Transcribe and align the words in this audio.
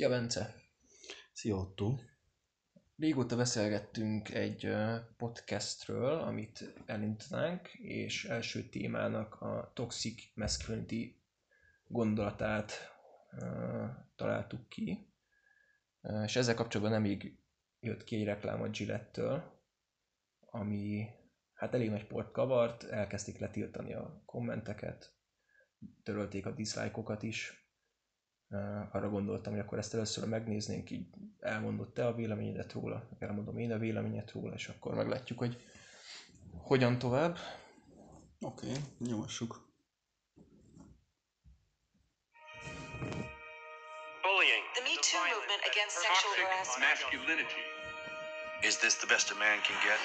Szia 0.00 0.08
Bence! 0.08 0.54
Szia 1.32 1.56
Otto! 1.56 1.94
Régóta 2.96 3.36
beszélgettünk 3.36 4.34
egy 4.34 4.72
podcastről, 5.16 6.18
amit 6.18 6.74
elindítanánk, 6.86 7.68
és 7.74 8.24
első 8.24 8.68
témának 8.68 9.40
a 9.40 9.70
toxic 9.74 10.22
masculinity 10.34 11.16
gondolatát 11.86 12.72
uh, 13.32 13.88
találtuk 14.16 14.68
ki. 14.68 15.12
Uh, 16.00 16.22
és 16.24 16.36
ezzel 16.36 16.54
kapcsolatban 16.54 17.00
nemig 17.00 17.38
jött 17.80 18.04
ki 18.04 18.16
egy 18.16 18.24
reklám 18.24 18.62
a 18.62 18.68
Gillette-től, 18.68 19.60
ami 20.40 21.06
hát 21.52 21.74
elég 21.74 21.90
nagy 21.90 22.06
port 22.06 22.32
kavart, 22.32 22.84
elkezdték 22.84 23.38
letiltani 23.38 23.94
a 23.94 24.22
kommenteket, 24.26 25.14
törölték 26.02 26.46
a 26.46 26.50
dislike-okat 26.50 27.22
is, 27.22 27.59
arra 28.90 29.08
gondoltam, 29.08 29.52
hogy 29.52 29.62
akkor 29.62 29.78
ezt 29.78 29.94
először 29.94 30.28
megnéznénk, 30.28 30.90
így 30.90 31.06
elmondott 31.40 31.94
te 31.94 32.06
a 32.06 32.14
véleményedet 32.14 32.72
róla, 32.72 33.08
elmondom 33.18 33.58
én 33.58 33.72
a 33.72 33.78
véleményet 33.78 34.30
róla, 34.30 34.54
és 34.54 34.68
akkor 34.68 34.94
meglátjuk, 34.94 35.38
hogy 35.38 35.64
hogyan 36.58 36.98
tovább. 36.98 37.38
Oké, 38.40 38.68
okay, 38.68 38.82
nyomassuk. 38.98 39.68
Bullying. 44.22 44.64
The 44.74 44.82
Me 44.82 44.94
Too 45.10 45.20
movement 45.34 45.62
against 45.70 45.96
sexual 46.04 46.34
harassment. 46.42 46.90
Masculinity. 46.90 47.62
Is 48.62 48.76
this 48.76 48.94
the 48.96 49.06
best 49.06 49.30
a 49.30 49.34
man 49.34 49.60
can 49.66 49.78
get? 49.86 50.00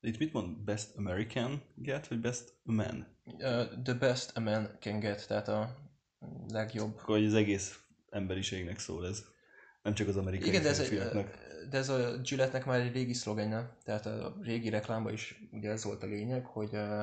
Itt 0.00 0.18
mit 0.18 0.32
mond? 0.32 0.56
Best 0.56 0.96
American 0.96 1.62
get, 1.74 2.08
vagy 2.08 2.20
best 2.20 2.54
man? 2.62 3.06
Uh, 3.24 3.82
the 3.82 3.94
best 3.94 4.36
a 4.36 4.40
man 4.40 4.78
can 4.80 5.00
get, 5.00 5.26
tehát 5.26 5.48
a 5.48 5.83
legjobb. 6.48 6.98
Akkor 6.98 7.18
az 7.18 7.34
egész 7.34 7.78
emberiségnek 8.10 8.78
szól 8.78 9.06
ez. 9.06 9.24
Nem 9.82 9.94
csak 9.94 10.08
az 10.08 10.16
amerikai 10.16 10.48
Igen, 10.48 10.62
de 10.62 10.68
ez, 10.68 10.80
egy, 10.80 10.98
de 11.70 11.76
ez 11.76 11.88
a 11.88 12.18
Gillette-nek 12.18 12.66
már 12.66 12.80
egy 12.80 12.92
régi 12.92 13.12
szlogenje, 13.12 13.76
tehát 13.84 14.06
a 14.06 14.36
régi 14.42 14.68
reklámban 14.68 15.12
is 15.12 15.48
ugye 15.52 15.70
ez 15.70 15.84
volt 15.84 16.02
a 16.02 16.06
lényeg, 16.06 16.46
hogy 16.46 16.72
uh, 16.72 17.02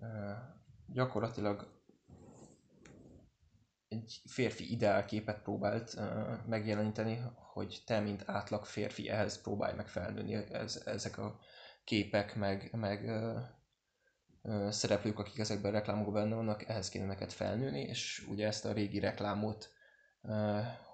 uh, 0.00 0.36
gyakorlatilag 0.86 1.74
egy 3.88 4.20
férfi 4.28 4.72
ideálképet 4.72 5.42
próbált 5.42 5.94
uh, 5.96 6.46
megjeleníteni, 6.46 7.20
hogy 7.34 7.82
te, 7.86 8.00
mint 8.00 8.22
átlag 8.26 8.64
férfi, 8.64 9.08
ehhez 9.08 9.40
próbálj 9.42 9.74
meg 9.76 9.88
felnőni. 9.88 10.34
Ez, 10.34 10.82
ezek 10.84 11.18
a 11.18 11.38
képek, 11.84 12.36
meg, 12.36 12.70
meg 12.72 13.04
uh, 13.04 13.40
szereplők, 14.70 15.18
akik 15.18 15.38
ezekben 15.38 15.74
a 15.74 15.78
reklámokban 15.78 16.12
benne 16.12 16.34
vannak, 16.34 16.68
ehhez 16.68 16.88
kéne 16.88 17.06
neked 17.06 17.32
felnőni, 17.32 17.80
és 17.80 18.26
ugye 18.28 18.46
ezt 18.46 18.64
a 18.64 18.72
régi 18.72 18.98
reklámot 18.98 19.72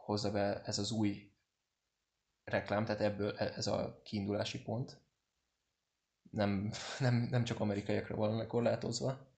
hozza 0.05 0.31
be 0.31 0.62
ez 0.64 0.78
az 0.78 0.91
új 0.91 1.33
reklám, 2.44 2.84
tehát 2.84 3.00
ebből 3.00 3.36
e, 3.36 3.53
ez 3.56 3.67
a 3.67 4.00
kiindulási 4.05 4.62
pont. 4.62 5.00
Nem, 6.31 6.70
nem, 6.98 7.28
nem 7.31 7.44
csak 7.44 7.61
amerikaiakra 7.61 8.17
van 8.17 8.47
korlátozva. 8.47 9.31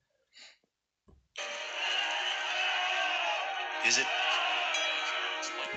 Is 3.87 3.97
it? 3.99 4.05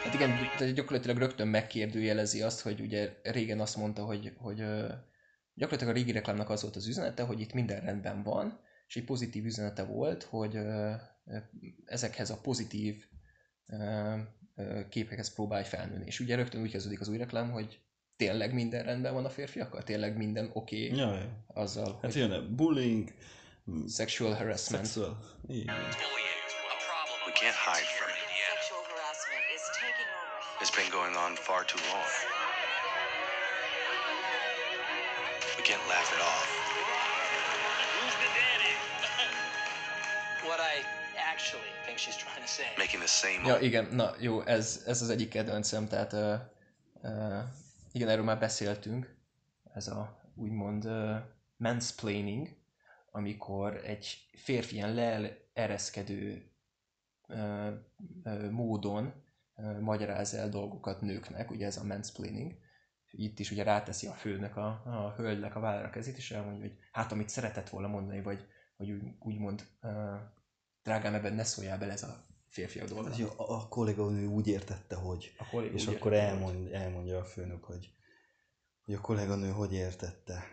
Hát 0.04 0.14
igen, 0.14 0.74
gyakorlatilag 0.74 1.18
rögtön 1.18 1.48
megkérdőjelezi 1.48 2.42
azt, 2.42 2.62
hogy 2.62 2.82
ugye 2.82 3.20
régen 3.24 3.60
azt 3.60 3.78
mondta, 3.78 4.04
hogy, 4.04 4.34
hogy 4.38 4.66
gyakorlatilag 5.58 5.96
a 5.96 5.98
régi 5.98 6.12
reklámnak 6.12 6.50
az 6.50 6.62
volt 6.62 6.76
az 6.76 6.88
üzenete, 6.88 7.24
hogy 7.24 7.40
itt 7.40 7.54
minden 7.54 7.82
rendben 7.82 8.24
van, 8.24 8.60
és 8.88 8.96
egy 8.96 9.04
pozitív 9.04 9.46
üzenete 9.46 9.84
volt, 9.84 10.24
hogy 10.24 10.60
ezekhez 11.86 12.30
a 12.30 12.38
pozitív 12.42 13.06
képekhez 14.90 15.34
próbálj 15.34 15.64
felnőni. 15.64 16.06
És 16.06 16.20
ugye 16.20 16.36
rögtön 16.36 16.62
úgy 16.62 16.72
kezdődik 16.72 17.00
az 17.00 17.08
új 17.08 17.18
reklám, 17.18 17.52
hogy 17.52 17.80
tényleg 18.16 18.54
minden 18.54 18.84
rendben 18.84 19.14
van 19.14 19.26
a 19.26 19.30
férfiakkal? 19.30 19.84
Tényleg 19.84 20.18
minden 20.18 20.50
oké 20.54 20.90
okay 20.90 20.98
ja, 20.98 21.14
ja. 21.14 21.46
azzal, 21.48 22.00
hát 22.02 22.14
hogy... 22.14 22.16
jön 22.16 22.56
bullying, 22.56 23.14
sexual 23.90 24.34
harassment. 24.34 24.86
Sexual. 24.86 25.18
Igen. 25.48 25.76
We 27.26 27.34
can't 27.34 27.60
hide 27.68 27.90
from 27.98 28.10
it. 28.10 28.28
Sexual 28.54 28.84
harassment 28.92 29.46
is 29.56 29.64
taking 29.82 30.10
over. 30.18 30.62
It's 30.62 30.74
been 30.80 30.92
going 30.92 31.16
on 31.16 31.36
far 31.36 31.66
too 31.66 31.82
long. 31.92 32.37
Laugh 35.98 36.14
it 36.18 36.22
off. 36.32 36.50
Who's 37.96 38.16
the 38.24 38.30
daddy? 38.40 38.74
What 40.48 40.60
I 40.74 40.76
actually 41.32 41.72
think 41.86 41.98
she's 42.04 42.18
trying 42.26 42.44
to 42.48 42.52
say. 42.58 42.68
Making 42.78 43.00
the 43.00 43.14
same. 43.22 43.42
Ja, 43.46 43.60
igen, 43.60 43.86
na 43.92 44.14
jó, 44.20 44.42
ez, 44.42 44.84
ez 44.86 45.02
az 45.02 45.10
egyik 45.10 45.30
kedvencem, 45.30 45.88
tehát 45.88 46.14
uh, 46.14 46.40
uh, 47.02 47.44
igen, 47.92 48.10
erről 48.10 48.24
már 48.24 48.40
beszéltünk, 48.40 49.16
ez 49.74 49.88
a 49.88 50.22
úgymond 50.36 50.86
uh, 50.86 51.16
mansplaining, 51.56 52.48
amikor 53.12 53.76
egy 53.86 54.30
férfi 54.36 54.76
ilyen 54.76 54.94
leereszkedő 54.94 56.52
uh, 57.28 57.68
uh, 58.24 58.50
módon 58.50 59.14
uh, 59.56 59.80
magyaráz 59.80 60.34
el 60.34 60.50
dolgokat 60.50 61.02
nőknek, 61.02 61.52
ugye 61.52 61.66
ez 61.66 61.78
a 61.78 61.84
mansplaining, 61.84 62.56
itt 63.18 63.40
is 63.40 63.52
ugye 63.52 63.64
ráteszi 63.64 64.08
a 64.08 64.12
főnök 64.12 64.58
a, 64.58 64.68
a 64.86 65.14
hölgynek 65.18 65.56
a 65.56 65.60
vállára 65.60 65.90
kezét, 65.90 66.18
és 66.18 66.32
elmondja, 66.32 66.62
hogy 66.62 66.78
hát 66.92 67.12
amit 67.12 67.30
szeretett 67.30 67.70
volna 67.70 67.88
mondani, 67.88 68.22
vagy, 68.22 68.48
vagy 68.78 68.92
úgy, 68.92 69.02
úgymond 69.20 69.68
uh, 69.82 69.92
drágám, 70.84 71.14
ebben 71.14 71.34
ne 71.34 71.44
szóljál 71.44 71.78
bele 71.78 71.92
ez 71.92 72.04
a 72.04 72.26
férfi 72.48 72.80
dolga. 72.80 73.10
Hát, 73.10 73.20
a, 73.20 73.62
a 73.62 73.68
kolléganő 73.68 74.28
úgy 74.28 74.48
értette, 74.48 74.96
hogy, 74.96 75.36
a 75.38 75.58
és 75.58 75.88
akkor 75.88 76.14
elmond, 76.14 76.74
elmondja 76.74 77.18
a 77.18 77.26
főnök, 77.26 77.64
hogy, 77.64 77.92
hogy 78.86 78.94
a 78.94 79.02
kolléganő 79.02 79.50
hogy 79.50 79.74
értette. 79.74 80.44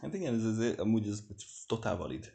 Hát 0.00 0.14
igen, 0.14 0.34
ez, 0.34 0.58
ez 0.58 0.78
amúgy 0.78 1.08
ez 1.08 1.22
totál 1.66 1.96
valid 1.96 2.32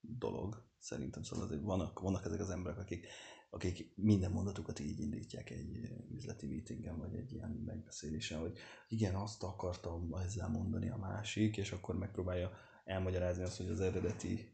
dolog, 0.00 0.66
szerintem, 0.78 1.22
szóval 1.22 1.44
azért 1.44 1.62
vannak, 1.62 2.00
vannak 2.00 2.24
ezek 2.24 2.40
az 2.40 2.50
emberek, 2.50 2.78
akik 2.78 3.06
akik 3.50 3.92
minden 3.94 4.30
mondatukat 4.30 4.78
így 4.78 5.00
indítják 5.00 5.50
egy 5.50 5.80
eh, 5.82 5.90
üzleti 6.14 6.46
meetingen, 6.46 6.98
vagy 6.98 7.14
egy 7.14 7.32
ilyen 7.32 7.50
megbeszélésen, 7.66 8.40
hogy 8.40 8.58
igen, 8.88 9.14
azt 9.14 9.42
akartam 9.42 10.14
ezzel 10.14 10.48
mondani 10.48 10.90
a 10.90 10.96
másik, 10.96 11.56
és 11.56 11.72
akkor 11.72 11.98
megpróbálja 11.98 12.50
elmagyarázni 12.84 13.42
azt, 13.42 13.56
hogy 13.56 13.68
az 13.68 13.80
eredeti 13.80 14.52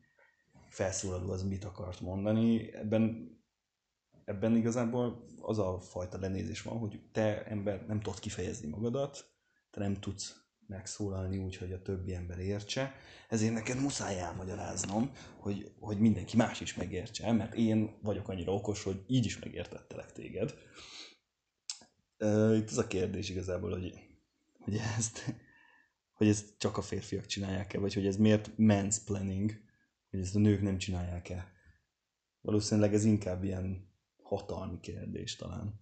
felszólaló 0.68 1.30
az 1.30 1.42
mit 1.42 1.64
akart 1.64 2.00
mondani. 2.00 2.74
Ebben, 2.74 3.32
ebben 4.24 4.56
igazából 4.56 5.24
az 5.40 5.58
a 5.58 5.80
fajta 5.80 6.18
lenézés 6.18 6.62
van, 6.62 6.78
hogy 6.78 7.08
te 7.12 7.44
ember 7.44 7.86
nem 7.86 8.00
tudod 8.00 8.18
kifejezni 8.18 8.68
magadat, 8.68 9.32
te 9.70 9.80
nem 9.80 9.94
tudsz 9.94 10.43
megszólalni 10.66 11.38
úgy, 11.38 11.56
hogy 11.56 11.72
a 11.72 11.82
többi 11.82 12.14
ember 12.14 12.38
értse, 12.38 12.94
ezért 13.28 13.52
neked 13.52 13.80
muszáj 13.80 14.18
elmagyaráznom, 14.18 15.10
hogy, 15.38 15.72
hogy 15.80 15.98
mindenki 15.98 16.36
más 16.36 16.60
is 16.60 16.74
megértse, 16.74 17.32
mert 17.32 17.54
én 17.54 17.98
vagyok 18.02 18.28
annyira 18.28 18.52
okos, 18.54 18.82
hogy 18.82 19.04
így 19.06 19.24
is 19.24 19.38
megértettelek 19.38 20.12
téged. 20.12 20.54
Itt 22.54 22.70
az 22.70 22.78
a 22.78 22.86
kérdés 22.86 23.28
igazából, 23.28 23.70
hogy, 23.70 23.94
hogy 24.58 24.76
ezt 24.96 25.34
hogy 26.14 26.28
ezt 26.28 26.54
csak 26.58 26.76
a 26.76 26.82
férfiak 26.82 27.26
csinálják-e, 27.26 27.78
vagy 27.78 27.94
hogy 27.94 28.06
ez 28.06 28.16
miért 28.16 28.50
mansplaining, 28.56 29.52
hogy 30.10 30.20
ezt 30.20 30.36
a 30.36 30.38
nők 30.38 30.62
nem 30.62 30.78
csinálják-e. 30.78 31.52
Valószínűleg 32.40 32.94
ez 32.94 33.04
inkább 33.04 33.44
ilyen 33.44 33.92
hatalmi 34.22 34.80
kérdés 34.80 35.36
talán 35.36 35.78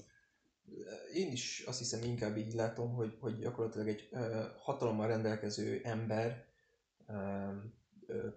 én 1.15 1.33
is 1.33 1.65
azt 1.67 1.79
hiszem 1.79 2.03
inkább 2.03 2.37
így 2.37 2.53
látom, 2.53 2.95
hogy, 2.95 3.17
hogy 3.21 3.39
gyakorlatilag 3.39 3.89
egy 3.89 4.09
uh, 4.11 4.45
hatalommal 4.59 5.07
rendelkező 5.07 5.81
ember 5.85 6.47
uh, 7.07 7.55
uh, 8.07 8.35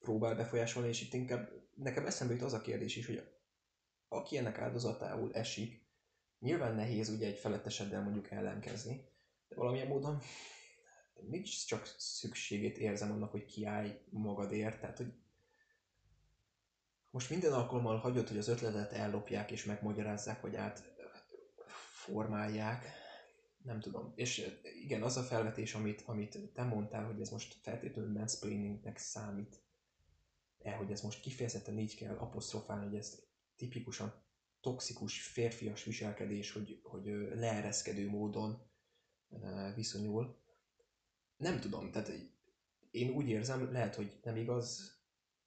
próbál 0.00 0.34
befolyásolni, 0.34 0.88
és 0.88 1.02
itt 1.02 1.12
inkább 1.12 1.50
nekem 1.74 2.06
eszembe 2.06 2.32
jut 2.32 2.42
az 2.42 2.52
a 2.52 2.60
kérdés 2.60 2.96
is, 2.96 3.06
hogy 3.06 3.22
aki 4.08 4.36
ennek 4.36 4.58
áldozatául 4.58 5.34
esik, 5.34 5.88
nyilván 6.38 6.74
nehéz 6.74 7.08
ugye 7.08 7.26
egy 7.26 7.38
feletteseddel 7.38 8.02
mondjuk 8.02 8.30
ellenkezni, 8.30 9.08
de 9.48 9.56
valamilyen 9.56 9.86
módon 9.86 10.20
nincs 11.28 11.66
csak 11.66 11.94
szükségét 11.98 12.78
érzem 12.78 13.10
annak, 13.10 13.30
hogy 13.30 13.44
kiállj 13.44 13.98
magadért, 14.10 14.80
tehát 14.80 14.96
hogy 14.96 15.12
most 17.10 17.30
minden 17.30 17.52
alkalommal 17.52 17.98
hagyod, 17.98 18.28
hogy 18.28 18.38
az 18.38 18.48
ötletet 18.48 18.92
ellopják 18.92 19.50
és 19.50 19.64
megmagyarázzák, 19.64 20.40
vagy 20.40 20.56
át 20.56 20.94
formálják, 21.92 22.84
nem 23.62 23.80
tudom. 23.80 24.12
És 24.14 24.58
igen, 24.82 25.02
az 25.02 25.16
a 25.16 25.22
felvetés, 25.22 25.74
amit, 25.74 26.02
amit 26.06 26.38
te 26.54 26.62
mondtál, 26.62 27.04
hogy 27.04 27.20
ez 27.20 27.30
most 27.30 27.56
feltétlenül 27.62 28.12
mansplainingnek 28.12 28.98
számít, 28.98 29.62
el, 30.62 30.76
hogy 30.76 30.90
ez 30.90 31.00
most 31.00 31.20
kifejezetten 31.20 31.78
így 31.78 31.96
kell 31.96 32.16
apostrofálni, 32.16 32.86
hogy 32.86 32.96
ez 32.96 33.22
tipikusan 33.56 34.14
toxikus, 34.60 35.22
férfias 35.22 35.84
viselkedés, 35.84 36.52
hogy, 36.52 36.80
hogy 36.82 37.04
leereszkedő 37.34 38.08
módon 38.08 38.62
viszonyul. 39.74 40.38
Nem 41.36 41.60
tudom, 41.60 41.90
tehát 41.90 42.12
én 42.90 43.10
úgy 43.10 43.28
érzem, 43.28 43.72
lehet, 43.72 43.94
hogy 43.94 44.18
nem 44.22 44.36
igaz, 44.36 44.99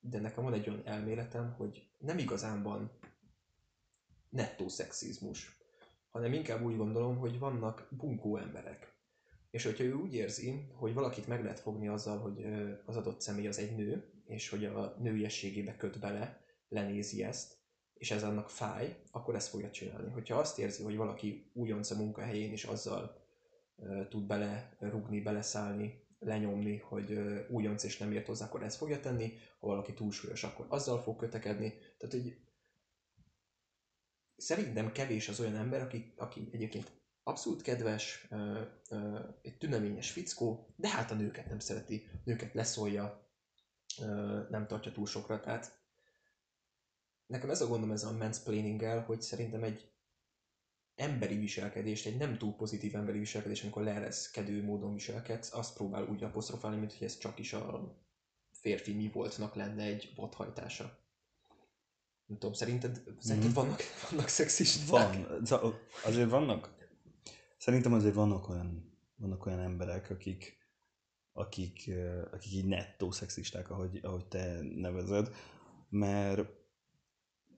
de 0.10 0.20
nekem 0.20 0.44
van 0.44 0.54
egy 0.54 0.70
olyan 0.70 0.82
elméletem, 0.86 1.54
hogy 1.58 1.88
nem 1.98 2.18
igazán 2.18 2.64
van 2.64 2.92
nettó 4.30 4.68
szexizmus, 4.68 5.58
hanem 6.10 6.34
inkább 6.34 6.64
úgy 6.64 6.78
gondolom, 6.78 7.18
hogy 7.18 7.40
vannak 7.40 7.88
bunkó 7.90 8.38
emberek. 8.38 8.94
És 9.50 9.64
hogyha 9.64 9.84
ő 9.84 9.94
úgy 9.94 10.14
érzi, 10.14 10.68
hogy 10.74 10.94
valakit 10.94 11.28
meg 11.28 11.44
lehet 11.44 11.60
fogni 11.60 11.88
azzal, 11.88 12.20
hogy 12.20 12.46
az 12.86 12.96
adott 12.96 13.22
személy 13.22 13.48
az 13.48 13.58
egy 13.60 13.76
nő, 13.76 14.12
és 14.26 14.50
hogy 14.50 14.66
a 14.66 14.96
nőiességébe 15.00 15.76
köt 15.76 16.00
bele, 16.00 16.42
lenézi 16.68 17.24
ezt, 17.24 17.58
és 17.94 18.12
ez 18.12 18.24
annak 18.24 18.50
fáj, 18.50 18.96
akkor 19.12 19.36
ezt 19.36 19.50
fogja 19.50 19.72
csinálni. 19.72 20.12
Hogyha 20.12 20.38
azt 20.38 20.60
érzi, 20.60 20.84
hogy 20.84 20.96
valaki 20.96 21.52
újonc 21.54 21.92
a 21.92 21.96
munkahelyén, 21.96 22.52
és 22.52 22.64
azzal 22.64 23.22
tud 24.10 24.26
bele 24.26 24.78
rugni, 24.80 25.22
beleszállni, 25.22 26.03
lenyomni, 26.26 26.78
hogy 26.78 27.20
újonc 27.50 27.84
és 27.84 27.98
nem 27.98 28.12
ért 28.12 28.26
hozzá, 28.26 28.46
akkor 28.46 28.64
ezt 28.64 28.78
fogja 28.78 29.00
tenni. 29.00 29.34
Ha 29.60 29.68
valaki 29.68 29.94
túlsúlyos, 29.94 30.44
akkor 30.44 30.66
azzal 30.70 31.02
fog 31.02 31.18
kötekedni. 31.18 31.74
Tehát, 31.98 32.16
hogy 32.16 32.38
szerintem 34.36 34.92
kevés 34.92 35.30
az 35.30 35.40
olyan 35.40 35.56
ember, 35.56 35.82
aki, 35.82 36.14
aki 36.18 36.50
egyébként 36.52 36.92
abszolút 37.24 37.62
kedves, 37.62 38.28
egy 39.42 39.58
tüneményes 39.58 40.12
fickó, 40.12 40.74
de 40.76 40.90
hát 40.90 41.12
a 41.12 41.16
nőket 41.16 41.50
nem 41.50 41.60
szereti, 41.60 42.10
nőket 42.24 42.54
leszólja, 42.54 43.28
nem 44.50 44.66
tartja 44.68 44.92
túl 44.92 45.06
sokra, 45.06 45.40
tehát 45.40 45.82
nekem 47.26 47.50
ez 47.50 47.62
a 47.62 47.68
gondom 47.68 47.92
ez 47.92 48.04
a 48.04 48.12
mansplaining 48.12 48.82
hogy 49.06 49.22
szerintem 49.22 49.64
egy 49.64 49.93
emberi 50.96 51.38
viselkedést, 51.38 52.06
egy 52.06 52.18
nem 52.18 52.38
túl 52.38 52.56
pozitív 52.56 52.96
emberi 52.96 53.20
viselkedés, 53.20 53.62
amikor 53.62 53.84
leereszkedő 53.84 54.64
módon 54.64 54.94
viselkedsz, 54.94 55.54
azt 55.54 55.74
próbál 55.74 56.08
úgy 56.08 56.24
apostrofálni, 56.24 56.78
mint 56.78 56.94
hogy 56.94 57.08
ez 57.08 57.18
csak 57.18 57.40
is 57.40 57.54
a 57.54 57.96
férfi 58.52 58.94
mi 58.94 59.10
voltnak 59.14 59.56
lenne 59.56 59.84
egy 59.84 60.14
vadhajtása. 60.16 61.02
Nem 62.26 62.38
tudom, 62.38 62.54
szerinted, 62.54 63.04
szerinted 63.20 63.52
mm. 63.52 63.54
vannak, 63.54 63.82
vannak 64.10 64.28
szexisták? 64.28 65.28
Van. 65.50 65.82
Azért 66.04 66.30
vannak. 66.30 66.76
Szerintem 67.58 67.94
azért 67.94 68.14
vannak 68.14 68.50
olyan, 68.50 68.98
vannak 69.16 69.46
olyan 69.46 69.60
emberek, 69.60 70.10
akik, 70.10 70.58
akik, 71.34 71.92
akik 72.32 72.54
így 72.54 72.66
nettó 72.66 73.12
szexisták, 73.12 73.70
ahogy, 73.70 74.00
ahogy 74.02 74.26
te 74.26 74.60
nevezed, 74.62 75.36
mert 75.90 76.50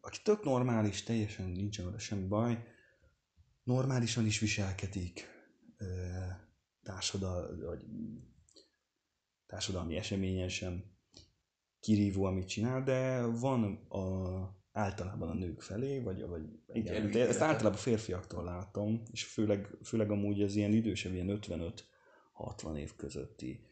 aki 0.01 0.19
tök 0.23 0.43
normális, 0.43 1.03
teljesen 1.03 1.49
nincsen 1.49 1.85
vele 1.85 1.97
semmi 1.97 2.27
baj, 2.27 2.74
normálisan 3.65 4.25
is 4.25 4.39
viselkedik, 4.39 5.27
társadal, 6.83 7.57
vagy 7.65 7.85
társadalmi 9.45 9.95
eseményen 9.95 10.49
sem 10.49 10.83
kirívó, 11.79 12.23
amit 12.23 12.47
csinál, 12.47 12.83
de 12.83 13.25
van 13.25 13.63
a, 13.89 13.99
általában 14.71 15.29
a 15.29 15.33
nők 15.33 15.61
felé, 15.61 15.99
vagy, 15.99 16.27
vagy 16.27 16.41
igen, 16.73 17.11
de 17.11 17.27
ezt 17.27 17.41
általában 17.41 17.79
férfiaktól 17.79 18.43
látom, 18.43 19.03
és 19.11 19.23
főleg, 19.23 19.77
főleg 19.83 20.11
amúgy 20.11 20.41
az 20.41 20.55
ilyen 20.55 20.73
idősebb, 20.73 21.13
ilyen 21.13 21.39
55-60 21.41 22.77
év 22.77 22.95
közötti, 22.95 23.65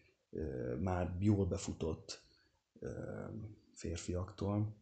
már 0.79 1.17
jól 1.19 1.45
befutott 1.45 2.23
férfiaktól, 3.73 4.77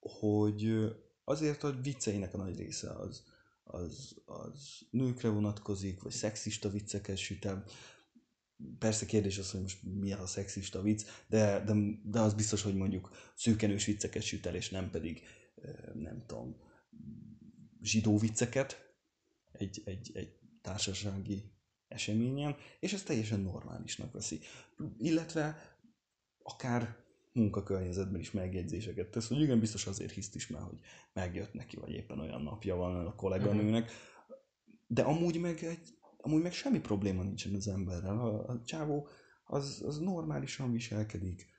hogy 0.00 0.92
azért 1.24 1.62
a 1.62 1.80
vicceinek 1.82 2.34
a 2.34 2.36
nagy 2.36 2.56
része 2.56 2.90
az, 2.90 3.31
az, 3.64 4.22
az 4.24 4.86
nőkre 4.90 5.28
vonatkozik, 5.28 6.02
vagy 6.02 6.12
szexista 6.12 6.68
vicceket 6.68 7.16
süt 7.16 7.44
el. 7.44 7.64
Persze 8.78 9.06
kérdés 9.06 9.38
az, 9.38 9.50
hogy 9.50 9.60
most 9.60 9.82
mi 9.82 10.12
a 10.12 10.26
szexista 10.26 10.82
vicc, 10.82 11.02
de, 11.26 11.64
de, 11.64 11.74
de 12.04 12.20
az 12.20 12.34
biztos, 12.34 12.62
hogy 12.62 12.74
mondjuk 12.74 13.10
szűkenős 13.36 13.84
vicceket 13.84 14.22
süt 14.22 14.46
el, 14.46 14.54
és 14.54 14.70
nem 14.70 14.90
pedig, 14.90 15.22
nem 15.94 16.24
tudom, 16.26 16.56
zsidó 17.82 18.18
vicceket 18.18 18.94
egy, 19.52 19.82
egy, 19.84 20.10
egy 20.14 20.38
társasági 20.62 21.52
eseményen, 21.88 22.56
és 22.80 22.92
ez 22.92 23.02
teljesen 23.02 23.40
normálisnak 23.40 24.12
veszi. 24.12 24.40
Illetve 24.98 25.76
akár 26.42 27.01
munkakörnyezetben 27.32 28.20
is 28.20 28.30
megjegyzéseket 28.30 29.10
tesz, 29.10 29.28
hogy 29.28 29.40
igen, 29.40 29.60
biztos 29.60 29.86
azért 29.86 30.12
hiszt 30.12 30.34
is 30.34 30.48
már, 30.48 30.62
hogy 30.62 30.78
megjött 31.12 31.52
neki, 31.52 31.76
vagy 31.76 31.92
éppen 31.92 32.18
olyan 32.18 32.42
napja 32.42 32.76
van 32.76 33.06
a 33.06 33.14
kolléganőnek. 33.14 33.90
De 34.86 35.02
amúgy 35.02 35.40
meg, 35.40 35.64
egy, 35.64 35.94
amúgy 36.16 36.42
meg 36.42 36.52
semmi 36.52 36.80
probléma 36.80 37.22
nincsen 37.22 37.54
az 37.54 37.68
emberrel. 37.68 38.20
A, 38.20 38.48
a 38.48 38.62
csávó 38.64 39.08
az, 39.44 39.82
az 39.86 39.98
normálisan 39.98 40.72
viselkedik, 40.72 41.50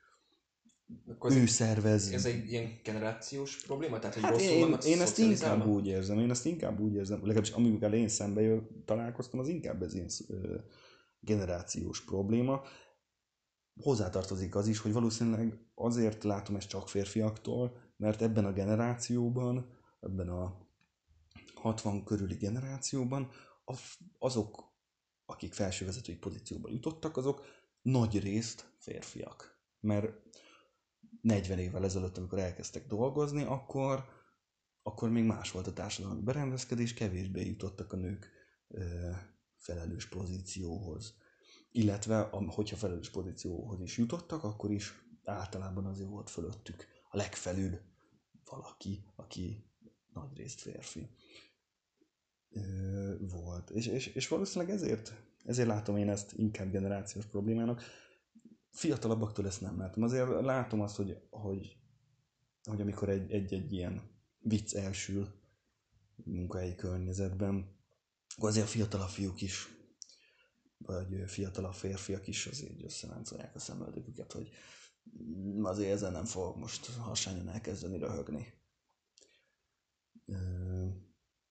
akkor 1.06 1.32
ő 1.32 1.46
szervez. 1.46 2.12
Ez 2.12 2.24
egy 2.24 2.50
ilyen 2.50 2.80
generációs 2.84 3.62
probléma? 3.62 3.98
Tehát, 3.98 4.14
hogy 4.14 4.22
hát 4.22 4.40
én, 4.40 4.76
én 4.86 5.00
ezt 5.00 5.18
inkább 5.18 5.66
úgy 5.66 5.86
érzem, 5.86 6.18
én 6.18 6.30
ezt 6.30 6.46
inkább 6.46 6.80
úgy 6.80 6.94
érzem, 6.94 7.18
legalábbis 7.20 7.50
amivel 7.50 7.94
én 7.94 8.08
szembe 8.08 8.40
jö, 8.40 8.58
találkoztam, 8.84 9.40
az 9.40 9.48
inkább 9.48 9.82
ez 9.82 9.94
ilyen 9.94 10.08
generációs 11.20 12.04
probléma 12.04 12.62
hozzátartozik 13.80 14.54
az 14.54 14.66
is, 14.66 14.78
hogy 14.78 14.92
valószínűleg 14.92 15.58
azért 15.74 16.24
látom 16.24 16.56
ezt 16.56 16.68
csak 16.68 16.88
férfiaktól, 16.88 17.76
mert 17.96 18.22
ebben 18.22 18.44
a 18.44 18.52
generációban, 18.52 19.78
ebben 20.00 20.28
a 20.28 20.68
60 21.54 22.04
körüli 22.04 22.34
generációban 22.34 23.30
azok, 24.18 24.72
akik 25.26 25.52
felsővezetői 25.52 26.16
pozícióba 26.16 26.70
jutottak, 26.70 27.16
azok 27.16 27.44
nagy 27.82 28.18
részt 28.20 28.74
férfiak. 28.78 29.62
Mert 29.80 30.12
40 31.20 31.58
évvel 31.58 31.84
ezelőtt, 31.84 32.18
amikor 32.18 32.38
elkezdtek 32.38 32.86
dolgozni, 32.86 33.42
akkor, 33.42 34.04
akkor 34.82 35.10
még 35.10 35.24
más 35.24 35.50
volt 35.50 35.66
a 35.66 35.72
társadalmi 35.72 36.22
berendezkedés, 36.22 36.94
kevésbé 36.94 37.46
jutottak 37.46 37.92
a 37.92 37.96
nők 37.96 38.30
ö, 38.68 39.10
felelős 39.56 40.08
pozícióhoz 40.08 41.14
illetve 41.76 42.20
hogyha 42.30 42.76
felelős 42.76 43.10
pozícióhoz 43.10 43.80
is 43.80 43.98
jutottak, 43.98 44.44
akkor 44.44 44.70
is 44.70 45.04
általában 45.24 45.86
azért 45.86 46.08
volt 46.08 46.30
fölöttük 46.30 46.86
a 47.10 47.16
legfelül 47.16 47.80
valaki, 48.44 49.04
aki 49.16 49.64
nagy 50.12 50.36
részt 50.36 50.60
férfi 50.60 51.08
volt. 53.18 53.70
És, 53.70 53.86
és, 53.86 54.06
és 54.06 54.28
valószínűleg 54.28 54.74
ezért, 54.74 55.14
ezért 55.44 55.68
látom 55.68 55.96
én 55.96 56.08
ezt 56.08 56.32
inkább 56.36 56.70
generációs 56.70 57.26
problémának. 57.26 57.82
Fiatalabbaktól 58.70 59.46
ezt 59.46 59.60
nem 59.60 59.78
látom. 59.78 60.02
Azért 60.02 60.40
látom 60.40 60.80
azt, 60.80 60.96
hogy, 60.96 61.18
hogy, 61.30 61.76
hogy 62.62 62.80
amikor 62.80 63.08
egy-egy 63.08 63.72
ilyen 63.72 64.02
vicc 64.38 64.74
elsül 64.74 65.28
munkahelyi 66.16 66.74
környezetben, 66.74 67.76
akkor 68.36 68.48
azért 68.48 68.66
a 68.66 68.70
fiatalabb 68.70 69.08
fiúk 69.08 69.40
is 69.40 69.73
vagy 70.86 71.22
fiatalabb 71.26 71.72
férfiak 71.72 72.26
is 72.26 72.46
azért 72.46 72.82
összeláncolják 72.82 73.54
a 73.54 73.58
szemöldöküket, 73.58 74.32
hogy 74.32 74.50
azért 75.62 75.92
ezen 75.92 76.12
nem 76.12 76.24
fog 76.24 76.56
most 76.56 76.86
hasányon 76.86 77.48
elkezdeni 77.48 77.98
röhögni. 77.98 78.52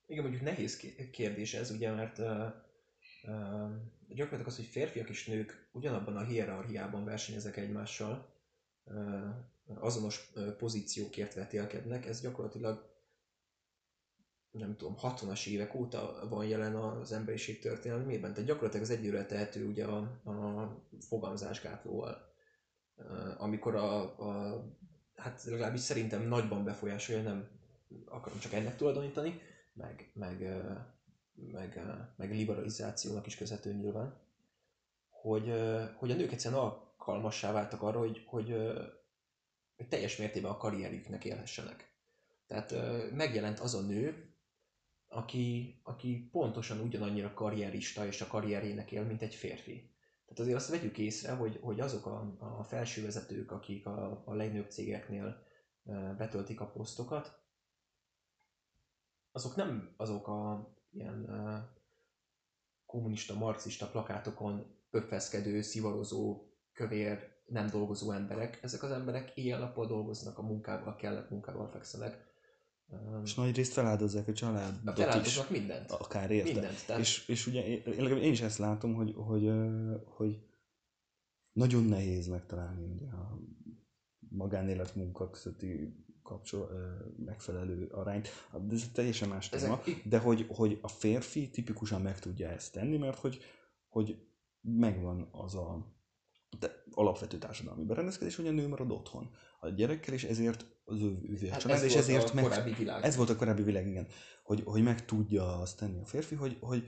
Igen, 0.06 0.24
mondjuk 0.24 0.42
nehéz 0.44 0.78
kérdés 1.12 1.54
ez, 1.54 1.72
ugye, 1.72 1.92
mert 1.92 2.18
uh, 2.18 2.28
uh, 3.24 3.72
gyakorlatilag 4.08 4.48
az, 4.48 4.56
hogy 4.56 4.66
férfiak 4.66 5.10
és 5.10 5.26
nők 5.28 5.70
ugyanabban 5.72 6.18
a 6.18 6.24
hierarchiában 6.24 7.04
versenyeznek 7.04 7.58
egymással, 7.58 8.34
uh, 8.84 9.30
azonos 9.66 10.32
pozíciókért 10.58 11.34
vetélkednek, 11.34 12.06
ez 12.06 12.22
gyakorlatilag 12.22 12.93
nem 14.54 14.76
tudom, 14.78 14.96
60-as 15.02 15.48
évek 15.48 15.76
óta 15.76 16.28
van 16.30 16.46
jelen 16.46 16.76
az 16.76 17.12
emberiség 17.12 17.60
történelmében, 17.60 18.34
tehát 18.34 18.48
gyakorlatilag 18.48 18.86
az 18.86 18.92
egyőre 18.92 19.26
tehető 19.26 19.68
ugye 19.68 19.86
a, 19.86 19.98
a 20.30 20.84
fogalmazásgátlóval, 21.00 22.32
amikor 23.38 23.76
a, 23.76 24.02
a, 24.20 24.64
hát 25.16 25.44
legalábbis 25.44 25.82
szerintem 25.82 26.28
nagyban 26.28 26.64
befolyásolja, 26.64 27.22
nem 27.22 27.48
akarom 28.06 28.40
csak 28.40 28.54
ennek 28.54 28.76
tulajdonítani, 28.76 29.42
meg, 29.74 30.12
meg, 30.14 30.62
meg, 31.52 31.82
meg 32.16 32.32
liberalizációnak 32.32 33.26
is 33.26 33.38
közhető 33.38 33.74
nyilván, 33.74 34.22
hogy, 35.10 35.54
hogy 35.96 36.12
a 36.12 36.16
nők 36.16 36.32
egyszerűen 36.32 36.62
alkalmassá 36.62 37.52
váltak 37.52 37.82
arra, 37.82 38.00
hogy, 38.00 38.24
hogy, 38.26 38.56
hogy 39.76 39.88
teljes 39.88 40.18
mértékben 40.18 40.52
a 40.52 40.58
karrierjüknek 40.58 41.26
élhessenek. 41.26 41.92
Tehát 42.48 42.76
megjelent 43.12 43.60
az 43.60 43.74
a 43.74 43.82
nő, 43.82 44.33
aki, 45.14 45.80
aki 45.84 46.30
pontosan 46.32 46.80
ugyanannyira 46.80 47.34
karrierista 47.34 48.06
és 48.06 48.22
a 48.22 48.28
karrierjének 48.28 48.92
él, 48.92 49.04
mint 49.04 49.22
egy 49.22 49.36
férfi. 49.36 49.92
Tehát 50.26 50.40
azért 50.40 50.58
azt 50.58 50.70
vegyük 50.70 50.98
észre, 50.98 51.32
hogy, 51.32 51.60
hogy 51.62 51.80
azok 51.80 52.06
a, 52.06 52.36
a 52.60 52.64
felsővezetők, 52.64 53.52
akik 53.52 53.86
a, 53.86 54.24
a 54.26 54.34
legnagyobb 54.34 54.70
cégeknél 54.70 55.44
betöltik 56.18 56.62
a 56.62 56.72
posztokat, 56.72 57.42
azok 59.32 59.56
nem 59.56 59.94
azok 59.98 60.28
a 60.28 60.72
ilyen 60.92 61.30
kommunista, 62.86 63.34
marxista 63.34 63.88
plakátokon 63.88 64.78
pöffeszkedő, 64.90 65.62
szivarozó, 65.62 66.48
kövér 66.74 67.32
nem 67.46 67.70
dolgozó 67.70 68.12
emberek. 68.12 68.64
Ezek 68.64 68.84
az 68.84 68.92
emberek 68.92 69.38
éjjel-nappal 69.38 69.88
dolgoznak, 69.88 70.38
a 70.38 70.42
munkával 70.42 70.96
kellett, 70.96 71.30
munkával 71.30 71.70
fekszenek. 71.70 72.33
És 73.24 73.34
nagy 73.36 73.56
részt 73.56 73.74
feláldozzák 73.74 74.28
a 74.28 74.34
családot 74.34 74.96
Feláldoznak 74.96 75.50
is, 75.50 75.58
mindent. 75.58 75.92
Akár 75.92 76.32
érte. 76.32 76.52
Mindent. 76.52 76.86
Tehát... 76.86 77.02
És, 77.02 77.28
és 77.28 77.48
ugye 77.48 77.66
én, 77.66 78.18
én 78.18 78.32
is 78.32 78.42
ezt 78.42 78.58
látom, 78.58 78.94
hogy, 78.94 79.14
hogy, 79.16 79.52
hogy 80.06 80.44
nagyon 81.52 81.84
nehéz 81.84 82.28
megtalálni 82.28 82.86
ugye 82.86 83.06
a 83.06 83.40
magánélet 84.30 84.96
munka 84.96 85.30
közötti 85.30 86.04
kapcsol, 86.24 86.70
megfelelő 87.26 87.88
arányt. 87.88 88.30
De 88.68 88.74
ez 88.74 88.90
teljesen 88.94 89.30
más 89.30 89.50
téma. 89.50 89.82
De 90.04 90.18
hogy, 90.18 90.46
hogy 90.50 90.80
a 90.82 90.88
férfi 90.88 91.50
tipikusan 91.50 92.02
meg 92.02 92.20
tudja 92.20 92.50
ezt 92.50 92.72
tenni, 92.72 92.98
mert 92.98 93.18
hogy, 93.18 93.40
hogy 93.88 94.18
megvan 94.62 95.28
az 95.32 95.56
a 95.56 95.92
de 96.60 96.84
alapvető 96.92 97.38
társadalmi 97.38 97.84
berendezkedés, 97.84 98.36
hogy 98.36 98.48
a 98.48 98.52
nő 98.52 98.68
marad 98.68 98.92
otthon 98.92 99.30
a 99.60 99.70
gyerekkel, 99.70 100.14
és 100.14 100.24
ezért 100.24 100.66
az 100.84 101.02
ő, 101.02 101.18
ő 101.42 101.48
hát 101.48 101.60
család, 101.60 101.78
ez 101.78 101.84
és 101.84 101.96
ezért 101.96 102.34
meg, 102.34 102.76
világ. 102.78 103.04
Ez 103.04 103.16
volt 103.16 103.30
a 103.30 103.36
korábbi 103.36 103.64
világ, 103.64 103.88
igen. 103.88 104.08
Hogy, 104.44 104.62
hogy 104.66 104.84
meg 104.84 105.06
tudja 105.06 105.60
azt 105.60 105.78
tenni 105.78 106.00
a 106.00 106.06
férfi, 106.06 106.36
hogy, 106.36 106.58
hogy 106.60 106.84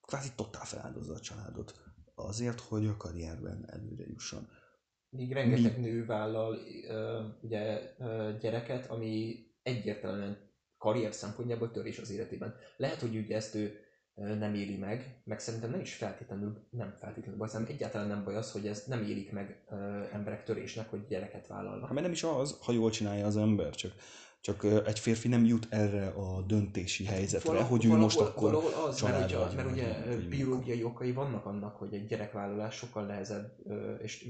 kvázi 0.00 0.28
totál 0.36 0.64
feláldozza 0.64 1.12
a 1.12 1.20
családot 1.20 1.80
azért, 2.14 2.60
hogy 2.60 2.86
a 2.86 2.96
karrierben 2.96 3.64
előre 3.68 4.04
jusson. 4.06 4.48
Míg 5.08 5.32
rengeteg 5.32 5.80
Mi... 5.80 5.86
nő 5.86 6.04
vállal 6.04 6.58
ugye, 7.40 7.94
gyereket, 8.40 8.86
ami 8.86 9.38
egyértelműen 9.62 10.48
karrier 10.78 11.14
szempontjából 11.14 11.70
törés 11.70 11.98
az 11.98 12.10
életében. 12.10 12.54
Lehet, 12.76 13.00
hogy 13.00 13.16
ugye 13.16 13.36
ezt 13.36 13.54
ő 13.54 13.78
nem 14.24 14.54
éli 14.54 14.76
meg, 14.76 15.20
meg 15.24 15.40
szerintem 15.40 15.70
nem 15.70 15.80
is 15.80 15.94
feltétlenül, 15.94 16.66
nem 16.70 16.94
feltétlenül 16.98 17.38
baj, 17.38 17.48
hanem 17.48 17.66
egyáltalán 17.70 18.08
nem 18.08 18.24
baj 18.24 18.36
az, 18.36 18.52
hogy 18.52 18.66
ez 18.66 18.84
nem 18.86 19.02
élik 19.02 19.32
meg 19.32 19.62
ö, 19.70 20.02
emberek 20.12 20.44
törésnek, 20.44 20.90
hogy 20.90 21.06
gyereket 21.08 21.46
vállalnak. 21.46 21.82
Hát 21.84 21.92
mert 21.92 22.02
nem 22.02 22.12
is 22.12 22.22
az, 22.22 22.58
ha 22.62 22.72
jól 22.72 22.90
csinálja 22.90 23.26
az 23.26 23.36
ember, 23.36 23.74
csak 23.74 23.92
csak 24.42 24.64
egy 24.86 24.98
férfi 24.98 25.28
nem 25.28 25.44
jut 25.44 25.66
erre 25.70 26.06
a 26.06 26.42
döntési 26.42 27.04
hát 27.04 27.14
helyzetre, 27.14 27.48
valahol, 27.48 27.70
hogy 27.70 27.84
ő 27.84 27.88
valahol, 27.88 28.06
most 28.06 28.20
akkor 28.20 28.52
valahol 28.52 28.88
az, 28.88 29.02
mert 29.02 29.24
ugye, 29.24 29.54
mert 29.54 29.70
ugye 29.70 30.16
biológiai 30.28 30.82
okai 30.82 31.12
vannak 31.12 31.46
annak, 31.46 31.76
hogy 31.76 31.94
egy 31.94 32.06
gyerekvállalás 32.06 32.74
sokkal 32.74 33.06
nehezebb, 33.06 33.56
és 34.02 34.28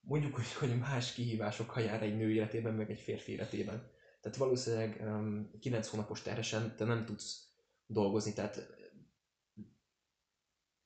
mondjuk, 0.00 0.34
hogy, 0.34 0.52
hogy 0.52 0.78
más 0.78 1.12
kihívásokkal 1.12 1.82
jár 1.82 2.02
egy 2.02 2.16
nő 2.16 2.30
életében, 2.30 2.74
meg 2.74 2.90
egy 2.90 3.00
férfi 3.00 3.32
életében. 3.32 3.90
Tehát 4.20 4.38
valószínűleg 4.38 5.02
um, 5.04 5.50
9 5.60 5.88
hónapos 5.88 6.22
terhesen 6.22 6.74
te 6.76 6.84
nem 6.84 7.04
tudsz 7.04 7.46
dolgozni, 7.86 8.32
tehát 8.32 8.66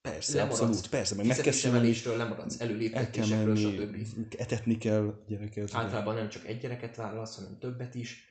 Persze, 0.02 0.36
lemaradsz, 0.36 0.60
abszolút, 0.60 0.88
persze, 0.88 1.14
meg 1.14 1.26
meg 1.26 1.36
kell 1.36 1.52
szülni, 1.52 1.96
lemaradsz, 2.04 2.60
előléptetésekről, 2.60 3.56
stb. 3.56 3.96
Etetni 4.38 4.78
kell 4.78 5.14
gyereket. 5.26 5.74
Általában 5.74 6.14
nem 6.14 6.28
csak 6.28 6.46
egy 6.46 6.58
gyereket 6.58 6.96
vállalsz, 6.96 7.36
hanem 7.36 7.58
többet 7.58 7.94
is. 7.94 8.28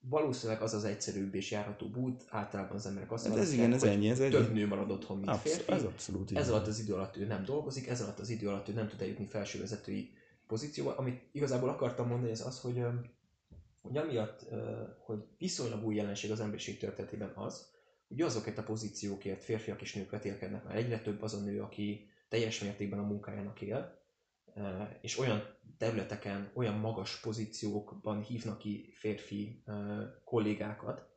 Valószínűleg 0.00 0.62
az 0.62 0.74
az 0.74 0.84
egyszerűbb 0.84 1.34
és 1.34 1.50
járható 1.50 1.90
út, 1.94 2.24
általában 2.28 2.76
az 2.76 2.86
emberek 2.86 3.12
azt 3.12 3.26
hát 3.26 3.36
ez 3.36 3.52
igen, 3.52 3.72
ez 3.72 3.82
ennyi, 3.82 4.08
ez 4.08 4.18
több 4.18 4.34
ennyi. 4.34 4.58
nő 4.58 4.66
marad 4.66 4.90
otthon, 4.90 5.16
mint 5.16 5.28
Absz- 5.28 5.42
férfi. 5.42 5.72
Ez 5.72 5.82
abszolút 5.82 6.36
Ez 6.36 6.48
alatt 6.50 6.66
az 6.66 6.78
idő 6.78 6.94
alatt 6.94 7.16
ő 7.16 7.26
nem 7.26 7.44
dolgozik, 7.44 7.88
ez 7.88 8.00
alatt 8.00 8.18
az 8.18 8.28
idő 8.28 8.48
alatt 8.48 8.68
ő 8.68 8.72
nem 8.72 8.88
tud 8.88 9.00
eljutni 9.00 9.26
felsővezetői 9.26 10.12
pozícióba. 10.46 10.96
Amit 10.96 11.22
igazából 11.32 11.68
akartam 11.68 12.08
mondani, 12.08 12.30
ez 12.30 12.46
az, 12.46 12.60
hogy, 12.60 12.84
hogy 13.80 13.96
amiatt, 13.96 14.46
hogy 14.98 15.24
viszonylag 15.38 15.84
új 15.84 15.94
jelenség 15.94 16.30
az 16.30 16.40
emberiség 16.40 16.78
történetében 16.78 17.32
az, 17.34 17.66
ugye 18.10 18.24
azokat 18.24 18.58
a 18.58 18.62
pozíciókért 18.62 19.44
férfiak 19.44 19.82
és 19.82 19.94
nők 19.94 20.10
vetélkednek, 20.10 20.64
mert 20.64 20.76
egyre 20.76 21.00
több 21.00 21.22
az 21.22 21.34
a 21.34 21.40
nő, 21.40 21.62
aki 21.62 22.10
teljes 22.28 22.60
mértékben 22.60 22.98
a 22.98 23.06
munkájának 23.06 23.60
él, 23.60 23.98
e, 24.54 24.98
és 25.00 25.18
olyan 25.18 25.58
területeken, 25.78 26.50
olyan 26.54 26.74
magas 26.74 27.20
pozíciókban 27.20 28.22
hívnak 28.22 28.58
ki 28.58 28.92
férfi 28.94 29.62
e, 29.66 29.72
kollégákat 30.24 31.08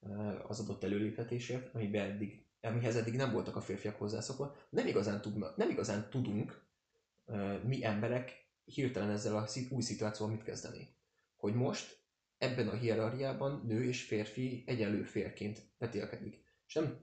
e, 0.00 0.42
az 0.48 0.60
adott 0.60 0.84
előléptetésért, 0.84 1.74
amiben 1.74 2.10
eddig, 2.10 2.46
amihez 2.60 2.96
eddig 2.96 3.14
nem 3.14 3.32
voltak 3.32 3.56
a 3.56 3.60
férfiak 3.60 3.98
hozzászokva. 3.98 4.56
Nem 4.70 4.86
igazán, 4.86 5.20
tudna, 5.20 5.52
nem 5.56 5.70
igazán 5.70 6.10
tudunk 6.10 6.70
mi 7.64 7.84
emberek 7.84 8.50
hirtelen 8.64 9.10
ezzel 9.10 9.36
a 9.36 9.48
új 9.70 9.82
szituációval 9.82 10.34
mit 10.34 10.44
kezdeni. 10.44 10.96
Hogy 11.36 11.54
most 11.54 12.02
ebben 12.38 12.68
a 12.68 12.74
hierarchiában 12.74 13.62
nő 13.66 13.84
és 13.84 14.02
férfi 14.02 14.62
egyenlő 14.66 15.02
férként 15.02 15.62
vetélkedik. 15.78 16.41
És 16.72 16.78
nem, 16.78 16.98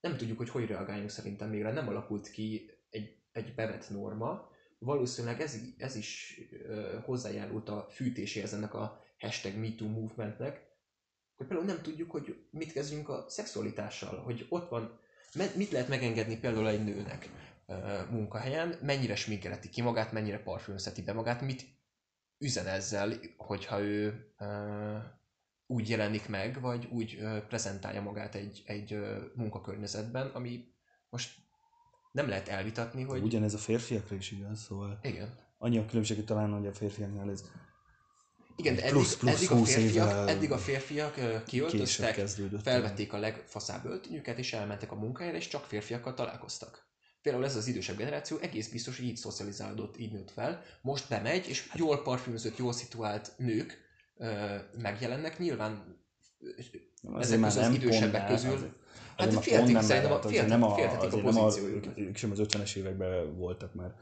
nem 0.00 0.16
tudjuk, 0.16 0.38
hogy 0.38 0.48
hogy 0.48 0.66
reagáljunk 0.66 1.10
szerintem 1.10 1.48
még 1.48 1.62
nem 1.62 1.88
alakult 1.88 2.30
ki 2.30 2.70
egy, 2.90 3.22
egy 3.32 3.54
bevett 3.54 3.90
norma. 3.90 4.50
Valószínűleg 4.78 5.40
ez, 5.40 5.58
ez 5.76 5.96
is 5.96 6.40
uh, 6.68 7.02
hozzájárult 7.04 7.68
a 7.68 7.86
fűtéséhez 7.90 8.54
ennek 8.54 8.74
a 8.74 9.04
hashtag 9.18 9.54
MeToo 9.54 9.88
movementnek, 9.88 10.68
hogy 11.36 11.46
például 11.46 11.68
nem 11.68 11.82
tudjuk, 11.82 12.10
hogy 12.10 12.46
mit 12.50 12.72
kezdjünk 12.72 13.08
a 13.08 13.24
szexualitással, 13.28 14.18
hogy 14.18 14.46
ott 14.48 14.68
van, 14.68 15.00
mit 15.56 15.70
lehet 15.70 15.88
megengedni 15.88 16.38
például 16.38 16.68
egy 16.68 16.84
nőnek 16.84 17.30
uh, 17.66 18.10
munkahelyen, 18.10 18.78
mennyire 18.82 19.16
sminkeleti 19.16 19.68
ki 19.68 19.82
magát, 19.82 20.12
mennyire 20.12 20.42
parfümszeti 20.42 21.02
be 21.02 21.12
magát, 21.12 21.40
mit 21.40 21.64
üzen 22.38 22.66
ezzel, 22.66 23.14
hogyha 23.36 23.80
ő 23.80 24.32
uh, 24.38 25.18
úgy 25.70 25.88
jelenik 25.88 26.28
meg, 26.28 26.60
vagy 26.60 26.88
úgy 26.90 27.18
uh, 27.20 27.38
prezentálja 27.38 28.02
magát 28.02 28.34
egy, 28.34 28.62
egy 28.66 28.92
uh, 28.92 29.16
munkakörnyezetben, 29.34 30.26
ami 30.26 30.64
most 31.10 31.30
nem 32.12 32.28
lehet 32.28 32.48
elvitatni, 32.48 33.02
hogy... 33.02 33.22
Ugyanez 33.22 33.54
a 33.54 33.58
férfiakra 33.58 34.16
is 34.16 34.30
igaz, 34.30 34.60
szóval... 34.60 34.98
Igen. 35.02 35.34
Annyi 35.58 35.78
a 35.78 35.86
különbség, 35.86 36.16
hogy 36.16 36.24
talán, 36.26 36.52
hogy 36.52 36.66
a 36.66 36.72
férfiaknál 36.72 37.30
ez 37.30 37.44
igen, 38.56 38.74
de 38.74 38.80
eddig, 38.80 38.92
plusz, 38.92 39.16
plusz 39.16 39.34
eddig, 39.34 39.50
a 39.50 39.64
férfiak, 39.64 40.28
eddig 40.28 40.52
a 40.52 40.58
férfiak 40.58 41.44
kiöltöztek, 41.44 42.28
felvették 42.62 43.12
a 43.12 43.18
legfaszább 43.18 43.84
öltönyüket, 43.84 44.38
és 44.38 44.52
elmentek 44.52 44.92
a 44.92 44.94
munkájára, 44.94 45.36
és 45.36 45.48
csak 45.48 45.64
férfiakkal 45.64 46.14
találkoztak. 46.14 46.88
Például 47.22 47.44
ez 47.44 47.56
az 47.56 47.66
idősebb 47.66 47.96
generáció 47.96 48.38
egész 48.38 48.68
biztos, 48.68 48.96
hogy 48.96 49.06
így 49.06 49.16
szocializálódott, 49.16 49.98
így 49.98 50.12
nőtt 50.12 50.30
fel. 50.30 50.62
Most 50.82 51.08
bemegy, 51.08 51.48
és 51.48 51.68
hát, 51.68 51.78
jól 51.78 52.02
parfümözött, 52.02 52.56
jól 52.56 52.72
szituált 52.72 53.32
nők 53.36 53.79
ö, 54.20 54.56
megjelennek. 54.82 55.38
Nyilván 55.38 55.98
ezek 57.18 57.44
az 57.44 57.70
idősebbek 57.74 58.26
közül. 58.26 58.52
Azért, 58.52 58.72
hát 59.16 59.26
azért 59.26 59.42
féltik, 59.42 59.72
nem 59.72 59.82
szerintem 59.82 60.12
a, 60.12 60.22
féltik, 60.22 60.48
nem 60.48 60.62
a, 60.62 60.74
féltetik 60.74 61.12
a 61.12 61.20
pozíciójukat. 61.20 61.98
Ők 61.98 62.16
sem 62.16 62.30
az 62.30 62.38
50-es 62.42 62.74
években 62.76 63.36
voltak 63.36 63.74
már 63.74 63.94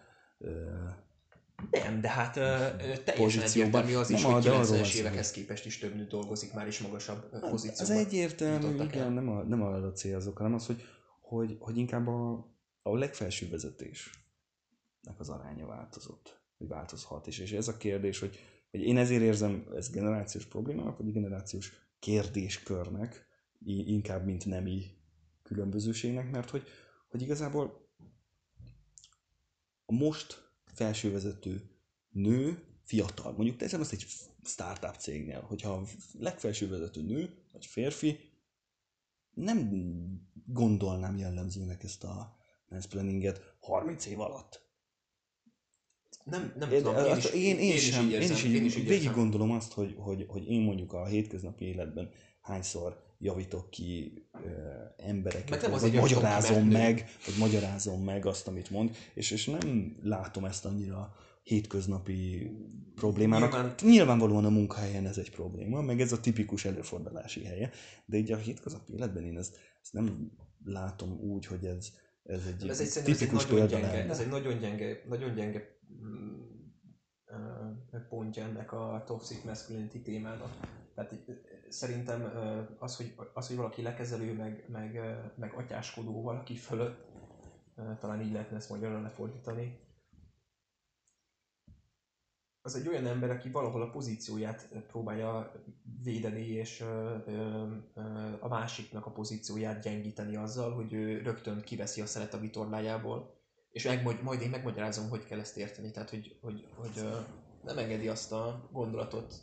nem, 1.71 2.01
de 2.01 2.09
hát 2.09 2.37
uh, 2.37 3.03
teljesen 3.05 3.43
egyértelmű 3.43 3.95
az 3.95 4.11
is, 4.11 4.23
nem, 4.23 4.33
hogy 4.33 4.45
90-es 4.47 4.95
évekhez 4.95 5.31
képest 5.31 5.67
is 5.67 5.79
több 5.79 5.95
nő 5.95 6.07
dolgozik 6.07 6.53
már 6.53 6.67
is 6.67 6.79
magasabb 6.79 7.29
pozícióban. 7.51 7.97
Az 7.97 8.07
egyértelmű, 8.07 8.83
igen, 8.83 9.13
nem, 9.13 9.29
a, 9.29 9.43
nem 9.43 9.63
a 9.63 9.93
célzók, 9.93 10.37
hanem 10.37 10.55
az, 10.55 10.67
hogy, 10.67 10.85
hogy, 11.21 11.57
hogy 11.61 11.77
inkább 11.77 12.07
a, 12.07 12.49
a 12.83 12.97
legfelső 12.97 13.49
vezetésnek 13.49 15.15
az 15.19 15.29
aránya 15.29 15.67
változott, 15.67 16.41
vagy 16.59 16.69
változhat 16.69 17.27
is. 17.27 17.39
És 17.39 17.53
ez 17.53 17.69
a 17.69 17.77
kérdés, 17.77 18.19
hogy, 18.19 18.39
hogy 18.79 18.87
én 18.87 18.97
ezért 18.97 19.23
érzem 19.23 19.67
ez 19.75 19.91
generációs 19.91 20.45
problémának, 20.45 20.99
vagy 20.99 21.13
generációs 21.13 21.73
kérdéskörnek, 21.99 23.27
inkább, 23.65 24.25
mint 24.25 24.47
nemi 24.47 24.85
különbözőségnek, 25.43 26.31
mert 26.31 26.51
hogy, 26.51 26.63
hogy 27.09 27.23
igazából 27.23 27.91
a 29.85 29.93
most 29.93 30.53
felsővezető 30.65 31.71
nő 32.09 32.63
fiatal, 32.83 33.33
mondjuk 33.33 33.57
teszem 33.57 33.81
azt 33.81 33.93
egy 33.93 34.07
startup 34.43 34.95
cégnél, 34.95 35.41
hogyha 35.41 35.73
a 35.73 35.85
legfelső 36.19 36.91
nő, 36.95 37.45
vagy 37.53 37.67
férfi, 37.67 38.19
nem 39.31 39.71
gondolnám 40.45 41.17
jellemzőnek 41.17 41.83
ezt 41.83 42.05
a 42.05 42.37
mansplaininget 42.69 43.57
30 43.61 44.07
év 44.07 44.21
alatt. 44.21 44.68
Nem, 46.31 46.53
nem 46.59 46.73
én, 46.73 46.83
tudom, 46.83 47.05
én, 47.05 47.17
is, 47.17 47.25
én, 47.25 47.59
én, 47.59 47.71
én, 47.71 47.77
sem, 47.77 48.11
én, 48.11 48.21
is 48.21 48.45
így, 48.45 48.53
én 48.53 48.65
is 48.65 48.77
így 48.77 48.89
végig 48.89 49.11
gondolom 49.11 49.51
azt, 49.51 49.73
hogy, 49.73 49.95
hogy, 49.99 50.25
hogy 50.29 50.51
én 50.51 50.61
mondjuk 50.61 50.93
a 50.93 51.07
hétköznapi 51.07 51.65
életben 51.65 52.11
hányszor 52.41 53.07
javítok 53.19 53.71
ki 53.71 54.23
ö, 54.45 54.49
embereket, 54.97 55.63
nem 55.63 55.71
vagy 55.71 55.95
magyarázom 55.95 56.67
meg, 56.69 57.09
vagy 57.27 57.35
magyarázom 57.39 58.05
meg 58.05 58.27
azt, 58.27 58.49
amit 58.49 58.71
mond, 58.71 58.97
és, 59.15 59.31
és 59.31 59.47
nem 59.47 59.97
látom 60.03 60.45
ezt 60.45 60.65
annyira 60.65 61.15
hétköznapi 61.43 62.51
problémának. 62.95 63.53
Nyilván... 63.53 63.75
Nyilvánvalóan 63.83 64.45
a 64.45 64.51
munkahelyen 64.51 65.07
ez 65.07 65.19
egy 65.19 65.31
probléma, 65.31 65.81
meg 65.81 66.01
ez 66.01 66.13
a 66.13 66.21
tipikus 66.21 66.65
előfordulási 66.65 67.45
helye, 67.45 67.71
de 68.07 68.17
így 68.17 68.33
a 68.33 68.37
hétköznapi 68.37 68.93
életben 68.93 69.25
én 69.25 69.39
ezt, 69.39 69.57
ezt 69.83 69.93
nem 69.93 70.33
látom 70.65 71.21
úgy, 71.21 71.47
hogy 71.47 71.65
ez, 71.65 71.93
ez 72.23 72.41
egy, 72.47 72.69
ez 72.69 72.81
egy 72.81 73.05
tipikus 73.05 73.45
ez 73.45 73.51
egy 73.51 73.55
példa 73.55 73.67
gyenge, 73.67 74.09
Ez 74.09 74.19
egy 74.19 74.29
nagyon 74.29 74.59
gyenge, 74.59 75.03
nagyon 75.09 75.35
gyenge 75.35 75.78
pontja 78.09 78.43
ennek 78.43 78.73
a 78.73 79.03
toxic 79.07 79.45
masculinity 79.45 80.03
témának. 80.03 80.57
Tehát 80.95 81.15
szerintem 81.69 82.33
az, 82.79 82.97
hogy, 82.97 83.15
az, 83.35 83.47
hogy 83.47 83.57
valaki 83.57 83.83
lekezelő, 83.83 84.35
meg, 84.35 84.65
meg, 84.69 85.01
meg 85.35 85.53
atyáskodó 85.55 86.23
valaki 86.23 86.55
fölött, 86.55 87.07
talán 87.99 88.21
így 88.21 88.33
lehetne 88.33 88.57
ezt 88.57 88.71
magyarra 88.71 89.01
lefordítani, 89.01 89.87
az 92.69 92.77
egy 92.77 92.89
olyan 92.89 93.07
ember, 93.07 93.31
aki 93.31 93.51
valahol 93.51 93.83
a 93.83 93.91
pozícióját 93.91 94.69
próbálja 94.89 95.53
védeni, 96.03 96.47
és 96.47 96.81
a 98.41 98.49
másiknak 98.49 99.07
a 99.07 99.11
pozícióját 99.11 99.83
gyengíteni 99.83 100.37
azzal, 100.37 100.75
hogy 100.75 100.93
ő 100.93 101.23
rögtön 101.23 101.61
kiveszi 101.61 102.01
a 102.01 102.07
szelet 102.07 102.35
a 102.35 102.39
vitorlájából, 102.39 103.38
és 103.71 103.85
meg, 103.85 104.23
majd 104.23 104.41
én 104.41 104.51
megmagyarázom, 104.51 105.09
hogy 105.09 105.25
kell 105.25 105.39
ezt 105.39 105.57
érteni. 105.57 105.91
Tehát, 105.91 106.11
hogy, 106.11 106.39
hogy, 106.41 106.67
hogy 106.75 107.09
nem 107.63 107.79
engedi 107.79 108.09
azt 108.09 108.33
a 108.33 108.69
gondolatot, 108.73 109.35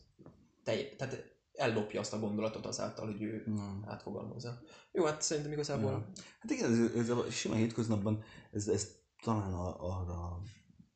tej, 0.63 0.95
tehát 0.95 1.35
ellopja 1.53 1.99
azt 1.99 2.13
a 2.13 2.19
gondolatot 2.19 2.65
azáltal, 2.65 3.05
hogy 3.05 3.21
ő 3.21 3.43
hmm. 3.45 3.83
átfogalmazza. 3.87 4.61
Jó, 4.91 5.05
hát 5.05 5.21
szerintem 5.21 5.51
igazából... 5.51 5.91
Ja. 5.91 6.09
Hát 6.39 6.51
igen, 6.51 6.71
ez, 6.71 6.95
ez 6.95 7.09
a 7.09 7.31
sima 7.31 7.55
hétköznapban 7.55 8.23
ez, 8.51 8.67
ez 8.67 8.87
talán 9.23 9.53
a, 9.53 9.75
arra 9.79 10.41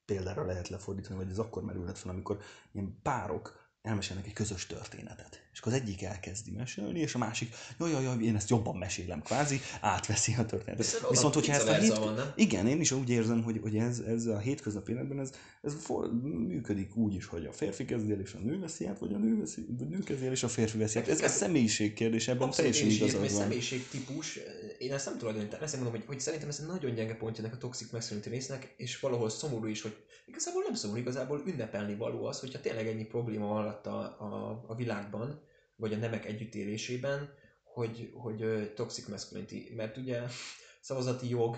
példára 0.06 0.46
lehet 0.46 0.68
lefordítani, 0.68 1.18
vagy 1.18 1.30
ez 1.30 1.40
akkor 1.40 1.64
merülhet 1.64 1.98
fel, 1.98 2.12
amikor 2.12 2.40
ilyen 2.72 3.00
párok 3.02 3.69
elmesélnek 3.90 4.26
egy 4.26 4.34
közös 4.34 4.66
történetet. 4.66 5.42
És 5.54 5.60
akkor 5.60 5.74
az 5.74 5.80
egyik 5.80 6.04
elkezdi 6.04 6.52
mesélni, 6.52 7.00
és 7.00 7.16
a 7.16 7.18
másik, 7.18 7.56
jaj, 7.80 7.92
jaj, 7.92 8.04
jaj, 8.04 8.24
én 8.24 8.36
ezt 8.36 8.50
jobban 8.50 8.76
mesélem 8.78 9.22
kvázi, 9.22 9.60
átveszi 9.82 10.36
a 10.38 10.46
történetet. 10.46 10.86
Viszont, 10.86 11.10
Viszont 11.10 11.34
hogyha 11.34 11.54
ezt 11.54 11.68
a 11.68 11.74
hét... 11.74 11.98
van? 11.98 12.34
Igen, 12.36 12.68
én 12.68 12.80
is 12.80 12.92
úgy 12.92 13.10
érzem, 13.10 13.44
hogy, 13.44 13.60
hogy 13.62 13.76
ez, 13.76 14.00
ez 14.00 14.26
a 14.26 14.38
hétköznapi 14.38 14.92
életben 14.92 15.20
ez, 15.20 15.32
ez 15.62 15.74
for, 15.80 16.12
működik 16.24 16.96
úgy 16.96 17.14
is, 17.14 17.26
hogy 17.26 17.46
a 17.46 17.52
férfi 17.52 17.86
kezdi 17.86 18.12
el, 18.12 18.20
és 18.20 18.34
a 18.34 18.38
nő 18.38 18.60
veszi 18.60 18.86
át, 18.86 19.00
vagy 19.00 19.14
a 19.14 19.18
nő, 19.18 19.40
veszi, 19.40 19.66
a 19.80 19.84
nő 19.84 20.00
kezdi 20.00 20.26
el, 20.26 20.32
és 20.32 20.44
a 20.44 20.48
férfi 20.48 20.78
veszi 20.78 21.00
át. 21.00 21.08
Ez, 21.08 21.22
ez 21.22 21.32
személyiség 21.32 21.94
kérdés, 21.94 22.28
ebben 22.28 22.50
teljesen 22.50 22.90
igazad 22.90 23.20
van. 23.20 23.30
személyiség 23.30 23.88
típus, 23.88 24.40
én 24.78 24.94
ezt 24.94 25.06
nem 25.06 25.18
tulajdonítani, 25.18 25.64
ezt 25.64 25.76
mondom, 25.76 25.94
hogy, 25.94 26.04
hogy 26.06 26.20
szerintem 26.20 26.50
ez 26.50 26.60
egy 26.60 26.68
nagyon 26.68 26.94
gyenge 26.94 27.16
pontja 27.16 27.44
ennek 27.44 27.56
a 27.56 27.60
toxic 27.60 27.92
masculinity 27.92 28.30
résznek, 28.30 28.74
és 28.78 29.00
valahol 29.00 29.30
szomorú 29.30 29.66
is, 29.66 29.82
hogy 29.82 29.96
igazából 30.26 30.64
nem 30.66 30.74
szomorú, 30.74 31.00
igazából 31.00 31.44
ünnepelni 31.46 31.96
való 31.96 32.26
az, 32.26 32.40
hogyha 32.40 32.60
tényleg 32.60 32.88
ennyi 32.88 33.06
probléma 33.06 33.48
van 33.48 33.79
alatt 33.86 34.20
a, 34.20 34.24
a, 34.24 34.64
a 34.68 34.76
világban, 34.76 35.42
vagy 35.76 35.94
a 35.94 35.98
nemek 35.98 36.26
együttélésében, 36.26 37.34
hogy, 37.64 38.12
hogy 38.14 38.72
toxic 38.74 39.08
masculinity, 39.08 39.76
mert 39.76 39.98
ugye 39.98 40.24
szavazati 40.82 41.30
jog, 41.30 41.58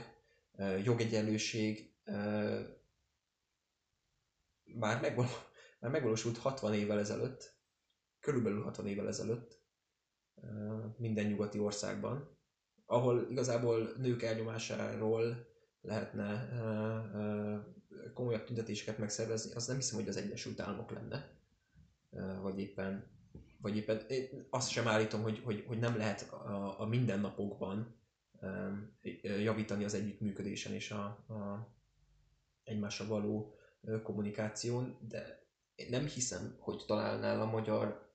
jogegyenlőség 0.83 1.93
már, 4.63 5.01
megval, 5.01 5.27
már 5.79 5.91
megvalósult 5.91 6.37
60 6.37 6.73
évvel 6.73 6.99
ezelőtt, 6.99 7.59
körülbelül 8.19 8.63
60 8.63 8.87
évvel 8.87 9.07
ezelőtt 9.07 9.59
minden 10.97 11.25
nyugati 11.25 11.59
országban, 11.59 12.37
ahol 12.85 13.27
igazából 13.29 13.93
nők 13.97 14.23
elnyomásáról 14.23 15.47
lehetne 15.81 16.49
komolyabb 18.13 18.43
tüntetéseket 18.43 18.97
megszervezni, 18.97 19.53
az 19.53 19.67
nem 19.67 19.75
hiszem, 19.75 19.99
hogy 19.99 20.07
az 20.07 20.17
Egyesült 20.17 20.59
Államok 20.59 20.91
lenne, 20.91 21.40
vagy 22.41 22.59
éppen, 22.59 23.09
vagy 23.61 23.75
éppen 23.75 24.05
én 24.07 24.47
azt 24.49 24.69
sem 24.69 24.87
állítom, 24.87 25.21
hogy, 25.21 25.41
hogy, 25.43 25.63
hogy 25.67 25.79
nem 25.79 25.97
lehet 25.97 26.21
a, 26.31 26.79
a 26.79 26.85
mindennapokban 26.85 27.99
javítani 29.21 29.83
az 29.83 29.93
együttműködésen 29.93 30.73
és 30.73 30.91
a, 30.91 31.03
a 31.05 31.69
egymással 32.63 33.07
való 33.07 33.55
kommunikáción, 34.03 34.97
de 35.07 35.45
én 35.75 35.87
nem 35.89 36.05
hiszem, 36.05 36.55
hogy 36.59 36.83
találnál 36.87 37.41
a 37.41 37.45
magyar 37.45 38.09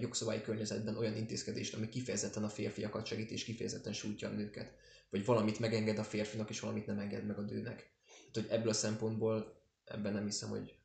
jogszabályi 0.00 0.40
környezetben 0.40 0.96
olyan 0.96 1.16
intézkedést, 1.16 1.74
ami 1.74 1.88
kifejezetten 1.88 2.44
a 2.44 2.48
férfiakat 2.48 3.06
segít 3.06 3.30
és 3.30 3.44
kifejezetten 3.44 3.92
sújtja 3.92 4.28
a 4.28 4.32
nőket. 4.32 4.76
Vagy 5.10 5.24
valamit 5.24 5.58
megenged 5.58 5.98
a 5.98 6.04
férfinak, 6.04 6.50
és 6.50 6.60
valamit 6.60 6.86
nem 6.86 6.98
enged 6.98 7.26
meg 7.26 7.38
a 7.38 7.42
nőnek. 7.42 7.92
Tehát, 8.32 8.48
hogy 8.48 8.58
ebből 8.58 8.68
a 8.68 8.74
szempontból 8.74 9.62
ebben 9.84 10.12
nem 10.12 10.24
hiszem, 10.24 10.48
hogy... 10.48 10.77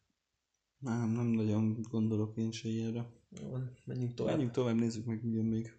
Nem, 0.83 1.09
nem 1.09 1.25
nagyon 1.25 1.81
gondolok 1.81 2.37
én 2.37 2.51
se 2.51 2.67
ilyenre. 2.67 3.05
Jó, 3.29 3.57
menjünk 3.85 4.13
tovább. 4.13 4.33
Menjünk 4.33 4.53
tovább, 4.53 4.75
nézzük 4.75 5.05
meg, 5.05 5.23
mi 5.23 5.31
jön 5.31 5.45
még. 5.45 5.73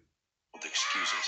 Excuses. 0.51 1.25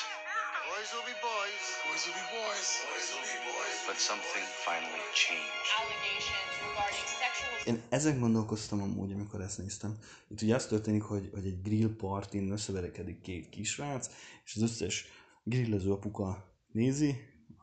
Boys 0.70 0.90
will 0.94 1.06
be 1.12 1.16
boys. 1.28 1.66
Boys 1.86 2.04
will 2.06 2.18
be 2.22 2.26
boys. 2.38 2.68
Boys 2.90 3.08
will 3.14 3.28
be 3.34 3.40
boys. 3.50 3.78
But 3.88 3.98
something 4.10 4.46
finally 4.68 5.06
changed. 5.24 5.68
Allegations 5.82 6.54
regarding 6.66 7.08
sexual... 7.22 7.52
Én 7.72 7.78
ezen 7.90 8.20
gondolkoztam 8.20 8.82
amúgy, 8.82 9.12
amikor 9.12 9.42
ezt 9.42 9.58
néztem. 9.58 9.92
Itt 10.28 10.42
ugye 10.42 10.56
az 10.56 10.68
történik, 10.68 11.02
hogy, 11.02 11.30
hogy 11.34 11.46
egy 11.46 11.62
grill 11.62 11.96
partin 11.96 12.52
összeverekedik 12.52 13.22
két 13.22 13.50
kisrác, 13.50 14.10
és 14.46 14.56
az 14.56 14.62
összes 14.62 15.06
grillező 15.44 15.92
apuka 15.92 16.30
nézi, 16.72 17.16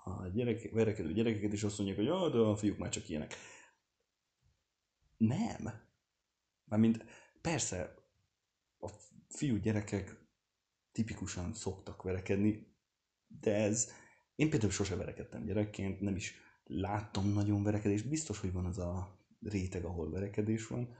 a 0.04 0.26
gyerek, 0.34 0.70
verekedő 0.72 1.12
gyerekeket, 1.12 1.52
és 1.52 1.62
azt 1.62 1.76
mondják, 1.78 1.98
hogy 1.98 2.08
ah, 2.08 2.32
de 2.32 2.38
a 2.38 2.56
fiúk 2.56 2.78
már 2.78 2.90
csak 2.90 3.08
ilyenek. 3.08 3.34
Nem. 5.16 5.82
Mármint 6.64 7.04
persze 7.40 7.94
a 8.78 8.88
fiú 9.28 9.56
gyerekek 9.56 10.16
tipikusan 10.92 11.54
szoktak 11.54 12.02
verekedni, 12.02 12.76
de 13.26 13.54
ez, 13.54 13.90
én 14.34 14.50
például 14.50 14.72
sose 14.72 14.96
verekedtem 14.96 15.44
gyerekként, 15.44 16.00
nem 16.00 16.16
is 16.16 16.34
láttam 16.64 17.32
nagyon 17.32 17.62
verekedést, 17.62 18.08
biztos, 18.08 18.40
hogy 18.40 18.52
van 18.52 18.64
az 18.64 18.78
a 18.78 19.18
réteg, 19.40 19.84
ahol 19.84 20.10
verekedés 20.10 20.66
van 20.66 20.96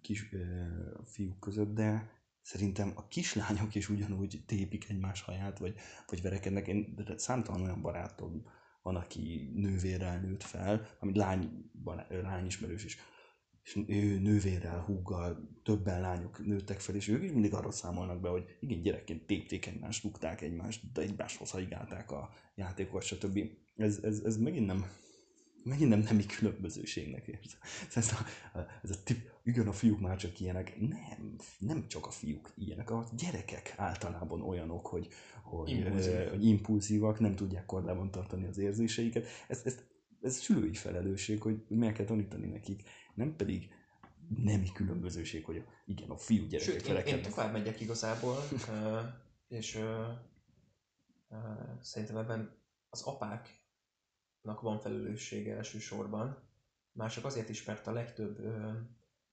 kis 0.00 0.32
ö, 0.32 0.66
fiúk 1.04 1.40
között, 1.40 1.74
de 1.74 2.10
szerintem 2.42 2.92
a 2.94 3.08
kislányok 3.08 3.74
is 3.74 3.88
ugyanúgy 3.88 4.42
tépik 4.46 4.88
egymás 4.88 5.22
haját, 5.22 5.58
vagy, 5.58 5.74
vagy 6.06 6.22
verekednek. 6.22 6.68
Én 6.68 6.94
de 6.94 7.18
számtalan 7.18 7.62
olyan 7.62 7.82
barátom 7.82 8.46
van, 8.82 8.96
aki 8.96 9.50
nővérrel 9.54 10.20
nőtt 10.20 10.42
fel, 10.42 10.86
amit 10.98 11.16
lány, 11.16 11.70
lány 12.08 12.46
ismerős 12.46 12.84
is, 12.84 12.98
és 13.62 13.76
ő 13.86 14.18
nővérrel, 14.18 14.80
húggal, 14.80 15.48
többen 15.62 16.00
lányok 16.00 16.46
nőttek 16.46 16.80
fel, 16.80 16.94
és 16.94 17.08
ők 17.08 17.22
is 17.22 17.32
mindig 17.32 17.54
arra 17.54 17.70
számolnak 17.70 18.20
be, 18.20 18.28
hogy 18.28 18.56
igen, 18.60 18.82
gyerekként 18.82 19.26
tépték 19.26 19.66
egymást, 19.66 20.02
rúgták 20.02 20.40
egymást, 20.40 20.92
de 20.92 21.00
egymáshoz 21.00 21.50
haigálták 21.50 22.10
a 22.10 22.30
játékokat, 22.54 23.02
stb. 23.02 23.38
Ez, 23.76 23.98
ez, 24.02 24.20
ez 24.24 24.36
megint 24.36 24.66
nem, 24.66 24.84
megint 25.64 25.88
nem 25.88 26.00
nemi 26.00 26.26
különbözőségnek 26.26 27.26
érzem. 27.26 27.60
Ez 27.94 28.12
a, 28.12 28.24
ez 28.82 28.90
a 28.90 29.02
tip, 29.04 29.30
igen, 29.42 29.66
a 29.66 29.72
fiúk 29.72 30.00
már 30.00 30.16
csak 30.16 30.40
ilyenek. 30.40 30.80
Nem, 30.80 31.36
nem 31.58 31.88
csak 31.88 32.06
a 32.06 32.10
fiúk 32.10 32.52
ilyenek, 32.56 32.90
a 32.90 33.08
gyerekek 33.16 33.74
általában 33.76 34.42
olyanok, 34.42 34.86
hogy, 34.86 35.08
hogy, 35.42 35.70
Impulzív. 35.70 36.12
eh, 36.12 36.30
hogy 36.30 36.44
impulzívak, 36.44 37.20
nem 37.20 37.34
tudják 37.34 37.66
kordában 37.66 38.10
tartani 38.10 38.46
az 38.46 38.58
érzéseiket. 38.58 39.26
Ez, 39.48 39.60
ez, 39.64 39.78
ez 40.20 40.36
szülői 40.36 40.74
felelősség, 40.74 41.42
hogy 41.42 41.64
meg 41.68 41.92
kell 41.92 42.06
tanítani 42.06 42.46
nekik, 42.46 42.82
nem 43.14 43.36
pedig 43.36 43.70
nemi 44.36 44.72
különbözőség, 44.72 45.44
hogy 45.44 45.56
a, 45.56 45.62
igen, 45.84 46.10
a 46.10 46.16
fiú 46.16 46.46
gyerekek 46.46 46.84
Sőt, 46.84 47.06
én, 47.06 47.16
én 47.16 47.22
tovább 47.22 47.52
megyek 47.52 47.80
igazából, 47.80 48.36
és 49.48 49.78
szerintem 51.80 52.16
ebben 52.16 52.56
az 52.90 53.02
apák 53.02 53.60
van 54.42 54.78
felelőssége 54.78 55.56
elsősorban, 55.56 56.38
már 56.92 57.10
csak 57.10 57.24
azért 57.24 57.48
is, 57.48 57.64
mert 57.64 57.86
a 57.86 57.92
legtöbb, 57.92 58.36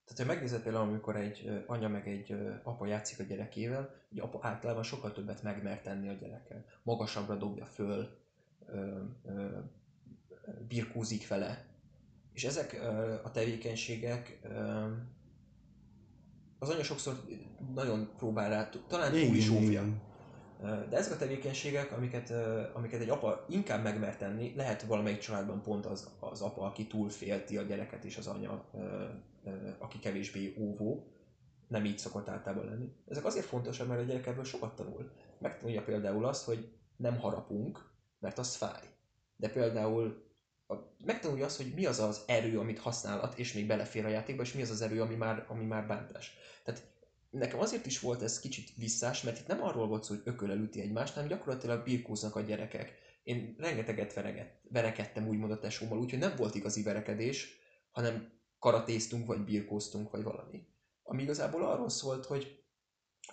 tehát 0.05 0.17
ha 0.17 0.25
megnézed 0.25 0.61
például, 0.61 0.87
amikor 0.89 1.15
egy 1.15 1.63
anya 1.67 1.87
meg 1.87 2.07
egy 2.07 2.35
apa 2.63 2.85
játszik 2.85 3.19
a 3.19 3.23
gyerekével, 3.23 3.95
egy 4.11 4.19
apa 4.19 4.39
általában 4.41 4.83
sokkal 4.83 5.13
többet 5.13 5.43
megmer 5.43 5.81
tenni 5.81 6.09
a 6.09 6.13
gyerekkel. 6.13 6.65
Magasabbra 6.83 7.35
dobja 7.35 7.65
föl, 7.65 8.17
birkózik 10.67 11.27
vele. 11.27 11.68
És 12.39 12.45
ezek 12.45 12.81
a 13.23 13.31
tevékenységek 13.31 14.39
az 16.59 16.69
anya 16.69 16.83
sokszor 16.83 17.13
nagyon 17.73 18.09
próbál 18.17 18.49
rá, 18.49 18.69
talán 18.87 19.11
túl 19.11 19.35
is 19.35 19.49
óvja. 19.49 19.83
De 20.61 20.97
ezek 20.97 21.13
a 21.13 21.17
tevékenységek, 21.17 21.91
amiket, 21.91 22.33
amiket 22.73 23.01
egy 23.01 23.09
apa 23.09 23.45
inkább 23.49 23.83
megmer 23.83 24.17
tenni, 24.17 24.53
lehet 24.55 24.81
valamelyik 24.83 25.19
családban 25.19 25.61
pont 25.61 25.85
az, 25.85 26.09
az 26.19 26.41
apa, 26.41 26.61
aki 26.61 26.87
túl 26.87 27.09
félti 27.09 27.57
a 27.57 27.61
gyereket, 27.61 28.03
és 28.03 28.17
az 28.17 28.27
anya, 28.27 28.65
aki 29.77 29.99
kevésbé 29.99 30.55
óvó, 30.59 31.07
nem 31.67 31.85
így 31.85 31.97
szokott 31.97 32.29
általában 32.29 32.65
lenni. 32.65 32.91
Ezek 33.07 33.25
azért 33.25 33.45
fontosak, 33.45 33.87
mert 33.87 34.01
a 34.01 34.03
gyerek 34.03 34.27
ebből 34.27 34.43
sokat 34.43 34.75
tanul. 34.75 35.11
Megtanulja 35.39 35.83
például 35.83 36.25
azt, 36.25 36.45
hogy 36.45 36.71
nem 36.95 37.17
harapunk, 37.17 37.89
mert 38.19 38.37
az 38.37 38.55
fáj. 38.55 38.83
De 39.35 39.49
például 39.49 40.27
a, 40.69 40.75
megtanulja 41.05 41.45
azt, 41.45 41.57
hogy 41.57 41.73
mi 41.75 41.85
az 41.85 41.99
az 41.99 42.23
erő, 42.25 42.59
amit 42.59 42.79
használat, 42.79 43.39
és 43.39 43.53
még 43.53 43.67
belefér 43.67 44.05
a 44.05 44.09
játékba, 44.09 44.41
és 44.41 44.53
mi 44.53 44.61
az 44.61 44.69
az 44.69 44.81
erő, 44.81 45.01
ami 45.01 45.15
már, 45.15 45.45
ami 45.47 45.65
már 45.65 45.87
bántás. 45.87 46.33
Tehát 46.63 46.83
nekem 47.29 47.59
azért 47.59 47.85
is 47.85 47.99
volt 47.99 48.21
ez 48.21 48.39
kicsit 48.39 48.69
visszás, 48.75 49.21
mert 49.21 49.39
itt 49.39 49.47
nem 49.47 49.63
arról 49.63 49.87
volt 49.87 50.03
szó, 50.03 50.13
hogy 50.13 50.23
ököl 50.25 50.69
egymást, 50.73 51.13
hanem 51.13 51.29
gyakorlatilag 51.29 51.83
birkóznak 51.83 52.35
a 52.35 52.41
gyerekek. 52.41 52.93
Én 53.23 53.55
rengeteget 53.57 54.13
vereget, 54.13 54.59
verekedtem 54.69 55.27
úgymond 55.27 55.51
a 55.51 55.59
tesómmal, 55.59 55.99
úgyhogy 55.99 56.19
nem 56.19 56.35
volt 56.35 56.55
igazi 56.55 56.83
verekedés, 56.83 57.59
hanem 57.91 58.31
karatéztunk, 58.59 59.25
vagy 59.27 59.43
birkóztunk, 59.43 60.11
vagy 60.11 60.23
valami. 60.23 60.67
Ami 61.03 61.21
igazából 61.21 61.65
arról 61.65 61.89
szólt, 61.89 62.25
hogy 62.25 62.63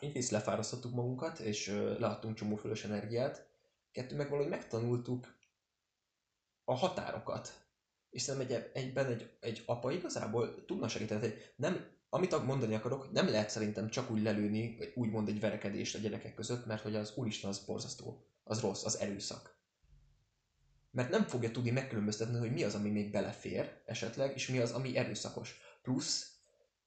egyrészt 0.01 0.31
lefárasztottuk 0.31 0.95
magunkat, 0.95 1.39
és 1.39 1.67
leadtunk 1.99 2.37
csomó 2.37 2.57
fölös 2.57 2.85
energiát, 2.85 3.47
kettő 3.93 4.17
meg 4.17 4.29
valahogy 4.29 4.51
megtanultuk 4.51 5.36
a 6.69 6.75
határokat 6.75 7.67
és 8.17 8.23
szerintem 8.23 8.57
egy, 8.57 8.71
egyben 8.73 9.07
egy, 9.07 9.31
egy 9.41 9.63
apa 9.67 9.93
igazából 9.93 10.65
tudna 10.65 10.89
segíteni. 10.89 11.35
Nem, 11.57 11.87
amit 12.09 12.45
mondani 12.45 12.75
akarok, 12.75 13.13
nem 13.13 13.29
lehet 13.29 13.51
szerintem 13.51 13.89
csak 13.89 14.11
úgy 14.11 14.23
lelőni, 14.23 14.79
úgymond 14.95 15.29
egy 15.29 15.41
verekedést 15.41 15.95
a 15.95 15.99
gyerekek 15.99 16.35
között, 16.35 16.67
mert 16.67 16.83
hogy 16.83 16.95
az 16.95 17.13
úristen 17.17 17.51
az 17.51 17.59
borzasztó, 17.59 18.27
az 18.45 18.61
rossz, 18.61 18.85
az 18.85 18.99
erőszak. 18.99 19.55
Mert 20.91 21.11
nem 21.11 21.23
fogja 21.23 21.51
tudni 21.51 21.71
megkülönböztetni, 21.71 22.39
hogy 22.39 22.53
mi 22.53 22.63
az, 22.63 22.75
ami 22.75 22.91
még 22.91 23.11
belefér 23.11 23.83
esetleg, 23.87 24.35
és 24.35 24.49
mi 24.49 24.59
az, 24.59 24.73
ami 24.73 24.97
erőszakos. 24.97 25.61
Plusz 25.83 26.37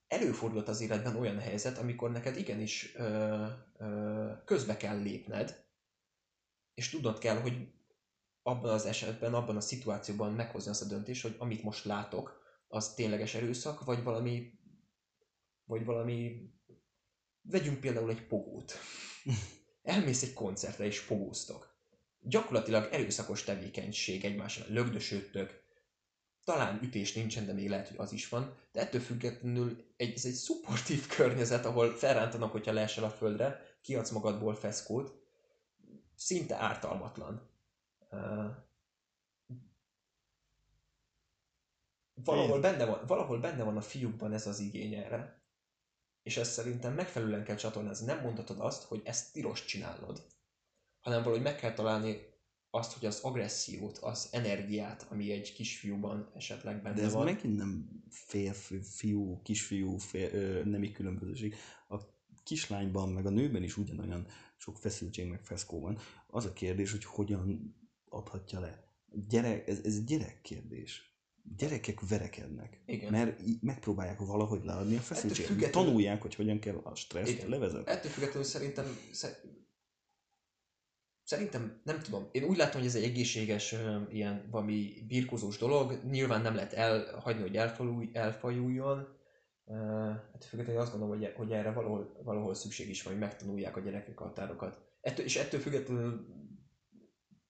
előfordult 0.08 0.68
az 0.68 0.82
életben 0.82 1.16
olyan 1.16 1.40
helyzet, 1.40 1.78
amikor 1.78 2.12
neked 2.12 2.38
igenis 2.38 2.96
ö, 2.96 3.46
ö, 3.78 4.32
közbe 4.46 4.78
kell 4.78 5.02
lépned, 5.02 5.64
és 6.74 6.90
tudnod 6.90 7.18
kell, 7.18 7.42
hogy 7.42 7.68
abban 8.50 8.74
az 8.74 8.86
esetben, 8.86 9.34
abban 9.34 9.56
a 9.56 9.62
szituációban 9.62 10.34
meghozni 10.34 10.72
azt 10.72 10.82
a 10.82 10.86
döntést, 10.86 11.22
hogy 11.22 11.36
amit 11.38 11.64
most 11.64 11.86
látok, 11.86 12.40
az 12.68 12.94
tényleges 12.94 13.34
erőszak, 13.34 13.84
vagy 13.84 14.04
valami, 14.04 14.60
vagy 15.66 15.86
valami, 15.86 16.50
vegyünk 17.42 17.80
például 17.80 18.10
egy 18.10 18.28
pogót. 18.28 18.74
Elmész 19.82 20.24
egy 20.24 20.34
koncertre 20.34 20.86
és 20.86 21.02
pogóztok. 21.02 21.78
Gyakorlatilag 22.20 22.94
erőszakos 22.94 23.44
tevékenység 23.44 24.26
egymásra, 24.26 24.66
lögdösödtök, 24.68 25.64
talán 26.44 26.80
ütés 26.84 27.14
nincsen, 27.14 27.46
de 27.46 27.54
még 27.54 27.70
lehet, 27.70 27.88
hogy 27.88 27.98
az 27.98 28.12
is 28.12 28.30
van, 28.30 28.56
de 28.72 28.80
ettől 28.80 29.02
függetlenül 29.02 29.94
egy, 29.98 30.14
ez 30.14 30.26
egy 30.26 30.34
szupportív 30.34 31.08
környezet, 31.16 31.66
ahol 31.66 31.96
felrántanak, 31.96 32.52
hogyha 32.52 32.72
leesel 32.72 33.04
a 33.04 33.10
földre, 33.10 33.62
kiadsz 33.82 34.12
magadból 34.12 34.56
feszkót, 34.56 35.14
szinte 36.16 36.56
ártalmatlan. 36.56 37.49
Valahol, 42.24 42.60
benne 42.60 42.86
van, 42.86 43.06
valahol 43.08 43.40
benne 43.40 43.64
van 43.64 43.78
a 43.78 43.82
fiúkban 43.82 44.34
ez 44.34 44.48
az 44.48 44.60
igény 44.60 44.94
erre. 44.94 45.44
És 46.24 46.38
ezt 46.38 46.52
szerintem 46.52 46.94
megfelelően 46.94 47.44
kell 47.44 47.56
csatornázni. 47.56 48.06
Nem 48.06 48.22
mondhatod 48.22 48.60
azt, 48.60 48.84
hogy 48.84 49.02
ezt 49.06 49.34
tilos 49.34 49.66
csinálnod, 49.66 50.28
hanem 51.00 51.24
valahogy 51.24 51.44
meg 51.44 51.56
kell 51.56 51.74
találni 51.74 52.28
azt, 52.70 52.94
hogy 52.94 53.06
az 53.06 53.20
agressziót, 53.20 53.98
az 53.98 54.30
energiát, 54.32 55.08
ami 55.10 55.32
egy 55.32 55.54
kisfiúban 55.54 56.32
esetleg 56.36 56.82
benne 56.82 56.96
De 56.96 57.04
ez 57.04 57.14
van. 57.14 57.26
megint 57.26 57.58
nem 57.58 58.04
férfi, 58.10 58.82
fiú, 58.82 59.42
kisfiú, 59.42 59.98
fér, 59.98 60.34
ö, 60.34 60.64
nemi 60.64 60.92
különbözőség. 60.92 61.56
A 61.88 61.98
kislányban, 62.44 63.10
meg 63.10 63.26
a 63.26 63.30
nőben 63.30 63.64
is 63.64 63.78
ugyanolyan 63.78 64.28
sok 64.58 64.78
feszültség, 64.78 65.28
meg 65.28 65.44
feszkó 65.44 65.80
van. 65.80 65.98
Az 66.28 66.46
a 66.46 66.54
kérdés, 66.54 66.92
hogy 66.92 67.04
hogyan 67.06 67.76
adhatja 68.10 68.60
le. 68.60 68.88
Gyerek, 69.30 69.68
ez, 69.68 69.80
ez 69.84 70.04
gyerekkérdés. 70.04 71.08
Gyerekek 71.58 72.08
verekednek, 72.10 72.82
Igen. 72.86 73.12
mert 73.12 73.40
megpróbálják 73.62 74.20
valahogy 74.20 74.64
leadni 74.64 74.96
a 74.96 75.00
feszültséget. 75.00 75.52
függetlenül- 75.52 75.88
Tanulják, 75.88 76.22
hogy 76.22 76.36
hogyan 76.36 76.60
kell 76.60 76.76
a 76.84 76.96
stresszt 76.96 77.32
Igen. 77.32 77.50
levezetni. 77.50 77.92
Ettől 77.92 78.12
függetlenül 78.12 78.44
szerintem, 78.48 78.86
sze- 79.12 79.42
szerintem, 81.24 81.82
nem 81.84 82.00
tudom, 82.00 82.28
én 82.32 82.44
úgy 82.44 82.58
látom, 82.58 82.80
hogy 82.80 82.90
ez 82.90 82.96
egy 82.96 83.04
egészséges 83.04 83.76
ilyen 84.12 84.48
valami 84.52 84.94
birkózós 85.08 85.58
dolog, 85.58 86.00
nyilván 86.10 86.42
nem 86.42 86.56
lehet 86.56 86.74
elhagyni, 86.74 87.42
hogy 87.42 87.56
elfajulj, 87.56 88.10
elfajuljon, 88.14 89.08
hát 90.34 90.46
függetlenül 90.50 90.82
azt 90.82 90.92
gondolom, 90.92 91.18
hogy, 91.20 91.34
hogy 91.36 91.52
erre 91.52 91.72
valahol, 91.72 92.20
valahol 92.24 92.54
szükség 92.54 92.90
is 92.90 93.04
van, 93.04 93.14
hogy 93.14 93.22
megtanulják 93.22 93.78
a 93.78 93.80
gyerekek 93.82 94.20
a 94.20 94.24
határokat. 94.24 94.80
Ettől, 95.02 95.26
és 95.26 95.36
ettől 95.36 95.60
függetlenül 95.60 96.28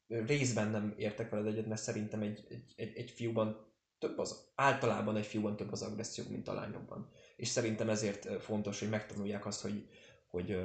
részben 0.10 0.70
nem 0.70 0.94
értek 0.98 1.30
veled 1.30 1.48
egyet, 1.48 1.68
mert 1.68 1.82
szerintem 1.82 2.22
egy, 2.22 2.46
egy, 2.50 2.74
egy, 2.76 2.98
egy 2.98 3.12
fiúban 3.12 3.68
több 4.00 4.18
az, 4.18 4.52
általában 4.56 5.16
egy 5.16 5.26
fiúban 5.26 5.56
több 5.56 5.72
az 5.72 5.82
agresszió, 5.82 6.24
mint 6.30 6.48
a 6.48 6.54
lányokban. 6.54 7.10
És 7.36 7.48
szerintem 7.48 7.90
ezért 7.90 8.42
fontos, 8.42 8.80
hogy 8.80 8.90
megtanulják 8.90 9.46
azt, 9.46 9.62
hogy, 9.62 9.90
hogy, 10.28 10.58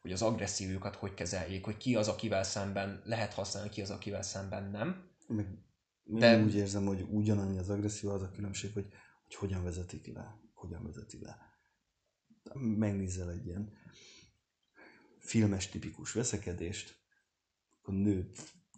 hogy 0.00 0.12
az 0.12 0.22
agressziójukat 0.22 0.94
hogy 0.94 1.14
kezeljék, 1.14 1.64
hogy 1.64 1.76
ki 1.76 1.96
az, 1.96 2.08
akivel 2.08 2.42
szemben 2.42 3.02
lehet 3.04 3.32
használni, 3.32 3.68
ki 3.68 3.82
az, 3.82 3.90
akivel 3.90 4.22
szemben 4.22 4.70
nem. 4.70 5.10
De- 6.04 6.36
De... 6.36 6.42
úgy 6.42 6.54
érzem, 6.54 6.86
hogy 6.86 7.06
ugyanannyi 7.10 7.58
az 7.58 7.68
agresszió, 7.70 8.10
az 8.10 8.22
a 8.22 8.30
különbség, 8.30 8.72
hogy, 8.72 8.86
hogy 9.24 9.34
hogyan 9.34 9.64
vezetik 9.64 10.06
le. 10.06 10.40
Hogyan 10.54 10.84
vezeti 10.84 11.18
le. 11.20 11.38
Megnézel 12.54 13.30
egy 13.30 13.46
ilyen 13.46 13.72
filmes 15.18 15.68
tipikus 15.68 16.12
veszekedést, 16.12 17.00
akkor 17.78 17.94
nő 17.94 18.30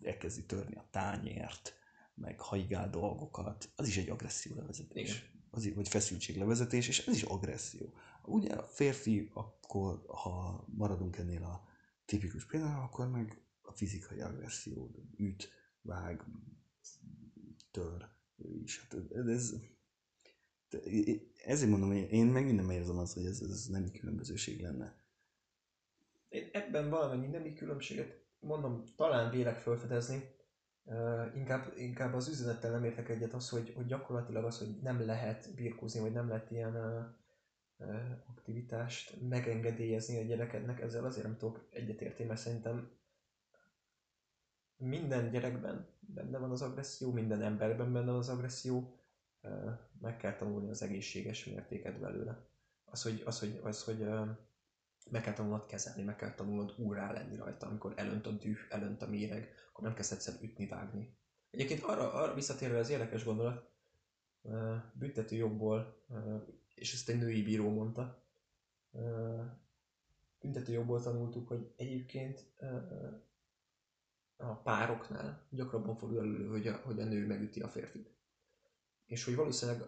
elkezdi 0.04 0.44
törni 0.44 0.74
a 0.74 0.86
tányért, 0.90 1.74
meg 2.14 2.40
hajgál 2.40 2.90
dolgokat, 2.90 3.70
az 3.76 3.86
is 3.86 3.96
egy 3.96 4.08
agresszió 4.08 4.54
levezetés. 4.54 5.10
Igen. 5.10 5.32
Az, 5.50 5.74
vagy 5.74 5.88
feszültség 5.88 6.36
levezetés, 6.36 6.88
és 6.88 7.06
ez 7.06 7.14
is 7.14 7.22
agresszió. 7.22 7.94
Ugye 8.24 8.54
a 8.54 8.62
férfi, 8.62 9.30
akkor 9.32 10.02
ha 10.06 10.64
maradunk 10.68 11.16
ennél 11.16 11.42
a 11.42 11.68
tipikus 12.04 12.46
példánál, 12.46 12.82
akkor 12.82 13.10
meg 13.10 13.40
a 13.62 13.72
fizikai 13.72 14.20
agresszió, 14.20 14.94
üt, 15.16 15.50
vág, 15.82 16.24
tör, 17.70 18.08
is. 18.62 18.80
Hát 18.80 18.96
ez, 19.14 19.26
ez, 19.26 19.54
ezért 21.44 21.70
mondom, 21.70 21.88
hogy 21.88 22.12
én 22.12 22.26
megint 22.26 22.56
nem 22.56 22.70
érzem 22.70 22.98
azt, 22.98 23.14
hogy 23.14 23.24
ez, 23.24 23.40
ez 23.40 23.66
nem 23.66 23.90
különbözőség 23.90 24.60
lenne. 24.60 25.02
Én 26.28 26.48
ebben 26.52 26.90
valamennyi 26.90 27.26
nemi 27.26 27.52
különbséget 27.52 28.23
mondom, 28.44 28.84
talán 28.96 29.30
vélek 29.30 29.58
felfedezni, 29.58 30.34
Uh, 30.86 31.36
inkább, 31.36 31.72
inkább 31.76 32.14
az 32.14 32.28
üzenettel 32.28 32.70
nem 32.70 32.84
értek 32.84 33.08
egyet 33.08 33.32
az, 33.32 33.48
hogy, 33.48 33.72
hogy 33.76 33.86
gyakorlatilag 33.86 34.44
az, 34.44 34.58
hogy 34.58 34.78
nem 34.82 35.06
lehet 35.06 35.54
birkózni, 35.54 36.00
vagy 36.00 36.12
nem 36.12 36.28
lehet 36.28 36.50
ilyen 36.50 36.74
uh, 36.76 37.04
uh, 37.88 38.00
aktivitást 38.26 39.20
megengedélyezni 39.28 40.18
a 40.18 40.24
gyerekednek, 40.24 40.80
ezzel 40.80 41.04
azért 41.04 41.26
nem 41.26 41.36
tudok 41.36 41.68
egyetérteni, 41.70 42.28
mert 42.28 42.40
szerintem 42.40 42.90
minden 44.76 45.30
gyerekben 45.30 45.88
benne 46.00 46.38
van 46.38 46.50
az 46.50 46.62
agresszió, 46.62 47.12
minden 47.12 47.42
emberben 47.42 47.92
benne 47.92 48.10
van 48.10 48.18
az 48.18 48.28
agresszió, 48.28 48.98
uh, 49.42 49.72
meg 50.00 50.16
kell 50.16 50.36
tanulni 50.36 50.70
az 50.70 50.82
egészséges 50.82 51.44
mértéket 51.44 52.00
belőle. 52.00 52.46
Az, 52.84 53.02
hogy, 53.02 53.22
az, 53.24 53.40
hogy, 53.40 53.60
az, 53.62 53.84
hogy 53.84 54.00
uh, 54.00 54.28
meg 55.10 55.22
kell 55.22 55.32
tanulnod 55.32 55.66
kezelni, 55.66 56.02
meg 56.02 56.16
kell 56.16 56.34
tanulnod 56.34 56.74
úrrá 56.76 57.12
lenni 57.12 57.36
rajta, 57.36 57.66
amikor 57.66 57.92
elönt 57.96 58.26
a 58.26 58.30
düh, 58.30 58.58
elönt 58.68 59.02
a 59.02 59.08
méreg, 59.08 59.54
akkor 59.68 59.84
nem 59.84 59.94
kezd 59.94 60.12
egyszer 60.12 60.34
ütni, 60.42 60.66
vágni. 60.66 61.16
Egyébként 61.50 61.82
arra, 61.82 62.12
arra 62.12 62.34
visszatérve 62.34 62.78
az 62.78 62.90
érdekes 62.90 63.24
gondolat, 63.24 63.70
büntető 64.92 65.36
jogból, 65.36 66.04
és 66.74 66.92
ezt 66.92 67.08
egy 67.08 67.18
női 67.18 67.42
bíró 67.42 67.70
mondta, 67.70 68.22
büntető 70.40 70.72
jogból 70.72 71.02
tanultuk, 71.02 71.48
hogy 71.48 71.72
egyébként 71.76 72.52
a 74.36 74.54
pároknál 74.54 75.46
gyakrabban 75.50 75.96
fordul 75.96 76.18
elő, 76.18 76.48
hogy 76.48 76.66
a, 76.66 76.80
hogy 76.84 77.00
a 77.00 77.04
nő 77.04 77.26
megüti 77.26 77.60
a 77.60 77.68
férfit. 77.68 78.12
És 79.06 79.24
hogy 79.24 79.34
valószínűleg 79.34 79.82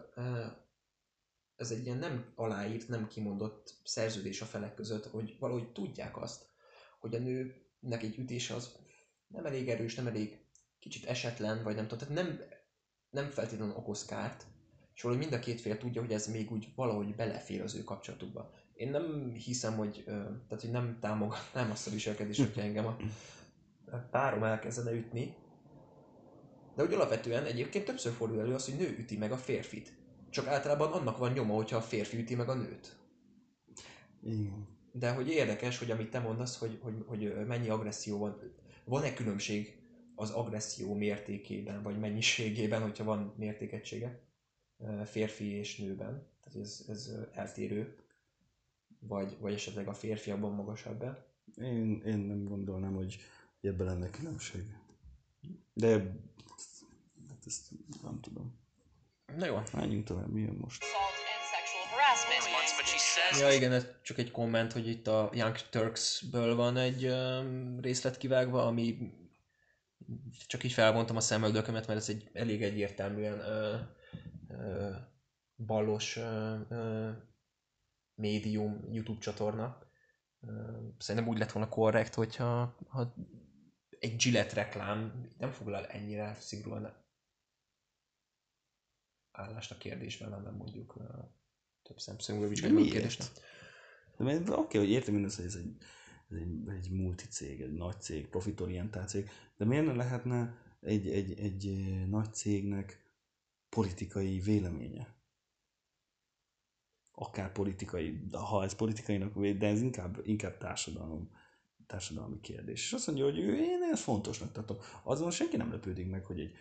ez 1.57 1.71
egy 1.71 1.85
ilyen 1.85 1.97
nem 1.97 2.31
aláírt, 2.35 2.87
nem 2.87 3.07
kimondott 3.07 3.79
szerződés 3.83 4.41
a 4.41 4.45
felek 4.45 4.73
között, 4.73 5.05
hogy 5.05 5.35
valahogy 5.39 5.71
tudják 5.71 6.17
azt, 6.17 6.45
hogy 6.99 7.15
a 7.15 7.19
nőnek 7.19 8.03
egy 8.03 8.17
ütése 8.17 8.53
az 8.53 8.75
nem 9.27 9.45
elég 9.45 9.69
erős, 9.69 9.95
nem 9.95 10.07
elég 10.07 10.45
kicsit 10.79 11.05
esetlen, 11.05 11.63
vagy 11.63 11.75
nem 11.75 11.87
tudom, 11.87 12.07
tehát 12.07 12.23
nem, 12.23 12.39
nem 13.09 13.29
feltétlenül 13.29 13.75
okoz 13.75 14.05
kárt, 14.05 14.45
és 14.93 15.01
valahogy 15.01 15.23
mind 15.27 15.39
a 15.39 15.43
két 15.43 15.61
fél 15.61 15.77
tudja, 15.77 16.01
hogy 16.01 16.13
ez 16.13 16.27
még 16.27 16.51
úgy 16.51 16.67
valahogy 16.75 17.15
belefér 17.15 17.61
az 17.61 17.75
ő 17.75 17.83
kapcsolatukba. 17.83 18.51
Én 18.73 18.89
nem 18.89 19.33
hiszem, 19.33 19.75
hogy, 19.75 20.03
tehát, 20.05 20.61
hogy 20.61 20.71
nem 20.71 20.97
támogatnám 20.99 21.71
azt 21.71 21.87
a 21.87 21.91
viselkedést, 21.91 22.39
hogyha 22.39 22.61
engem 22.61 22.85
a 22.85 22.97
párom 24.11 24.43
elkezdene 24.43 24.91
ütni, 24.91 25.35
de 26.75 26.83
hogy 26.83 26.93
alapvetően 26.93 27.45
egyébként 27.45 27.85
többször 27.85 28.13
fordul 28.13 28.39
elő 28.39 28.53
az, 28.53 28.65
hogy 28.65 28.79
nő 28.79 28.95
üti 28.97 29.17
meg 29.17 29.31
a 29.31 29.37
férfit. 29.37 29.93
Csak 30.29 30.47
általában 30.47 30.91
annak 30.91 31.17
van 31.17 31.31
nyoma, 31.31 31.53
hogyha 31.53 31.77
a 31.77 31.81
férfi 31.81 32.17
üti 32.17 32.35
meg 32.35 32.49
a 32.49 32.53
nőt. 32.53 32.97
Igen. 34.23 34.67
De 34.91 35.11
hogy 35.11 35.29
érdekes, 35.29 35.77
hogy 35.79 35.91
amit 35.91 36.09
te 36.09 36.19
mondasz, 36.19 36.57
hogy, 36.57 36.79
hogy, 36.81 37.03
hogy 37.05 37.45
mennyi 37.47 37.69
agresszió 37.69 38.17
van. 38.17 38.39
Van-e 38.83 39.13
különbség 39.13 39.81
az 40.15 40.29
agresszió 40.29 40.93
mértékében, 40.93 41.83
vagy 41.83 41.99
mennyiségében, 41.99 42.81
hogyha 42.81 43.03
van 43.03 43.33
mértékegysége 43.37 44.21
férfi 45.05 45.45
és 45.45 45.77
nőben? 45.77 46.27
Tehát 46.43 46.59
ez, 46.59 46.85
ez 46.87 47.11
eltérő. 47.33 47.95
Vagy, 48.99 49.37
vagy 49.39 49.53
esetleg 49.53 49.87
a 49.87 49.93
férfi 49.93 50.31
abban 50.31 50.53
magasabb 50.53 51.01
-e? 51.01 51.25
Én, 51.61 52.01
én 52.05 52.17
nem 52.17 52.43
gondolnám, 52.43 52.93
hogy 52.93 53.17
ebben 53.61 53.85
lenne 53.85 54.09
különbség. 54.09 54.75
De 55.73 55.89
hát 57.29 57.45
ezt 57.45 57.71
nem 58.03 58.19
tudom. 58.21 58.55
Na 59.35 59.45
jó. 59.45 59.61
Menjünk 59.73 60.05
tovább, 60.05 60.31
mi 60.31 60.41
jön 60.41 60.57
most? 60.61 60.83
Ja 63.39 63.51
igen, 63.51 63.71
ez 63.71 63.87
csak 64.01 64.17
egy 64.17 64.31
komment, 64.31 64.71
hogy 64.71 64.87
itt 64.87 65.07
a 65.07 65.29
Young 65.33 65.55
Turks-ből 65.69 66.55
van 66.55 66.77
egy 66.77 67.05
um, 67.05 67.79
részlet 67.81 68.17
kivágva, 68.17 68.65
ami 68.65 68.97
csak 70.47 70.63
így 70.63 70.71
felvontam 70.71 71.15
a 71.15 71.19
szemöldökömet, 71.19 71.87
mert 71.87 71.99
ez 71.99 72.09
egy 72.09 72.29
elég 72.33 72.63
egyértelműen 72.63 73.39
ö, 73.39 73.75
ö, 74.47 74.91
balos 75.65 76.15
ö, 76.15 76.55
ö, 76.69 77.09
médium 78.15 78.87
YouTube 78.91 79.19
csatorna. 79.19 79.77
Szerintem 80.97 81.31
úgy 81.31 81.37
lett 81.37 81.51
volna 81.51 81.69
korrekt, 81.69 82.13
hogyha 82.13 82.77
ha 82.87 83.13
egy 83.99 84.15
Gillette 84.15 84.53
reklám 84.53 85.27
nem 85.37 85.51
foglal 85.51 85.85
ennyire 85.85 86.35
szigorúan 86.39 87.06
állást 89.37 89.71
a 89.71 89.77
kérdésben, 89.77 90.33
hanem 90.33 90.53
mondjuk 90.53 90.97
több 91.83 91.99
szemszögből 91.99 92.49
vizsgáljuk 92.49 92.79
a 92.79 92.91
kérdést. 92.91 93.41
De 94.17 94.23
mert 94.23 94.49
oké, 94.49 94.59
okay, 94.59 94.79
hogy 94.79 94.89
értem 94.89 95.15
én 95.15 95.21
hogy 95.21 95.45
ez 95.45 95.55
egy, 95.55 95.75
ez 96.29 96.37
egy, 96.37 96.67
egy 96.67 96.91
multicég, 96.91 97.61
egy 97.61 97.73
nagy 97.73 98.01
cég, 98.01 98.27
profitorientált 98.27 99.09
cég, 99.09 99.29
de 99.57 99.65
miért 99.65 99.85
ne 99.85 99.93
lehetne 99.93 100.57
egy, 100.81 101.09
egy, 101.09 101.39
egy 101.39 101.65
nagy 102.07 102.33
cégnek 102.33 103.01
politikai 103.69 104.39
véleménye? 104.39 105.17
akár 107.19 107.51
politikai, 107.51 108.27
ha 108.31 108.63
ez 108.63 108.75
politikainak 108.75 109.39
de 109.57 109.67
ez 109.67 109.81
inkább, 109.81 110.19
inkább 110.23 110.57
társadalom, 110.57 111.31
társadalmi 111.87 112.39
kérdés. 112.39 112.83
És 112.83 112.93
azt 112.93 113.07
mondja, 113.07 113.25
hogy 113.25 113.39
ő, 113.39 113.55
én 113.55 113.81
ezt 113.91 114.03
fontosnak 114.03 114.51
tartom. 114.51 114.77
Azon 115.03 115.31
senki 115.31 115.57
nem 115.57 115.71
lepődik 115.71 116.09
meg, 116.09 116.25
hogy 116.25 116.39
egy, 116.39 116.51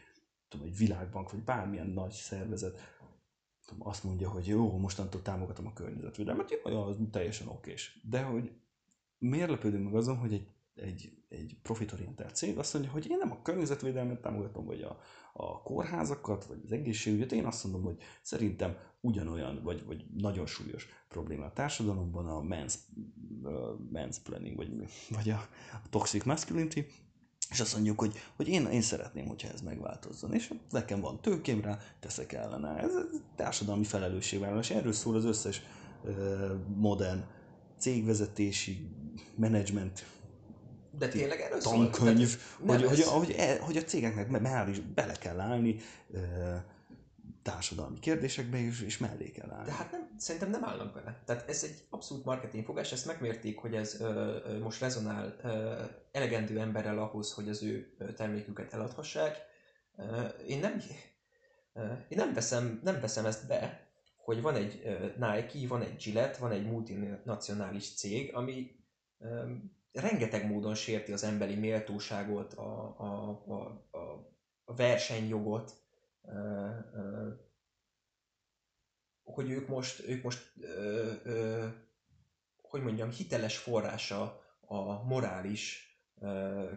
tudom, 0.48 0.66
egy 0.66 0.76
világbank, 0.76 1.30
vagy 1.30 1.42
bármilyen 1.42 1.86
nagy 1.86 2.12
szervezet 2.12 2.78
tudom, 3.66 3.86
azt 3.86 4.04
mondja, 4.04 4.28
hogy 4.30 4.46
jó, 4.46 4.78
mostantól 4.78 5.22
támogatom 5.22 5.66
a 5.66 5.72
környezetvédelmet, 5.72 6.50
jó, 6.64 6.82
az 6.82 6.96
teljesen 7.10 7.48
okés. 7.48 8.00
De 8.02 8.22
hogy 8.22 8.52
miért 9.18 9.50
lepődünk 9.50 9.84
meg 9.84 9.94
azon, 9.94 10.16
hogy 10.16 10.32
egy, 10.32 10.48
egy, 10.74 11.12
egy 11.28 11.56
profitorientált 11.62 12.36
cég 12.36 12.58
azt 12.58 12.74
mondja, 12.74 12.92
hogy 12.92 13.10
én 13.10 13.18
nem 13.18 13.32
a 13.32 13.42
környezetvédelmet 13.42 14.20
támogatom, 14.20 14.64
vagy 14.64 14.82
a, 14.82 14.98
a 15.32 15.62
kórházakat, 15.62 16.44
vagy 16.44 16.60
az 16.64 16.72
egészségügyet, 16.72 17.32
én 17.32 17.44
azt 17.44 17.64
mondom, 17.64 17.82
hogy 17.82 18.02
szerintem 18.22 18.76
ugyanolyan, 19.00 19.62
vagy, 19.62 19.84
vagy 19.84 20.06
nagyon 20.16 20.46
súlyos 20.46 20.88
probléma 21.08 21.44
a 21.44 21.52
társadalomban 21.52 22.26
a 22.26 22.42
mans, 22.42 22.74
uh, 23.42 24.22
planning, 24.22 24.56
vagy, 24.56 24.70
vagy 25.08 25.30
a, 25.30 25.48
a 25.72 25.88
toxic 25.90 26.24
masculinity, 26.24 26.80
és 27.50 27.60
azt 27.60 27.74
mondjuk, 27.74 27.98
hogy, 27.98 28.18
hogy 28.36 28.48
én, 28.48 28.66
én 28.66 28.82
szeretném, 28.82 29.26
hogyha 29.26 29.48
ez 29.48 29.60
megváltozzon, 29.60 30.34
és 30.34 30.54
nekem 30.70 31.00
van 31.00 31.20
tőkém 31.20 31.60
rá, 31.60 31.78
teszek 32.00 32.32
ellene. 32.32 32.76
Ez, 32.78 32.90
társadalmi 33.36 33.84
felelősségvállalás. 33.84 34.70
Erről 34.70 34.92
szól 34.92 35.16
az 35.16 35.24
összes 35.24 35.62
uh, 36.04 36.14
modern 36.76 37.24
cégvezetési, 37.78 38.88
menedzsment 39.36 40.06
de 40.98 41.08
tényleg 41.08 41.40
erről 41.40 41.60
tankönyv, 41.60 42.28
szól? 42.28 42.76
hogy, 42.76 42.84
hogy, 42.84 43.02
hogy, 43.02 43.34
e, 43.38 43.58
hogy, 43.60 43.76
a 43.76 43.82
cégeknek 43.82 44.40
már 44.40 44.68
is 44.68 44.80
bele 44.80 45.12
kell 45.12 45.40
állni 45.40 45.76
társadalmi 47.46 47.98
kérdésekbe, 47.98 48.58
és, 48.58 48.82
és 48.82 48.98
mellé 48.98 49.30
kell 49.30 49.50
állni. 49.50 49.64
De 49.64 49.72
hát 49.72 49.90
nem, 49.90 50.14
szerintem 50.18 50.50
nem 50.50 50.64
állnak 50.64 50.94
bele. 50.94 51.22
Tehát 51.24 51.48
ez 51.48 51.64
egy 51.64 51.86
abszolút 51.90 52.24
marketingfogás, 52.24 52.92
ezt 52.92 53.06
megmérték, 53.06 53.58
hogy 53.58 53.74
ez 53.74 54.00
ö, 54.00 54.58
most 54.62 54.80
rezonál 54.80 55.36
ö, 55.42 55.82
elegendő 56.12 56.60
emberrel 56.60 56.98
ahhoz, 56.98 57.32
hogy 57.32 57.48
az 57.48 57.62
ő 57.62 57.96
terméküket 58.16 58.72
eladhassák. 58.72 59.36
Ö, 59.96 60.20
én 60.46 60.58
nem, 60.58 60.82
ö, 61.72 61.80
én 62.08 62.18
nem 62.18 62.34
veszem, 62.34 62.80
nem 62.82 63.00
veszem 63.00 63.26
ezt 63.26 63.46
be, 63.46 63.88
hogy 64.16 64.42
van 64.42 64.54
egy 64.54 64.82
Nike, 65.16 65.68
van 65.68 65.82
egy 65.82 65.96
Gillette, 65.96 66.38
van 66.38 66.50
egy 66.50 66.66
multinacionális 66.66 67.94
cég, 67.94 68.34
ami 68.34 68.76
rengeteg 69.92 70.46
módon 70.46 70.74
sérti 70.74 71.12
az 71.12 71.24
emberi 71.24 71.54
méltóságot, 71.54 72.52
a, 72.52 72.94
a, 72.98 73.28
a, 73.46 73.86
a 74.64 74.74
versenyjogot, 74.74 75.85
hogy 79.24 79.50
ők 79.50 79.68
most, 79.68 80.08
ők 80.08 80.22
most 80.22 80.52
hogy 82.62 82.82
mondjam, 82.82 83.10
hiteles 83.10 83.58
forrása 83.58 84.42
a 84.60 85.02
morális 85.02 85.90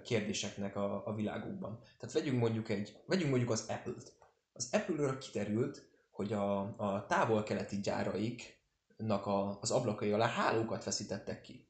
kérdéseknek 0.03 0.75
a, 0.75 1.07
a 1.07 1.13
világukban. 1.13 1.79
Tehát 1.97 2.15
vegyünk 2.15 2.39
mondjuk, 2.39 2.69
egy, 2.69 3.03
vegyünk 3.05 3.29
mondjuk 3.29 3.51
az 3.51 3.65
Apple-t. 3.67 4.17
Az 4.53 4.69
Apple-ről 4.71 5.17
kiterült, 5.17 5.89
hogy 6.11 6.33
a, 6.33 6.59
a 6.77 7.05
távol-keleti 7.05 7.79
gyáraiknak 7.79 9.25
a, 9.25 9.57
az 9.61 9.71
ablakai 9.71 10.11
alá 10.11 10.27
hálókat 10.27 10.83
feszítettek 10.83 11.41
ki. 11.41 11.68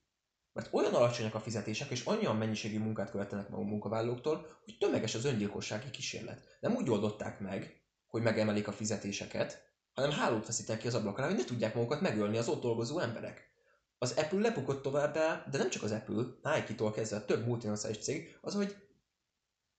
Mert 0.60 0.74
olyan 0.74 0.94
alacsonyak 0.94 1.36
a 1.36 1.40
fizetések, 1.40 1.90
és 1.90 2.04
annyian 2.04 2.36
mennyiségű 2.36 2.80
munkát 2.80 3.12
követenek 3.12 3.50
meg 3.50 3.60
a 3.60 3.64
munkavállalóktól, 3.64 4.48
hogy 4.64 4.78
tömeges 4.80 5.16
az 5.16 5.26
öngyilkossági 5.26 5.90
kísérlet. 5.90 6.58
Nem 6.60 6.76
úgy 6.76 6.90
oldották 6.90 7.40
meg, 7.40 7.82
hogy 8.08 8.22
megemelik 8.22 8.68
a 8.68 8.72
fizetéseket, 8.72 9.72
hanem 9.94 10.12
hálót 10.12 10.46
feszítenek 10.46 10.82
ki 10.82 10.88
az 10.88 10.96
ablakon, 10.96 11.26
hogy 11.26 11.36
ne 11.36 11.44
tudják 11.44 11.76
magukat 11.76 12.02
megölni 12.02 12.38
az 12.38 12.48
ott 12.48 12.62
dolgozó 12.62 13.00
emberek. 13.00 13.50
Az 13.98 14.14
Apple 14.18 14.40
lebukott 14.40 14.82
továbbá, 14.82 15.46
de 15.52 15.58
nem 15.58 15.70
csak 15.70 15.84
az 15.84 15.92
Apple, 15.92 16.24
Nike-tól 16.42 16.92
kezdve 16.92 17.18
a 17.18 17.26
több 17.26 17.46
multinacionális 17.46 18.04
cég, 18.04 18.38
az, 18.42 18.54
hogy 18.54 18.76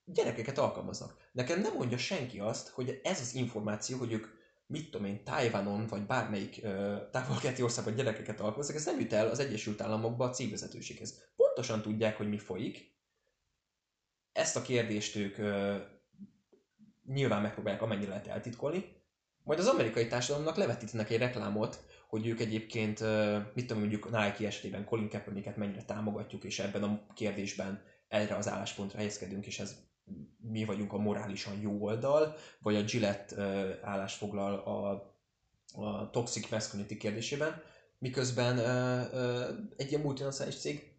gyerekeket 0.05 0.59
alkalmaznak. 0.59 1.17
Nekem 1.33 1.61
nem 1.61 1.75
mondja 1.75 1.99
senki 1.99 2.39
azt, 2.39 2.69
hogy 2.69 3.01
ez 3.03 3.21
az 3.21 3.35
információ, 3.35 3.99
hogy 3.99 4.13
ők 4.13 4.27
mit 4.71 4.91
tudom 4.91 5.07
én, 5.07 5.25
Tájvanon, 5.25 5.87
vagy 5.87 6.07
bármelyik 6.07 6.61
távolkeleti 7.11 7.63
országban 7.63 7.95
gyerekeket 7.95 8.41
alkalmaznak, 8.41 8.77
ez 8.77 8.85
nem 8.85 9.01
jut 9.01 9.13
el 9.13 9.29
az 9.29 9.39
Egyesült 9.39 9.81
Államokba 9.81 10.25
a 10.25 10.31
cégvezetőséghez. 10.31 11.25
Pontosan 11.37 11.83
tudják, 11.83 12.17
hogy 12.17 12.29
mi 12.29 12.39
folyik. 12.39 12.99
Ezt 14.33 14.57
a 14.57 14.63
kérdést 14.63 15.17
ők 15.17 15.39
ö, 15.39 15.77
nyilván 17.07 17.43
megpróbálják 17.43 17.83
amennyire 17.83 18.09
lehet 18.09 18.27
eltitkolni, 18.27 18.85
majd 19.43 19.59
az 19.59 19.67
amerikai 19.67 20.07
társadalomnak 20.07 20.57
levetítenek 20.57 21.11
egy 21.11 21.19
reklámot, 21.19 21.85
hogy 22.09 22.27
ők 22.27 22.41
egyébként, 22.41 23.01
mit 23.55 23.67
tudom, 23.67 23.79
mondjuk 23.79 24.11
Nike 24.11 24.47
esetében 24.47 24.85
Colin 24.85 25.09
Kaepernicket 25.09 25.57
mennyire 25.57 25.83
támogatjuk, 25.83 26.45
és 26.45 26.59
ebben 26.59 26.83
a 26.83 27.07
kérdésben 27.15 27.83
erre 28.09 28.35
az 28.35 28.49
álláspontra 28.49 28.99
helyezkedünk, 28.99 29.47
és 29.47 29.59
ez 29.59 29.77
mi 30.41 30.65
vagyunk 30.65 30.93
a 30.93 30.99
morálisan 30.99 31.61
jó 31.61 31.83
oldal, 31.83 32.35
vagy 32.59 32.77
a 32.77 32.83
Gillette 32.83 33.79
állást 33.83 34.17
foglal 34.17 34.55
a, 34.55 34.91
a 35.83 36.11
toxic 36.11 36.51
masculinity 36.51 36.97
kérdésében, 36.97 37.63
miközben 37.99 38.59
egy 39.77 39.91
ilyen 39.91 40.01
multinacionális 40.01 40.61
cég 40.61 40.91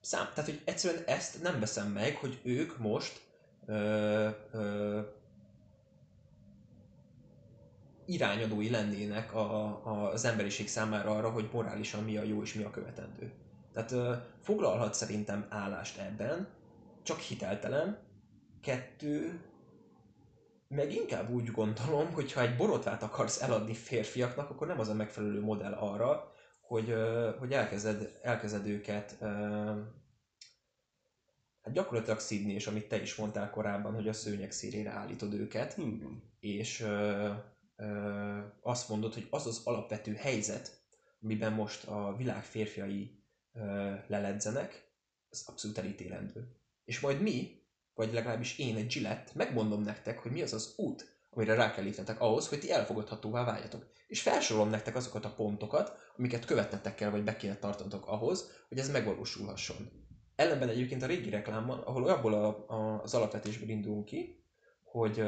szám, 0.00 0.28
tehát 0.34 0.50
hogy 0.50 0.62
egyszerűen 0.64 1.02
ezt 1.06 1.42
nem 1.42 1.60
veszem 1.60 1.88
meg, 1.92 2.16
hogy 2.16 2.40
ők 2.42 2.78
most 2.78 3.20
ö, 3.66 4.28
ö, 4.52 5.00
irányadói 8.06 8.70
lennének 8.70 9.34
a, 9.34 9.64
a, 9.84 10.12
az 10.12 10.24
emberiség 10.24 10.68
számára 10.68 11.16
arra, 11.16 11.30
hogy 11.30 11.48
morálisan 11.52 12.04
mi 12.04 12.16
a 12.16 12.22
jó 12.22 12.42
és 12.42 12.54
mi 12.54 12.62
a 12.62 12.70
követendő. 12.70 13.32
Tehát 13.72 13.92
ö, 13.92 14.14
foglalhat 14.42 14.94
szerintem 14.94 15.46
állást 15.48 15.98
ebben, 15.98 16.48
csak 17.02 17.18
hiteltelen. 17.18 17.98
Kettő, 18.62 19.40
meg 20.68 20.92
inkább 20.92 21.30
úgy 21.30 21.50
gondolom, 21.50 22.12
hogy 22.12 22.32
ha 22.32 22.40
egy 22.40 22.56
borotvát 22.56 23.02
akarsz 23.02 23.42
eladni 23.42 23.74
férfiaknak, 23.74 24.50
akkor 24.50 24.66
nem 24.66 24.80
az 24.80 24.88
a 24.88 24.94
megfelelő 24.94 25.40
modell 25.40 25.72
arra, 25.72 26.32
hogy, 26.60 26.90
ö, 26.90 27.30
hogy 27.38 27.52
elkezded, 27.52 28.18
elkezded 28.22 28.66
őket 28.66 29.16
ö, 29.20 29.26
hát 31.62 31.72
gyakorlatilag 31.72 32.18
szídni, 32.18 32.52
és 32.52 32.66
amit 32.66 32.88
te 32.88 33.00
is 33.00 33.14
mondtál 33.14 33.50
korábban, 33.50 33.94
hogy 33.94 34.08
a 34.08 34.12
szőnyeg 34.12 34.50
szírére 34.50 34.90
állítod 34.90 35.34
őket, 35.34 35.80
mm. 35.80 36.16
és 36.40 36.80
ö, 36.80 37.30
azt 38.60 38.88
mondod, 38.88 39.14
hogy 39.14 39.26
az 39.30 39.46
az 39.46 39.60
alapvető 39.64 40.14
helyzet, 40.14 40.80
amiben 41.22 41.52
most 41.52 41.86
a 41.86 42.14
világ 42.16 42.44
férfiai 42.44 43.24
leledzenek, 44.06 44.88
az 45.30 45.44
abszolút 45.46 45.78
elítélendő. 45.78 46.56
És 46.84 47.00
majd 47.00 47.20
mi, 47.20 47.59
vagy 48.00 48.12
legalábbis 48.12 48.58
én 48.58 48.76
egy 48.76 48.86
Gillette, 48.86 49.32
megmondom 49.34 49.82
nektek, 49.82 50.18
hogy 50.18 50.30
mi 50.30 50.42
az 50.42 50.52
az 50.52 50.74
út, 50.76 51.18
amire 51.30 51.54
rá 51.54 51.72
kell 51.72 51.84
lépnetek 51.84 52.20
ahhoz, 52.20 52.48
hogy 52.48 52.60
ti 52.60 52.70
elfogadhatóvá 52.70 53.44
váljatok. 53.44 53.86
És 54.06 54.22
felsorolom 54.22 54.70
nektek 54.70 54.96
azokat 54.96 55.24
a 55.24 55.34
pontokat, 55.34 56.12
amiket 56.16 56.44
követnetek 56.44 56.94
kell, 56.94 57.10
vagy 57.10 57.24
be 57.24 57.36
kéne 57.36 57.56
tartanatok 57.56 58.06
ahhoz, 58.06 58.50
hogy 58.68 58.78
ez 58.78 58.90
megvalósulhasson. 58.90 59.90
Ellenben 60.36 60.68
egyébként 60.68 61.02
a 61.02 61.06
régi 61.06 61.30
reklámban, 61.30 61.78
ahol 61.78 62.08
abból 62.08 62.34
a, 62.34 62.66
a, 62.68 63.02
az 63.02 63.14
alapvetésből 63.14 63.68
indulunk 63.68 64.04
ki, 64.04 64.44
hogy, 64.82 65.22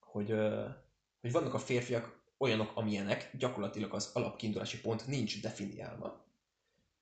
hogy 0.00 0.34
hogy 1.20 1.32
vannak 1.32 1.54
a 1.54 1.58
férfiak 1.58 2.20
olyanok, 2.38 2.70
amilyenek, 2.74 3.30
gyakorlatilag 3.38 3.94
az 3.94 4.10
alapkiindulási 4.12 4.80
pont 4.80 5.06
nincs 5.06 5.40
definiálva, 5.40 6.26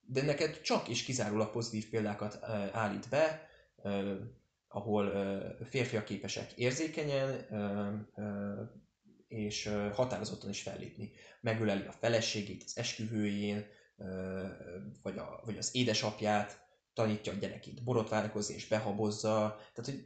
de 0.01 0.23
neked 0.23 0.61
csak 0.61 0.89
és 0.89 1.03
kizárólag 1.03 1.51
pozitív 1.51 1.89
példákat 1.89 2.45
állít 2.73 3.09
be, 3.09 3.46
ahol 4.69 5.11
férfiak 5.69 6.05
képesek 6.05 6.53
érzékenyen 6.53 7.47
és 9.29 9.71
határozottan 9.93 10.51
is 10.51 10.63
fellépni. 10.63 11.11
Megöleli 11.41 11.87
a 11.87 11.93
feleségét 11.93 12.63
az 12.67 12.79
esküvőjén, 12.79 13.67
vagy, 15.03 15.19
a, 15.19 15.41
vagy 15.45 15.59
az 15.59 15.71
édesapját, 15.75 16.65
tanítja 16.97 17.33
a 17.33 17.37
gyerekét 17.37 17.83
borotválkozni 17.83 18.55
és 18.55 18.69
behabozza, 18.69 19.61
tehát 19.75 19.91
hogy 19.91 20.05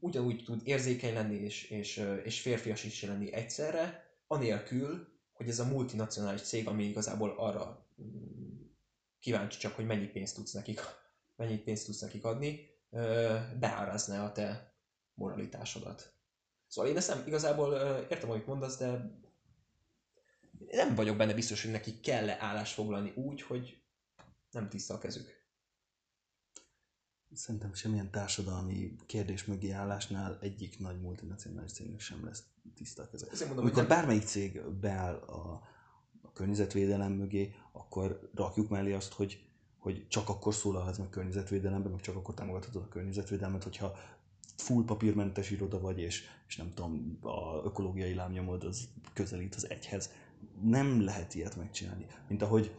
ugyanúgy 0.00 0.44
tud 0.44 0.60
érzékeny 0.64 1.14
lenni 1.14 1.34
és, 1.34 1.70
és, 1.70 2.06
és 2.24 2.40
férfias 2.40 2.84
is 2.84 3.02
lenni 3.02 3.32
egyszerre, 3.32 4.04
anélkül, 4.26 5.08
hogy 5.32 5.48
ez 5.48 5.58
a 5.58 5.64
multinacionális 5.64 6.40
cég, 6.40 6.66
ami 6.66 6.84
igazából 6.84 7.34
arra 7.36 7.86
mm, 8.02 8.60
kíváncsi 9.20 9.58
csak, 9.58 9.74
hogy 9.74 9.86
mennyi 9.86 10.06
pénzt 10.06 10.34
tudsz 10.34 10.52
nekik, 10.52 10.80
mennyit 11.36 11.62
pénzt 11.62 11.84
tudsz 11.84 12.00
nekik 12.00 12.24
adni, 12.24 12.69
beárazná 13.58 14.24
a 14.24 14.32
te 14.32 14.74
moralitásodat. 15.14 16.14
Szóval 16.66 16.90
én 16.90 16.96
ezt 16.96 17.08
nem, 17.08 17.26
igazából 17.26 17.74
értem, 18.10 18.30
amit 18.30 18.46
mondasz, 18.46 18.76
de 18.76 19.18
nem 20.70 20.94
vagyok 20.94 21.16
benne 21.16 21.34
biztos, 21.34 21.62
hogy 21.62 21.70
nekik 21.70 22.00
kell-e 22.00 22.36
állást 22.40 22.74
foglalni 22.74 23.12
úgy, 23.16 23.42
hogy 23.42 23.82
nem 24.50 24.68
tiszta 24.68 24.94
a 24.94 24.98
kezük. 24.98 25.38
Szerintem 27.32 27.74
semmilyen 27.74 28.10
társadalmi 28.10 28.96
kérdés 29.06 29.44
mögé 29.44 29.70
állásnál 29.70 30.38
egyik 30.40 30.78
nagy 30.78 31.00
multinacionális 31.00 31.72
cégnek 31.72 32.00
sem 32.00 32.24
lesz 32.24 32.44
tiszta 32.74 33.02
a 33.02 33.08
kezek. 33.08 33.30
Mondom, 33.38 33.58
Amikor 33.58 33.86
nem... 33.86 33.88
bármelyik 33.88 34.22
cég 34.22 34.60
beáll 34.70 35.14
a, 35.14 35.62
a 36.22 36.32
környezetvédelem 36.32 37.12
mögé, 37.12 37.54
akkor 37.72 38.30
rakjuk 38.34 38.68
mellé 38.68 38.92
azt, 38.92 39.12
hogy, 39.12 39.49
hogy 39.80 40.06
csak 40.08 40.28
akkor 40.28 40.54
szólalhatsz 40.54 40.98
meg 40.98 41.08
környezetvédelemben, 41.08 41.92
meg 41.92 42.00
csak 42.00 42.16
akkor 42.16 42.34
támogathatod 42.34 42.82
a 42.82 42.88
környezetvédelmet, 42.88 43.62
hogyha 43.62 43.96
full 44.56 44.84
papírmentes 44.84 45.50
iroda 45.50 45.80
vagy, 45.80 46.00
és, 46.00 46.24
és 46.48 46.56
nem 46.56 46.72
tudom, 46.74 47.18
a 47.22 47.64
ökológiai 47.64 48.14
lámnyomod 48.14 48.64
az 48.64 48.88
közelít 49.12 49.54
az 49.54 49.70
egyhez. 49.70 50.10
Nem 50.62 51.04
lehet 51.04 51.34
ilyet 51.34 51.56
megcsinálni. 51.56 52.06
Mint 52.28 52.42
ahogy, 52.42 52.74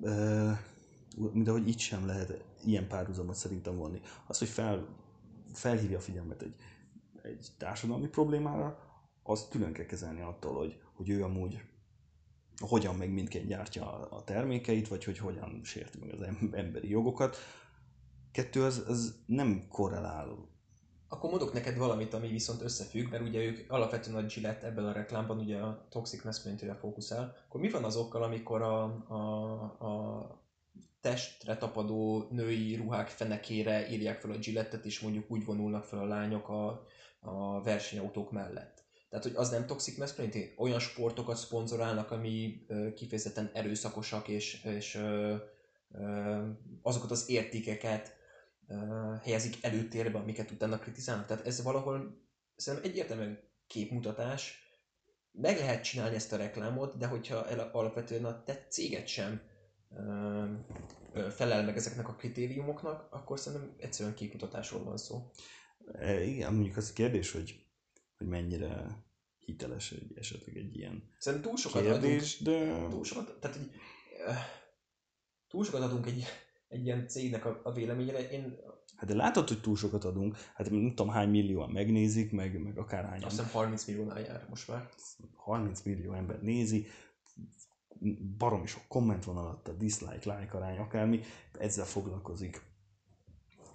uh, 0.00 0.50
mint 1.32 1.48
ahogy 1.48 1.68
itt 1.68 1.78
sem 1.78 2.06
lehet 2.06 2.44
ilyen 2.64 2.88
párhuzamot 2.88 3.34
szerintem 3.34 3.76
vonni. 3.76 4.00
Az, 4.26 4.38
hogy 4.38 4.48
fel, 4.48 4.86
felhívja 5.52 5.98
a 5.98 6.00
figyelmet 6.00 6.42
egy, 6.42 6.54
egy 7.22 7.48
társadalmi 7.58 8.08
problémára, 8.08 8.78
az 9.22 9.48
külön 9.50 9.72
kell 9.72 9.86
kezelni 9.86 10.20
attól, 10.20 10.56
hogy, 10.56 10.80
hogy 10.94 11.08
ő 11.08 11.24
amúgy 11.24 11.62
hogyan 12.60 12.94
meg 12.94 13.12
mindként 13.12 13.46
gyártja 13.46 14.08
a 14.08 14.24
termékeit, 14.24 14.88
vagy 14.88 15.04
hogy 15.04 15.18
hogyan 15.18 15.60
sérti 15.64 15.98
meg 15.98 16.12
az 16.12 16.26
emberi 16.52 16.88
jogokat. 16.88 17.36
Kettő, 18.32 18.62
az, 18.62 18.84
az 18.88 19.22
nem 19.26 19.68
korrelál. 19.68 20.48
Akkor 21.08 21.30
mondok 21.30 21.52
neked 21.52 21.76
valamit, 21.76 22.14
ami 22.14 22.28
viszont 22.28 22.62
összefügg, 22.62 23.10
mert 23.10 23.22
ugye 23.22 23.42
ők 23.42 23.72
alapvetően 23.72 24.24
a 24.24 24.26
Gillette 24.26 24.66
ebben 24.66 24.84
a 24.84 24.92
reklámban 24.92 25.38
ugye 25.38 25.58
a 25.58 25.86
toxic 25.88 26.24
masculinity 26.24 26.64
fókuszál. 26.80 27.36
Akkor 27.46 27.60
mi 27.60 27.70
van 27.70 27.84
azokkal, 27.84 28.22
amikor 28.22 28.62
a, 28.62 28.82
a, 29.08 29.52
a 29.86 30.44
testre 31.00 31.56
tapadó 31.56 32.26
női 32.30 32.76
ruhák 32.76 33.08
fenekére 33.08 33.90
írják 33.90 34.20
fel 34.20 34.30
a 34.30 34.38
Gillettet, 34.38 34.84
és 34.84 35.00
mondjuk 35.00 35.30
úgy 35.30 35.44
vonulnak 35.44 35.84
fel 35.84 35.98
a 35.98 36.06
lányok 36.06 36.48
a, 36.48 36.86
a 37.20 37.62
versenyautók 37.62 38.32
mellett. 38.32 38.79
Tehát, 39.10 39.24
hogy 39.24 39.34
az 39.36 39.50
nem 39.50 39.66
toxic 39.66 39.98
masculinity? 39.98 40.54
Olyan 40.56 40.78
sportokat 40.78 41.36
szponzorálnak, 41.36 42.10
ami 42.10 42.64
ö, 42.68 42.94
kifejezetten 42.94 43.50
erőszakosak, 43.54 44.28
és, 44.28 44.64
és 44.64 44.94
ö, 44.94 45.36
ö, 45.92 46.46
azokat 46.82 47.10
az 47.10 47.24
értékeket 47.28 48.16
ö, 48.68 48.74
helyezik 49.22 49.64
előtérbe, 49.64 50.18
amiket 50.18 50.50
utána 50.50 50.78
kritizálnak. 50.78 51.26
Tehát 51.26 51.46
ez 51.46 51.62
valahol 51.62 52.20
szerintem 52.56 52.90
egyértelműen 52.90 53.38
képmutatás, 53.66 54.68
meg 55.32 55.58
lehet 55.58 55.84
csinálni 55.84 56.14
ezt 56.14 56.32
a 56.32 56.36
reklámot, 56.36 56.96
de 56.96 57.06
hogyha 57.06 57.36
alapvetően 57.72 58.24
a 58.24 58.42
te 58.42 58.66
céget 58.68 59.06
sem 59.06 59.40
felel 61.30 61.64
meg 61.64 61.76
ezeknek 61.76 62.08
a 62.08 62.14
kritériumoknak, 62.14 63.08
akkor 63.10 63.38
szerintem 63.38 63.74
egyszerűen 63.78 64.14
képmutatásról 64.14 64.84
van 64.84 64.96
szó. 64.96 65.30
E, 65.92 66.22
igen, 66.22 66.52
mondjuk 66.52 66.76
az 66.76 66.88
a 66.90 66.92
kérdés, 66.92 67.32
hogy, 67.32 67.64
hogy 68.20 68.28
mennyire 68.28 69.04
hiteles 69.38 69.92
egy, 69.92 70.12
esetleg 70.18 70.56
egy 70.56 70.76
ilyen 70.76 71.02
Szerintem 71.18 71.48
túl 71.48 71.58
sokat 71.60 71.82
kérdés, 71.82 72.40
adunk, 72.40 72.58
de... 72.58 72.88
Túl 72.88 73.04
sokat, 73.04 73.40
tehát 73.40 73.56
egy, 73.56 73.70
túl 75.48 75.64
sokat 75.64 75.82
adunk 75.82 76.06
egy, 76.06 76.24
egy 76.68 76.84
ilyen 76.84 77.08
cégnek 77.08 77.44
a, 77.44 77.60
a 77.64 77.72
véleményére. 77.72 78.30
Én... 78.30 78.58
Hát 78.96 79.08
de 79.08 79.14
látod, 79.14 79.48
hogy 79.48 79.60
túl 79.60 79.76
sokat 79.76 80.04
adunk, 80.04 80.36
hát 80.54 80.70
nem 80.70 80.88
tudom 80.88 81.08
hány 81.08 81.28
millióan 81.28 81.70
megnézik, 81.70 82.32
meg, 82.32 82.62
meg 82.62 82.78
akárhányan. 82.78 83.24
Azt 83.24 83.36
hiszem 83.36 83.52
30 83.52 83.84
milliónál 83.84 84.20
jár 84.20 84.46
most 84.48 84.68
már. 84.68 84.88
30 85.34 85.82
millió 85.82 86.12
ember 86.12 86.42
nézi, 86.42 86.86
baromi 88.38 88.66
sok 88.66 88.82
komment 88.88 89.24
van 89.24 89.36
alatta, 89.36 89.72
dislike, 89.72 90.38
like 90.38 90.56
arány, 90.56 90.78
akármi, 90.78 91.20
ezzel 91.58 91.84
foglalkozik. 91.84 92.62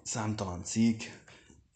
Számtalan 0.02 0.64
cikk, 0.64 1.00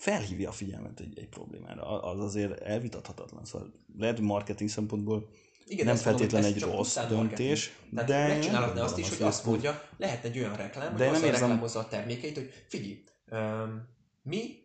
felhívja 0.01 0.49
a 0.49 0.53
figyelmet 0.53 1.01
egy, 1.01 1.19
egy 1.19 1.29
problémára. 1.29 2.03
Az 2.03 2.21
azért 2.21 2.61
elvitathatatlan. 2.61 3.45
Szóval 3.45 3.73
lehet 3.97 4.21
marketing 4.21 4.71
szempontból 4.71 5.29
igen, 5.67 5.87
nem 5.87 5.97
feltétlen 5.97 6.45
egy 6.45 6.61
rossz 6.61 6.99
döntés, 7.09 7.73
de 7.91 8.27
megcsinálhatna 8.27 8.85
azt 8.85 8.99
is, 8.99 9.09
hogy 9.09 9.23
azt 9.23 9.45
mondja, 9.45 9.83
lehet 9.97 10.25
egy 10.25 10.39
olyan 10.39 10.57
reklám, 10.57 10.97
de 10.97 11.05
hogy 11.05 11.13
nem 11.13 11.25
érzem... 11.25 11.49
reklámozza 11.49 11.79
a 11.79 11.89
termékeit, 11.89 12.35
hogy 12.35 12.65
figyelj, 12.69 13.05
um, 13.31 13.89
mi 14.23 14.59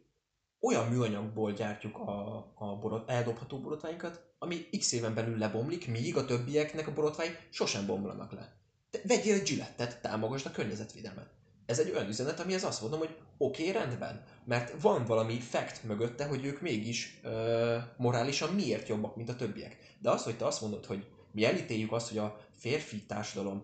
olyan 0.59 0.87
műanyagból 0.87 1.51
gyártjuk 1.51 1.97
a, 1.97 2.37
a 2.55 2.77
borot, 2.77 3.09
eldobható 3.09 3.59
borotváinkat, 3.59 4.33
ami 4.39 4.69
x 4.77 4.91
éven 4.91 5.13
belül 5.13 5.37
lebomlik, 5.37 5.87
míg 5.87 6.17
a 6.17 6.25
többieknek 6.25 6.87
a 6.87 6.93
borotvái 6.93 7.29
sosem 7.49 7.85
bomlanak 7.85 8.31
le. 8.31 8.57
Te 8.89 8.99
vegyél 9.07 9.43
Gillettet, 9.43 10.01
támogasd 10.01 10.45
a 10.45 10.51
környezetvédelmet. 10.51 11.29
Ez 11.65 11.79
egy 11.79 11.91
olyan 11.91 12.07
üzenet, 12.07 12.39
amihez 12.39 12.63
azt 12.63 12.81
mondom, 12.81 12.99
hogy 12.99 13.15
oké, 13.37 13.69
okay, 13.69 13.81
rendben, 13.81 14.23
mert 14.43 14.81
van 14.81 15.05
valami 15.05 15.39
fact 15.39 15.83
mögötte, 15.83 16.25
hogy 16.25 16.45
ők 16.45 16.61
mégis 16.61 17.19
ö, 17.23 17.77
morálisan 17.97 18.53
miért 18.53 18.87
jobbak, 18.87 19.15
mint 19.15 19.29
a 19.29 19.35
többiek. 19.35 19.77
De 19.99 20.09
az, 20.09 20.23
hogy 20.23 20.37
te 20.37 20.45
azt 20.45 20.61
mondod, 20.61 20.85
hogy 20.85 21.07
mi 21.31 21.45
elítéljük 21.45 21.91
azt, 21.91 22.07
hogy 22.07 22.17
a 22.17 22.37
férfi 22.55 23.03
társadalom 23.05 23.63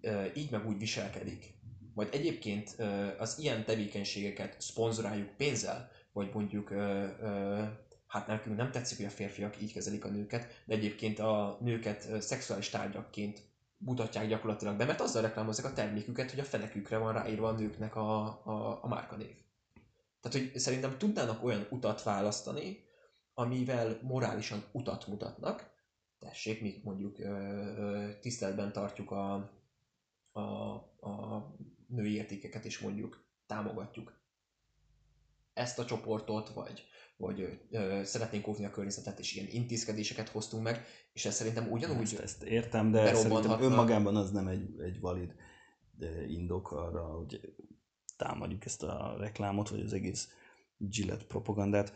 ö, 0.00 0.24
így 0.34 0.50
meg 0.50 0.66
úgy 0.66 0.78
viselkedik, 0.78 1.54
vagy 1.94 2.08
egyébként 2.12 2.74
ö, 2.76 3.06
az 3.18 3.38
ilyen 3.38 3.64
tevékenységeket 3.64 4.60
szponzoráljuk 4.60 5.36
pénzzel, 5.36 5.90
vagy 6.12 6.30
mondjuk 6.32 6.70
ö, 6.70 7.06
ö, 7.20 7.62
hát 8.06 8.26
nekünk 8.26 8.56
nem 8.56 8.70
tetszik, 8.70 8.96
hogy 8.96 9.06
a 9.06 9.10
férfiak 9.10 9.62
így 9.62 9.72
kezelik 9.72 10.04
a 10.04 10.08
nőket, 10.08 10.62
de 10.64 10.74
egyébként 10.74 11.18
a 11.18 11.58
nőket 11.60 12.22
szexuális 12.22 12.68
tárgyakként 12.68 13.47
mutatják 13.78 14.28
gyakorlatilag 14.28 14.76
be, 14.76 14.84
mert 14.84 15.00
azzal 15.00 15.22
reklámozzák 15.22 15.72
a 15.72 15.74
terméküket, 15.74 16.30
hogy 16.30 16.40
a 16.40 16.44
fenekükre 16.44 16.96
van 16.96 17.12
ráírva 17.12 17.48
a 17.48 17.52
nőknek 17.52 17.96
a, 17.96 18.24
a, 18.44 18.78
a 18.82 18.88
márkanév. 18.88 19.36
Tehát, 20.20 20.38
hogy 20.38 20.58
szerintem 20.58 20.98
tudnának 20.98 21.44
olyan 21.44 21.66
utat 21.70 22.02
választani, 22.02 22.86
amivel 23.34 23.98
morálisan 24.02 24.64
utat 24.72 25.06
mutatnak, 25.06 25.70
tessék, 26.18 26.60
mi 26.60 26.80
mondjuk 26.84 27.16
tiszteletben 28.20 28.72
tartjuk 28.72 29.10
a, 29.10 29.50
a, 30.32 30.40
a 31.08 31.46
női 31.86 32.14
értékeket, 32.14 32.64
és 32.64 32.78
mondjuk 32.78 33.24
támogatjuk 33.46 34.20
ezt 35.52 35.78
a 35.78 35.84
csoportot, 35.84 36.48
vagy 36.48 36.86
hogy 37.18 37.60
ö, 37.70 38.00
szeretnénk 38.04 38.46
óvni 38.46 38.64
a 38.64 38.70
környezetet, 38.70 39.18
és 39.18 39.34
ilyen 39.34 39.48
intézkedéseket 39.50 40.28
hoztunk 40.28 40.62
meg, 40.62 40.84
és 41.12 41.24
ez 41.24 41.34
szerintem 41.34 41.70
ugyanúgy 41.70 42.02
Ezt, 42.02 42.18
ezt 42.18 42.42
értem, 42.42 42.90
de 42.90 43.14
szerintem 43.14 43.62
önmagában 43.62 44.16
az 44.16 44.30
nem 44.30 44.46
egy, 44.46 44.80
egy 44.80 45.00
valid 45.00 45.34
indok 46.28 46.72
arra, 46.72 47.02
hogy 47.02 47.40
támadjuk 48.16 48.64
ezt 48.64 48.82
a 48.82 49.16
reklámot, 49.18 49.68
vagy 49.68 49.80
az 49.80 49.92
egész 49.92 50.28
Gillette 50.76 51.24
propagandát, 51.24 51.92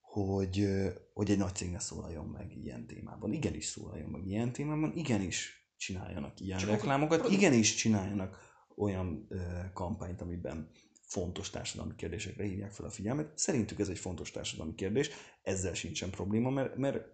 hogy, 0.00 0.68
hogy 1.12 1.30
egy 1.30 1.38
nagy 1.38 1.54
cég 1.54 1.70
ne 1.70 1.78
szólaljon 1.78 2.26
meg 2.26 2.56
ilyen 2.56 2.86
témában. 2.86 3.32
Igenis 3.32 3.64
szólaljon 3.64 4.10
meg 4.10 4.26
ilyen 4.26 4.52
témában, 4.52 4.92
igenis 4.96 5.68
csináljanak 5.76 6.40
ilyen 6.40 6.58
Csak 6.58 6.68
reklámokat, 6.68 7.28
igenis 7.28 7.74
csináljanak 7.74 8.38
olyan 8.76 9.26
ö, 9.28 9.36
kampányt, 9.72 10.20
amiben 10.20 10.70
fontos 11.06 11.50
társadalmi 11.50 11.94
kérdésekre 11.94 12.44
hívják 12.44 12.72
fel 12.72 12.86
a 12.86 12.90
figyelmet. 12.90 13.32
Szerintük 13.34 13.80
ez 13.80 13.88
egy 13.88 13.98
fontos 13.98 14.30
társadalmi 14.30 14.74
kérdés, 14.74 15.10
ezzel 15.42 15.74
sincsen 15.74 16.10
probléma, 16.10 16.50
mert, 16.50 16.76
mert 16.76 17.12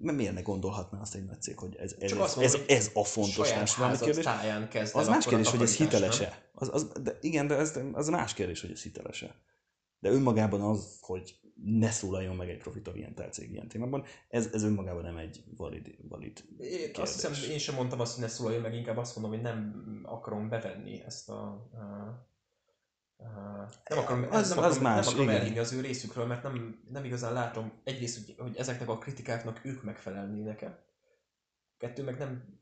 mert 0.00 0.16
miért 0.16 0.34
ne 0.34 0.40
gondolhatná 0.40 1.00
azt 1.00 1.14
egy 1.14 1.24
nagy 1.24 1.42
cég, 1.42 1.58
hogy 1.58 1.76
ez, 1.76 1.94
ez, 1.98 2.12
mondom, 2.12 2.42
ez, 2.42 2.56
ez 2.68 2.90
a 2.94 3.04
fontos 3.04 3.48
társadalmi 3.48 3.96
kérdés. 3.98 4.24
Az 4.92 5.08
más 5.08 5.26
kérdés, 5.26 5.50
hogy 5.50 5.62
ez 5.62 5.76
hiteles-e. 5.76 6.50
Az, 6.52 6.68
az, 6.72 6.92
de 7.02 7.18
igen, 7.20 7.46
de 7.46 7.54
ez, 7.54 7.78
az 7.92 8.08
más 8.08 8.34
kérdés, 8.34 8.60
hogy 8.60 8.70
ez 8.70 8.82
hiteles-e. 8.82 9.34
De 9.98 10.10
önmagában 10.10 10.60
az, 10.60 10.98
hogy 11.00 11.40
ne 11.64 11.90
szólaljon 11.90 12.36
meg 12.36 12.48
egy 12.48 12.58
profitorientált 12.58 13.32
cég 13.32 13.50
ilyen 13.50 13.68
témában, 13.68 14.04
ez, 14.28 14.48
ez 14.52 14.62
önmagában 14.62 15.02
nem 15.02 15.16
egy 15.16 15.44
valid, 15.56 15.96
valid 16.08 16.44
én. 16.58 16.90
Azt 16.94 17.12
hiszem, 17.12 17.50
én 17.50 17.58
sem 17.58 17.74
mondtam 17.74 18.00
azt, 18.00 18.12
hogy 18.14 18.22
ne 18.22 18.28
szólaljon 18.28 18.62
meg, 18.62 18.74
inkább 18.74 18.96
azt 18.96 19.16
mondom, 19.16 19.32
hogy 19.32 19.42
nem 19.42 20.00
akarom 20.04 20.48
bevenni 20.48 21.02
ezt 21.04 21.28
a, 21.28 21.42
a 21.42 22.31
nem 23.88 23.98
akarom, 23.98 24.26
az, 24.30 24.48
nem 24.48 24.58
akarom, 24.58 24.76
az 24.76 24.82
más, 24.82 25.04
nem 25.04 25.14
akarom 25.14 25.28
elhinni 25.28 25.58
az 25.58 25.72
ő 25.72 25.80
részükről, 25.80 26.26
mert 26.26 26.42
nem, 26.42 26.82
nem 26.90 27.04
igazán 27.04 27.32
látom 27.32 27.80
egyrészt, 27.84 28.26
hogy, 28.26 28.34
hogy 28.38 28.56
ezeknek 28.56 28.88
a 28.88 28.98
kritikáknak 28.98 29.64
ők 29.64 29.82
megfelelnének-e. 29.82 30.84
Kettő 31.78 32.02
meg 32.02 32.18
nem... 32.18 32.60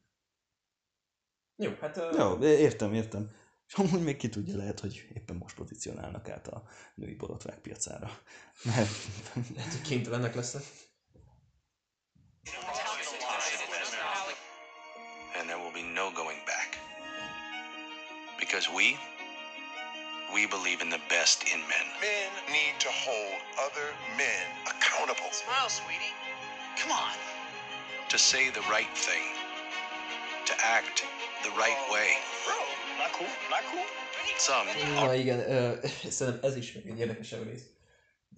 Jó, 1.56 1.72
hát... 1.80 2.00
Jó, 2.16 2.38
értem, 2.44 2.94
értem. 2.94 3.30
És 3.66 3.74
amúgy 3.74 4.02
még 4.02 4.16
ki 4.16 4.28
tudja, 4.28 4.56
lehet, 4.56 4.80
hogy 4.80 5.08
éppen 5.14 5.36
most 5.36 5.56
pozícionálnak 5.56 6.28
át 6.28 6.48
a 6.48 6.62
női 6.94 7.14
borotvák 7.14 7.58
piacára. 7.58 8.10
Mert... 8.64 8.90
Lehet, 9.54 9.72
hogy 9.72 9.82
kénytelenek 9.82 10.34
lesznek. 10.34 10.62
And 15.38 15.48
there 15.48 15.58
will 15.58 15.72
be 15.72 15.82
no 15.82 16.10
going 16.12 16.44
back. 16.44 16.70
Because 18.38 18.68
we, 18.74 18.98
we 20.34 20.46
believe 20.46 20.80
in 20.80 20.90
the 20.90 21.02
best 21.08 21.38
in 21.52 21.60
men. 21.74 21.86
Men 22.00 22.30
need 22.56 22.74
to 22.86 22.90
hold 23.06 23.38
other 23.66 23.88
men 24.16 24.46
accountable. 24.72 25.30
Smile, 25.32 25.68
sweetie. 25.68 26.14
Come 26.80 26.92
on. 26.92 27.14
To 28.12 28.18
say 28.18 28.50
the 28.50 28.64
right 28.74 28.92
thing. 29.06 29.24
To 30.50 30.54
act 30.76 30.96
the 31.46 31.52
right 31.62 31.80
way. 31.94 32.08
Bro, 32.46 32.58
not 32.98 33.12
cool, 33.12 33.32
not 33.54 33.64
cool. 33.70 33.86
Some 34.38 34.66
Na 34.94 35.14
igen, 35.14 35.38
ö, 35.38 35.74
szerintem 36.18 36.50
ez 36.50 36.56
is 36.56 36.72
még 36.72 36.86
egy 36.86 36.98
érdekesebb 36.98 37.44
rész. 37.44 37.66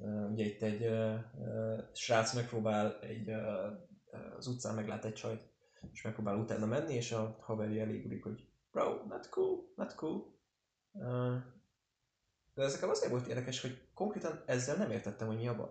Ö, 0.00 0.28
Ugye 0.32 0.44
itt 0.44 0.62
egy 0.62 0.82
ö, 0.82 1.14
ö, 1.44 1.78
srác 1.94 2.32
megpróbál 2.32 2.98
egy, 3.00 3.28
ö, 3.28 3.66
az 4.36 4.46
utcán 4.46 4.74
meglát 4.74 5.04
egy 5.04 5.14
csajt, 5.14 5.42
és 5.92 6.02
megpróbál 6.02 6.36
utána 6.36 6.66
menni, 6.66 6.94
és 6.94 7.12
a 7.12 7.36
haverja 7.40 7.82
elégulik, 7.82 8.22
hogy 8.22 8.44
bro, 8.72 9.04
not 9.08 9.28
cool, 9.28 9.72
not 9.76 9.94
cool. 9.94 10.34
Ö, 11.00 11.36
De 12.54 12.62
ezek 12.62 12.88
azért 12.90 13.10
volt 13.10 13.26
érdekes, 13.26 13.60
hogy 13.60 13.88
konkrétan 13.94 14.42
ezzel 14.46 14.76
nem 14.76 14.90
értettem, 14.90 15.26
hogy 15.26 15.36
mi 15.36 15.48
a 15.48 15.56
baj. 15.56 15.70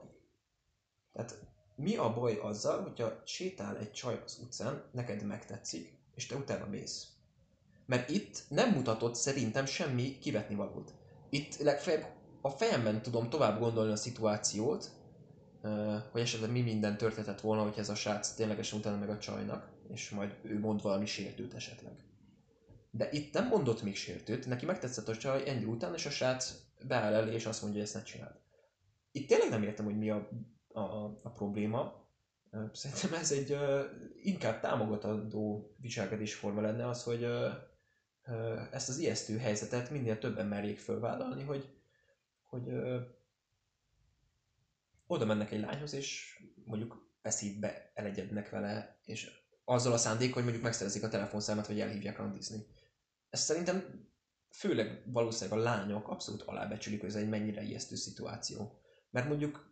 Tehát 1.13 1.38
mi 1.75 1.95
a 1.95 2.13
baj 2.13 2.38
azzal, 2.41 2.82
hogyha 2.82 3.21
sétál 3.25 3.77
egy 3.77 3.91
csaj 3.91 4.21
az 4.25 4.39
utcán, 4.41 4.89
neked 4.91 5.25
megtetszik, 5.25 5.99
és 6.15 6.25
te 6.25 6.36
utána 6.36 6.65
mész. 6.65 7.07
Mert 7.86 8.09
itt 8.09 8.43
nem 8.49 8.73
mutatott 8.73 9.15
szerintem 9.15 9.65
semmi 9.65 10.17
kivetni 10.19 10.55
valót. 10.55 10.93
Itt 11.29 11.57
legfeljebb 11.57 12.05
a 12.41 12.49
fejemben 12.49 13.01
tudom 13.01 13.29
tovább 13.29 13.59
gondolni 13.59 13.91
a 13.91 13.95
szituációt, 13.95 14.89
hogy 16.11 16.21
esetleg 16.21 16.51
mi 16.51 16.61
minden 16.61 16.97
történhetett 16.97 17.41
volna, 17.41 17.63
hogy 17.63 17.77
ez 17.77 17.89
a 17.89 17.95
srác 17.95 18.34
ténylegesen 18.34 18.79
utána 18.79 18.97
meg 18.97 19.09
a 19.09 19.17
csajnak, 19.17 19.69
és 19.88 20.09
majd 20.09 20.36
ő 20.43 20.59
mond 20.59 20.82
valami 20.82 21.05
sértőt 21.05 21.53
esetleg. 21.53 21.93
De 22.91 23.09
itt 23.11 23.34
nem 23.34 23.47
mondott 23.47 23.82
még 23.82 23.95
sértőt, 23.95 24.47
neki 24.47 24.65
megtetszett 24.65 25.07
a 25.07 25.17
csaj 25.17 25.49
ennyi 25.49 25.65
után, 25.65 25.93
és 25.93 26.05
a 26.05 26.09
srác 26.09 26.53
beáll 26.88 27.13
elé, 27.13 27.34
és 27.34 27.45
azt 27.45 27.61
mondja, 27.61 27.79
hogy 27.79 27.88
ezt 27.88 27.97
ne 27.97 28.03
csináld. 28.03 28.39
Itt 29.11 29.27
tényleg 29.27 29.49
nem 29.49 29.63
értem, 29.63 29.86
hogy 29.86 29.97
mi 29.97 30.09
a, 30.09 30.29
a, 30.67 31.05
a 31.23 31.29
probléma. 31.29 32.09
Szerintem 32.73 33.13
ez 33.13 33.32
egy 33.32 33.51
ö, 33.51 33.86
inkább 34.21 34.59
támogatandó 34.59 35.75
viselkedésforma 35.77 36.61
lenne 36.61 36.88
az, 36.88 37.03
hogy 37.03 37.23
ö, 37.23 37.49
ö, 38.23 38.61
ezt 38.71 38.89
az 38.89 38.97
ijesztő 38.97 39.38
helyzetet 39.38 39.89
minél 39.89 40.19
többen 40.19 40.47
merjék 40.47 40.79
fölvállalni, 40.79 41.43
hogy, 41.43 41.69
hogy 42.41 42.67
ö, 42.67 42.99
oda 45.07 45.25
mennek 45.25 45.51
egy 45.51 45.59
lányhoz, 45.59 45.93
és 45.93 46.39
mondjuk 46.65 47.11
beszédbe 47.21 47.91
elegyednek 47.93 48.49
vele, 48.49 48.99
és 49.05 49.32
azzal 49.65 49.93
a 49.93 49.97
szándék, 49.97 50.34
hogy 50.34 50.43
mondjuk 50.43 50.63
megszerezik 50.63 51.03
a 51.03 51.09
telefonszámát, 51.09 51.67
vagy 51.67 51.79
elhívják 51.79 52.17
randizni. 52.17 52.65
Ez 53.29 53.39
szerintem 53.39 54.09
főleg 54.51 55.03
valószínűleg 55.05 55.59
a 55.59 55.63
lányok 55.63 56.07
abszolút 56.07 56.41
alábecsülik, 56.41 56.99
hogy 56.99 57.09
ez 57.09 57.15
egy 57.15 57.29
mennyire 57.29 57.63
ijesztő 57.63 57.95
szituáció. 57.95 58.81
Mert 59.09 59.27
mondjuk 59.27 59.69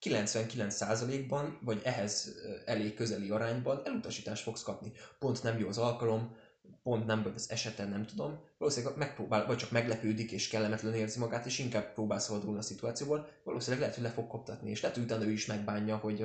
99%-ban, 0.00 1.58
vagy 1.62 1.80
ehhez 1.84 2.34
elég 2.64 2.94
közeli 2.94 3.30
arányban 3.30 3.80
elutasítást 3.84 4.42
fogsz 4.42 4.62
kapni. 4.62 4.92
Pont 5.18 5.42
nem 5.42 5.58
jó 5.58 5.68
az 5.68 5.78
alkalom, 5.78 6.36
pont 6.82 7.06
nem 7.06 7.22
vagy 7.22 7.32
az 7.34 7.50
eseten, 7.50 7.88
nem 7.88 8.06
tudom. 8.06 8.40
Valószínűleg 8.58 8.96
megpróbál, 8.96 9.46
vagy 9.46 9.56
csak 9.56 9.70
meglepődik 9.70 10.32
és 10.32 10.48
kellemetlen 10.48 10.94
érzi 10.94 11.18
magát, 11.18 11.46
és 11.46 11.58
inkább 11.58 11.92
próbál 11.92 12.18
szabadulni 12.18 12.58
a 12.58 12.62
szituációból. 12.62 13.28
Valószínűleg 13.44 13.80
lehet, 13.80 13.94
hogy 13.94 14.04
le 14.04 14.10
fog 14.10 14.26
koptatni, 14.26 14.70
és 14.70 14.80
lehet, 14.80 14.96
hogy 14.96 15.06
utána 15.06 15.24
ő 15.24 15.30
is 15.30 15.46
megbánja, 15.46 15.96
hogy, 15.96 16.24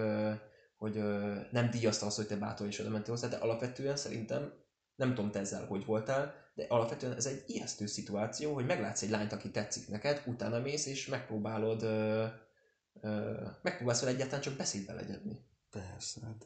hogy 0.77 1.03
nem 1.51 1.69
díjazta 1.69 2.05
azt, 2.05 2.15
hogy 2.15 2.27
te 2.27 2.35
bátor 2.35 2.67
és 2.67 2.79
oda 2.79 2.89
mentél 2.89 3.13
hozzá, 3.13 3.27
de 3.27 3.35
alapvetően 3.35 3.97
szerintem, 3.97 4.53
nem 5.01 5.15
tudom 5.15 5.31
te 5.31 5.39
ezzel 5.39 5.65
hogy 5.65 5.85
voltál, 5.85 6.33
de 6.53 6.65
alapvetően 6.69 7.15
ez 7.15 7.25
egy 7.25 7.43
ijesztő 7.47 7.85
szituáció, 7.85 8.53
hogy 8.53 8.65
meglátsz 8.65 9.01
egy 9.01 9.09
lányt, 9.09 9.31
aki 9.33 9.51
tetszik 9.51 9.87
neked, 9.87 10.23
utána 10.25 10.59
mész, 10.59 10.85
és 10.85 11.07
megpróbálod 11.07 11.83
ö, 11.83 12.25
ö, 13.01 13.41
megpróbálsz 13.61 13.99
vele 13.99 14.13
egyáltalán 14.13 14.41
csak 14.41 14.57
beszédbe 14.57 14.93
legyedni. 14.93 15.49
Persze, 15.71 16.19
hát 16.23 16.45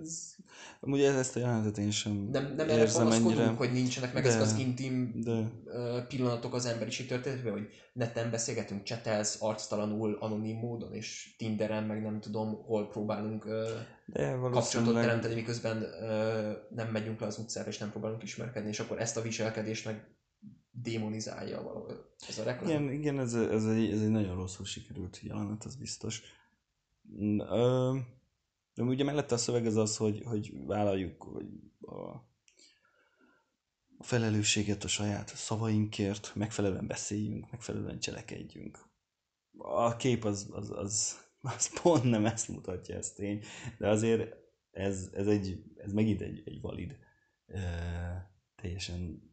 ez... 0.00 0.34
Amúgy 0.80 1.02
ezt 1.02 1.36
a 1.36 1.38
jelenetet 1.38 1.78
én 1.78 1.90
sem 1.90 2.12
Nem, 2.12 2.54
nem 2.56 2.68
erre 2.68 2.80
érzem 2.80 3.10
ennyire. 3.10 3.46
hogy 3.46 3.72
nincsenek 3.72 4.12
meg 4.12 4.22
De- 4.22 4.28
ezek 4.28 4.40
az 4.40 4.58
intim 4.58 5.20
De 5.20 5.52
pillanatok 6.08 6.54
az 6.54 6.66
emberiség 6.66 7.06
történetben, 7.06 7.52
hogy 7.52 7.68
neten 7.92 8.30
beszélgetünk, 8.30 8.82
csetelsz 8.82 9.42
arctalanul, 9.42 10.16
anonim 10.20 10.56
módon, 10.56 10.92
és 10.92 11.34
Tinderen, 11.38 11.84
meg 11.84 12.02
nem 12.02 12.20
tudom, 12.20 12.62
hol 12.64 12.88
próbálunk 12.88 13.44
De 14.06 14.36
kapcsolatot 14.40 14.94
teremteni, 14.94 15.34
miközben 15.34 15.84
nem 16.70 16.88
megyünk 16.88 17.20
le 17.20 17.26
az 17.26 17.38
utcára, 17.38 17.68
és 17.68 17.78
nem 17.78 17.90
próbálunk 17.90 18.22
ismerkedni, 18.22 18.68
és 18.68 18.80
akkor 18.80 19.00
ezt 19.00 19.16
a 19.16 19.22
viselkedést 19.22 19.84
meg 19.84 20.08
démonizálja 20.70 21.62
valahol 21.62 22.14
ez 22.28 22.38
a 22.38 22.42
reklám. 22.42 22.68
Igen, 22.68 22.90
igen 22.90 23.18
ez, 23.18 23.34
ez, 23.34 23.64
egy, 23.64 23.90
ez 23.90 24.00
egy 24.00 24.10
nagyon 24.10 24.36
rosszul 24.36 24.66
sikerült 24.66 25.20
jelenet, 25.22 25.64
az 25.64 25.76
biztos. 25.76 26.22
Ö, 27.38 27.96
de 28.80 28.86
ugye 28.86 29.04
mellette 29.04 29.34
a 29.34 29.38
szöveg 29.38 29.66
az 29.66 29.76
az, 29.76 29.96
hogy, 29.96 30.22
hogy 30.24 30.52
vállaljuk 30.66 31.22
hogy 31.22 31.46
a, 31.80 31.94
a 33.98 34.04
felelősséget 34.04 34.84
a 34.84 34.88
saját 34.88 35.28
szavainkért, 35.28 36.32
megfelelően 36.34 36.86
beszéljünk, 36.86 37.50
megfelelően 37.50 37.98
cselekedjünk. 37.98 38.78
A 39.58 39.96
kép 39.96 40.24
az, 40.24 40.48
az, 40.52 40.70
az, 40.70 41.18
az 41.40 41.80
pont 41.82 42.04
nem 42.04 42.26
ezt 42.26 42.48
mutatja, 42.48 42.96
ez 42.96 43.12
tény, 43.12 43.44
de 43.78 43.88
azért 43.88 44.36
ez, 44.70 45.10
ez, 45.12 45.26
egy, 45.26 45.62
ez 45.76 45.92
megint 45.92 46.20
egy, 46.20 46.42
egy 46.44 46.60
valid, 46.60 46.98
teljesen 48.54 49.29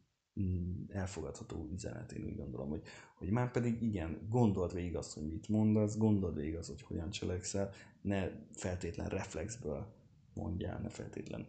elfogadható 0.88 1.68
üzenet, 1.72 2.12
én 2.12 2.24
úgy 2.24 2.36
gondolom, 2.36 2.68
hogy, 2.68 2.82
hogy 3.14 3.30
már 3.30 3.50
pedig 3.50 3.82
igen, 3.82 4.26
gondold 4.30 4.74
végig 4.74 4.96
azt, 4.96 5.14
hogy 5.14 5.26
mit 5.26 5.48
mondasz, 5.48 5.96
gondold 5.96 6.36
végig 6.36 6.56
azt, 6.56 6.68
hogy 6.68 6.82
hogyan 6.82 7.10
cselekszel, 7.10 7.70
ne 8.02 8.30
feltétlen 8.52 9.08
reflexből 9.08 9.86
mondjál, 10.34 10.80
ne 10.80 10.88
feltétlen 10.88 11.46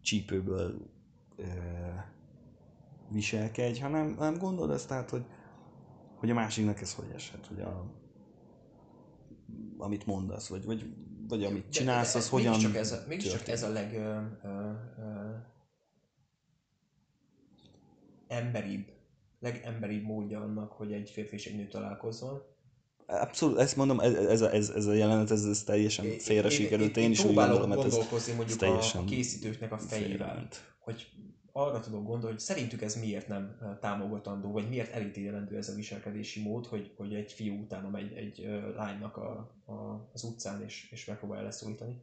csípőből 0.00 0.90
ö, 1.36 1.44
viselkedj, 3.08 3.80
hanem, 3.80 4.16
hanem 4.16 4.38
gondold 4.38 4.70
ezt 4.70 4.88
tehát, 4.88 5.10
hogy, 5.10 5.24
hogy 6.14 6.30
a 6.30 6.34
másiknak 6.34 6.80
ez 6.80 6.94
hogy 6.94 7.10
esett, 7.14 7.46
hogy 7.46 7.60
a, 7.60 7.94
amit 9.76 10.06
mondasz, 10.06 10.48
vagy, 10.48 10.64
vagy, 10.64 10.94
vagy 11.28 11.44
amit 11.44 11.70
csinálsz, 11.70 12.14
az 12.14 12.28
hogyan 12.28 12.50
Mégiscsak 12.50 12.76
ez 12.76 13.06
mégiscsak 13.08 13.48
ez 13.48 13.62
a 13.62 13.68
leg... 13.68 13.94
Ö, 13.94 14.20
ö, 14.42 14.72
ö, 14.98 15.34
emberibb, 18.30 18.86
legemberibb 19.38 20.04
módja 20.04 20.40
annak, 20.40 20.72
hogy 20.72 20.92
egy 20.92 21.10
férfi 21.10 21.34
és 21.34 21.46
egy 21.46 21.56
nő 21.56 21.66
találkozzon. 21.66 22.42
Abszolút, 23.06 23.58
ezt 23.58 23.76
mondom, 23.76 24.00
ez, 24.00 24.14
ez, 24.14 24.40
ez, 24.40 24.68
ez 24.70 24.86
a 24.86 24.92
jelenet, 24.92 25.30
ez, 25.30 25.44
ez 25.44 25.62
teljesen 25.62 26.06
félre 26.18 26.48
sikerült, 26.48 26.96
én, 26.96 27.10
is 27.10 27.24
úgy 27.24 27.34
gondolom, 27.34 27.68
mert 27.68 27.84
ez, 27.84 27.90
gondolkozni 27.90 28.30
ez 28.30 28.36
mondjuk 28.36 28.62
a, 28.62 28.64
teljesen 28.64 29.00
a 29.00 29.04
készítőknek 29.04 29.72
a 29.72 29.78
fejével, 29.78 30.48
hogy 30.78 31.08
arra 31.52 31.80
tudok 31.80 32.04
gondolni, 32.04 32.34
hogy 32.34 32.38
szerintük 32.38 32.82
ez 32.82 32.94
miért 32.94 33.28
nem 33.28 33.58
támogatandó, 33.80 34.52
vagy 34.52 34.68
miért 34.68 34.92
elítélendő 34.92 35.56
ez 35.56 35.68
a 35.68 35.74
viselkedési 35.74 36.42
mód, 36.42 36.66
hogy, 36.66 36.92
hogy 36.96 37.14
egy 37.14 37.32
fiú 37.32 37.60
utána 37.60 37.88
megy 37.88 38.12
egy 38.12 38.48
lánynak 38.76 39.16
a, 39.16 39.54
a, 39.64 40.08
az 40.12 40.24
utcán, 40.24 40.62
és, 40.62 40.88
és 40.90 41.04
megpróbálja 41.04 41.44
leszólítani. 41.44 42.02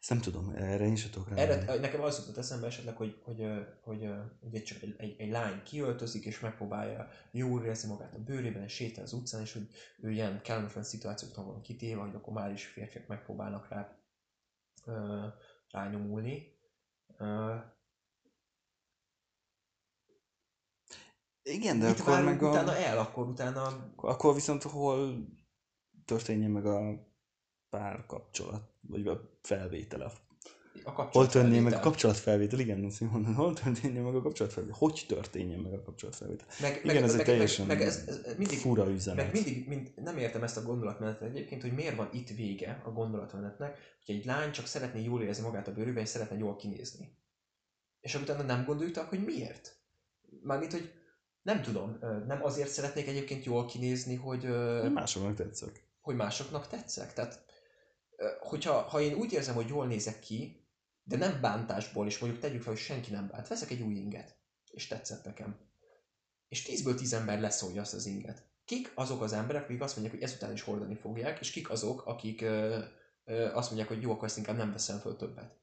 Ezt 0.00 0.10
nem 0.10 0.20
tudom, 0.20 0.52
erre 0.56 0.84
én 0.84 0.96
sem 0.96 1.10
tudok 1.10 1.28
rá. 1.28 1.36
Erre, 1.36 1.78
nekem 1.80 2.00
az 2.00 2.18
jutott 2.18 2.36
eszembe 2.36 2.66
esetleg, 2.66 2.96
hogy, 2.96 3.20
hogy, 3.24 3.44
hogy, 3.82 4.04
ö, 4.04 4.20
ugye 4.40 4.62
csak 4.62 4.82
egy, 4.82 4.94
egy, 4.98 5.20
egy 5.20 5.30
lány 5.30 5.62
kiöltözik, 5.62 6.24
és 6.24 6.40
megpróbálja 6.40 7.08
jól 7.30 7.62
érezni 7.62 7.88
magát 7.88 8.14
a 8.14 8.18
bőrében, 8.18 8.62
és 8.62 8.72
sétál 8.72 9.04
az 9.04 9.12
utcán, 9.12 9.40
és 9.40 9.52
hogy 9.52 9.68
ő 10.00 10.10
ilyen 10.10 10.40
kellemetlen 10.42 10.84
szituációknak 10.84 11.46
van 11.46 11.60
kitéve, 11.60 12.00
hogy 12.00 12.14
akkor 12.14 12.32
már 12.32 12.52
is 12.52 12.66
férfiak 12.66 13.06
megpróbálnak 13.06 13.68
rá 13.68 13.98
rányomulni. 15.70 16.56
Igen, 21.42 21.78
de 21.78 21.88
Mit 21.88 22.00
akkor 22.00 22.12
várunk 22.12 22.40
meg 22.40 22.42
a... 22.42 22.50
utána 22.50 22.76
el, 22.76 22.98
akkor 22.98 23.28
utána 23.28 23.92
Akkor 23.96 24.34
viszont 24.34 24.62
hol 24.62 25.26
történjen 26.04 26.50
meg 26.50 26.66
a 26.66 27.07
párkapcsolat, 27.70 28.62
vagy 28.80 29.06
a 29.06 29.38
felvétele. 29.42 30.04
a 30.04 30.92
kapcsolat 30.92 31.12
Hol 31.12 31.26
történjen 31.26 31.50
meg 31.50 31.58
a 31.58 31.62
felvétel. 31.62 31.80
kapcsolatfelvétel? 31.80 32.58
Igen, 32.58 32.84
azt 32.84 33.00
mondom, 33.00 33.34
hol 33.34 33.54
történjen 33.54 34.02
meg 34.04 34.14
a 34.14 34.22
kapcsolatfelvétel? 34.22 34.76
Hogy 34.78 35.04
történjen 35.08 35.60
meg 35.60 35.72
a 35.72 35.82
kapcsolatfelvétel? 35.82 36.46
Meg, 36.60 36.80
Igen, 36.84 37.02
ez 37.02 37.10
egy 37.10 37.16
meg, 37.16 37.26
teljesen 37.26 37.66
meg, 37.66 37.78
meg 37.78 37.86
ez, 37.86 38.04
ez 38.06 38.34
mindig, 38.36 38.58
Fura 38.58 38.90
üzenet. 38.90 39.24
Meg 39.24 39.32
mindig, 39.32 39.68
mind, 39.68 39.92
nem 39.96 40.16
értem 40.18 40.42
ezt 40.42 40.56
a 40.56 40.62
gondolatmenetet 40.62 41.28
egyébként, 41.28 41.62
hogy 41.62 41.72
miért 41.72 41.96
van 41.96 42.08
itt 42.12 42.28
vége 42.28 42.82
a 42.84 42.90
gondolatmenetnek, 42.90 43.78
hogy 44.06 44.14
egy 44.14 44.24
lány 44.24 44.50
csak 44.50 44.66
szeretné 44.66 45.02
jól 45.02 45.22
érezni 45.22 45.44
magát 45.44 45.68
a 45.68 45.72
bőrében, 45.72 46.02
és 46.02 46.08
szeretne 46.08 46.36
jól 46.36 46.56
kinézni. 46.56 47.16
És 48.00 48.14
utána 48.14 48.42
nem 48.42 48.64
gondoltak, 48.64 49.08
hogy 49.08 49.24
miért? 49.24 49.76
Mármint, 50.42 50.72
hogy 50.72 50.92
nem 51.42 51.62
tudom, 51.62 51.98
nem 52.26 52.44
azért 52.44 52.68
szeretnék 52.68 53.08
egyébként 53.08 53.44
jól 53.44 53.66
kinézni, 53.66 54.14
hogy... 54.14 54.44
Másoknak 54.92 55.34
tetszek. 55.34 55.86
Hogy 56.00 56.14
másoknak 56.16 56.66
tetszek. 56.66 57.12
Tehát, 57.12 57.44
hogyha 58.40 58.72
ha 58.72 59.00
én 59.00 59.14
úgy 59.14 59.32
érzem, 59.32 59.54
hogy 59.54 59.68
jól 59.68 59.86
nézek 59.86 60.20
ki, 60.20 60.66
de 61.02 61.16
nem 61.16 61.40
bántásból, 61.40 62.06
és 62.06 62.18
mondjuk 62.18 62.42
tegyük 62.42 62.62
fel, 62.62 62.72
hogy 62.72 62.82
senki 62.82 63.10
nem 63.10 63.28
bánt, 63.28 63.48
veszek 63.48 63.70
egy 63.70 63.82
új 63.82 63.94
inget, 63.94 64.36
és 64.70 64.86
tetszett 64.86 65.24
nekem. 65.24 65.56
És 66.48 66.62
tízből 66.62 66.94
tíz 66.94 67.12
ember 67.12 67.40
leszólja 67.40 67.80
azt 67.80 67.94
az 67.94 68.06
inget. 68.06 68.46
Kik 68.64 68.92
azok 68.94 69.22
az 69.22 69.32
emberek, 69.32 69.64
akik 69.64 69.80
azt 69.80 69.96
mondják, 69.96 70.16
hogy 70.16 70.24
ezután 70.24 70.52
is 70.52 70.62
hordani 70.62 70.94
fogják, 70.94 71.40
és 71.40 71.50
kik 71.50 71.70
azok, 71.70 72.06
akik 72.06 72.40
ö, 72.40 72.78
ö, 73.24 73.52
azt 73.52 73.68
mondják, 73.68 73.88
hogy 73.88 74.02
jó, 74.02 74.12
akkor 74.12 74.24
ezt 74.24 74.36
inkább 74.36 74.56
nem 74.56 74.72
veszem 74.72 74.98
föl 74.98 75.16
többet. 75.16 75.56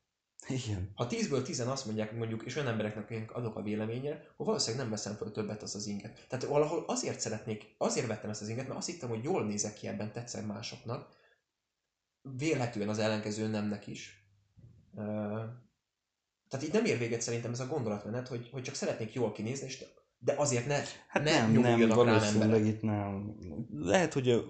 Igen. 0.48 0.92
Ha 0.96 1.08
10-ből 1.10 1.44
10 1.44 1.60
azt 1.60 1.86
mondják, 1.86 2.12
mondjuk, 2.12 2.44
és 2.44 2.56
olyan 2.56 2.68
embereknek 2.68 3.36
adok 3.36 3.56
a 3.56 3.62
véleményre, 3.62 4.12
akkor 4.12 4.46
valószínűleg 4.46 4.82
nem 4.82 4.96
veszem 4.96 5.16
föl 5.16 5.32
többet 5.32 5.62
az 5.62 5.76
az 5.76 5.86
inget. 5.86 6.26
Tehát 6.28 6.46
valahol 6.46 6.84
azért 6.88 7.20
szeretnék, 7.20 7.76
azért 7.78 8.08
vettem 8.08 8.30
ezt 8.30 8.42
az 8.42 8.48
inget, 8.48 8.68
mert 8.68 8.80
azt 8.80 8.88
hittem, 8.88 9.10
hogy 9.10 9.24
jól 9.24 9.46
nézek 9.46 9.74
ki 9.74 9.88
ebben, 9.88 10.12
tetszem 10.12 10.46
másoknak. 10.46 11.10
Vélhetően 12.38 12.90
az 12.90 13.00
ellenkező 13.00 13.48
nemnek 13.48 13.88
is. 13.88 14.30
Tehát 16.50 16.66
itt 16.66 16.74
nem 16.74 16.86
ér 16.86 16.98
véget 16.98 17.22
szerintem 17.22 17.52
ez 17.52 17.60
a 17.60 17.68
gondolatmenet, 17.68 18.28
hogy, 18.28 18.50
hogy 18.52 18.64
csak 18.64 18.76
szeretnék 18.76 19.14
jól 19.14 19.32
kinézni, 19.32 19.66
és 19.66 19.86
de 20.20 20.34
azért 20.38 20.68
ne, 20.68 20.82
hát 21.08 21.24
ne 21.24 21.48
nem, 21.48 21.52
nem, 21.52 21.90
valószínűleg 21.90 22.66
itt 22.66 22.82
nem. 22.82 23.36
Lehet, 23.72 24.14
hogy 24.14 24.30
a, 24.30 24.44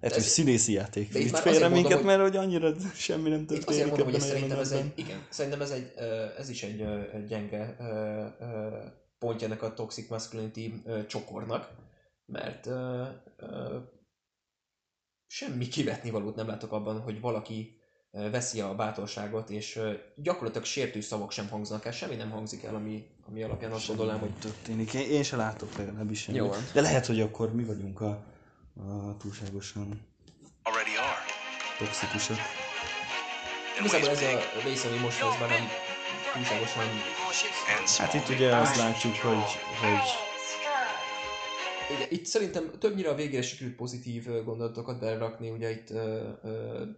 lehet, 0.00 0.16
hogy 0.16 0.22
színészi 0.22 0.72
játék 0.72 1.12
vitt 1.12 1.38
félre 1.38 1.68
minket, 1.68 1.90
mondom, 1.90 2.06
mert 2.06 2.20
hogy 2.20 2.36
annyira 2.36 2.74
semmi 2.94 3.28
nem 3.28 3.46
történik. 3.46 3.62
Itt 3.62 3.68
azért 3.68 3.88
mondom, 3.88 4.10
hogy 4.10 4.20
szerintem 4.20 4.58
ez 4.58 4.72
egy, 4.72 4.92
igen, 4.94 5.26
szerintem 5.28 5.60
ez, 5.60 5.70
egy, 5.70 5.92
ez 6.38 6.48
is 6.48 6.62
egy 6.62 6.86
gyenge 7.26 7.76
pontja 9.18 9.46
ennek 9.46 9.62
a 9.62 9.74
toxic 9.74 10.10
masculinity 10.10 10.72
csokornak, 11.06 11.70
mert 12.26 12.68
semmi 15.26 15.68
kivetni 15.68 16.10
valót 16.10 16.36
nem 16.36 16.46
látok 16.46 16.72
abban, 16.72 17.00
hogy 17.00 17.20
valaki 17.20 17.78
veszi 18.10 18.60
a 18.60 18.74
bátorságot, 18.74 19.50
és 19.50 19.80
gyakorlatilag 20.16 20.66
sértő 20.66 21.00
szavak 21.00 21.30
sem 21.30 21.48
hangzanak 21.48 21.84
el, 21.84 21.92
semmi 21.92 22.14
nem 22.14 22.30
hangzik 22.30 22.62
el, 22.62 22.74
ami, 22.74 23.06
ami 23.28 23.42
alapján 23.42 23.72
azt 23.72 23.86
gondolom, 23.86 24.18
hogy... 24.18 24.30
történik. 24.30 24.94
Én, 24.94 25.10
én 25.10 25.22
se 25.22 25.36
látok 25.36 25.76
legalábbis 25.76 26.20
semmi. 26.20 26.38
Jó. 26.38 26.50
De 26.72 26.80
lehet, 26.80 27.06
hogy 27.06 27.20
akkor 27.20 27.54
mi 27.54 27.64
vagyunk 27.64 28.00
a, 28.00 28.24
a 28.76 29.16
túlságosan 29.16 30.06
Already 30.62 30.96
are. 30.96 31.24
toxikusak. 31.78 32.38
Igazából 33.78 34.08
ez 34.08 34.22
a 34.22 34.60
rész, 34.64 34.84
ami 34.84 34.98
most 34.98 35.20
lesz, 35.20 35.38
nem 35.38 35.68
túlságosan... 36.32 36.84
Hát 37.98 38.14
itt 38.14 38.28
ugye 38.28 38.56
azt 38.56 38.76
látjuk, 38.76 39.14
hogy, 39.16 39.44
hogy 39.80 40.23
Ugye, 41.90 42.06
itt 42.08 42.26
szerintem 42.26 42.70
többnyire 42.78 43.08
a 43.08 43.14
végére 43.14 43.42
sikerült 43.42 43.76
pozitív 43.76 44.26
gondolatokat 44.44 45.00
belerakni, 45.00 45.50
ugye 45.50 45.70
itt 45.70 45.90
uh, 45.90 45.98
uh, 46.42 46.88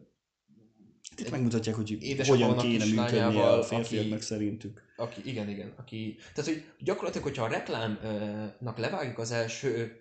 itt 1.17 1.31
megmutatják, 1.31 1.75
hogy 1.75 1.99
hogyan 2.27 2.57
kéne 2.57 2.85
működni 2.85 3.41
a 3.41 3.63
férfiaknak 3.63 4.13
aki, 4.13 4.25
szerintük. 4.25 4.83
Aki, 4.97 5.21
igen, 5.25 5.49
igen. 5.49 5.73
Aki, 5.77 6.17
tehát, 6.35 6.51
hogy 6.51 6.65
gyakorlatilag, 6.79 7.27
hogyha 7.27 7.45
a 7.45 7.49
reklámnak 7.49 8.79
levágjuk 8.79 9.19
az 9.19 9.31
első 9.31 10.01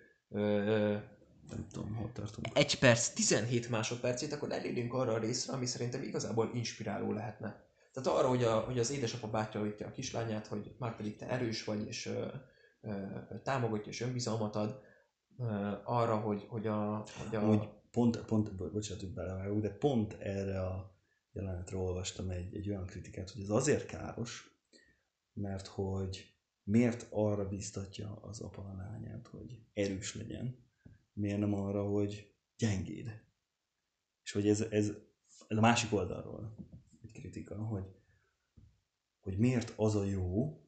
nem 1.50 1.66
tudom, 1.72 1.94
hol 1.94 2.10
tartunk. 2.12 2.46
1 2.52 2.78
perc, 2.78 3.08
17 3.08 3.68
másodpercét, 3.68 4.32
akkor 4.32 4.52
elérünk 4.52 4.94
arra 4.94 5.12
a 5.12 5.18
részre, 5.18 5.52
ami 5.52 5.66
szerintem 5.66 6.02
igazából 6.02 6.50
inspiráló 6.54 7.12
lehetne. 7.12 7.64
Tehát 7.92 8.18
arra, 8.18 8.28
hogy, 8.28 8.44
a, 8.44 8.58
hogy 8.58 8.78
az 8.78 8.90
édesapa 8.90 9.28
bátyolítja 9.28 9.86
a 9.86 9.90
kislányát, 9.90 10.46
hogy 10.46 10.74
már 10.78 10.96
pedig 10.96 11.16
te 11.16 11.28
erős 11.28 11.64
vagy, 11.64 11.86
és 11.88 12.06
ö, 12.06 12.10
ö, 12.10 12.26
támogatja, 13.42 13.92
és 13.92 14.00
önbizalmat 14.00 14.56
ad, 14.56 14.80
arra, 15.84 16.16
hogy, 16.16 16.46
hogy 16.48 16.66
a... 16.66 17.04
Hogy 17.24 17.36
a... 17.36 17.40
Hogy 17.40 17.68
pont, 17.90 18.18
pont, 18.18 18.72
bocsánat, 18.72 19.02
hogy 19.02 19.14
belevágok, 19.14 19.60
de 19.60 19.70
pont 19.70 20.12
erre 20.12 20.62
a 20.62 20.96
jelenetre 21.32 21.76
olvastam 21.76 22.30
egy, 22.30 22.54
egy 22.54 22.68
olyan 22.68 22.86
kritikát, 22.86 23.30
hogy 23.30 23.42
ez 23.42 23.48
azért 23.48 23.86
káros, 23.86 24.60
mert 25.32 25.66
hogy 25.66 26.34
miért 26.62 27.06
arra 27.10 27.48
biztatja 27.48 28.16
az 28.22 28.40
apa 28.40 28.62
a 28.62 28.76
lányát, 28.76 29.26
hogy 29.26 29.62
erős 29.72 30.14
legyen, 30.14 30.64
miért 31.12 31.38
nem 31.38 31.54
arra, 31.54 31.84
hogy 31.88 32.34
gyengéd. 32.56 33.24
És 34.22 34.32
hogy 34.32 34.48
ez, 34.48 34.60
ez, 34.60 34.92
ez 35.48 35.56
a 35.56 35.60
másik 35.60 35.92
oldalról 35.92 36.56
egy 37.02 37.12
kritika, 37.12 37.64
hogy, 37.64 37.84
hogy 39.20 39.38
miért 39.38 39.72
az 39.76 39.94
a 39.94 40.04
jó, 40.04 40.60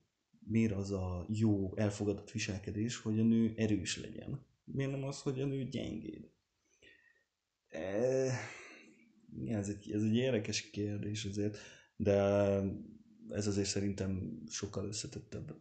miért 0.48 0.72
az 0.72 0.90
a 0.90 1.26
jó 1.28 1.76
elfogadott 1.76 2.30
viselkedés, 2.30 2.96
hogy 2.96 3.18
a 3.18 3.22
nő 3.22 3.54
erős 3.56 4.00
legyen. 4.00 4.46
Miért 4.64 4.90
nem 4.90 5.04
az, 5.04 5.22
hogy 5.22 5.40
a 5.40 5.46
nő 5.46 5.64
gyengéd. 5.64 6.30
E, 7.68 7.80
ez 9.46 9.68
egy, 9.68 9.90
ez 9.92 10.02
egy 10.02 10.16
érdekes 10.16 10.70
kérdés 10.70 11.24
azért, 11.24 11.58
de 11.96 12.14
ez 13.30 13.46
azért 13.46 13.68
szerintem 13.68 14.42
sokkal 14.48 14.86
összetettebb 14.86 15.56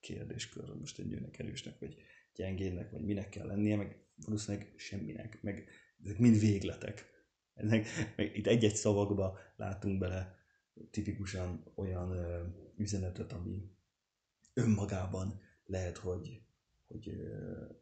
kérdéskör, 0.00 0.74
most 0.74 0.98
egy 0.98 1.06
nőnek 1.06 1.38
erősnek, 1.38 1.78
vagy 1.78 1.96
gyengének, 2.34 2.90
vagy 2.90 3.04
minek 3.04 3.28
kell 3.28 3.46
lennie, 3.46 3.76
meg 3.76 4.04
valószínűleg 4.24 4.72
semminek, 4.76 5.42
meg 5.42 5.68
ezek 6.04 6.18
mind 6.18 6.38
végletek. 6.38 7.08
Ezek, 7.54 7.86
meg 8.16 8.36
itt 8.36 8.46
egy-egy 8.46 8.74
szavakba 8.74 9.38
látunk 9.56 9.98
bele 9.98 10.38
tipikusan 10.90 11.72
olyan 11.74 12.10
üzenetet, 12.80 13.32
ami 13.32 13.70
önmagában 14.54 15.40
lehet, 15.64 15.96
hogy, 15.96 16.42
hogy 16.86 17.12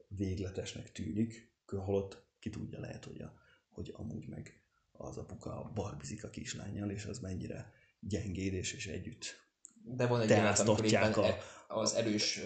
végletesnek 0.08 0.92
tűnik, 0.92 1.52
holott 1.66 2.26
ki 2.38 2.50
tudja, 2.50 2.80
lehet, 2.80 3.04
hogy 3.04 3.20
a 3.20 3.46
hogy 3.68 3.92
amúgy 3.96 4.28
meg 4.28 4.62
az 4.92 5.16
apuka 5.16 5.70
barbizik 5.74 6.24
a 6.24 6.30
kislányjal, 6.30 6.90
és 6.90 7.04
az 7.04 7.18
mennyire 7.18 7.72
gyengéd, 8.00 8.52
és, 8.52 8.86
együtt 8.86 9.48
de 9.82 10.06
van 10.06 10.20
egy 10.20 10.28
jelenet, 10.28 10.58
amikor 10.58 11.24
a... 11.24 11.26
E- 11.26 11.38
az 11.70 11.94
erős 11.94 12.40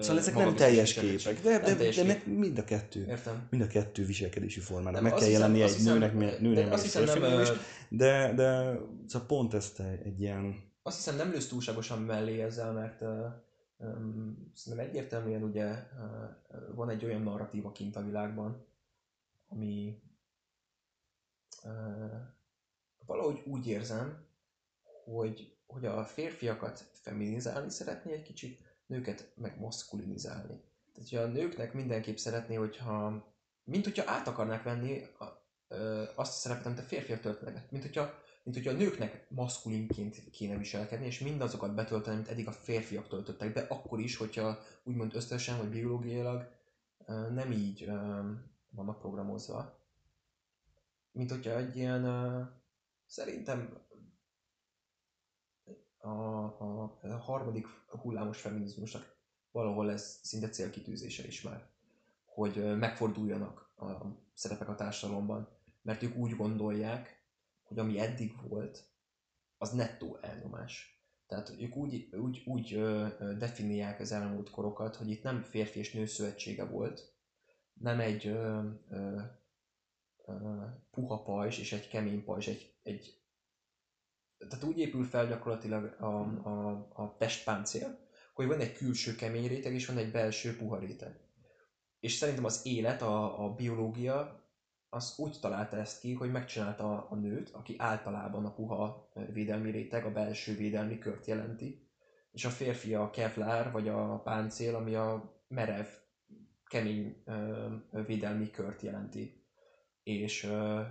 Szóval 0.00 0.18
ezek 0.18 0.34
nem 0.34 0.54
teljes 0.54 0.92
képek, 0.92 1.42
de, 1.42 1.58
de, 1.58 1.76
teljes 1.76 1.96
de, 1.96 2.02
kép. 2.02 2.26
mind 2.26 2.58
a 2.58 2.64
kettő. 2.64 3.06
Értem. 3.08 3.46
Mind 3.50 3.62
a 3.62 3.66
kettő 3.66 4.04
viselkedési 4.04 4.60
formának. 4.60 5.02
Meg 5.02 5.14
kell 5.14 5.28
jelenni 5.28 5.62
egy 5.62 5.74
hiszem, 5.74 5.92
nőnek, 5.92 6.40
nőnek 6.40 6.68
de 6.68 6.80
hiszem, 6.80 7.04
nem, 7.04 7.40
is, 7.40 7.48
de, 7.88 8.32
de 8.34 8.78
szóval 9.06 9.26
pont 9.26 9.54
ezt 9.54 9.80
egy 10.04 10.20
ilyen... 10.20 10.65
Azt 10.86 10.96
hiszem 10.96 11.16
nem 11.16 11.30
lősz 11.30 11.48
túlságosan 11.48 12.02
mellé 12.02 12.40
ezzel, 12.42 12.72
mert 12.72 13.00
uh, 13.00 13.26
um, 13.76 14.50
szerintem 14.54 14.88
egyértelműen 14.88 15.42
ugye 15.42 15.66
uh, 15.68 16.74
van 16.74 16.88
egy 16.88 17.04
olyan 17.04 17.22
narratíva 17.22 17.72
kint 17.72 17.96
a 17.96 18.04
világban, 18.04 18.66
ami 19.48 20.02
valahogy 23.06 23.42
úgy 23.46 23.66
érzem, 23.66 24.24
hogy, 25.04 25.56
hogy 25.66 25.86
a 25.86 26.04
férfiakat 26.04 26.90
feminizálni 26.92 27.70
szeretné 27.70 28.12
egy 28.12 28.22
kicsit, 28.22 28.60
nőket 28.86 29.32
meg 29.34 29.58
maszkulinizálni. 29.60 30.60
Tehát, 30.92 31.08
hogy 31.10 31.18
a 31.18 31.26
nőknek 31.26 31.72
mindenképp 31.72 32.16
szeretné, 32.16 32.54
hogyha, 32.54 33.24
mint 33.64 33.84
hogyha 33.84 34.10
át 34.10 34.28
akarnák 34.28 34.62
venni 34.62 35.02
a, 35.18 35.24
ö, 35.68 36.02
azt 36.14 36.32
a 36.32 36.36
szerepet, 36.36 36.66
amit 36.66 36.78
a 36.78 36.82
férfiak 36.82 37.20
töltenek. 37.20 37.70
Mint 37.70 37.82
hogyha, 37.82 38.24
mint 38.46 38.58
hogyha 38.58 38.72
a 38.72 38.78
nőknek 38.82 39.26
maszkulinként 39.30 40.30
kéne 40.30 40.56
viselkedni, 40.56 41.06
és 41.06 41.18
mindazokat 41.18 41.74
betölteni, 41.74 42.16
amit 42.16 42.28
eddig 42.28 42.46
a 42.46 42.52
férfiak 42.52 43.08
töltöttek 43.08 43.52
be, 43.52 43.60
akkor 43.60 44.00
is, 44.00 44.16
hogyha 44.16 44.58
úgymond 44.82 45.14
összesen 45.14 45.58
vagy 45.58 45.68
biológiailag 45.68 46.48
nem 47.30 47.52
így 47.52 47.90
vannak 48.70 48.98
programozva. 48.98 49.78
Mint 51.12 51.30
hogyha 51.30 51.56
egy 51.56 51.76
ilyen, 51.76 52.04
szerintem 53.06 53.78
a, 55.98 56.08
a, 56.08 56.98
a 57.02 57.16
harmadik 57.16 57.66
hullámos 57.88 58.40
feminizmusnak 58.40 59.16
valahol 59.50 59.90
ez 59.90 60.20
szinte 60.22 60.48
célkitűzése 60.48 61.26
is 61.26 61.42
már, 61.42 61.68
hogy 62.24 62.76
megforduljanak 62.78 63.70
a 63.76 64.06
szerepek 64.34 64.68
a 64.68 64.74
társadalomban, 64.74 65.48
mert 65.82 66.02
ők 66.02 66.16
úgy 66.16 66.36
gondolják, 66.36 67.15
hogy 67.66 67.78
ami 67.78 67.98
eddig 67.98 68.32
volt, 68.48 68.84
az 69.58 69.70
nettó 69.70 70.18
elnyomás. 70.20 71.00
Tehát 71.26 71.54
ők 71.60 71.76
úgy, 71.76 72.08
úgy, 72.12 72.42
úgy 72.46 72.74
ö, 72.74 73.06
ö, 73.18 73.36
definiálják 73.36 74.00
az 74.00 74.12
elmúlt 74.12 74.50
korokat, 74.50 74.96
hogy 74.96 75.10
itt 75.10 75.22
nem 75.22 75.42
férfi 75.42 75.78
és 75.78 75.92
nő 75.92 76.06
szövetsége 76.06 76.64
volt, 76.64 77.14
nem 77.72 78.00
egy 78.00 78.26
ö, 78.26 78.68
ö, 78.90 79.20
puha 80.90 81.22
pajzs 81.22 81.58
és 81.58 81.72
egy 81.72 81.88
kemény 81.88 82.24
pajzs, 82.24 82.48
egy, 82.48 82.74
egy 82.82 83.20
tehát 84.38 84.64
úgy 84.64 84.78
épül 84.78 85.04
fel 85.04 85.26
gyakorlatilag 85.26 85.96
a, 86.00 86.06
a, 86.48 86.70
a 86.92 87.16
testpáncél, 87.18 87.98
hogy 88.34 88.46
van 88.46 88.60
egy 88.60 88.72
külső 88.72 89.14
kemény 89.14 89.48
réteg, 89.48 89.74
és 89.74 89.86
van 89.86 89.96
egy 89.96 90.10
belső 90.10 90.56
puha 90.56 90.78
réteg. 90.78 91.20
És 92.00 92.12
szerintem 92.12 92.44
az 92.44 92.60
élet, 92.64 93.02
a, 93.02 93.44
a 93.44 93.54
biológia, 93.54 94.45
az 94.96 95.14
úgy 95.16 95.36
találta 95.40 95.76
ezt 95.76 96.00
ki, 96.00 96.12
hogy 96.12 96.30
megcsinálta 96.30 97.06
a 97.10 97.14
nőt, 97.14 97.50
aki 97.50 97.74
általában 97.78 98.44
a 98.44 98.54
puha 98.54 99.10
védelmi 99.32 99.70
réteg, 99.70 100.04
a 100.04 100.12
belső 100.12 100.56
védelmi 100.56 100.98
kört 100.98 101.26
jelenti, 101.26 101.90
és 102.32 102.44
a 102.44 102.50
férfi 102.50 102.94
a 102.94 103.10
kevlár, 103.10 103.72
vagy 103.72 103.88
a 103.88 104.20
páncél, 104.24 104.74
ami 104.74 104.94
a 104.94 105.40
merev, 105.48 105.86
kemény 106.66 107.22
ö, 107.24 107.66
védelmi 108.06 108.50
kört 108.50 108.82
jelenti. 108.82 109.44
És 110.02 110.44
ö, 110.44 110.82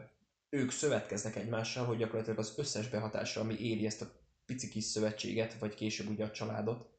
ők 0.49 0.72
szövetkeznek 0.72 1.36
egymással, 1.36 1.86
hogy 1.86 1.97
gyakorlatilag 1.97 2.39
az 2.39 2.53
összes 2.58 2.89
behatásra, 2.89 3.41
ami 3.41 3.53
éri 3.53 3.86
ezt 3.86 4.01
a 4.01 4.12
pici 4.45 4.70
kis 4.70 4.84
szövetséget, 4.84 5.53
vagy 5.53 5.74
később 5.74 6.10
ugye 6.10 6.26
a 6.26 6.32
családot, 6.32 6.89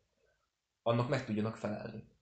annak 0.82 1.09
meg 1.09 1.24
tudjanak 1.24 1.57
felelni. 1.57 2.15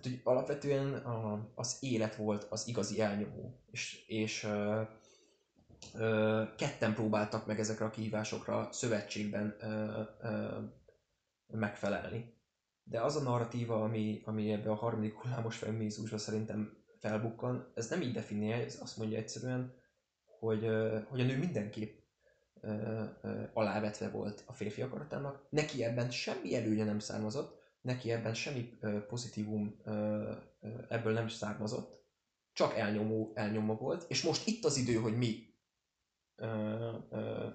Tehát, 0.00 0.18
hogy 0.18 0.20
alapvetően 0.34 0.94
a, 0.94 1.48
az 1.54 1.76
élet 1.80 2.16
volt 2.16 2.46
az 2.50 2.68
igazi 2.68 3.00
elnyomó, 3.00 3.60
és, 3.70 4.04
és 4.06 4.44
ö, 4.44 4.82
ö, 5.94 6.42
ketten 6.56 6.94
próbáltak 6.94 7.46
meg 7.46 7.58
ezekre 7.58 7.84
a 7.84 7.90
kihívásokra 7.90 8.68
szövetségben 8.72 9.56
ö, 9.60 10.00
ö, 10.22 10.58
megfelelni. 11.46 12.36
De 12.82 13.00
az 13.00 13.16
a 13.16 13.22
narratíva, 13.22 13.82
ami, 13.82 14.22
ami 14.24 14.52
ebbe 14.52 14.70
a 14.70 14.74
harmadik 14.74 15.14
hullámos 15.14 15.56
feminizmusba 15.56 16.18
szerintem 16.18 16.76
felbukkan, 16.98 17.72
ez 17.74 17.88
nem 17.88 18.00
így 18.00 18.12
definiálja, 18.12 18.64
ez 18.64 18.78
azt 18.82 18.96
mondja 18.96 19.18
egyszerűen, 19.18 19.74
hogy, 20.38 20.68
hogy 21.08 21.20
a 21.20 21.24
nő 21.24 21.38
mindenképp 21.38 21.98
alávetve 23.52 24.08
volt 24.08 24.42
a 24.46 24.52
férfi 24.52 24.82
akaratának. 24.82 25.46
Neki 25.50 25.84
ebben 25.84 26.10
semmi 26.10 26.54
előnye 26.54 26.84
nem 26.84 26.98
származott, 26.98 27.57
neki 27.88 28.12
ebben 28.12 28.34
semmi 28.34 28.78
pozitívum 29.08 29.80
ebből 30.88 31.12
nem 31.12 31.28
származott, 31.28 32.06
csak 32.52 32.76
elnyomó, 32.76 33.32
elnyomó 33.34 33.74
volt, 33.74 34.04
és 34.08 34.22
most 34.22 34.46
itt 34.46 34.64
az 34.64 34.76
idő, 34.76 34.94
hogy 34.94 35.16
mi 35.16 35.54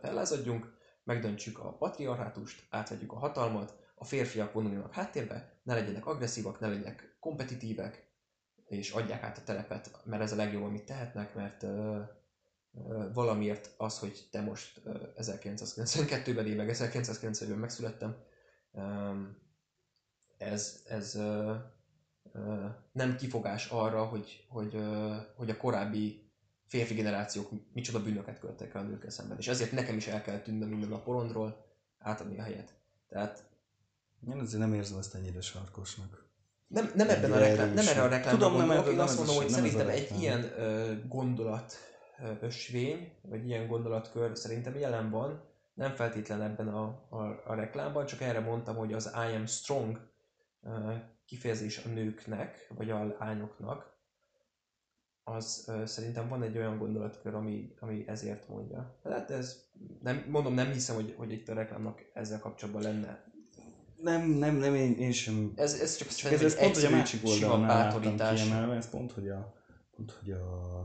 fellázadjunk, 0.02 0.82
megdöntsük 1.04 1.60
a 1.60 1.78
patriarhátust, 1.78 2.68
átvegyük 2.70 3.12
a 3.12 3.18
hatalmat, 3.18 3.82
a 3.96 4.06
férfiak 4.06 4.54
vonuljanak 4.54 4.94
háttérbe, 4.94 5.60
ne 5.64 5.74
legyenek 5.74 6.06
agresszívak, 6.06 6.60
ne 6.60 6.68
legyenek 6.68 7.18
kompetitívek, 7.20 8.12
és 8.66 8.92
adják 8.92 9.24
át 9.24 9.38
a 9.38 9.44
telepet, 9.44 10.02
mert 10.06 10.22
ez 10.22 10.32
a 10.32 10.36
legjobb, 10.36 10.64
amit 10.64 10.86
tehetnek, 10.86 11.36
mert 11.36 11.64
uh, 11.64 12.00
uh, 12.72 13.14
valamiért 13.14 13.74
az, 13.78 14.00
hogy 14.00 14.28
te 14.32 14.42
most 14.42 14.82
uh, 14.86 14.96
1992-ben, 15.18 16.48
én 16.48 16.56
meg 16.56 16.70
1990-ben 16.72 17.58
megszülettem, 17.58 18.16
ez, 20.44 20.84
ez 20.88 21.16
uh, 21.16 21.56
uh, 22.34 22.66
nem 22.92 23.16
kifogás 23.16 23.68
arra, 23.68 24.06
hogy, 24.06 24.46
hogy, 24.50 24.76
uh, 24.76 25.16
hogy 25.36 25.50
a 25.50 25.58
korábbi 25.58 26.32
férfi 26.68 26.94
generációk 26.94 27.50
micsoda 27.74 28.04
bűnöket 28.04 28.40
követtek 28.40 28.74
el 28.74 28.82
a 28.82 28.86
nőkkel 28.86 29.10
szemben. 29.10 29.38
És 29.38 29.48
ezért 29.48 29.72
nekem 29.72 29.98
is 29.98 30.08
el 30.08 30.22
kell 30.22 30.40
tűnnöm 30.40 30.70
minden 30.70 30.92
a 30.92 31.02
porondról, 31.02 31.66
átadni 32.00 32.40
a 32.40 32.44
helyet. 32.44 32.74
Tehát 33.10 33.44
én 34.32 34.40
azért 34.40 34.62
nem 34.62 34.74
érzem 34.74 34.98
ezt 34.98 35.16
ennyire 35.16 35.42
sarkosnak. 35.42 36.26
Nem, 36.68 36.92
nem 36.96 37.10
ebben 37.10 37.32
a 37.32 37.38
reklám, 37.38 37.74
nem 37.74 37.88
erre 37.88 38.02
a 38.02 38.08
reklámra 38.08 38.32
Tudom, 38.32 38.58
gondolok, 38.58 38.86
nem, 38.86 38.94
én 38.94 39.00
azt 39.00 39.18
mondom, 39.18 39.36
hogy 39.36 39.50
szerintem 39.50 39.88
egy 39.88 40.12
ilyen 40.20 40.40
uh, 40.40 41.08
gondolat 41.08 41.74
uh, 42.20 42.38
ösvény, 42.42 43.12
vagy 43.22 43.48
ilyen 43.48 43.68
gondolatkör 43.68 44.38
szerintem 44.38 44.76
jelen 44.76 45.10
van, 45.10 45.42
nem 45.74 45.96
feltétlen 45.96 46.42
ebben 46.42 46.68
a, 46.68 46.84
a, 47.10 47.42
a 47.46 47.54
reklámban, 47.54 48.06
csak 48.06 48.22
erre 48.22 48.40
mondtam, 48.40 48.76
hogy 48.76 48.94
az 48.94 49.12
I 49.14 49.36
am 49.36 49.46
strong 49.46 50.00
kifejezés 51.26 51.78
a 51.86 51.90
nőknek, 51.90 52.72
vagy 52.76 52.90
a 52.90 53.16
lányoknak, 53.20 53.92
az 55.24 55.72
szerintem 55.86 56.28
van 56.28 56.44
egy 56.44 56.58
olyan 56.58 56.78
gondolatkör, 56.78 57.34
ami, 57.34 57.74
ami 57.80 58.08
ezért 58.08 58.48
mondja. 58.48 59.00
Hát 59.04 59.32
ez, 59.32 59.70
nem, 60.02 60.26
mondom, 60.30 60.54
nem 60.54 60.72
hiszem, 60.72 60.96
hogy, 60.96 61.14
hogy 61.18 61.32
itt 61.32 61.50
a 61.50 61.54
reklámnak 61.54 62.02
ezzel 62.14 62.40
kapcsolatban 62.40 62.82
lenne 62.82 63.32
nem, 64.04 64.30
nem, 64.30 64.56
nem, 64.56 64.76
én, 64.76 64.94
én 64.98 65.12
sem. 65.12 65.54
Ez, 65.56 65.80
ez 65.80 65.96
csak, 65.96 66.08
csak 66.08 66.32
ez, 66.32 66.42
ez 66.42 66.60
pont, 66.60 66.76
hogy 66.76 66.86
a 66.86 66.90
másik 66.90 67.26
oldalon 67.26 67.62
láttam 67.62 68.18
kiemelve, 68.36 68.76
ez 68.76 68.90
pont, 68.90 69.12
hogy 69.12 69.30
a, 69.30 69.54
pont, 69.92 70.12
hogy 70.12 70.32
a, 70.32 70.80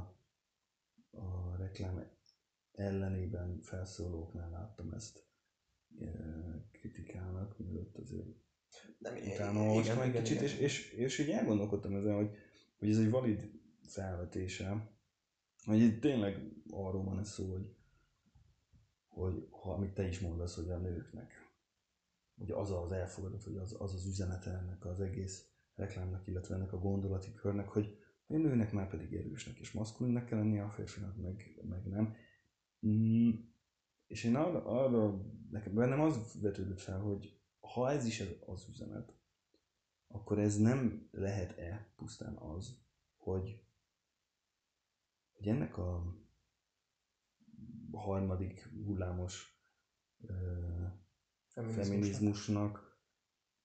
a 1.10 1.56
reklám 1.58 2.10
ellenében 2.72 3.60
felszólóknál 3.62 4.50
láttam 4.50 4.92
ezt 4.92 5.26
kritikának, 6.72 7.58
mielőtt 7.58 7.96
azért 7.96 8.26
nem, 8.98 9.14
utána 9.34 9.60
olvastam 9.60 10.00
egy 10.00 10.12
kicsit, 10.12 10.30
igen. 10.30 10.44
És, 10.44 10.58
és, 10.58 10.92
és 10.92 11.18
így 11.18 11.30
elgondolkodtam 11.30 11.94
ezen, 11.94 12.14
hogy, 12.14 12.30
hogy 12.78 12.90
ez 12.90 12.98
egy 12.98 13.10
valid 13.10 13.50
felvetése, 13.82 14.90
hogy 15.64 15.80
itt 15.80 16.00
tényleg 16.00 16.42
arról 16.70 17.04
van 17.04 17.18
ez 17.18 17.30
szó, 17.30 17.50
hogy, 17.50 17.74
hogy 19.08 19.48
ha, 19.50 19.72
amit 19.72 19.94
te 19.94 20.06
is 20.06 20.20
mondasz, 20.20 20.54
hogy 20.54 20.70
a 20.70 20.78
nőknek 20.78 21.48
hogy 22.38 22.50
az 22.50 22.70
az 22.70 22.92
elfogadott, 22.92 23.44
hogy 23.44 23.56
az, 23.56 23.76
az 23.78 23.94
az 23.94 24.06
üzenete 24.06 24.50
ennek 24.50 24.84
az 24.84 25.00
egész 25.00 25.48
reklámnak, 25.74 26.26
illetve 26.26 26.54
ennek 26.54 26.72
a 26.72 26.78
gondolati 26.78 27.34
körnek, 27.34 27.68
hogy 27.68 27.98
a 28.26 28.36
nőnek 28.36 28.72
már 28.72 28.88
pedig 28.88 29.14
erősnek 29.14 29.58
és 29.58 29.72
maszkulinnek 29.72 30.24
kell 30.24 30.38
lennie, 30.38 30.64
a 30.64 30.70
férfinak 30.70 31.16
meg, 31.16 31.60
meg 31.68 31.86
nem. 31.86 32.14
Mm, 32.86 33.30
és 34.06 34.24
én 34.24 34.34
arra, 34.34 34.64
arra, 34.64 35.24
nekem 35.50 35.74
bennem 35.74 36.00
az 36.00 36.40
vetődött 36.40 36.80
fel, 36.80 36.98
hogy 36.98 37.37
ha 37.72 37.90
ez 37.90 38.04
is 38.06 38.22
az 38.46 38.66
üzenet, 38.68 39.14
akkor 40.08 40.38
ez 40.38 40.56
nem 40.56 41.08
lehet-e 41.10 41.92
pusztán 41.96 42.36
az, 42.36 42.78
hogy, 43.16 43.60
hogy 45.32 45.48
ennek 45.48 45.78
a 45.78 46.16
harmadik 47.92 48.68
hullámos 48.84 49.62
feminizmusnak 51.54 52.98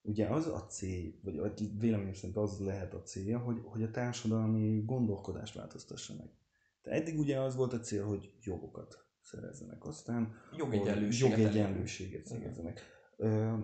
ugye 0.01 0.28
az 0.28 0.47
a 0.47 0.66
cél, 0.66 1.14
vagy 1.22 1.80
véleményem 1.80 2.14
szerint 2.14 2.38
az 2.38 2.60
lehet 2.60 2.93
a 2.93 3.01
célja, 3.01 3.39
hogy, 3.39 3.62
hogy 3.64 3.84
a 3.84 3.91
társadalmi 3.91 4.84
gondolkodást 4.86 5.54
változtassa 5.54 6.16
meg. 6.16 6.30
De 6.82 6.91
eddig 6.91 7.20
ugye 7.20 7.39
az 7.39 7.56
volt 7.56 7.74
a 7.74 7.80
cél, 7.80 8.06
hogy 8.06 8.34
jogokat 8.41 9.08
szerezzenek, 9.22 9.86
aztán 9.86 10.34
jogegyenlőséget, 10.58 11.38
jogegyenlőséget 11.38 12.26
szerezzenek. 12.26 12.82
Ö, 13.18 13.58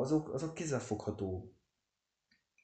azok, 0.00 0.34
azok 0.34 0.54
kézzelfogható 0.54 1.56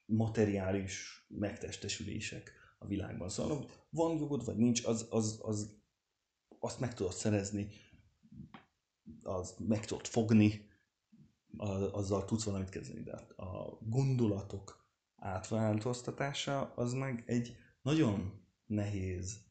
materiális 0.05 1.25
megtestesülések 1.27 2.51
a 2.77 2.87
világban. 2.87 3.29
Szóval 3.29 3.69
van 3.89 4.17
jogod, 4.17 4.45
vagy 4.45 4.57
nincs, 4.57 4.85
az, 4.85 5.07
az, 5.09 5.39
az, 5.41 5.81
azt 6.59 6.79
meg 6.79 6.93
tudod 6.93 7.13
szerezni 7.13 7.69
az 9.23 9.55
meg 9.67 9.85
tudod 9.85 10.07
fogni, 10.07 10.71
azzal 11.91 12.25
tudsz 12.25 12.43
valamit 12.43 12.69
kezdeni, 12.69 13.03
de 13.03 13.11
a 13.35 13.77
gondolatok 13.81 14.87
átváltoztatása 15.15 16.73
az 16.73 16.93
meg 16.93 17.23
egy 17.25 17.55
nagyon 17.81 18.41
nehéz 18.65 19.45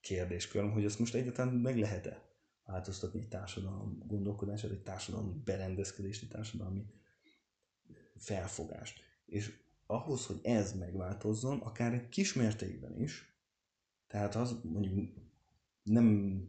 kérdéskör, 0.00 0.72
hogy 0.72 0.84
ezt 0.84 0.98
most 0.98 1.14
egyáltalán 1.14 1.54
meg 1.54 1.78
lehet-e 1.78 2.25
változtatni 2.66 3.20
egy 3.20 3.28
társadalom 3.28 4.02
gondolkodását, 4.06 4.70
egy 4.70 4.82
társadalmi 4.82 5.32
berendezkedést, 5.44 6.22
egy 6.22 6.28
társadalmi 6.28 6.84
felfogást. 8.16 9.00
És 9.26 9.52
ahhoz, 9.86 10.26
hogy 10.26 10.40
ez 10.42 10.72
megváltozzon, 10.72 11.58
akár 11.58 11.92
egy 11.92 12.08
kis 12.08 12.32
mértékben 12.32 13.00
is, 13.00 13.40
tehát 14.06 14.34
az 14.34 14.56
mondjuk 14.62 15.14
nem 15.82 16.40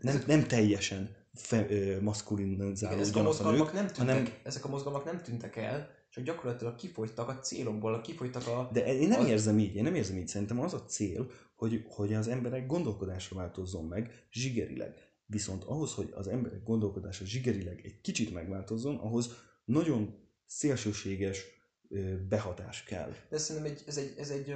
nem, 0.00 0.22
nem 0.26 0.46
teljesen 0.46 1.16
fe, 1.32 1.70
ö, 1.70 2.00
maszkulinizáló 2.00 3.00
ezek 3.00 3.16
a 3.16 3.22
mozgalmak 3.22 3.72
nem 3.72 3.86
tűntek, 3.86 4.16
hanem... 4.16 4.32
ezek 4.42 4.64
a 4.64 4.68
mozgalmak 4.68 5.04
nem 5.04 5.22
tűntek 5.22 5.56
el, 5.56 5.90
csak 6.14 6.24
gyakorlatilag 6.24 6.74
kifogytak 6.74 7.28
a 7.28 7.38
célokból, 7.38 8.00
kifogytak 8.00 8.46
a... 8.46 8.68
De 8.72 8.98
én 8.98 9.08
nem 9.08 9.20
az... 9.20 9.28
érzem 9.28 9.58
így, 9.58 9.74
én 9.74 9.82
nem 9.82 9.94
érzem 9.94 10.16
így. 10.16 10.28
Szerintem 10.28 10.60
az 10.60 10.74
a 10.74 10.84
cél, 10.84 11.30
hogy, 11.56 11.84
hogy 11.88 12.14
az 12.14 12.28
emberek 12.28 12.66
gondolkodásra 12.66 13.36
változzon 13.36 13.84
meg 13.84 14.26
zsigerileg. 14.32 14.94
Viszont 15.26 15.64
ahhoz, 15.64 15.94
hogy 15.94 16.12
az 16.14 16.28
emberek 16.28 16.62
gondolkodása 16.62 17.24
zsigerileg 17.24 17.80
egy 17.84 18.00
kicsit 18.00 18.32
megváltozzon, 18.32 18.96
ahhoz 18.96 19.30
nagyon 19.64 20.14
szélsőséges 20.46 21.44
behatás 22.28 22.84
kell. 22.84 23.12
De 23.28 23.38
szerintem 23.38 23.72
egy, 23.72 23.82
ez, 23.86 23.96
egy, 23.96 24.14
ez, 24.18 24.30
egy, 24.30 24.50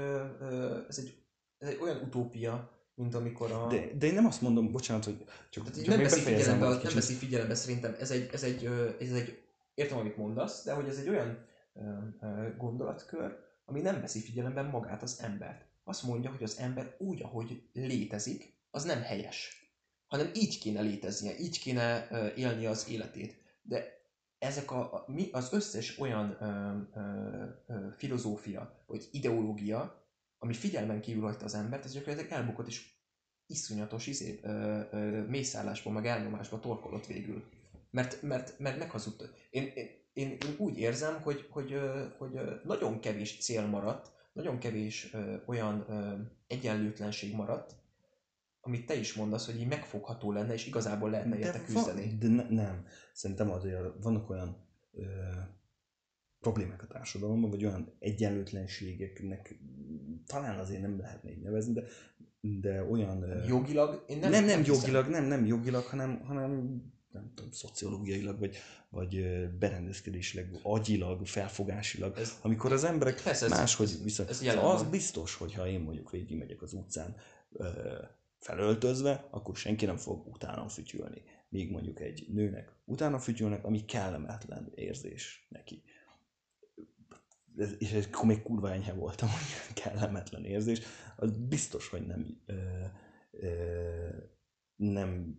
ez, 0.88 0.98
egy, 0.98 1.22
ez 1.58 1.68
egy 1.68 1.78
olyan 1.80 1.96
utópia, 1.96 2.70
mint 2.94 3.14
amikor 3.14 3.50
a... 3.52 3.66
De, 3.66 3.90
de 3.98 4.06
én 4.06 4.14
nem 4.14 4.26
azt 4.26 4.40
mondom, 4.40 4.72
bocsánat, 4.72 5.04
hogy 5.04 5.24
csak, 5.50 5.70
csak 5.70 5.86
nem, 5.86 6.00
veszi 6.00 6.20
figyelembe, 6.20 6.68
nem 6.68 6.94
veszi 6.94 7.14
figyelembe 7.14 7.54
szerintem, 7.54 7.96
ez 7.98 8.10
egy, 8.10 8.28
ez, 8.32 8.42
egy, 8.42 8.64
ez 9.00 9.12
egy, 9.12 9.42
értem, 9.74 9.98
amit 9.98 10.16
mondasz, 10.16 10.64
de 10.64 10.72
hogy 10.72 10.88
ez 10.88 10.98
egy 10.98 11.08
olyan 11.08 11.46
gondolatkör, 12.56 13.38
ami 13.64 13.80
nem 13.80 14.00
veszi 14.00 14.20
figyelembe 14.20 14.62
magát 14.62 15.02
az 15.02 15.20
embert. 15.22 15.66
Azt 15.84 16.02
mondja, 16.02 16.30
hogy 16.30 16.42
az 16.42 16.58
ember 16.58 16.96
úgy, 16.98 17.22
ahogy 17.22 17.68
létezik, 17.72 18.56
az 18.70 18.84
nem 18.84 19.02
helyes. 19.02 19.66
Hanem 20.06 20.30
így 20.34 20.58
kéne 20.58 20.80
léteznie, 20.80 21.38
így 21.38 21.58
kéne 21.58 22.08
élni 22.36 22.66
az 22.66 22.88
életét. 22.88 23.60
De 23.62 23.98
ezek 24.38 24.70
a, 24.70 25.04
mi, 25.06 25.28
az 25.32 25.52
összes 25.52 25.98
olyan 25.98 26.36
ö, 26.40 26.76
ö, 26.94 27.44
ö, 27.66 27.86
filozófia, 27.96 28.84
vagy 28.86 29.08
ideológia, 29.10 30.06
ami 30.38 30.54
figyelmen 30.54 31.00
kívül 31.00 31.22
hagyta 31.22 31.44
az 31.44 31.54
embert, 31.54 31.84
ez 31.84 31.92
gyakorlatilag 31.92 32.32
elbukott 32.32 32.66
és 32.66 32.96
iszonyatos 33.46 34.06
izé, 34.06 34.40
ö, 34.42 34.80
ö, 34.90 35.26
mészállásba, 35.26 35.90
meg 35.90 36.06
elnyomásba 36.06 36.60
torkolott 36.60 37.06
végül. 37.06 37.44
Mert, 37.90 38.22
mert, 38.22 38.58
mert 38.58 38.78
meghazudtad. 38.78 39.34
Én, 39.50 39.72
én, 39.74 39.88
én, 40.18 40.28
én 40.30 40.54
úgy 40.58 40.78
érzem, 40.78 41.20
hogy, 41.22 41.46
hogy, 41.50 41.80
hogy 42.18 42.40
nagyon 42.64 43.00
kevés 43.00 43.38
cél 43.38 43.66
maradt, 43.66 44.12
nagyon 44.32 44.58
kevés 44.58 45.16
olyan 45.46 45.86
egyenlőtlenség 46.46 47.34
maradt, 47.34 47.76
amit 48.60 48.86
te 48.86 48.94
is 48.94 49.14
mondasz, 49.14 49.46
hogy 49.46 49.60
így 49.60 49.68
megfogható 49.68 50.32
lenne, 50.32 50.52
és 50.52 50.66
igazából 50.66 51.10
lehetne 51.10 51.36
de 51.36 51.46
érte 51.46 51.64
küzdeni. 51.64 52.06
Van, 52.06 52.18
de 52.18 52.28
ne, 52.28 52.48
nem. 52.48 52.86
Szerintem 53.12 53.50
azért 53.50 54.02
vannak 54.02 54.30
olyan 54.30 54.66
ö, 54.92 55.04
problémák 56.40 56.82
a 56.82 56.86
társadalomban, 56.86 57.50
vagy 57.50 57.64
olyan 57.64 57.96
egyenlőtlenségeknek 57.98 59.60
talán 60.26 60.58
azért 60.58 60.80
nem 60.80 60.98
lehetne 60.98 61.30
így 61.30 61.42
nevezni, 61.42 61.72
de, 61.72 61.82
de 62.40 62.82
olyan... 62.82 63.44
Jogilag? 63.46 64.04
Én 64.06 64.18
nem, 64.18 64.30
nem, 64.30 64.44
nem, 64.44 64.60
nem 64.60 64.64
jogilag, 64.66 65.06
nem, 65.06 65.24
nem 65.24 65.46
jogilag, 65.46 65.84
hanem, 65.84 66.20
hanem 66.20 66.82
nem 67.12 67.32
tudom, 67.34 67.50
szociológiailag, 67.50 68.38
vagy, 68.38 68.56
vagy 68.90 69.22
berendezkedésileg, 69.58 70.58
agyilag, 70.62 71.26
felfogásilag, 71.26 72.16
ez, 72.16 72.38
amikor 72.42 72.72
az 72.72 72.84
emberek 72.84 73.22
persze, 73.22 73.48
máshogy 73.48 74.02
viszont... 74.02 74.28
Ez 74.28 74.36
szóval 74.36 74.74
az 74.74 74.82
biztos, 74.82 75.34
hogy 75.34 75.54
ha 75.54 75.66
én 75.66 75.80
mondjuk 75.80 76.10
végigmegyek 76.10 76.62
az 76.62 76.72
utcán 76.72 77.16
felöltözve, 78.38 79.28
akkor 79.30 79.56
senki 79.56 79.84
nem 79.84 79.96
fog 79.96 80.26
utána 80.26 80.68
fütyülni. 80.68 81.22
Míg 81.48 81.70
mondjuk 81.70 82.00
egy 82.00 82.26
nőnek 82.32 82.72
utána 82.84 83.18
fütyülnek, 83.18 83.64
ami 83.64 83.84
kellemetlen 83.84 84.72
érzés 84.74 85.46
neki. 85.48 85.82
És 87.78 87.92
ez 87.92 88.08
még 88.22 88.42
kurva 88.42 88.72
enyhe 88.72 88.92
voltam, 88.92 89.28
hogy 89.28 89.74
kellemetlen 89.82 90.44
érzés, 90.44 90.80
az 91.16 91.30
biztos, 91.36 91.88
hogy 91.88 92.06
nem 92.06 92.40
ö, 92.46 92.84
ö, 93.30 94.08
nem 94.76 95.36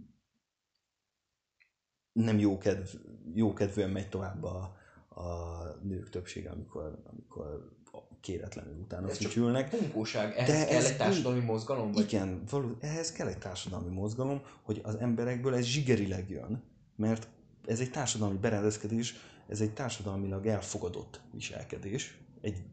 nem 2.24 2.40
jó, 2.40 2.58
kedv, 2.58 2.88
jó 3.34 3.54
kedvűen 3.54 3.90
megy 3.90 4.10
tovább 4.10 4.44
a, 4.44 4.78
a 5.10 5.58
nők 5.82 6.10
többsége, 6.10 6.50
amikor, 6.50 7.02
amikor 7.10 7.78
kéretlenül 8.22 8.78
utána 8.82 9.10
ez 9.10 9.18
fütyülnek. 9.18 9.70
Bunkóság, 9.70 10.34
ehhez 10.36 10.48
de 10.48 10.66
kell 10.66 10.78
ez 10.78 10.86
egy 10.86 10.98
társadalmi 10.98 11.40
mozgalom? 11.40 11.92
Vagy? 11.92 12.04
Igen, 12.04 12.44
való, 12.50 12.78
ehhez 12.80 13.12
kell 13.12 13.28
egy 13.28 13.38
társadalmi 13.38 13.90
mozgalom, 13.90 14.42
hogy 14.62 14.82
az 14.84 14.96
emberekből 14.96 15.56
ez 15.56 15.64
zsigerileg 15.64 16.30
jön, 16.30 16.64
mert 16.96 17.28
ez 17.66 17.80
egy 17.80 17.92
társadalmi 17.92 18.38
berendezkedés, 18.38 19.16
ez 19.48 19.62
egy 19.62 19.74
társadalmilag 19.74 20.46
elfogadott 20.46 21.22
viselkedés, 21.32 22.18
egy 22.42 22.64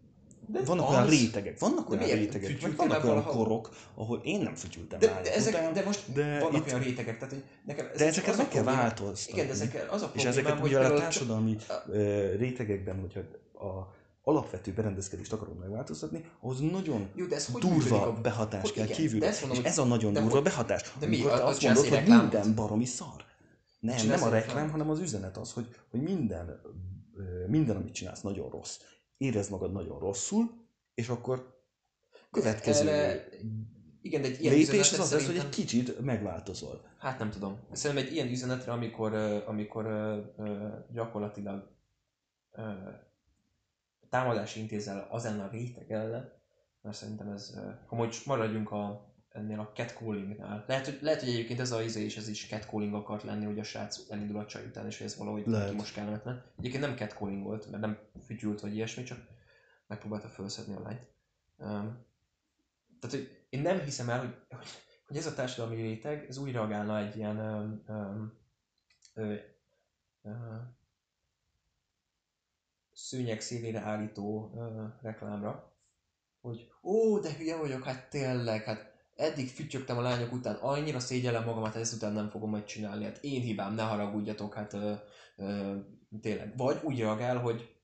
de 0.47 0.61
vannak 0.63 0.89
az... 0.89 0.95
olyan 0.95 1.07
rétegek, 1.07 1.59
vannak 1.59 1.91
olyan 1.91 2.03
miért? 2.03 2.19
rétegek, 2.19 2.61
vagy 2.61 2.77
vannak 2.77 3.05
olyan 3.05 3.17
valahol... 3.17 3.45
korok, 3.45 3.71
ahol 3.95 4.21
én 4.25 4.41
nem 4.41 4.55
fütyültem 4.55 4.99
de, 4.99 5.21
de, 5.23 5.35
ezek, 5.35 5.55
után, 5.55 5.73
de 5.73 5.85
most 5.85 6.13
de 6.13 6.39
vannak 6.39 6.55
itt... 6.55 6.67
olyan 6.67 6.81
rétegek, 6.83 7.19
tehát 7.19 7.35
hogy 7.35 7.43
nekem 7.65 7.87
ez 7.93 7.99
de 7.99 8.07
ezeket 8.07 8.37
meg 8.37 8.49
kell 8.49 8.63
változtatni. 8.63 9.33
Igen, 9.33 9.47
de 9.47 9.53
ezek 9.53 9.87
az 9.91 10.03
a 10.03 10.11
És 10.15 10.25
ezeket 10.25 10.61
ugye 10.63 10.79
a 10.79 10.95
társadalmi 10.99 11.57
a... 11.69 11.91
rétegekben, 12.37 13.01
hogyha 13.01 13.21
a 13.67 13.95
alapvető 14.23 14.73
berendezkedést 14.73 15.33
akarom 15.33 15.57
megváltoztatni, 15.57 16.25
ahhoz 16.41 16.61
nagyon 16.61 17.09
Jó, 17.15 17.27
de 17.27 17.35
ez 17.35 17.49
durva 17.61 18.07
a... 18.07 18.13
behatás 18.13 18.61
hogy 18.61 18.73
kell 18.73 18.85
igen, 18.85 18.97
kívül. 18.97 19.23
És 19.23 19.41
mondom, 19.41 19.65
ez 19.65 19.79
a 19.79 19.85
nagyon 19.85 20.13
durva 20.13 20.31
hogy... 20.31 20.43
behatás. 20.43 20.93
De 20.99 21.07
mi? 21.07 21.23
Te 21.23 21.45
azt 21.45 21.63
mondod, 21.63 21.89
hogy 21.89 22.07
minden 22.07 22.55
baromi 22.55 22.85
szar. 22.85 23.25
Nem, 23.81 24.07
nem 24.07 24.23
a 24.23 24.29
reklám, 24.29 24.71
hanem 24.71 24.91
az 24.91 25.01
üzenet 25.01 25.37
az, 25.37 25.53
hogy, 25.53 25.67
hogy 25.91 26.03
minden, 26.03 26.61
minden, 27.47 27.77
amit 27.77 27.95
csinálsz, 27.95 28.21
nagyon 28.21 28.51
rossz 28.51 28.79
érezd 29.17 29.51
magad 29.51 29.73
nagyon 29.73 29.99
rosszul, 29.99 30.67
és 30.95 31.09
akkor 31.09 31.64
következő 32.31 32.89
Erre, 32.89 33.29
igen, 34.01 34.23
de 34.23 34.29
egy 34.29 34.41
ilyen 34.41 34.55
lépés 34.55 34.93
az 34.93 34.99
az 34.99 35.12
lesz, 35.12 35.27
hogy 35.27 35.37
egy 35.37 35.49
kicsit 35.49 36.01
megváltozol. 36.01 36.91
Hát 36.99 37.19
nem 37.19 37.31
tudom. 37.31 37.59
Szerintem 37.73 38.07
egy 38.07 38.12
ilyen 38.12 38.29
üzenetre, 38.29 38.73
amikor, 38.73 39.14
amikor 39.47 39.85
gyakorlatilag 40.93 41.75
támadás 44.09 44.57
intézel 44.57 45.07
az 45.11 45.25
ellen 45.25 45.41
a 45.41 45.51
réteg 45.51 45.93
ellen, 45.93 46.33
mert 46.83 46.97
szerintem 46.97 47.29
ez, 47.29 47.55
ha 47.87 47.97
most 47.97 48.27
maradjunk 48.27 48.71
a, 48.71 49.14
ennél 49.37 49.61
a 49.61 49.72
catcallingnál. 49.74 50.64
Lehet, 50.66 50.84
hogy, 50.84 50.99
lehet, 51.01 51.20
hogy 51.20 51.28
egyébként 51.28 51.61
ez 51.61 51.72
a 51.72 51.82
izé 51.82 52.05
és 52.05 52.16
ez 52.16 52.28
is 52.28 52.47
catcalling 52.47 52.95
akart 52.95 53.22
lenni, 53.22 53.45
hogy 53.45 53.59
a 53.59 53.62
srác 53.62 54.01
elindul 54.09 54.39
a 54.39 54.47
csaj 54.47 54.64
után, 54.64 54.87
és 54.87 54.99
hogy 54.99 55.07
ez 55.07 55.16
valahogy 55.16 55.47
lehet. 55.47 55.72
most 55.72 55.95
kellemetlen. 55.95 56.45
Egyébként 56.59 56.82
nem 56.82 56.97
catcalling 56.97 57.43
volt, 57.43 57.70
mert 57.70 57.82
nem 57.82 57.99
fütyült 58.24 58.61
vagy 58.61 58.74
ilyesmi, 58.74 59.03
csak 59.03 59.18
megpróbálta 59.87 60.28
felszedni 60.28 60.74
a 60.74 60.80
lányt. 60.80 61.07
Um, 61.57 62.05
tehát, 63.01 63.16
hogy 63.16 63.47
én 63.49 63.61
nem 63.61 63.80
hiszem 63.80 64.09
el, 64.09 64.18
hogy, 64.18 64.34
hogy, 64.49 64.68
hogy 65.07 65.16
ez 65.16 65.26
a 65.26 65.34
társadalmi 65.34 65.76
réteg, 65.76 66.26
ez 66.28 66.37
úgy 66.37 66.53
reagálna 66.53 66.99
egy 66.99 67.16
ilyen 67.16 67.39
um, 67.39 67.82
um, 67.89 68.32
ö, 69.14 69.34
ö, 70.22 70.30
szőnyeg 72.93 73.41
szélére 73.41 73.80
állító 73.80 74.53
ö, 74.57 74.84
reklámra, 75.03 75.74
hogy 76.41 76.72
ó, 76.82 77.18
de 77.18 77.34
hülye 77.37 77.57
vagyok, 77.57 77.84
hát 77.84 78.11
tényleg, 78.11 78.64
hát 78.64 78.96
eddig 79.17 79.49
fütyögtem 79.49 79.99
a 79.99 80.01
lányok 80.01 80.33
után, 80.33 80.55
annyira 80.55 81.01
szégyellem 81.01 81.45
magamat, 81.45 81.73
hát 81.73 81.83
ezután 81.83 82.12
nem 82.12 82.29
fogom 82.29 82.51
majd 82.51 82.64
csinálni, 82.64 83.05
hát 83.05 83.19
én 83.21 83.41
hibám, 83.41 83.75
ne 83.75 83.83
haragudjatok, 83.83 84.55
hát 84.55 84.73
ö, 84.73 84.93
ö, 85.37 85.75
tényleg. 86.21 86.53
Vagy 86.57 86.79
úgy 86.83 86.99
reagál, 86.99 87.39
hogy 87.39 87.77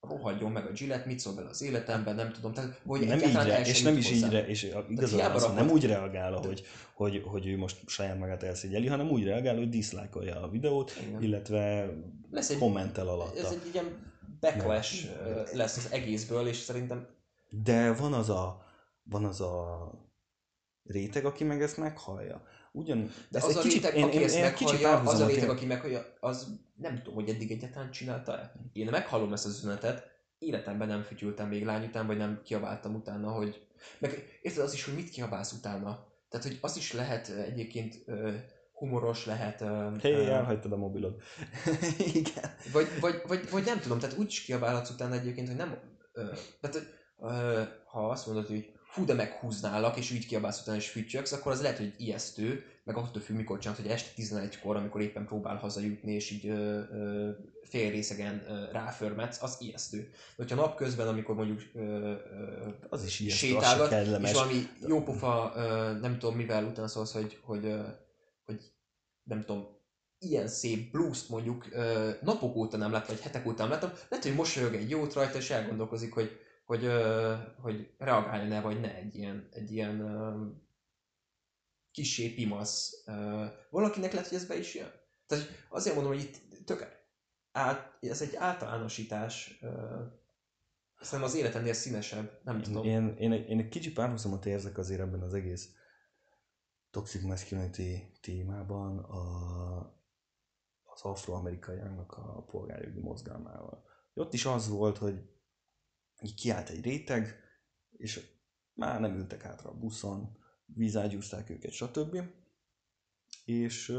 rohadjon 0.00 0.52
meg 0.52 0.66
a 0.66 0.72
Gillette, 0.72 1.06
mit 1.06 1.18
szól 1.18 1.34
bele 1.34 1.48
az 1.48 1.62
életemben, 1.62 2.14
nem 2.14 2.32
tudom. 2.32 2.52
Tehát, 2.52 2.80
hogy 2.86 3.06
nem 3.06 3.18
így 3.18 3.34
re, 3.34 3.60
és 3.60 3.82
nem 3.82 3.96
is 3.96 4.10
így 4.10 4.30
re, 4.30 4.46
és 4.46 4.72
igazán 4.88 5.30
az, 5.30 5.52
nem 5.54 5.70
úgy 5.70 5.86
reagál, 5.86 6.32
hogy, 6.32 6.66
hogy, 6.94 7.22
hogy 7.26 7.46
ő 7.46 7.56
most 7.56 7.88
saját 7.88 8.18
magát 8.18 8.42
elszégyeli, 8.42 8.86
hanem 8.86 9.10
úgy 9.10 9.24
reagál, 9.24 9.56
hogy 9.56 9.68
diszlájkolja 9.68 10.42
a 10.42 10.48
videót, 10.48 10.92
Igen. 11.06 11.22
illetve 11.22 11.90
lesz 12.30 12.50
egy, 12.50 12.58
kommentel 12.58 13.08
alatta. 13.08 13.38
Ez 13.38 13.50
egy 13.50 13.70
ilyen 13.72 14.12
backlash 14.40 15.08
lesz 15.52 15.76
az 15.76 15.92
egészből, 15.92 16.46
és 16.46 16.56
szerintem... 16.56 17.06
De 17.50 17.92
van 17.92 18.12
az 18.12 18.30
a, 18.30 18.64
van 19.02 19.24
az 19.24 19.40
a 19.40 19.90
réteg, 20.86 21.24
aki 21.24 21.44
meg 21.44 21.62
ezt 21.62 21.76
meghallja. 21.76 22.42
Ugyan, 22.72 23.10
de 23.28 23.38
az 23.38 23.56
a 23.56 23.60
kicsit, 23.60 23.82
réteg, 23.82 23.96
én, 23.96 24.04
aki 24.04 24.16
én, 24.16 24.22
ezt 24.22 24.34
én 24.34 24.42
meghallja, 24.42 25.00
az 25.00 25.20
a 25.20 25.26
réteg, 25.26 25.48
aki 25.48 25.66
meghallja, 25.66 26.06
az 26.20 26.48
nem 26.76 26.96
tudom, 26.96 27.14
hogy 27.14 27.28
eddig 27.28 27.50
egyáltalán 27.50 27.90
csinálta-e. 27.90 28.52
Én 28.72 28.88
meghallom 28.90 29.32
ezt 29.32 29.46
az 29.46 29.58
üzenetet, 29.58 30.14
életemben 30.38 30.88
nem 30.88 31.02
fütyültem 31.02 31.48
még 31.48 31.64
lány 31.64 31.84
után, 31.84 32.06
vagy 32.06 32.16
nem 32.16 32.40
kiabáltam 32.44 32.94
utána, 32.94 33.30
hogy... 33.30 33.66
Meg 33.98 34.38
érted 34.42 34.64
az 34.64 34.72
is, 34.72 34.84
hogy 34.84 34.94
mit 34.94 35.10
kiabálsz 35.10 35.52
utána? 35.52 36.06
Tehát, 36.28 36.46
hogy 36.46 36.58
az 36.60 36.76
is 36.76 36.92
lehet 36.92 37.28
egyébként 37.28 38.02
uh, 38.06 38.34
humoros, 38.72 39.26
lehet... 39.26 39.60
Uh, 39.60 40.00
Hé, 40.00 40.12
hey, 40.12 40.22
uh, 40.22 40.32
elhagytad 40.32 40.72
a 40.72 40.76
mobilod. 40.76 41.22
Igen. 42.14 42.54
Vagy, 42.72 42.86
vagy, 43.00 43.22
vagy, 43.26 43.50
vagy, 43.50 43.64
nem 43.64 43.80
tudom, 43.80 43.98
tehát 43.98 44.18
úgy 44.18 44.26
is 44.26 44.44
kiabálhatsz 44.44 44.90
utána 44.90 45.14
egyébként, 45.14 45.46
hogy 45.46 45.56
nem... 45.56 45.78
Uh, 46.14 46.38
tehát, 46.60 46.76
uh, 47.16 47.68
ha 47.84 48.08
azt 48.08 48.26
mondod, 48.26 48.46
hogy 48.46 48.72
hú, 48.94 49.04
de 49.04 49.14
meghúználak, 49.14 49.96
és 49.96 50.10
úgy 50.10 50.26
kiabálsz 50.26 50.60
utána, 50.60 50.76
és 50.76 50.90
fütyögsz, 50.90 51.32
akkor 51.32 51.52
az 51.52 51.62
lehet, 51.62 51.78
hogy 51.78 51.94
ijesztő, 51.96 52.64
meg 52.84 52.96
attól 52.96 53.22
függ, 53.22 53.36
mikor 53.36 53.58
csinálod, 53.58 53.82
hogy 53.82 53.90
este 53.90 54.10
11-kor, 54.16 54.76
amikor 54.76 55.00
éppen 55.00 55.26
próbál 55.26 55.56
hazajutni, 55.56 56.12
és 56.12 56.30
így 56.30 56.46
ö, 56.46 56.80
ö, 56.92 57.30
fél 57.62 57.90
részegen 57.90 58.44
ö, 58.48 58.70
ráförmetsz, 58.72 59.42
az 59.42 59.56
ijesztő. 59.60 59.98
De 59.98 60.16
hogyha 60.36 60.56
napközben, 60.56 61.08
amikor 61.08 61.34
mondjuk 61.34 61.60
ö, 61.74 61.80
ö, 61.80 62.16
az 62.88 63.04
is 63.04 63.20
ijesztő, 63.20 63.46
sétálgat, 63.46 63.92
az 63.92 64.22
és 64.22 64.32
valami 64.32 64.68
jópofa, 64.86 65.52
ö, 65.56 65.92
nem 66.00 66.18
tudom 66.18 66.36
mivel 66.36 66.64
utána 66.64 66.88
szólsz, 66.88 67.12
hogy, 67.12 67.38
hogy, 67.42 67.64
ö, 67.64 67.80
hogy 68.44 68.72
nem 69.22 69.44
tudom, 69.44 69.66
ilyen 70.18 70.48
szép 70.48 70.90
blues 70.90 71.26
mondjuk 71.26 71.68
napok 72.20 72.56
óta 72.56 72.76
nem 72.76 72.92
lett, 72.92 73.06
vagy 73.06 73.20
hetek 73.20 73.46
óta 73.46 73.62
nem 73.62 73.70
láttam, 73.70 73.92
lehet, 74.08 74.24
hogy 74.24 74.34
mosolyog 74.34 74.74
egy 74.74 74.90
jót 74.90 75.12
rajta, 75.12 75.38
és 75.38 75.50
elgondolkozik, 75.50 76.12
hogy 76.12 76.43
hogy, 76.64 76.90
hogy 77.60 77.94
reagáljon-e 77.98 78.60
vagy 78.60 78.80
ne 78.80 78.94
egy 78.94 79.14
ilyen, 79.14 79.48
egy 79.50 79.72
ilyen 79.72 80.02
kisé 81.90 82.34
pimasz. 82.34 83.04
Valakinek 83.70 84.12
lehet, 84.12 84.28
hogy 84.28 84.36
ez 84.36 84.46
be 84.46 84.56
is 84.58 84.74
jön. 84.74 84.90
Tehát 85.26 85.44
azért 85.68 85.94
mondom, 85.94 86.12
hogy 86.12 86.22
itt 86.22 86.64
tök 86.64 87.02
át, 87.52 87.98
ez 88.00 88.22
egy 88.22 88.36
általánosítás. 88.36 89.58
Szerintem 91.00 91.28
az 91.28 91.34
életennél 91.34 91.72
színesebb, 91.72 92.40
nem 92.44 92.62
tudom. 92.62 92.84
Én, 92.84 93.16
én, 93.18 93.32
én 93.32 93.58
egy 93.58 93.68
kicsi 93.68 93.92
párhuzamot 93.92 94.46
érzek 94.46 94.78
azért 94.78 95.00
ebben 95.00 95.22
az 95.22 95.34
egész 95.34 95.74
toxic 96.90 97.22
masculinity 97.22 98.18
témában 98.20 98.98
a, 98.98 99.78
az 100.82 101.02
afroamerikaiaknak 101.02 102.12
a 102.12 102.42
polgárjogi 102.42 103.00
mozgalmával. 103.00 103.84
Ott 104.14 104.32
is 104.32 104.44
az 104.44 104.68
volt, 104.68 104.98
hogy 104.98 105.33
így 106.24 106.34
kiállt 106.34 106.68
egy 106.68 106.84
réteg, 106.84 107.40
és 107.96 108.20
már 108.74 109.00
nem 109.00 109.16
ültek 109.16 109.42
hátra 109.42 109.70
a 109.70 109.78
buszon, 109.78 110.36
vízágyúzták 110.66 111.50
őket, 111.50 111.72
stb. 111.72 112.16
És, 113.44 113.92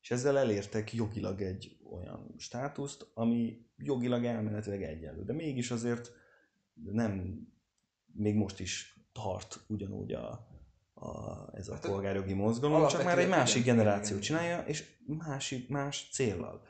és 0.00 0.10
ezzel 0.10 0.38
elértek 0.38 0.92
jogilag 0.92 1.42
egy 1.42 1.76
olyan 1.90 2.34
státuszt, 2.36 3.10
ami 3.14 3.66
jogilag 3.76 4.24
elméletileg 4.24 4.82
egyenlő. 4.82 5.24
De 5.24 5.32
mégis 5.32 5.70
azért 5.70 6.10
nem, 6.72 7.40
még 8.12 8.34
most 8.34 8.60
is 8.60 9.00
tart 9.12 9.60
ugyanúgy 9.68 10.12
a, 10.12 10.48
a, 10.94 11.48
ez 11.52 11.68
a 11.68 11.72
hát 11.72 11.86
polgárjogi 11.86 12.32
mozgalom, 12.32 12.88
csak 12.88 13.04
már 13.04 13.18
egy 13.18 13.28
másik 13.28 13.62
igen, 13.62 13.76
generáció 13.76 14.16
igen, 14.16 14.20
csinálja, 14.20 14.60
és 14.66 14.96
másik, 15.06 15.68
más 15.68 16.08
céllal. 16.12 16.62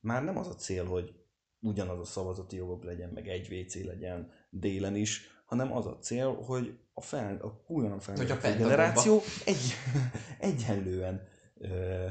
Már 0.00 0.24
nem 0.24 0.36
az 0.36 0.46
a 0.46 0.54
cél, 0.54 0.84
hogy 0.84 1.27
ugyanaz 1.60 1.98
a 1.98 2.04
szavazati 2.04 2.56
jogok 2.56 2.84
legyen, 2.84 3.10
meg 3.14 3.28
egy 3.28 3.52
WC 3.52 3.84
legyen 3.84 4.30
délen 4.50 4.96
is, 4.96 5.30
hanem 5.44 5.72
az 5.72 5.86
a 5.86 5.98
cél, 6.00 6.34
hogy 6.34 6.78
a, 6.92 7.00
fel, 7.00 7.36
a 7.36 7.64
újonnan 7.66 8.00
felnőtt 8.00 8.42
generáció 8.42 9.22
egy, 9.44 9.74
egyenlően 10.50 11.28
ö, 11.58 12.06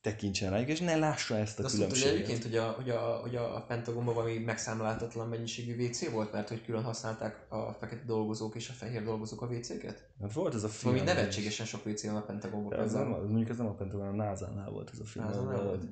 tekintsen 0.00 0.50
rájuk, 0.50 0.68
és 0.68 0.80
ne 0.80 0.96
lássa 0.96 1.36
ezt 1.36 1.58
a 1.58 1.62
De 1.62 1.68
különbséget. 1.68 2.12
Azt 2.12 2.14
egyébként, 2.14 2.42
hogy 2.42 2.56
a, 2.56 2.70
hogy 2.70 2.90
a, 2.90 3.18
hogy 3.22 3.36
a 3.36 3.64
Pentagonban 3.68 4.14
valami 4.14 4.38
megszámláltatlan 4.38 5.28
mennyiségű 5.28 5.86
WC 5.86 6.10
volt, 6.10 6.32
mert 6.32 6.48
hogy 6.48 6.64
külön 6.64 6.82
használták 6.82 7.46
a 7.48 7.72
fekete 7.72 8.04
dolgozók 8.04 8.54
és 8.54 8.68
a 8.68 8.72
fehér 8.72 9.02
dolgozók 9.02 9.42
a 9.42 9.46
WC-ket? 9.46 10.08
Hát 10.20 10.32
volt 10.32 10.54
ez 10.54 10.64
a 10.64 10.68
film. 10.68 10.94
Valami 10.94 11.10
nevetségesen 11.10 11.66
sok 11.66 11.86
WC 11.86 12.04
van 12.06 12.16
a 12.16 12.24
Pentagonban. 12.24 12.78
Ez 12.78 12.92
nem, 12.92 13.08
mondjuk 13.08 13.48
ez 13.48 13.56
nem 13.56 13.66
a 13.66 13.74
Pentagon, 13.74 14.06
a 14.06 14.24
NASA-nál 14.24 14.70
volt 14.70 14.90
ez 14.92 14.98
a 14.98 15.04
film. 15.04 15.24
NASA 15.24 15.42
volt? 15.42 15.84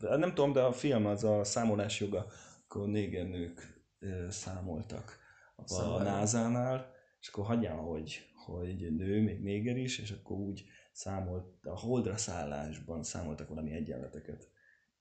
Nem 0.00 0.34
tudom, 0.34 0.52
de 0.52 0.60
a 0.60 0.72
film 0.72 1.06
az 1.06 1.24
a 1.24 1.44
számolás 1.44 2.00
joga, 2.00 2.26
akkor 2.64 2.88
négernők 2.88 3.84
számoltak 4.28 5.18
a, 5.56 5.80
a 5.80 6.02
NASA-nál, 6.02 6.94
és 7.20 7.28
akkor 7.28 7.44
hagyjál, 7.44 7.76
hogy, 7.76 8.20
hogy 8.44 8.94
nő, 8.94 9.22
még 9.22 9.42
néger 9.42 9.76
is, 9.76 9.98
és 9.98 10.10
akkor 10.10 10.36
úgy 10.36 10.64
számolt, 10.92 11.64
a 11.64 11.78
holdra 11.78 12.16
szállásban 12.16 13.02
számoltak 13.02 13.48
valami 13.48 13.72
egyenleteket, 13.72 14.50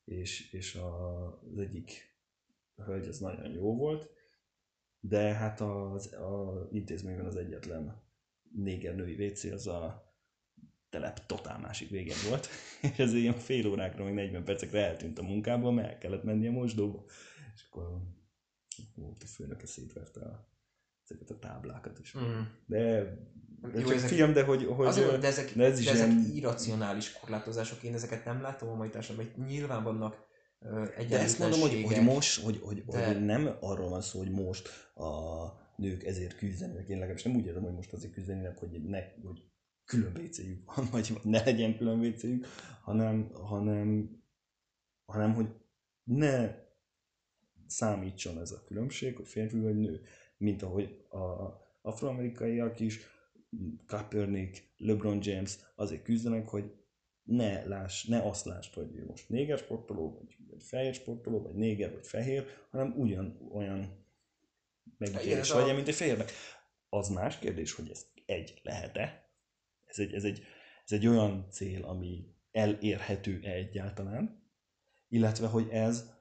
és, 0.03 0.51
és 0.51 0.75
a, 0.75 1.25
az 1.51 1.57
egyik 1.57 2.17
hölgy 2.75 3.07
az 3.07 3.19
nagyon 3.19 3.51
jó 3.51 3.75
volt, 3.75 4.09
de 4.99 5.33
hát 5.33 5.61
az, 5.61 6.13
az 6.13 6.67
intézményben 6.71 7.25
az 7.25 7.35
egyetlen 7.35 8.03
néger 8.51 8.95
női 8.95 9.27
WC 9.27 9.43
az 9.43 9.67
a 9.67 10.04
telep 10.89 11.25
totál 11.25 11.59
másik 11.59 11.89
végén 11.89 12.15
volt, 12.29 12.47
és 12.91 12.97
ez 12.97 13.13
ilyen 13.13 13.37
fél 13.37 13.67
órákra, 13.67 14.03
meg 14.03 14.13
40 14.13 14.43
percekre 14.43 14.85
eltűnt 14.85 15.19
a 15.19 15.23
munkából, 15.23 15.71
mert 15.71 15.87
el 15.87 15.97
kellett 15.97 16.23
menni 16.23 16.47
a 16.47 16.51
mosdóba. 16.51 17.03
És 17.55 17.67
akkor 17.69 18.01
volt 18.95 19.23
a 19.23 19.27
főnöke 19.27 19.65
szétverte 19.65 20.19
a, 20.19 20.49
ezeket 21.03 21.29
a 21.29 21.39
táblákat 21.39 21.99
is. 21.99 22.17
Mm. 22.17 22.41
De 22.65 23.13
de 23.71 23.79
Jó, 23.79 23.85
csak 23.85 23.95
ezek, 23.95 24.09
film, 24.09 24.33
de 24.33 24.43
hogy... 24.43 24.65
hogy 24.65 24.87
azért, 24.87 25.19
de 25.19 25.27
ezek, 25.27 25.53
de 25.55 25.63
ez 25.63 25.79
is 25.79 25.85
de 25.85 25.91
ezek 25.91 26.07
ilyen... 26.07 26.31
irracionális 26.33 27.13
korlátozások, 27.13 27.83
én 27.83 27.93
ezeket 27.93 28.25
nem 28.25 28.41
látom 28.41 28.69
a 28.69 28.75
mai 28.75 28.89
társadalomban, 28.89 29.35
hogy 29.35 29.45
nyilván 29.45 29.83
vannak 29.83 30.27
uh, 30.59 31.07
De 31.07 31.19
ezt 31.19 31.39
mondom, 31.39 31.59
hogy, 31.59 31.83
hogy 31.83 32.03
most, 32.03 32.43
hogy, 32.43 32.59
hogy, 32.63 32.85
de... 32.85 33.05
hogy 33.05 33.25
nem 33.25 33.57
arról 33.59 33.89
van 33.89 34.01
szó, 34.01 34.19
hogy 34.19 34.31
most 34.31 34.69
a 34.95 35.03
nők 35.75 36.03
ezért 36.03 36.37
küzdenek, 36.37 36.87
én 36.87 36.95
legalábbis 36.95 37.23
nem 37.23 37.35
úgy 37.35 37.45
érzem, 37.45 37.63
hogy 37.63 37.73
most 37.73 37.93
azért 37.93 38.13
küzdenének, 38.13 38.57
hogy, 38.57 38.83
ne, 38.83 38.99
hogy 39.23 39.43
külön 39.85 40.17
wc 40.17 40.41
van, 40.65 40.87
vagy 40.91 41.19
ne 41.23 41.43
legyen 41.43 41.77
külön 41.77 41.99
wc 41.99 42.25
hanem, 42.81 43.31
hanem, 43.33 44.09
hanem, 45.05 45.33
hogy 45.33 45.47
ne 46.03 46.63
számítson 47.67 48.39
ez 48.39 48.51
a 48.51 48.63
különbség, 48.63 49.15
hogy 49.15 49.27
férfi 49.27 49.59
vagy 49.59 49.75
nő, 49.75 50.01
mint 50.37 50.61
ahogy 50.61 51.05
a 51.09 51.53
afroamerikaiak 51.81 52.79
is 52.79 52.99
Kaepernick, 53.85 54.73
LeBron 54.77 55.19
James 55.21 55.57
azért 55.75 56.03
küzdenek, 56.03 56.47
hogy 56.47 56.71
ne, 57.23 57.65
láss, 57.65 58.05
ne 58.05 58.21
azt 58.21 58.45
lásd, 58.45 58.73
hogy 58.73 58.95
ő 58.95 59.05
most 59.05 59.29
néger 59.29 59.57
sportoló, 59.57 60.13
vagy, 60.13 60.37
vagy 60.49 60.63
fehér 60.63 60.93
sportoló, 60.93 61.41
vagy 61.41 61.55
néger, 61.55 61.93
vagy 61.93 62.07
fehér, 62.07 62.45
hanem 62.69 62.93
ugyan 62.97 63.49
olyan 63.51 64.05
megítélés 64.97 65.51
vagy, 65.51 65.75
mint 65.75 65.87
egy 65.87 65.95
fehérnek. 65.95 66.31
Az 66.89 67.09
más 67.09 67.39
kérdés, 67.39 67.73
hogy 67.73 67.89
ez 67.89 68.05
egy 68.25 68.59
lehet-e. 68.63 69.24
Ez 69.97 69.99
egy, 69.99 70.13
ez, 70.13 70.23
egy, 70.23 70.43
ez 70.85 70.91
egy 70.91 71.07
olyan 71.07 71.47
cél, 71.49 71.83
ami 71.83 72.33
elérhető-e 72.51 73.51
egyáltalán, 73.51 74.43
illetve, 75.07 75.47
hogy 75.47 75.69
ez 75.69 76.13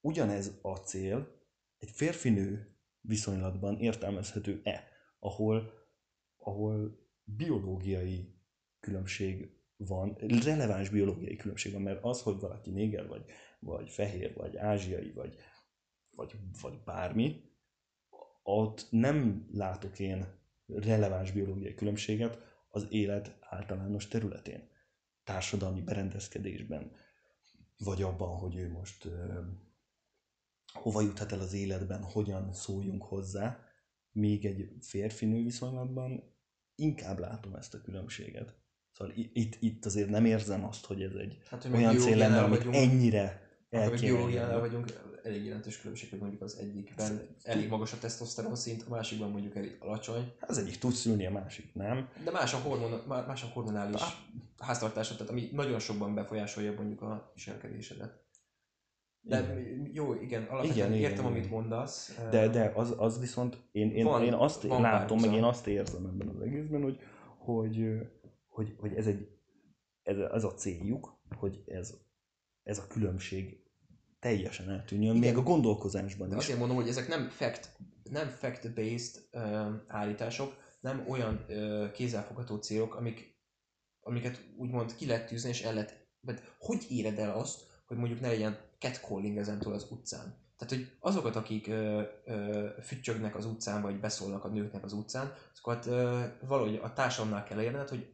ugyanez 0.00 0.58
a 0.62 0.76
cél 0.76 1.42
egy 1.78 1.90
férfinő 1.90 2.76
viszonylatban 3.00 3.78
értelmezhető-e, 3.78 4.88
ahol 5.18 5.82
ahol 6.44 6.98
biológiai 7.24 8.34
különbség 8.80 9.50
van, 9.76 10.16
releváns 10.44 10.88
biológiai 10.88 11.36
különbség 11.36 11.72
van, 11.72 11.82
mert 11.82 12.04
az, 12.04 12.22
hogy 12.22 12.40
valaki 12.40 12.70
néger, 12.70 13.06
vagy, 13.06 13.24
vagy 13.58 13.90
fehér, 13.90 14.34
vagy 14.34 14.56
ázsiai, 14.56 15.12
vagy, 15.12 15.36
vagy, 16.10 16.34
vagy 16.60 16.78
bármi, 16.84 17.52
ott 18.42 18.86
nem 18.90 19.48
látok 19.52 19.98
én 19.98 20.26
releváns 20.66 21.30
biológiai 21.32 21.74
különbséget 21.74 22.38
az 22.74 22.86
élet 22.90 23.36
általános 23.40 24.08
területén. 24.08 24.68
Társadalmi 25.24 25.80
berendezkedésben, 25.80 26.92
vagy 27.78 28.02
abban, 28.02 28.38
hogy 28.38 28.56
ő 28.56 28.70
most 28.70 29.04
ö, 29.04 29.40
hova 30.72 31.00
juthat 31.00 31.32
el 31.32 31.40
az 31.40 31.52
életben, 31.52 32.02
hogyan 32.02 32.52
szóljunk 32.52 33.02
hozzá, 33.02 33.58
míg 34.12 34.44
egy 34.44 34.72
férfi-nő 34.80 35.42
viszonylatban 35.42 36.34
inkább 36.74 37.18
látom 37.18 37.54
ezt 37.54 37.74
a 37.74 37.80
különbséget. 37.80 38.54
Szóval 38.92 39.14
itt, 39.16 39.56
itt 39.60 39.84
azért 39.84 40.08
nem 40.08 40.24
érzem 40.24 40.64
azt, 40.64 40.86
hogy 40.86 41.02
ez 41.02 41.14
egy 41.14 41.38
hát, 41.46 41.62
hogy 41.62 41.72
olyan 41.72 41.98
cél 41.98 42.16
lenne, 42.16 42.42
amit 42.42 42.66
ennyire 42.66 43.43
el 43.74 44.50
hát, 44.50 44.60
vagyunk, 44.60 44.92
elég 45.22 45.44
jelentős 45.44 45.80
különbség, 45.80 46.10
hogy 46.10 46.18
mondjuk 46.18 46.42
az 46.42 46.58
egyikben 46.58 47.36
elég 47.42 47.68
magas 47.68 47.92
a 47.92 47.98
tesztoszteron 47.98 48.56
szint, 48.56 48.84
a 48.88 48.90
másikban 48.90 49.30
mondjuk 49.30 49.56
elég 49.56 49.76
alacsony. 49.78 50.32
Hát 50.40 50.50
az 50.50 50.58
egyik 50.58 50.78
tud 50.78 50.92
szülni, 50.92 51.26
a 51.26 51.30
másik 51.30 51.74
nem. 51.74 52.08
De 52.24 52.30
más 52.30 52.54
a, 52.54 52.56
hormon, 52.56 53.02
más 53.06 53.42
a 53.42 53.46
hormonális 53.46 54.00
ah. 54.00 54.08
háztartásod, 54.58 55.16
tehát 55.16 55.32
ami 55.32 55.48
nagyon 55.52 55.78
sokban 55.78 56.14
befolyásolja 56.14 56.72
mondjuk 56.72 57.02
a 57.02 57.30
viselkedésedet. 57.34 58.22
De 59.20 59.38
igen. 59.38 59.90
jó, 59.92 60.14
igen, 60.14 60.44
alapvetően 60.44 60.92
igen, 60.92 60.92
értem, 60.92 61.24
igen, 61.24 61.24
amit 61.24 61.50
mondasz. 61.50 62.18
De, 62.30 62.48
de 62.48 62.72
az, 62.74 62.94
az 62.96 63.20
viszont, 63.20 63.58
én, 63.72 63.90
én, 63.90 64.04
van, 64.04 64.22
én 64.22 64.34
azt 64.34 64.62
van 64.62 64.80
látom, 64.80 65.20
meg 65.20 65.32
én 65.32 65.44
azt 65.44 65.66
érzem 65.66 66.06
ebben 66.06 66.28
az 66.28 66.40
egészben, 66.40 66.82
hogy, 66.82 66.98
hogy, 67.38 67.78
hogy, 68.48 68.74
hogy 68.78 68.94
ez, 68.94 69.06
egy, 69.06 69.28
ez, 70.02 70.16
ez 70.16 70.44
a 70.44 70.54
céljuk, 70.54 71.20
hogy 71.36 71.62
ez, 71.66 71.94
ez 72.62 72.78
a 72.78 72.86
különbség 72.86 73.63
teljesen 74.24 74.70
eltűnjön, 74.70 75.16
igen. 75.16 75.28
még 75.28 75.38
a 75.38 75.42
gondolkozásban 75.42 76.28
de 76.28 76.36
is. 76.36 76.42
Azért 76.42 76.58
mondom, 76.58 76.76
hogy 76.76 76.88
ezek 76.88 77.08
nem 77.08 77.28
fact, 77.28 77.76
nem 78.10 78.28
fact-based 78.28 79.22
uh, 79.32 79.66
állítások, 79.86 80.56
nem 80.80 81.04
olyan 81.08 81.44
uh, 81.48 81.90
kézzelfogható 81.90 82.56
célok, 82.56 82.94
amik, 82.94 83.38
amiket 84.00 84.44
úgymond 84.56 84.96
ki 84.96 85.06
lehet 85.06 85.26
tűzni, 85.26 85.48
és 85.48 85.62
el 85.62 85.74
lehet, 85.74 86.06
vagy 86.20 86.40
hogy 86.58 86.86
éred 86.88 87.18
el 87.18 87.38
azt, 87.38 87.60
hogy 87.86 87.96
mondjuk 87.96 88.20
ne 88.20 88.28
legyen 88.28 88.58
catcalling 88.78 89.36
ezentúl 89.36 89.72
az 89.72 89.86
utcán. 89.90 90.42
Tehát, 90.56 90.74
hogy 90.74 90.96
azokat, 91.00 91.36
akik 91.36 91.66
ö, 91.66 92.02
ö, 92.24 92.68
füttyögnek 92.82 93.36
az 93.36 93.46
utcán, 93.46 93.82
vagy 93.82 94.00
beszólnak 94.00 94.44
a 94.44 94.48
nőknek 94.48 94.84
az 94.84 94.92
utcán, 94.92 95.32
azokat 95.52 95.86
ö, 95.86 96.24
valahogy 96.46 96.80
a 96.82 96.92
társadalomnál 96.92 97.44
kell 97.44 97.62
érned, 97.62 97.88
hogy 97.88 98.12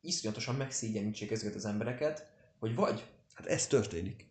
iszonyatosan 0.00 0.54
megszégyenítsék 0.54 1.30
ezeket 1.30 1.54
az 1.54 1.64
embereket, 1.64 2.26
hogy 2.58 2.74
vagy... 2.74 3.06
Hát 3.34 3.46
ez 3.46 3.66
történik. 3.66 4.27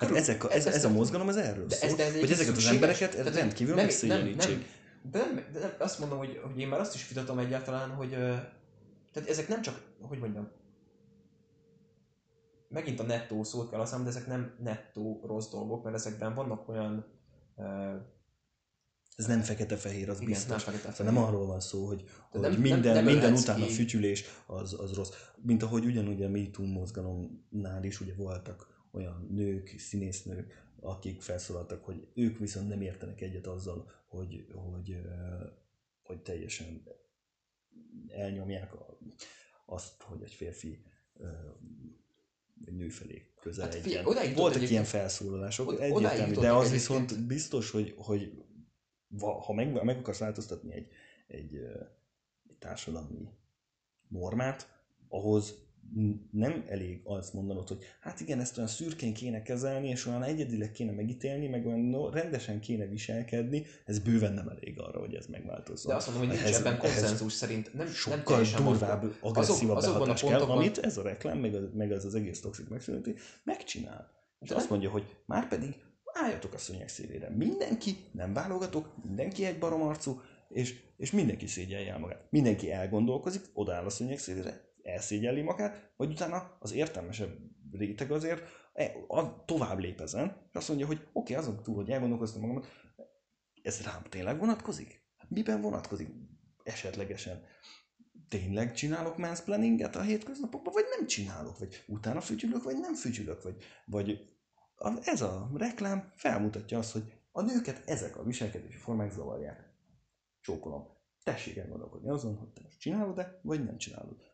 Hát 0.00 0.16
ezek 0.16 0.44
a, 0.44 0.52
ez, 0.52 0.66
ez, 0.66 0.74
ez, 0.74 0.84
a 0.84 0.88
mozgalom, 0.88 1.28
ez 1.28 1.36
erről 1.36 1.66
de 1.66 1.74
szól, 1.74 1.88
ez, 1.88 1.96
de 1.96 2.04
ez 2.04 2.20
hogy 2.20 2.30
ezeket 2.30 2.56
az 2.56 2.66
embereket 2.66 3.10
tehát, 3.16 3.34
rendkívül 3.34 3.74
nem, 3.74 3.84
megszégyenítsék. 3.84 4.56
Nem, 4.56 4.58
nem, 4.58 5.10
de, 5.10 5.18
nem, 5.18 5.52
de 5.52 5.58
nem, 5.58 5.74
azt 5.78 5.98
mondom, 5.98 6.18
hogy, 6.18 6.40
hogy 6.44 6.60
én 6.60 6.68
már 6.68 6.80
azt 6.80 6.94
is 6.94 7.08
vitatom 7.08 7.38
egyáltalán, 7.38 7.90
hogy 7.90 8.10
tehát 9.12 9.28
ezek 9.28 9.48
nem 9.48 9.62
csak, 9.62 9.82
hogy 10.00 10.18
mondjam, 10.18 10.48
megint 12.68 13.00
a 13.00 13.02
nettó 13.02 13.42
szót 13.42 13.70
kell 13.70 13.78
használni, 13.78 14.04
de 14.04 14.10
ezek 14.10 14.26
nem 14.26 14.54
nettó 14.62 15.22
rossz 15.26 15.48
dolgok, 15.48 15.84
mert 15.84 15.96
ezekben 15.96 16.34
vannak 16.34 16.68
olyan 16.68 17.06
ez 19.16 19.26
nem 19.26 19.40
fekete-fehér, 19.40 20.08
az 20.08 20.16
Igen, 20.16 20.28
biztos. 20.28 20.64
Nem, 20.64 20.74
fekete 20.74 20.92
szóval 20.92 21.12
nem 21.12 21.22
arról 21.22 21.46
van 21.46 21.60
szó, 21.60 21.86
hogy, 21.86 22.04
hogy 22.30 22.40
nem, 22.40 22.52
minden, 22.52 22.80
nem, 22.80 22.94
nem 22.94 23.04
minden 23.04 23.32
után 23.32 23.62
a 23.62 23.66
fütyülés 23.66 24.24
az, 24.46 24.80
az 24.80 24.92
rossz. 24.92 25.10
Mint 25.42 25.62
ahogy 25.62 25.84
ugyanúgy 25.84 26.22
a 26.22 26.28
MeToo 26.28 26.66
mozgalomnál 26.66 27.84
is 27.84 28.00
ugye 28.00 28.14
voltak 28.14 28.69
olyan 28.90 29.26
nők, 29.30 29.74
színésznők, 29.78 30.68
akik 30.80 31.22
felszólaltak, 31.22 31.84
hogy 31.84 32.08
ők 32.14 32.38
viszont 32.38 32.68
nem 32.68 32.80
értenek 32.80 33.20
egyet 33.20 33.46
azzal, 33.46 33.90
hogy, 34.06 34.46
hogy, 34.54 35.00
hogy 36.02 36.22
teljesen 36.22 36.82
elnyomják 38.08 38.74
azt, 39.66 40.02
hogy 40.02 40.22
egy 40.22 40.32
férfi 40.32 40.84
egy 42.64 42.76
nő 42.76 42.88
felé 42.88 43.32
közel 43.40 43.64
hát, 43.64 43.74
figyelj, 43.74 44.04
Voltak 44.04 44.26
egyébként, 44.36 44.70
ilyen 44.70 44.84
felszólalások, 44.84 45.68
oda, 45.68 45.82
egyértelmű, 45.82 46.34
de 46.34 46.52
az 46.52 46.70
viszont 46.70 47.26
biztos, 47.26 47.70
hogy, 47.70 47.94
hogy 47.96 48.44
ha 49.18 49.52
meg, 49.52 49.84
meg 49.84 49.98
akarsz 49.98 50.18
változtatni 50.18 50.72
egy, 50.72 50.88
egy, 51.26 51.54
egy 52.48 52.56
társadalmi 52.58 53.28
normát, 54.08 54.80
ahhoz 55.08 55.54
nem 56.30 56.64
elég 56.68 57.00
azt 57.04 57.32
mondanod, 57.32 57.68
hogy 57.68 57.84
hát 58.00 58.20
igen, 58.20 58.40
ezt 58.40 58.56
olyan 58.56 58.68
szürkén 58.68 59.14
kéne 59.14 59.42
kezelni, 59.42 59.88
és 59.88 60.06
olyan 60.06 60.22
egyedileg 60.22 60.72
kéne 60.72 60.92
megítélni, 60.92 61.46
meg 61.46 61.66
olyan 61.66 61.80
no, 61.80 62.10
rendesen 62.10 62.60
kéne 62.60 62.86
viselkedni, 62.86 63.66
ez 63.84 63.98
bőven 63.98 64.32
nem 64.32 64.48
elég 64.48 64.80
arra, 64.80 64.98
hogy 64.98 65.14
ez 65.14 65.26
megváltozzon. 65.26 65.90
De 65.92 65.96
azt 65.96 66.10
mondom, 66.10 66.28
hogy 66.28 66.38
nincs 66.42 66.56
ebben 66.56 66.78
konszenzus 66.78 67.32
szerint. 67.32 67.74
Nem, 67.74 67.86
sokkal 67.86 68.40
nem 68.40 68.64
durvább, 68.64 69.14
agresszívabb 69.20 69.76
azok, 69.76 69.92
behatás 69.92 70.20
kell, 70.20 70.30
pontokon... 70.30 70.56
amit 70.56 70.78
ez 70.78 70.96
a 70.96 71.02
reklám, 71.02 71.38
meg 71.38 71.54
az, 71.54 71.68
meg 71.74 71.92
az, 71.92 72.04
az 72.04 72.14
egész 72.14 72.40
toxik 72.40 72.68
megszűnti, 72.68 73.14
megcsinál. 73.44 74.10
És 74.40 74.48
De 74.48 74.54
azt 74.54 74.70
mondja, 74.70 74.90
hogy 74.90 75.16
már 75.26 75.48
pedig 75.48 75.74
álljatok 76.12 76.54
a 76.54 76.58
szőnyeg 76.58 76.88
szélére. 76.88 77.28
Mindenki, 77.28 77.96
nem 78.12 78.32
válogatok, 78.32 78.94
mindenki 79.04 79.44
egy 79.44 79.58
baromarcú, 79.58 80.20
és, 80.48 80.80
és 80.96 81.10
mindenki 81.10 81.46
szégyelje 81.46 81.92
el 81.92 81.98
magát. 81.98 82.26
Mindenki 82.30 82.72
elgondolkozik, 82.72 83.42
odaáll 83.52 83.84
a 83.84 83.90
szőnyeg 83.90 84.18
szélére, 84.18 84.69
elszégyelli 84.82 85.42
magát, 85.42 85.92
vagy 85.96 86.10
utána 86.10 86.56
az 86.58 86.72
értelmesebb 86.72 87.36
réteg 87.72 88.10
azért 88.10 88.42
e, 88.72 88.92
a, 89.06 89.44
tovább 89.44 89.78
lép 89.78 90.00
és 90.00 90.12
azt 90.52 90.68
mondja, 90.68 90.86
hogy 90.86 90.96
oké, 90.96 91.08
okay, 91.12 91.34
azon 91.34 91.62
túl, 91.62 91.74
hogy 91.74 91.90
elgondolkoztam 91.90 92.40
magamat, 92.40 92.66
ez 93.62 93.82
rám 93.82 94.02
tényleg 94.02 94.38
vonatkozik? 94.38 95.08
Miben 95.28 95.60
vonatkozik? 95.60 96.08
Esetlegesen 96.62 97.44
tényleg 98.28 98.72
csinálok 98.72 99.16
mansplaininget 99.16 99.96
a 99.96 100.00
hétköznapokban, 100.00 100.72
vagy 100.72 100.84
nem 100.96 101.06
csinálok, 101.06 101.58
vagy 101.58 101.84
utána 101.86 102.20
fütyülök, 102.20 102.62
vagy 102.62 102.78
nem 102.78 102.94
fütyülök, 102.94 103.42
vagy, 103.42 103.56
vagy 103.86 104.28
ez 105.02 105.20
a 105.20 105.50
reklám 105.54 106.12
felmutatja 106.16 106.78
azt, 106.78 106.92
hogy 106.92 107.12
a 107.32 107.42
nőket 107.42 107.82
ezek 107.88 108.16
a 108.16 108.22
viselkedési 108.22 108.76
formák 108.76 109.10
zavarják. 109.10 109.68
Csókolom. 110.40 110.98
Tessék 111.22 111.56
elgondolkodni 111.56 112.08
azon, 112.08 112.36
hogy 112.36 112.48
te 112.48 112.60
most 112.62 112.80
csinálod-e, 112.80 113.40
vagy 113.42 113.64
nem 113.64 113.76
csinálod 113.76 114.29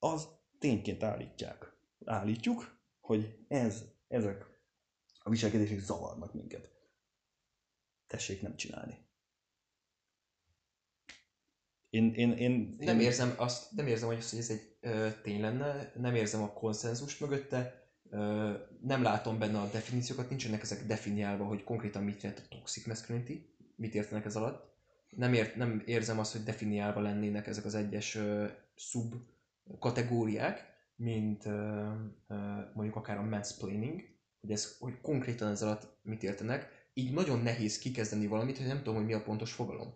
az 0.00 0.28
tényként 0.58 1.02
állítják. 1.02 1.72
Állítjuk, 2.04 2.78
hogy 3.00 3.44
ez, 3.48 3.84
ezek 4.08 4.46
a 5.22 5.30
viselkedések 5.30 5.78
zavarnak 5.78 6.34
minket. 6.34 6.70
Tessék 8.06 8.42
nem 8.42 8.56
csinálni. 8.56 9.08
Én, 11.90 12.14
én, 12.14 12.32
én, 12.32 12.76
én... 12.78 13.00
érzem 13.00 13.34
azt, 13.36 13.72
nem 13.72 13.86
érzem, 13.86 14.08
hogy 14.08 14.16
ez 14.16 14.50
egy 14.50 14.76
ö, 14.80 15.08
tény 15.22 15.40
lenne, 15.40 15.92
nem 15.96 16.14
érzem 16.14 16.42
a 16.42 16.52
konszenzust 16.52 17.20
mögötte, 17.20 17.88
ö, 18.10 18.52
nem 18.80 19.02
látom 19.02 19.38
benne 19.38 19.58
a 19.60 19.70
definíciókat, 19.70 20.28
nincsenek 20.28 20.62
ezek 20.62 20.86
definiálva, 20.86 21.44
hogy 21.44 21.64
konkrétan 21.64 22.02
mit 22.02 22.22
jelent 22.22 22.42
a 22.44 22.48
toxic 22.56 22.86
masculinity, 22.86 23.54
mit 23.76 23.94
értenek 23.94 24.24
ez 24.24 24.36
alatt. 24.36 24.68
Nem, 25.10 25.34
ért, 25.34 25.56
nem 25.56 25.82
érzem 25.86 26.18
azt, 26.18 26.32
hogy 26.32 26.42
definiálva 26.42 27.00
lennének 27.00 27.46
ezek 27.46 27.64
az 27.64 27.74
egyes 27.74 28.14
ö, 28.14 28.46
sub 28.74 29.14
kategóriák, 29.78 30.64
mint 30.96 31.44
mondjuk 32.74 32.96
akár 32.96 33.18
a 33.18 33.22
mansplaining, 33.22 34.00
hogy, 34.40 34.50
ez, 34.50 34.76
hogy 34.78 35.00
konkrétan 35.00 35.50
ez 35.50 35.62
alatt 35.62 35.98
mit 36.02 36.22
értenek, 36.22 36.68
így 36.94 37.12
nagyon 37.12 37.40
nehéz 37.40 37.78
kikezdeni 37.78 38.26
valamit, 38.26 38.56
hogy 38.56 38.66
nem 38.66 38.76
tudom, 38.76 38.94
hogy 38.94 39.04
mi 39.04 39.12
a 39.12 39.22
pontos 39.22 39.52
fogalom. 39.52 39.92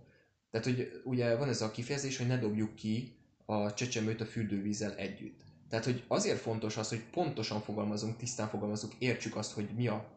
Tehát, 0.50 0.66
hogy 0.66 1.00
ugye 1.04 1.36
van 1.36 1.48
ez 1.48 1.60
a 1.60 1.70
kifejezés, 1.70 2.16
hogy 2.16 2.26
ne 2.26 2.38
dobjuk 2.38 2.74
ki 2.74 3.16
a 3.44 3.74
csecsemőt 3.74 4.20
a 4.20 4.24
fürdővízzel 4.24 4.94
együtt. 4.96 5.40
Tehát, 5.68 5.84
hogy 5.84 6.04
azért 6.08 6.38
fontos 6.38 6.76
az, 6.76 6.88
hogy 6.88 7.02
pontosan 7.10 7.60
fogalmazunk, 7.60 8.16
tisztán 8.16 8.48
fogalmazunk, 8.48 8.94
értsük 8.98 9.36
azt, 9.36 9.52
hogy 9.52 9.68
mi 9.76 9.88
a 9.88 10.12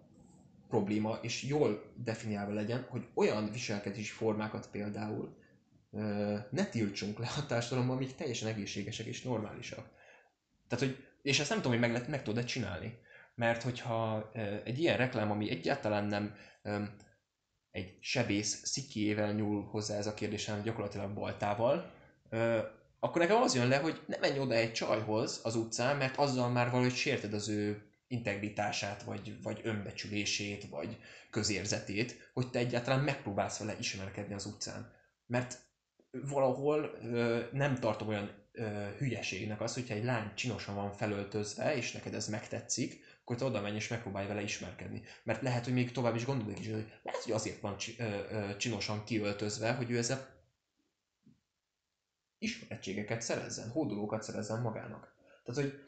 probléma, 0.67 1.19
és 1.21 1.43
jól 1.43 1.83
definiálva 2.03 2.53
legyen, 2.53 2.85
hogy 2.89 3.07
olyan 3.13 3.51
viselkedési 3.51 4.11
formákat 4.11 4.69
például, 4.71 5.35
ne 6.49 6.65
tiltsunk 6.71 7.19
le 7.19 7.29
a 7.37 7.45
társadalomban, 7.45 7.95
amik 7.95 8.15
teljesen 8.15 8.47
egészségesek 8.47 9.05
és 9.05 9.21
normálisak. 9.21 9.89
Tehát, 10.67 10.85
hogy, 10.85 11.05
és 11.21 11.39
ezt 11.39 11.49
nem 11.49 11.61
tudom, 11.61 11.79
hogy 11.79 11.91
meg, 11.91 12.09
meg 12.09 12.23
tudod 12.23 12.43
csinálni. 12.43 12.99
Mert 13.35 13.63
hogyha 13.63 14.31
egy 14.63 14.79
ilyen 14.79 14.97
reklám, 14.97 15.31
ami 15.31 15.49
egyáltalán 15.49 16.05
nem 16.05 16.35
egy 17.71 17.97
sebész 17.99 18.65
szikiével 18.65 19.33
nyúl 19.33 19.63
hozzá 19.63 19.97
ez 19.97 20.07
a 20.07 20.13
kérdés, 20.13 20.45
hanem 20.45 20.63
gyakorlatilag 20.63 21.13
baltával, 21.13 21.91
akkor 22.99 23.21
nekem 23.21 23.41
az 23.41 23.55
jön 23.55 23.67
le, 23.67 23.77
hogy 23.77 24.01
ne 24.07 24.17
menj 24.17 24.39
oda 24.39 24.53
egy 24.53 24.73
csajhoz 24.73 25.39
az 25.43 25.55
utcán, 25.55 25.97
mert 25.97 26.17
azzal 26.17 26.49
már 26.49 26.71
valahogy 26.71 26.95
sérted 26.95 27.33
az 27.33 27.47
ő 27.47 27.81
integritását, 28.07 29.03
vagy, 29.03 29.41
vagy 29.41 29.61
önbecsülését, 29.63 30.69
vagy 30.69 30.97
közérzetét, 31.29 32.31
hogy 32.33 32.49
te 32.49 32.59
egyáltalán 32.59 33.03
megpróbálsz 33.03 33.59
vele 33.59 33.75
ismerkedni 33.79 34.33
az 34.33 34.45
utcán. 34.45 34.91
Mert 35.25 35.59
valahol 36.11 36.97
ö, 37.01 37.43
nem 37.51 37.75
tartom 37.75 38.07
olyan 38.07 38.31
ö, 38.51 38.87
hülyeségnek 38.97 39.61
az, 39.61 39.73
hogyha 39.73 39.93
egy 39.93 40.03
lány 40.03 40.33
csinosan 40.33 40.75
van 40.75 40.91
felöltözve, 40.91 41.75
és 41.75 41.91
neked 41.91 42.13
ez 42.13 42.27
megtetszik, 42.27 43.05
akkor 43.21 43.35
te 43.35 43.45
oda 43.45 43.61
menj 43.61 43.75
és 43.75 43.87
megpróbálj 43.87 44.27
vele 44.27 44.41
ismerkedni. 44.41 45.01
Mert 45.23 45.41
lehet, 45.41 45.63
hogy 45.63 45.73
még 45.73 45.91
tovább 45.91 46.15
is 46.15 46.25
gondolod 46.25 46.59
is, 46.59 46.65
hogy 46.71 46.91
lehet, 47.03 47.23
hogy 47.23 47.33
azért 47.33 47.59
van 47.59 47.75
ö, 47.97 48.03
ö, 48.03 48.57
csinosan 48.57 49.03
kiöltözve, 49.03 49.73
hogy 49.73 49.91
ő 49.91 49.97
ezzel 49.97 50.35
ismerettségeket 52.39 53.21
szerezzen, 53.21 53.69
hódolókat 53.69 54.23
szerezzen 54.23 54.61
magának. 54.61 55.15
Tehát, 55.43 55.61
hogy 55.61 55.79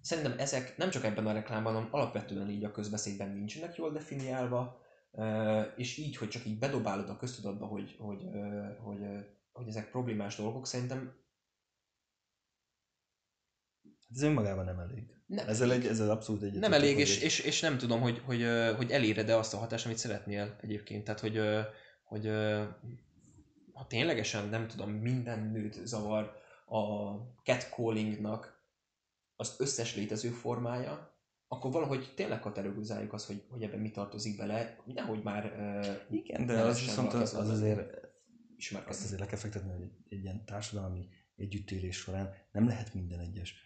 szerintem 0.00 0.38
ezek 0.38 0.76
nem 0.76 0.90
csak 0.90 1.04
ebben 1.04 1.26
a 1.26 1.32
reklámban, 1.32 1.72
hanem 1.72 1.88
alapvetően 1.90 2.50
így 2.50 2.64
a 2.64 2.70
közbeszédben 2.70 3.28
nincsenek 3.28 3.76
jól 3.76 3.92
definiálva, 3.92 4.83
és 5.76 5.96
így, 5.96 6.16
hogy 6.16 6.28
csak 6.28 6.46
így 6.46 6.58
bedobálod 6.58 7.08
a 7.08 7.16
köztudatba, 7.16 7.66
hogy, 7.66 7.96
hogy, 7.98 8.22
hogy, 8.78 8.98
hogy 9.52 9.68
ezek 9.68 9.90
problémás 9.90 10.36
dolgok, 10.36 10.66
szerintem 10.66 11.22
ez 14.14 14.22
önmagában 14.22 14.64
nem 14.64 14.78
elég. 14.78 15.14
Nem 15.26 15.48
ezzel. 15.48 15.72
Egy, 15.72 15.86
ezzel 15.86 16.10
abszolút 16.10 16.42
egy. 16.42 16.52
Nem 16.52 16.72
elég, 16.72 16.98
és, 16.98 17.22
és, 17.22 17.38
és, 17.40 17.60
nem 17.60 17.78
tudom, 17.78 18.00
hogy, 18.00 18.22
hogy, 18.24 18.46
hogy 18.76 18.90
eléred-e 18.90 19.36
azt 19.36 19.54
a 19.54 19.58
hatást, 19.58 19.84
amit 19.84 19.98
szeretnél 19.98 20.56
egyébként. 20.60 21.04
Tehát, 21.04 21.20
hogy, 21.20 21.40
hogy 22.04 22.26
ha 23.72 23.86
ténylegesen, 23.86 24.48
nem 24.48 24.68
tudom, 24.68 24.90
minden 24.90 25.50
nőt 25.50 25.86
zavar 25.86 26.42
a 26.66 27.14
catcallingnak 27.42 28.62
az 29.36 29.54
összes 29.58 29.96
létező 29.96 30.28
formája, 30.28 31.13
akkor 31.54 31.72
valahogy 31.72 32.12
tényleg 32.16 32.40
kategorizáljuk 32.40 33.12
azt, 33.12 33.26
hogy, 33.26 33.42
hogy 33.48 33.62
ebben 33.62 33.80
mi 33.80 33.90
tartozik 33.90 34.36
bele, 34.36 34.76
nehogy 34.84 35.22
már 35.22 35.44
uh, 35.44 36.16
Igen, 36.18 36.46
de 36.46 36.60
az 36.60 36.80
viszont 36.80 37.12
az, 37.12 37.34
az 37.34 37.48
azért 37.48 38.02
azt 38.86 39.04
azért 39.04 39.20
le 39.20 39.26
kell 39.26 39.38
fektetni, 39.38 39.70
hogy 39.70 39.90
egy 40.08 40.22
ilyen 40.22 40.44
társadalmi 40.44 41.08
együttélés 41.36 41.96
során 41.96 42.34
nem 42.52 42.66
lehet 42.66 42.94
minden 42.94 43.18
egyes 43.18 43.64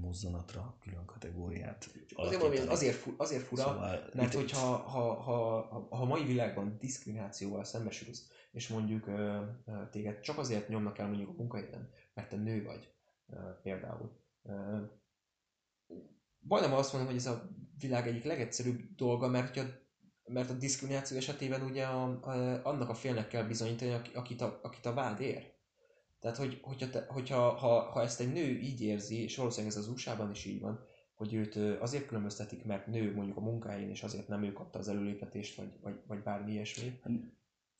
mozzanatra 0.00 0.76
külön 0.80 1.04
kategóriát 1.04 1.90
Azért 2.14 2.42
mondom, 2.42 2.68
azért, 2.68 2.94
fu- 2.94 3.20
azért 3.20 3.42
fura, 3.42 3.62
szóval 3.62 4.08
mert 4.14 4.34
hogyha 4.34 4.58
ha, 4.66 5.12
ha, 5.14 5.60
ha, 5.62 5.86
ha 5.90 6.02
a 6.02 6.04
mai 6.04 6.24
világban 6.24 6.76
diszkriminációval 6.78 7.64
szembesülsz, 7.64 8.30
és 8.52 8.68
mondjuk 8.68 9.06
uh, 9.06 9.90
téged 9.90 10.20
csak 10.20 10.38
azért 10.38 10.68
nyomnak 10.68 10.98
el 10.98 11.06
mondjuk 11.06 11.28
a 11.28 11.32
munkahelyen, 11.32 11.90
mert 12.14 12.28
te 12.28 12.36
nő 12.36 12.64
vagy 12.64 12.94
uh, 13.26 13.38
például, 13.62 14.20
uh, 14.42 14.80
majdnem 16.42 16.74
azt 16.74 16.92
mondom, 16.92 17.10
hogy 17.10 17.20
ez 17.20 17.26
a 17.26 17.48
világ 17.78 18.06
egyik 18.06 18.24
legegyszerűbb 18.24 18.80
dolga, 18.96 19.28
mert, 19.28 19.56
a, 19.56 19.62
mert 20.24 20.50
a 20.50 20.54
diszkrimináció 20.54 21.16
esetében 21.16 21.62
ugye 21.62 21.84
a, 21.84 22.20
a, 22.22 22.60
annak 22.64 22.88
a 22.88 22.94
félnek 22.94 23.28
kell 23.28 23.44
bizonyítani, 23.44 23.96
akit 24.14 24.40
a, 24.40 24.60
akit 24.62 24.86
a 24.86 24.94
vád 24.94 25.20
ér. 25.20 25.50
Tehát, 26.20 26.36
hogy, 26.36 26.58
hogyha, 26.62 26.90
te, 26.90 27.06
hogyha 27.08 27.50
ha, 27.50 27.80
ha 27.80 28.02
ezt 28.02 28.20
egy 28.20 28.32
nő 28.32 28.58
így 28.58 28.80
érzi, 28.80 29.22
és 29.22 29.36
valószínűleg 29.36 29.76
ez 29.76 29.82
az 29.82 29.88
USA-ban 29.88 30.30
is 30.30 30.44
így 30.44 30.60
van, 30.60 30.84
hogy 31.14 31.34
őt 31.34 31.56
azért 31.56 32.06
különböztetik, 32.06 32.64
mert 32.64 32.86
nő 32.86 33.14
mondjuk 33.14 33.36
a 33.36 33.40
munkáján, 33.40 33.90
és 33.90 34.02
azért 34.02 34.28
nem 34.28 34.44
ő 34.44 34.52
kapta 34.52 34.78
az 34.78 34.88
előlépetést, 34.88 35.56
vagy, 35.56 35.72
vagy, 35.80 35.94
vagy 36.06 36.22
bármi 36.22 36.52
ilyesmi, 36.52 37.00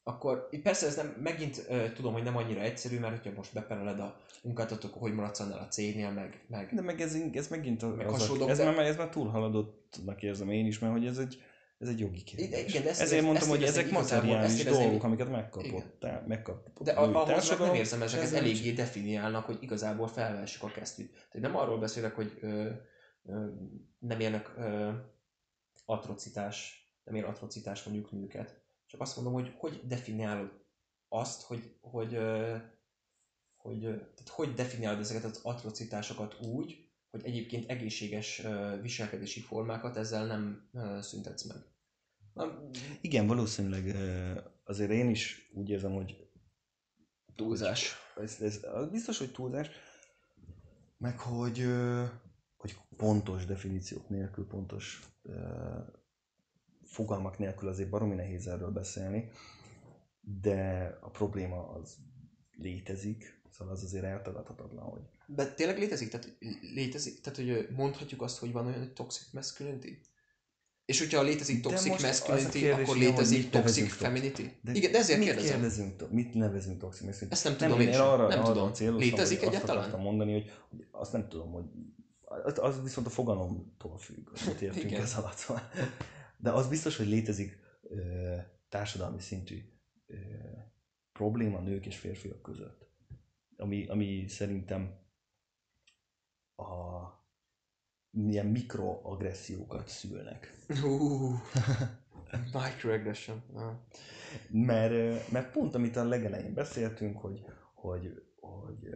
akkor 0.04 0.48
persze 0.62 0.86
ez 0.86 0.96
nem, 0.96 1.16
megint 1.22 1.66
uh, 1.68 1.92
tudom, 1.92 2.12
hogy 2.12 2.22
nem 2.22 2.36
annyira 2.36 2.60
egyszerű, 2.60 2.98
mert 2.98 3.16
hogyha 3.16 3.36
most 3.36 3.52
bepereled 3.52 4.00
a 4.00 4.20
munkáltatók, 4.42 4.94
hogy 4.94 5.14
maradsz 5.14 5.40
annál 5.40 5.58
a 5.58 5.68
cégnél, 5.68 6.10
meg, 6.10 6.44
meg... 6.48 6.74
De 6.74 6.80
meg 6.80 7.00
ez, 7.00 7.16
ez 7.32 7.48
megint 7.48 7.96
meg 7.96 8.06
az 8.06 8.30
a, 8.30 8.48
ez, 8.48 8.58
de... 8.58 8.64
már, 8.64 8.78
ez 8.78 8.96
már 8.96 9.08
túlhaladottnak 9.08 10.22
érzem 10.22 10.50
én 10.50 10.66
is, 10.66 10.78
mert 10.78 10.92
hogy 10.92 11.06
ez 11.06 11.18
egy, 11.18 11.42
ez 11.78 11.88
egy 11.88 11.98
jogi 11.98 12.22
kérdés. 12.22 12.74
Igen, 12.74 12.86
ezt 12.86 13.00
Ezért 13.00 13.22
mondtam, 13.22 13.48
ezt 13.48 13.56
hogy 13.56 13.68
ezek 13.68 13.90
materiális 13.90 14.64
dolgok, 14.64 15.04
amiket 15.04 15.30
megkapott. 15.30 15.96
Tá, 15.98 16.24
megkapott 16.26 16.84
de 16.84 16.92
ahhoz 16.92 17.58
nem 17.58 17.74
érzem, 17.74 18.02
ezeket 18.02 18.32
eléggé 18.32 18.72
definiálnak, 18.72 19.44
hogy 19.44 19.58
igazából 19.60 20.08
felvessük 20.08 20.62
a 20.62 20.68
kesztyűt. 20.68 21.12
Tehát 21.12 21.48
nem 21.48 21.56
arról 21.56 21.78
beszélek, 21.78 22.14
hogy 22.14 22.38
ö, 22.40 22.70
ö, 23.26 23.46
nem 23.98 24.20
élnek 24.20 24.52
ö, 24.56 24.90
atrocitás, 25.84 26.86
nem 27.04 27.14
ér 27.14 27.24
atrocitás 27.24 27.82
mondjuk 27.82 28.12
nőket, 28.12 28.61
csak 28.92 29.00
azt 29.00 29.16
mondom, 29.16 29.32
hogy 29.34 29.54
hogy 29.56 29.80
definiálod 29.86 30.50
azt, 31.08 31.42
hogy, 31.42 31.76
hogy, 31.80 32.18
hogy, 33.56 33.80
tehát 33.80 34.28
hogy 34.28 34.54
definiálod 34.54 35.00
ezeket 35.00 35.24
az 35.24 35.40
atrocitásokat 35.42 36.40
úgy, 36.40 36.90
hogy 37.10 37.24
egyébként 37.24 37.70
egészséges 37.70 38.42
viselkedési 38.80 39.40
formákat 39.40 39.96
ezzel 39.96 40.26
nem 40.26 40.70
szüntetsz 41.00 41.44
meg. 41.44 41.56
Na, 42.34 42.70
Igen, 43.00 43.26
valószínűleg 43.26 43.96
azért 44.64 44.90
én 44.90 45.08
is 45.08 45.50
úgy 45.54 45.68
érzem, 45.68 45.92
hogy 45.92 46.30
túlzás. 47.34 47.94
Ez, 48.16 48.40
ez, 48.40 48.62
ez 48.62 48.88
biztos, 48.90 49.18
hogy 49.18 49.32
túlzás, 49.32 49.70
meg 50.98 51.18
hogy, 51.18 51.66
hogy 52.56 52.76
pontos 52.96 53.44
definíciók 53.46 54.08
nélkül, 54.08 54.46
pontos 54.46 55.02
fogalmak 56.92 57.38
nélkül 57.38 57.68
azért 57.68 57.90
baromi 57.90 58.14
nehéz 58.14 58.46
erről 58.46 58.70
beszélni, 58.70 59.30
de 60.20 60.98
a 61.00 61.10
probléma 61.10 61.68
az 61.68 61.96
létezik, 62.56 63.40
szóval 63.50 63.74
az 63.74 63.82
azért 63.82 64.04
eltagadhatatlan, 64.04 64.84
hogy... 64.84 65.02
De 65.26 65.46
tényleg 65.46 65.78
létezik? 65.78 66.10
Tehát, 66.10 66.36
létezik? 66.74 67.20
Tehát, 67.20 67.38
hogy 67.38 67.68
mondhatjuk 67.76 68.22
azt, 68.22 68.38
hogy 68.38 68.52
van 68.52 68.66
olyan, 68.66 68.78
hogy 68.78 68.92
toxic 68.92 69.32
masculinity? 69.32 69.98
És 70.84 70.98
hogyha 70.98 71.22
létezik 71.22 71.62
toxic 71.62 72.02
masculinity, 72.02 72.68
akkor 72.68 72.96
létezik 72.96 73.50
toxic 73.50 73.92
femininity? 73.92 74.58
De 74.60 74.72
Igen, 74.72 74.92
de 74.92 74.98
ezért 74.98 75.18
mit 75.18 75.28
kérdezem. 75.28 75.52
Kérdezünk, 75.52 76.10
mit 76.10 76.34
nevezünk 76.34 76.78
toxic 76.78 77.06
masculinity? 77.06 77.34
Ezt 77.34 77.44
nem 77.44 77.56
tudom 77.56 77.78
nem, 77.78 77.80
én, 77.86 77.92
én 77.92 78.00
arra, 78.00 78.28
nem 78.28 78.38
arra 78.38 78.52
tudom. 78.52 78.72
Céloztam, 78.72 79.10
létezik 79.10 79.42
egyáltalán? 79.42 79.92
Azt 79.92 80.02
mondani, 80.02 80.32
hogy, 80.32 80.50
hogy 80.70 80.86
azt 80.90 81.12
nem 81.12 81.28
tudom, 81.28 81.52
hogy 81.52 81.64
az 82.56 82.82
viszont 82.82 83.06
a 83.06 83.10
fogalomtól 83.10 83.98
függ, 83.98 84.28
hogy 84.44 84.62
értünk 84.62 84.92
ez 84.92 85.14
alatt. 85.14 85.46
De 86.42 86.50
az 86.50 86.68
biztos, 86.68 86.96
hogy 86.96 87.06
létezik 87.06 87.58
ö, 87.82 88.36
társadalmi 88.68 89.20
szintű 89.20 89.62
ö, 90.06 90.16
probléma 91.12 91.60
nők 91.60 91.86
és 91.86 91.98
férfiak 91.98 92.42
között. 92.42 92.90
Ami, 93.56 93.86
ami 93.86 94.28
szerintem 94.28 94.98
a 96.56 97.02
milyen 98.10 98.46
mikroagressziókat 98.46 99.88
szülnek. 99.88 100.64
Uh, 100.68 101.40
microaggression. 102.52 103.42
Uh. 103.52 103.72
mert, 104.50 105.30
mert 105.30 105.52
pont 105.52 105.74
amit 105.74 105.96
a 105.96 106.04
legelején 106.04 106.54
beszéltünk, 106.54 107.18
hogy, 107.18 107.44
hogy, 107.74 108.22
hogy 108.40 108.88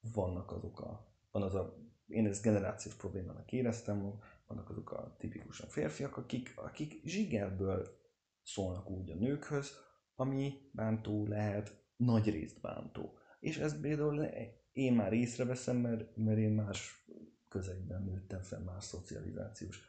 vannak 0.00 0.52
azok 0.52 0.80
a, 0.80 1.12
van 1.30 1.42
az 1.42 1.54
a, 1.54 1.78
én 2.06 2.26
ezt 2.26 2.42
generációs 2.42 2.94
problémának 2.94 3.52
éreztem, 3.52 4.20
vannak 4.48 4.70
azok 4.70 4.92
a 4.92 5.16
tipikusan 5.18 5.68
férfiak, 5.68 6.16
akik, 6.16 6.52
akik 6.56 7.00
zsigerből 7.04 7.98
szólnak 8.42 8.90
úgy 8.90 9.10
a 9.10 9.14
nőkhöz, 9.14 9.72
ami 10.14 10.70
bántó 10.72 11.26
lehet, 11.26 11.84
nagy 11.96 12.30
részt 12.30 12.60
bántó. 12.60 13.18
És 13.40 13.58
ez 13.58 13.80
például 13.80 14.24
én 14.72 14.92
már 14.92 15.12
észreveszem, 15.12 15.76
mert, 15.76 16.16
mert 16.16 16.38
én 16.38 16.50
más 16.50 17.06
közegben 17.48 18.02
nőttem 18.02 18.42
fel, 18.42 18.60
más 18.60 18.84
szocializációs 18.84 19.80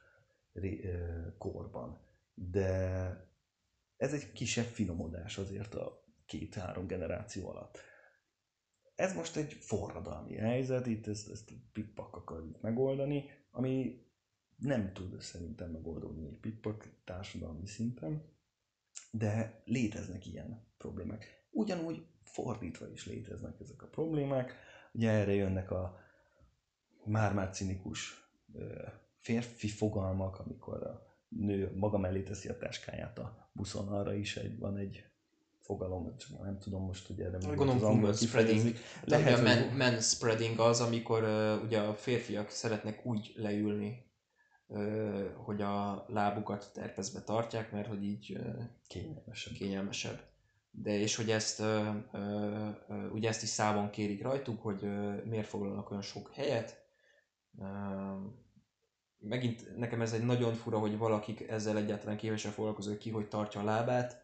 korban. 1.37 2.01
De 2.33 3.27
ez 3.97 4.13
egy 4.13 4.31
kisebb 4.31 4.65
finomodás 4.65 5.37
azért 5.37 5.75
a 5.75 6.03
két-három 6.25 6.87
generáció 6.87 7.49
alatt. 7.49 7.77
Ez 8.95 9.15
most 9.15 9.35
egy 9.35 9.53
forradalmi 9.53 10.35
helyzet, 10.35 10.85
itt 10.85 11.07
ezt, 11.07 11.29
ezt 11.29 11.53
pikpak 11.73 12.15
akarjuk 12.15 12.61
megoldani, 12.61 13.23
ami 13.51 14.03
nem 14.59 14.93
tud 14.93 15.21
szerintem 15.21 15.71
megoldódni 15.71 16.27
egy 16.27 16.39
pikpak 16.39 16.89
társadalmi 17.03 17.67
szinten, 17.67 18.23
de 19.11 19.61
léteznek 19.65 20.25
ilyen 20.25 20.67
problémák. 20.77 21.47
Ugyanúgy 21.51 22.05
fordítva 22.23 22.91
is 22.91 23.05
léteznek 23.05 23.59
ezek 23.59 23.81
a 23.81 23.87
problémák. 23.87 24.55
Ugye 24.91 25.09
erre 25.09 25.33
jönnek 25.33 25.71
a 25.71 25.99
már-már 27.05 27.49
cinikus 27.49 28.29
férfi 29.17 29.67
fogalmak, 29.67 30.39
amikor 30.39 30.83
a 30.83 31.09
nő 31.27 31.71
maga 31.75 31.97
mellé 31.97 32.21
teszi 32.21 32.49
a 32.49 32.57
táskáját 32.57 33.19
a 33.19 33.51
buszon, 33.53 33.87
arra 33.87 34.13
is 34.13 34.37
egy, 34.37 34.59
van 34.59 34.77
egy 34.77 35.03
fogalom, 35.59 36.17
csak 36.17 36.43
nem 36.43 36.59
tudom 36.59 36.85
most, 36.85 37.07
hogy 37.07 37.19
erre 37.19 37.37
Gondolom, 37.37 37.75
az 37.75 37.83
angol 37.83 38.13
spreading. 38.13 38.75
Lehet, 39.03 39.39
a 39.39 39.41
men, 39.41 39.75
men 39.75 39.99
spreading 39.99 40.59
az, 40.59 40.81
amikor 40.81 41.23
uh, 41.23 41.63
ugye 41.63 41.79
a 41.79 41.93
férfiak 41.93 42.49
szeretnek 42.49 43.05
úgy 43.05 43.33
leülni, 43.35 44.08
hogy 45.35 45.61
a 45.61 46.05
lábukat 46.07 46.69
terpezbe 46.73 47.21
tartják, 47.21 47.71
mert 47.71 47.87
hogy 47.87 48.03
így 48.03 48.37
kényelmesebb. 48.87 49.53
kényelmesebb. 49.53 50.21
De 50.71 50.99
és 50.99 51.15
hogy 51.15 51.31
ezt, 51.31 51.63
ugye 53.11 53.27
ezt 53.27 53.43
is 53.43 53.49
számon 53.49 53.89
kérik 53.89 54.21
rajtuk, 54.21 54.61
hogy 54.61 54.81
miért 55.25 55.47
foglalnak 55.47 55.91
olyan 55.91 56.03
sok 56.03 56.31
helyet, 56.33 56.87
megint 59.19 59.77
nekem 59.77 60.01
ez 60.01 60.13
egy 60.13 60.25
nagyon 60.25 60.53
fura, 60.53 60.79
hogy 60.79 60.97
valakik 60.97 61.49
ezzel 61.49 61.77
egyáltalán 61.77 62.17
képesek 62.17 62.51
foglalkoznak 62.51 62.97
ki, 62.97 63.09
hogy 63.09 63.27
tartja 63.27 63.61
a 63.61 63.63
lábát. 63.63 64.21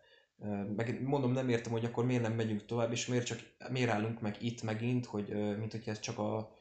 Meg 0.76 1.02
mondom, 1.04 1.32
nem 1.32 1.50
értem, 1.50 1.72
hogy 1.72 1.86
akkor 1.86 2.06
miért 2.06 2.22
nem 2.22 2.34
megyünk 2.34 2.66
tovább, 2.66 2.92
és 2.92 3.08
miért 3.08 3.26
csak 3.26 3.40
miért 3.70 3.90
állunk 3.90 4.22
meg 4.22 4.44
itt 4.44 4.62
megint, 4.62 5.06
hogy 5.06 5.58
mint 5.58 5.72
hogyha 5.72 5.92
ez 5.92 6.00
csak 6.00 6.18
a, 6.20 6.55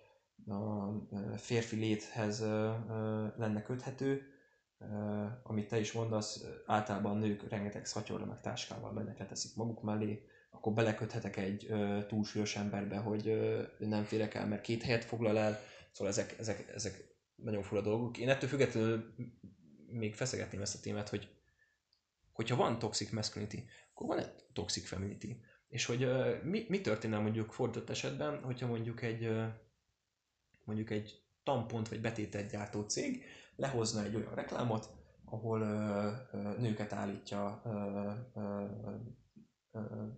a 0.47 1.37
férfi 1.37 1.77
léthez 1.77 2.41
lenne 3.37 3.63
köthető, 3.63 4.23
amit 5.43 5.69
te 5.69 5.79
is 5.79 5.93
mondasz, 5.93 6.45
általában 6.67 7.19
nők 7.19 7.49
rengeteg 7.49 7.87
szatyorra 7.87 8.27
meg 8.27 8.41
táskával 8.41 8.93
mennek, 8.93 9.19
leteszik 9.19 9.57
maguk 9.57 9.83
mellé, 9.83 10.23
akkor 10.51 10.73
beleköthetek 10.73 11.37
egy 11.37 11.73
túlsúlyos 12.09 12.57
emberbe, 12.57 12.97
hogy 12.97 13.41
nem 13.79 14.05
férek 14.05 14.35
el, 14.35 14.47
mert 14.47 14.63
két 14.63 14.83
helyet 14.83 15.05
foglal 15.05 15.39
el, 15.39 15.59
Szóval 15.95 16.13
ezek, 16.13 16.39
ezek, 16.39 16.69
ezek 16.75 17.05
nagyon 17.35 17.63
fura 17.63 17.81
dolgok. 17.81 18.19
Én 18.19 18.29
ettől 18.29 18.49
függetlenül 18.49 19.15
még 19.87 20.15
feszegetném 20.15 20.61
ezt 20.61 20.75
a 20.75 20.81
témát, 20.81 21.09
hogy 21.09 21.29
hogyha 22.33 22.57
van 22.57 22.79
toxic 22.79 23.11
masculinity, 23.11 23.65
akkor 23.93 24.07
van 24.07 24.19
egy 24.19 24.33
toxic 24.53 24.87
femininity. 24.87 25.37
És 25.69 25.85
hogy 25.85 26.05
uh, 26.05 26.43
mi, 26.43 26.65
mi 26.69 26.81
történne 26.81 27.19
mondjuk 27.19 27.53
fordított 27.53 27.91
esetben, 27.91 28.43
hogyha 28.43 28.67
mondjuk 28.67 29.03
egy 29.03 29.31
mondjuk 30.65 30.91
egy 30.91 31.23
tampont 31.43 31.89
vagy 31.89 32.01
betétet 32.01 32.51
gyártó 32.51 32.83
cég 32.83 33.25
lehozna 33.57 34.03
egy 34.03 34.15
olyan 34.15 34.35
reklámot, 34.35 34.91
ahol 35.25 35.61
uh, 35.61 36.41
uh, 36.41 36.59
nőket 36.59 36.93
állítja 36.93 37.63
uh, 37.65 37.73
uh, 38.35 38.71
uh, 39.73 40.09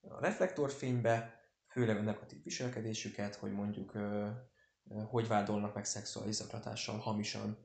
a 0.00 0.20
reflektorfénybe, 0.20 1.40
főleg 1.66 1.96
a 1.96 2.02
negatív 2.02 2.42
viselkedésüket, 2.42 3.34
hogy 3.34 3.52
mondjuk 3.52 3.92
hogy 5.06 5.28
vádolnak 5.28 5.74
meg 5.74 5.84
szexuális 5.84 6.34
zaklatással 6.34 6.98
hamisan 6.98 7.56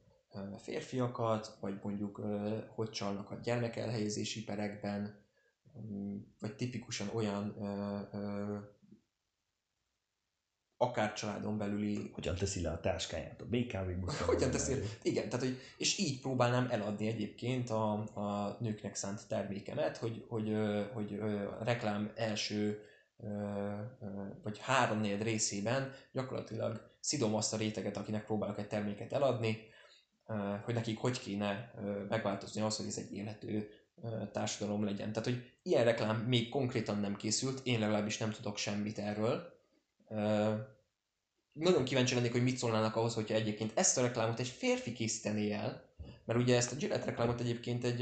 férfiakat, 0.57 1.57
vagy 1.59 1.79
mondjuk 1.83 2.21
hogy 2.75 2.89
csalnak 2.89 3.31
a 3.31 3.35
gyermekelhelyezési 3.35 4.43
perekben, 4.43 5.25
mm, 5.79 6.17
vagy 6.39 6.55
tipikusan 6.55 7.09
olyan 7.13 7.55
akár 10.77 11.13
családon 11.13 11.57
belüli... 11.57 12.09
Hogyan 12.13 12.35
teszi 12.35 12.61
le 12.61 12.69
a 12.69 12.79
táskáját 12.79 13.41
a 13.41 13.45
BKV 13.45 13.99
buszon? 13.99 14.27
Hogyan 14.35 14.51
teszi 14.51 14.73
Igen, 15.01 15.29
tehát 15.29 15.45
hogy, 15.45 15.57
és 15.77 15.97
így 15.97 16.21
próbálnám 16.21 16.67
eladni 16.69 17.07
egyébként 17.07 17.69
a, 17.69 17.91
a 18.13 18.57
nőknek 18.59 18.95
szánt 18.95 19.27
termékemet, 19.27 19.97
hogy, 19.97 20.25
hogy, 20.29 20.55
hogy 20.93 21.19
a 21.59 21.63
reklám 21.63 22.11
első 22.15 22.81
vagy 24.43 24.57
három 24.59 25.01
részében 25.01 25.93
gyakorlatilag 26.11 26.95
szidom 26.99 27.35
azt 27.35 27.53
a 27.53 27.57
réteget, 27.57 27.97
akinek 27.97 28.25
próbálok 28.25 28.59
egy 28.59 28.67
terméket 28.67 29.13
eladni, 29.13 29.57
hogy 30.63 30.73
nekik 30.73 30.99
hogy 30.99 31.19
kéne 31.19 31.73
megváltozni 32.09 32.61
ahhoz, 32.61 32.77
hogy 32.77 32.87
ez 32.87 32.97
egy 32.97 33.13
élhető 33.13 33.69
társadalom 34.31 34.83
legyen. 34.83 35.11
Tehát, 35.11 35.29
hogy 35.29 35.51
ilyen 35.61 35.83
reklám 35.83 36.17
még 36.17 36.49
konkrétan 36.49 36.99
nem 36.99 37.15
készült, 37.15 37.61
én 37.63 37.79
legalábbis 37.79 38.17
nem 38.17 38.31
tudok 38.31 38.57
semmit 38.57 38.99
erről. 38.99 39.56
Nagyon 41.51 41.83
kíváncsi 41.83 42.15
lennék, 42.15 42.31
hogy 42.31 42.43
mit 42.43 42.57
szólnának 42.57 42.95
ahhoz, 42.95 43.13
hogyha 43.13 43.35
egyébként 43.35 43.71
ezt 43.75 43.97
a 43.97 44.01
reklámot 44.01 44.39
egy 44.39 44.47
férfi 44.47 44.93
készítené 44.93 45.51
el, 45.51 45.85
mert 46.25 46.39
ugye 46.39 46.55
ezt 46.55 46.71
a 46.71 46.75
Gillette 46.75 47.05
reklámot 47.05 47.39
egyébként 47.39 47.83
egy 47.83 47.99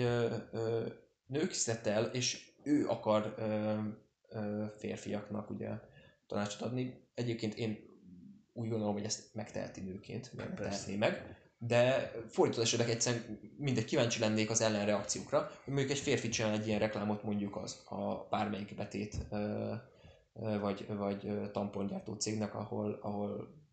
nő 1.26 1.48
készítette 1.48 1.92
el, 1.92 2.06
és 2.06 2.52
ő 2.64 2.88
akar 2.88 3.36
férfiaknak 4.78 5.50
ugye 5.50 5.70
tanácsot 6.28 6.62
adni. 6.62 7.08
Egyébként 7.14 7.54
én 7.54 7.94
úgy 8.54 8.70
gondolom, 8.70 8.94
hogy 8.94 9.04
ezt 9.04 9.34
megteheti 9.34 9.82
nőként, 9.82 10.32
tehetné 10.56 10.96
meg. 10.96 11.40
De 11.58 12.12
fordított 12.28 12.64
esetleg 12.64 12.90
egyszerűen 12.90 13.40
mindegy 13.58 13.86
kíváncsi 13.86 14.20
lennék 14.20 14.50
az 14.50 14.62
ellenreakciókra, 14.62 15.52
hogy 15.64 15.74
mondjuk 15.74 15.92
egy 15.92 16.04
férfi 16.04 16.30
csinál 16.30 16.54
egy 16.54 16.68
ilyen 16.68 16.80
reklámot 16.80 17.24
mondjuk 17.24 17.56
az 17.56 17.84
a 17.90 18.28
bármelyik 18.30 18.76
betét 18.76 19.16
vagy, 20.36 20.88
vagy 20.88 21.52
tampongyártó 21.52 22.14
cégnek, 22.14 22.56
ahol, 22.56 23.00
ahol 23.02 23.64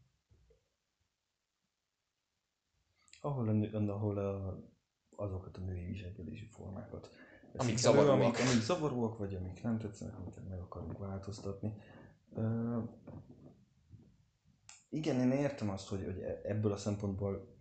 ahol, 3.20 3.48
a, 3.48 3.76
ahol 3.90 4.18
a, 4.18 4.58
azokat 5.16 5.56
a 5.56 5.60
női 5.60 5.84
viselkedési 5.84 6.46
formákat 6.46 7.10
amik 7.56 7.76
zavaróak. 7.76 8.20
Amik, 8.20 8.38
amik 8.38 8.62
zavaróak, 8.62 9.18
vagy 9.18 9.34
amik 9.34 9.62
nem 9.62 9.78
tetszenek, 9.78 10.18
amiket 10.18 10.48
meg 10.48 10.60
akarunk 10.60 10.98
változtatni. 10.98 11.74
Uh, 12.28 12.82
igen, 14.88 15.20
én 15.20 15.30
értem 15.30 15.70
azt, 15.70 15.88
hogy, 15.88 16.04
hogy 16.04 16.18
e- 16.18 16.40
ebből 16.44 16.72
a 16.72 16.76
szempontból 16.76 17.56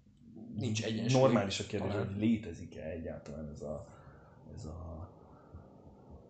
nincs 0.56 0.86
egyensúly. 0.86 1.22
Normális 1.22 1.60
a 1.60 1.66
kérdés, 1.66 1.94
hogy 1.94 2.18
létezik-e 2.18 2.90
egyáltalán 2.90 3.50
ez 3.50 3.62
a, 3.62 3.88
ez 4.54 4.66
a 4.66 5.10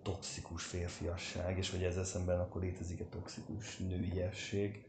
toxikus 0.02 0.64
férfiasság, 0.64 1.58
és 1.58 1.70
hogy 1.70 1.84
ezzel 1.84 2.04
szemben 2.04 2.40
akkor 2.40 2.62
létezik-e 2.62 3.06
toxikus 3.06 3.78
nőiesség. 3.78 4.86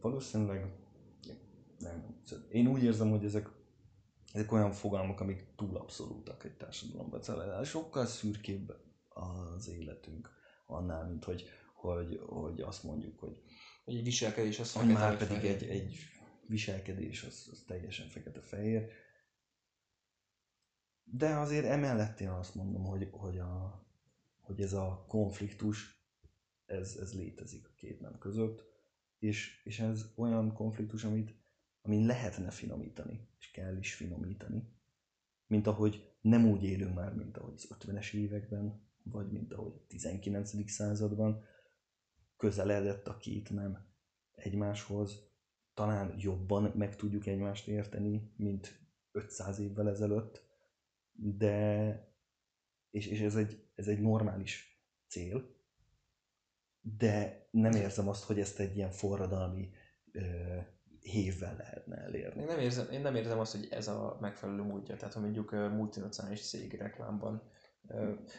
valószínűleg 0.00 0.72
nem. 1.78 2.22
Én 2.50 2.66
úgy 2.66 2.82
érzem, 2.82 3.10
hogy 3.10 3.24
ezek, 3.24 3.48
ezek 4.32 4.52
olyan 4.52 4.72
fogalmak, 4.72 5.20
amik 5.20 5.46
túl 5.56 5.76
abszolútak 5.76 6.44
egy 6.44 6.56
társadalomban. 6.56 7.22
Szóval 7.22 7.64
sokkal 7.64 8.06
szürkébb 8.06 8.72
az 9.08 9.68
életünk 9.68 10.30
annál, 10.66 11.06
mint 11.06 11.24
hogy, 11.24 11.48
hogy, 11.74 12.20
hogy 12.26 12.60
azt 12.60 12.82
mondjuk, 12.82 13.18
hogy 13.18 13.42
egy 13.84 14.02
viselkedés 14.02 14.58
az 14.58 14.72
hogy 14.72 14.86
már 14.86 15.16
pedig 15.16 15.44
egy, 15.44 15.62
egy 15.62 15.96
viselkedés 16.46 17.22
az, 17.22 17.48
az 17.52 17.64
teljesen 17.66 18.08
fekete-fehér. 18.08 18.88
De 21.04 21.36
azért 21.36 21.64
emellett 21.64 22.20
én 22.20 22.28
azt 22.28 22.54
mondom, 22.54 22.84
hogy, 22.84 23.08
hogy, 23.10 23.38
a, 23.38 23.79
hogy 24.50 24.60
ez 24.60 24.72
a 24.72 25.04
konfliktus, 25.08 26.04
ez, 26.64 26.96
ez 26.96 27.14
létezik 27.14 27.68
a 27.68 27.74
két 27.74 28.00
nem 28.00 28.18
között, 28.18 28.64
és, 29.18 29.62
és 29.64 29.80
ez 29.80 30.12
olyan 30.16 30.52
konfliktus, 30.52 31.04
amit, 31.04 31.34
amin 31.82 32.06
lehetne 32.06 32.50
finomítani, 32.50 33.28
és 33.38 33.50
kell 33.50 33.76
is 33.76 33.94
finomítani, 33.94 34.72
mint 35.46 35.66
ahogy 35.66 36.16
nem 36.20 36.46
úgy 36.46 36.64
élünk 36.64 36.94
már, 36.94 37.14
mint 37.14 37.36
ahogy 37.36 37.52
az 37.54 37.76
50-es 37.78 38.14
években, 38.14 38.88
vagy 39.02 39.30
mint 39.32 39.52
ahogy 39.52 39.72
a 39.74 39.86
19. 39.86 40.70
században 40.70 41.44
közeledett 42.36 43.06
a 43.08 43.16
két 43.16 43.50
nem 43.50 43.88
egymáshoz, 44.32 45.28
talán 45.74 46.14
jobban 46.18 46.72
meg 46.76 46.96
tudjuk 46.96 47.26
egymást 47.26 47.68
érteni, 47.68 48.32
mint 48.36 48.80
500 49.12 49.58
évvel 49.58 49.88
ezelőtt, 49.88 50.42
de 51.12 52.08
és, 52.90 53.06
és 53.06 53.20
ez, 53.20 53.36
egy, 53.36 53.69
ez 53.80 53.88
egy 53.88 54.00
normális 54.00 54.82
cél, 55.08 55.58
de 56.80 57.46
nem 57.50 57.72
érzem 57.72 58.08
azt, 58.08 58.24
hogy 58.24 58.40
ezt 58.40 58.58
egy 58.58 58.76
ilyen 58.76 58.90
forradalmi 58.90 59.70
ö, 60.12 60.20
hévvel 61.00 61.56
lehetne 61.56 61.96
elérni. 61.96 62.40
Én 62.40 62.46
nem, 62.46 62.58
érzem, 62.58 62.90
én 62.90 63.00
nem 63.00 63.14
érzem 63.14 63.38
azt, 63.38 63.56
hogy 63.56 63.68
ez 63.70 63.88
a 63.88 64.18
megfelelő 64.20 64.62
módja. 64.62 64.96
Tehát, 64.96 65.14
ha 65.14 65.20
mondjuk 65.20 65.50
multinacionális 65.50 66.48
cég 66.48 66.74
reklámban 66.74 67.42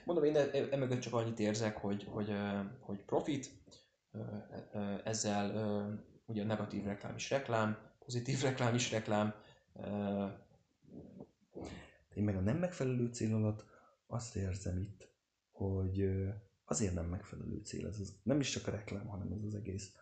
mondom, 0.06 0.24
én 0.24 0.36
e, 0.36 0.50
emögött 0.72 1.00
csak 1.00 1.14
annyit 1.14 1.40
érzek, 1.40 1.78
hogy, 1.78 2.04
hogy, 2.04 2.34
hogy 2.80 3.04
profit, 3.06 3.50
ezzel 5.04 5.50
ugye 6.26 6.44
negatív 6.44 6.84
reklám 6.84 7.16
is 7.16 7.30
reklám, 7.30 7.78
pozitív 8.00 8.42
reklám 8.50 8.76
is 8.76 8.92
reklám. 8.92 9.34
Én 12.14 12.24
meg 12.24 12.36
a 12.36 12.40
nem 12.40 12.58
megfelelő 12.58 13.08
cél 13.08 13.36
alatt 13.36 13.66
azt 14.08 14.36
érzem 14.36 14.78
itt, 14.78 15.11
hogy 15.52 16.08
azért 16.66 16.94
nem 16.94 17.06
megfelelő 17.06 17.62
cél. 17.64 17.88
Ez 17.88 18.00
az, 18.00 18.20
nem 18.24 18.40
is 18.40 18.50
csak 18.50 18.68
a 18.68 18.72
reklám, 18.72 19.08
hanem 19.08 19.32
ez 19.32 19.44
az 19.44 19.56
egész 19.56 19.96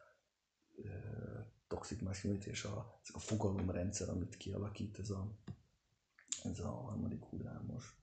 uh, 0.75 1.45
toxic 1.67 2.01
masculinity 2.01 2.47
és 2.47 2.63
a, 2.63 2.99
ez 3.03 3.09
a 3.13 3.19
fogalomrendszer, 3.19 4.09
amit 4.09 4.37
kialakít 4.37 4.99
ez 4.99 5.09
a, 5.09 5.39
ez 6.43 6.59
a 6.59 6.69
harmadik 6.69 7.23
hullámos 7.23 7.99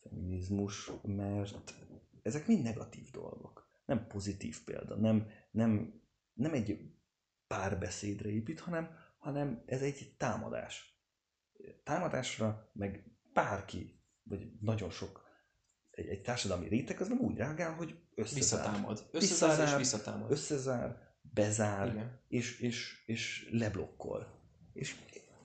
feminizmus, 0.00 0.90
mert 1.02 1.74
ezek 2.22 2.46
mind 2.46 2.62
negatív 2.62 3.10
dolgok. 3.10 3.68
Nem 3.84 4.06
pozitív 4.06 4.64
példa, 4.64 4.96
nem, 4.96 5.28
nem, 5.50 6.02
nem 6.32 6.52
egy 6.52 6.94
párbeszédre 7.46 8.28
épít, 8.28 8.60
hanem, 8.60 8.90
hanem 9.18 9.62
ez 9.66 9.82
egy 9.82 10.14
támadás. 10.18 11.00
Támadásra 11.84 12.70
meg 12.72 13.10
bárki, 13.32 14.00
vagy 14.22 14.52
nagyon 14.60 14.90
sok 14.90 15.25
egy, 15.96 16.08
egy 16.08 16.22
társadalmi 16.22 16.68
réteg 16.68 17.00
az 17.00 17.08
nem 17.08 17.18
úgy 17.18 17.36
reagál, 17.36 17.72
hogy 17.72 17.94
összezár. 18.14 18.38
Visszatámad. 18.38 19.08
Összezár, 19.10 19.48
visszazár, 19.48 19.68
és 19.68 19.76
visszatámad. 19.76 20.30
Összezár, 20.30 20.96
bezár, 21.34 21.88
Igen. 21.88 22.20
és, 22.28 22.60
és, 22.60 23.02
és 23.06 23.48
leblokkol. 23.52 24.26
És 24.72 24.94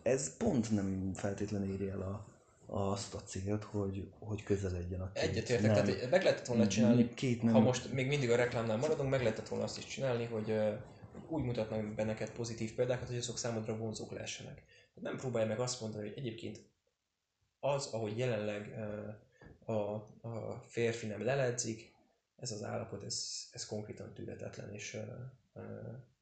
ez 0.03 0.37
pont 0.37 0.71
nem 0.71 1.13
feltétlenül 1.13 1.73
éri 1.73 1.89
el 1.89 2.01
a, 2.01 2.25
azt 2.65 3.13
a 3.13 3.21
célt, 3.21 3.63
hogy, 3.63 4.11
hogy 4.19 4.43
közeledjen 4.43 5.01
a 5.01 5.11
két. 5.11 5.23
Egyetértek, 5.23 5.71
nem, 5.71 5.85
tehát 5.85 6.09
meg 6.09 6.23
lehetett 6.23 6.47
volna 6.47 6.67
csinálni, 6.67 7.13
két 7.13 7.43
nem... 7.43 7.53
ha 7.53 7.59
most 7.59 7.93
még 7.93 8.07
mindig 8.07 8.31
a 8.31 8.35
reklámnál 8.35 8.77
maradunk, 8.77 9.09
meg 9.09 9.21
lehetett 9.21 9.47
volna 9.47 9.63
azt 9.63 9.77
is 9.77 9.85
csinálni, 9.85 10.25
hogy 10.25 10.59
úgy 11.27 11.43
mutatnak 11.43 11.95
be 11.95 12.03
neked 12.03 12.31
pozitív 12.31 12.73
példákat, 12.75 13.07
hogy 13.07 13.17
azok 13.17 13.37
számodra 13.37 13.77
vonzók 13.77 14.11
lehessenek. 14.11 14.63
Nem 14.93 15.17
próbálj 15.17 15.47
meg 15.47 15.59
azt 15.59 15.81
mondani, 15.81 16.07
hogy 16.07 16.17
egyébként 16.17 16.61
az, 17.59 17.87
ahogy 17.91 18.17
jelenleg 18.17 18.75
a, 19.65 19.71
a 20.27 20.63
férfi 20.67 21.07
nem 21.07 21.23
leledzik, 21.23 21.93
ez 22.35 22.51
az 22.51 22.63
állapot, 22.63 23.03
ez, 23.03 23.47
ez 23.51 23.65
konkrétan 23.65 24.13
tűretetlen, 24.13 24.73
és 24.73 24.97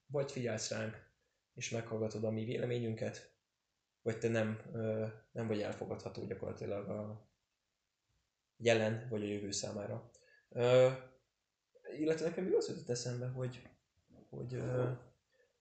vagy 0.05 0.31
figyelsz 0.31 0.71
ránk, 0.71 1.07
és 1.53 1.69
meghallgatod 1.69 2.23
a 2.23 2.31
mi 2.31 2.45
véleményünket, 2.45 3.33
vagy 4.01 4.19
te 4.19 4.27
nem, 4.27 4.61
nem 5.31 5.47
vagy 5.47 5.61
elfogadható 5.61 6.25
gyakorlatilag 6.25 6.89
a 6.89 7.29
jelen 8.57 9.07
vagy 9.09 9.21
a 9.21 9.27
jövő 9.27 9.51
számára. 9.51 10.11
Illetve 11.97 12.25
nekem 12.25 12.43
mi 12.43 12.53
az 12.55 12.67
jutott 12.67 12.89
eszembe, 12.89 13.27
hogy, 13.27 13.69
hogy 14.29 14.61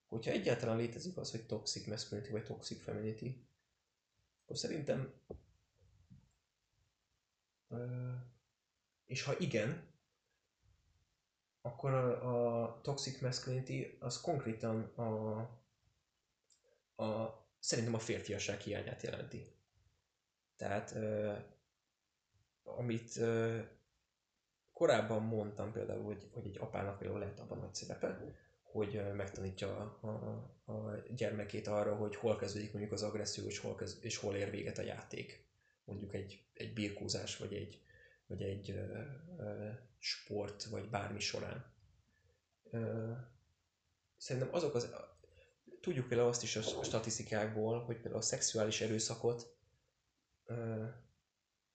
hogyha 0.06 0.30
egyáltalán 0.30 0.76
létezik 0.76 1.16
az, 1.16 1.30
hogy 1.30 1.46
toxic 1.46 1.86
masculinity 1.86 2.30
vagy 2.30 2.44
toxic 2.44 2.82
femininity, 2.82 3.46
akkor 4.42 4.58
szerintem 4.58 5.12
és 9.06 9.22
ha 9.22 9.38
igen, 9.38 9.86
akkor 11.60 11.94
a, 11.94 12.62
a 12.62 12.80
toxic 12.80 13.20
masculinity 13.20 13.96
az 14.00 14.20
konkrétan 14.20 14.82
a, 14.82 15.38
a 17.04 17.38
szerintem 17.58 17.94
a 17.94 17.98
férfiasság 17.98 18.60
hiányát 18.60 19.02
jelenti. 19.02 19.46
Tehát 20.56 20.94
amit 22.62 23.20
korábban 24.72 25.22
mondtam 25.22 25.72
például, 25.72 26.04
hogy, 26.04 26.28
hogy 26.32 26.46
egy 26.46 26.58
apának 26.58 26.98
például 26.98 27.20
lehet 27.20 27.40
abban 27.40 27.58
nagy 27.58 27.74
szerepe, 27.74 28.36
hogy 28.62 29.14
megtanítja 29.14 29.96
a, 30.00 30.06
a, 30.06 30.72
a 30.72 30.94
gyermekét 31.14 31.66
arra, 31.66 31.96
hogy 31.96 32.16
hol 32.16 32.36
kezdődik 32.36 32.72
mondjuk 32.72 32.92
az 32.92 33.02
agresszió, 33.02 33.46
és 33.46 33.58
hol, 33.58 33.74
kezd, 33.74 34.04
és 34.04 34.16
hol 34.16 34.36
ér 34.36 34.50
véget 34.50 34.78
a 34.78 34.82
játék. 34.82 35.47
Mondjuk 35.88 36.14
egy, 36.14 36.44
egy 36.54 36.72
birkózás, 36.72 37.36
vagy 37.36 37.52
egy, 37.54 37.80
vagy 38.26 38.42
egy 38.42 38.70
uh, 38.70 38.98
uh, 39.36 39.74
sport, 39.98 40.64
vagy 40.64 40.88
bármi 40.88 41.20
során. 41.20 41.64
Uh, 42.62 43.16
szerintem 44.16 44.54
azok 44.54 44.74
az, 44.74 44.94
tudjuk 45.80 46.08
például 46.08 46.28
azt 46.28 46.42
is 46.42 46.56
a 46.56 46.62
statisztikákból, 46.82 47.84
hogy 47.84 47.94
például 47.94 48.22
a 48.22 48.24
szexuális 48.24 48.80
erőszakot 48.80 49.56
uh, 50.46 50.88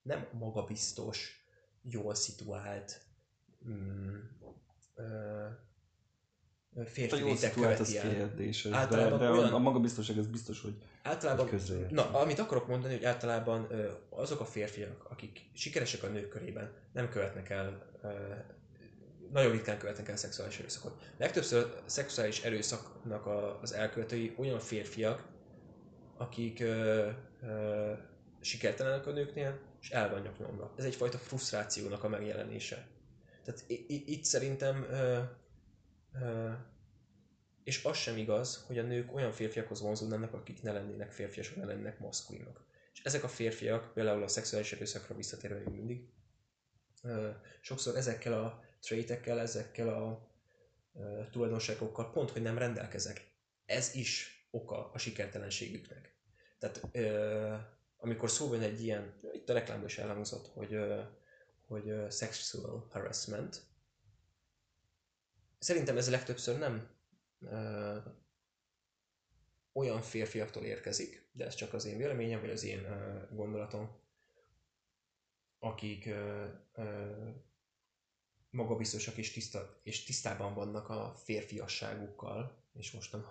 nem 0.01 0.27
magabiztos, 0.31 1.45
jól 1.81 2.15
szituált 2.15 3.01
mm, 3.67 4.19
uh, 4.95 5.51
férfi 6.85 7.21
a 7.21 7.25
létek 7.25 7.53
követi 7.53 7.97
el. 7.97 8.33
Általában 8.71 9.19
de, 9.19 9.25
de 9.25 9.31
olyan, 9.31 9.53
a 9.53 9.59
magabiztosság 9.59 10.17
az 10.17 10.27
biztos, 10.27 10.61
hogy 10.61 10.75
általában, 11.03 11.49
hogy 11.49 11.85
Na, 11.89 12.09
amit 12.11 12.39
akarok 12.39 12.67
mondani, 12.67 12.93
hogy 12.93 13.05
általában 13.05 13.67
azok 14.09 14.39
a 14.39 14.45
férfiak, 14.45 15.05
akik 15.09 15.41
sikeresek 15.53 16.03
a 16.03 16.07
nők 16.07 16.29
körében, 16.29 16.71
nem 16.93 17.09
követnek 17.09 17.49
el, 17.49 17.91
nagyon 19.31 19.51
ritkán 19.51 19.77
követnek 19.77 20.09
el 20.09 20.15
szexuális 20.15 20.59
erőszakot. 20.59 21.11
Legtöbbször 21.17 21.63
a 21.85 21.89
szexuális 21.89 22.43
erőszaknak 22.43 23.27
az 23.61 23.73
elkövetői 23.73 24.33
olyan 24.37 24.59
férfiak, 24.59 25.27
akik 26.17 26.59
ö, 26.59 27.09
ö, 27.41 27.91
sikertelenek 28.41 29.07
a 29.07 29.11
nőknél, 29.11 29.59
és 29.81 29.89
el 29.89 30.09
vannak 30.09 30.39
nyomva. 30.39 30.73
Ez 30.77 30.85
egyfajta 30.85 31.17
frusztrációnak 31.17 32.03
a 32.03 32.09
megjelenése. 32.09 32.87
Tehát 33.43 33.63
itt 33.87 34.23
szerintem 34.23 34.87
ö, 34.89 35.19
és 37.63 37.83
az 37.83 37.97
sem 37.97 38.17
igaz, 38.17 38.63
hogy 38.67 38.77
a 38.77 38.83
nők 38.83 39.13
olyan 39.13 39.31
férfiakhoz 39.31 39.81
vonzódnának, 39.81 40.33
akik 40.33 40.61
ne 40.61 40.71
lennének 40.71 41.11
férfiasok, 41.11 41.55
ne 41.55 41.65
lennének 41.65 41.99
maszkulinok. 41.99 42.65
És 42.93 43.03
ezek 43.03 43.23
a 43.23 43.27
férfiak, 43.27 43.93
például 43.93 44.23
a 44.23 44.27
szexuális 44.27 44.73
erőszakra 44.73 45.15
visszatérve 45.15 45.57
még 45.57 45.73
mindig, 45.73 46.07
sokszor 47.61 47.95
ezekkel 47.95 48.33
a 48.33 48.63
traitekkel, 48.79 49.39
ezekkel 49.39 49.89
a 49.89 50.31
tulajdonságokkal 51.31 52.11
pont, 52.11 52.31
hogy 52.31 52.41
nem 52.41 52.57
rendelkezek. 52.57 53.31
Ez 53.65 53.95
is 53.95 54.45
oka 54.51 54.91
a 54.91 54.97
sikertelenségüknek. 54.97 56.15
Tehát 56.59 56.87
amikor 57.97 58.29
szó 58.29 58.47
van 58.47 58.61
egy 58.61 58.83
ilyen, 58.83 59.19
itt 59.33 59.49
a 59.49 59.53
reklámban 59.53 59.87
is 59.87 59.97
elhangzott, 59.97 60.47
hogy, 60.47 60.79
hogy 61.67 61.93
sexual 62.09 62.87
harassment, 62.91 63.61
Szerintem 65.63 65.97
ez 65.97 66.09
legtöbbször 66.09 66.57
nem 66.57 66.89
ö, 67.39 67.97
olyan 69.73 70.01
férfiaktól 70.01 70.63
érkezik, 70.63 71.29
de 71.31 71.45
ez 71.45 71.55
csak 71.55 71.73
az 71.73 71.85
én 71.85 71.97
véleményem, 71.97 72.39
vagy 72.41 72.49
az 72.49 72.63
én 72.63 72.83
ö, 72.83 73.21
gondolatom, 73.35 73.99
akik 75.59 76.05
ö, 76.05 76.47
ö, 76.73 77.29
magabiztosak 78.49 79.17
és, 79.17 79.31
tiszta, 79.31 79.79
és 79.83 80.03
tisztában 80.03 80.53
vannak 80.53 80.89
a 80.89 81.13
férfiasságukkal, 81.15 82.63
és 82.73 82.91
most 82.91 83.11
nem 83.11 83.25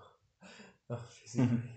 A 0.86 0.96
fizikai. 0.96 1.72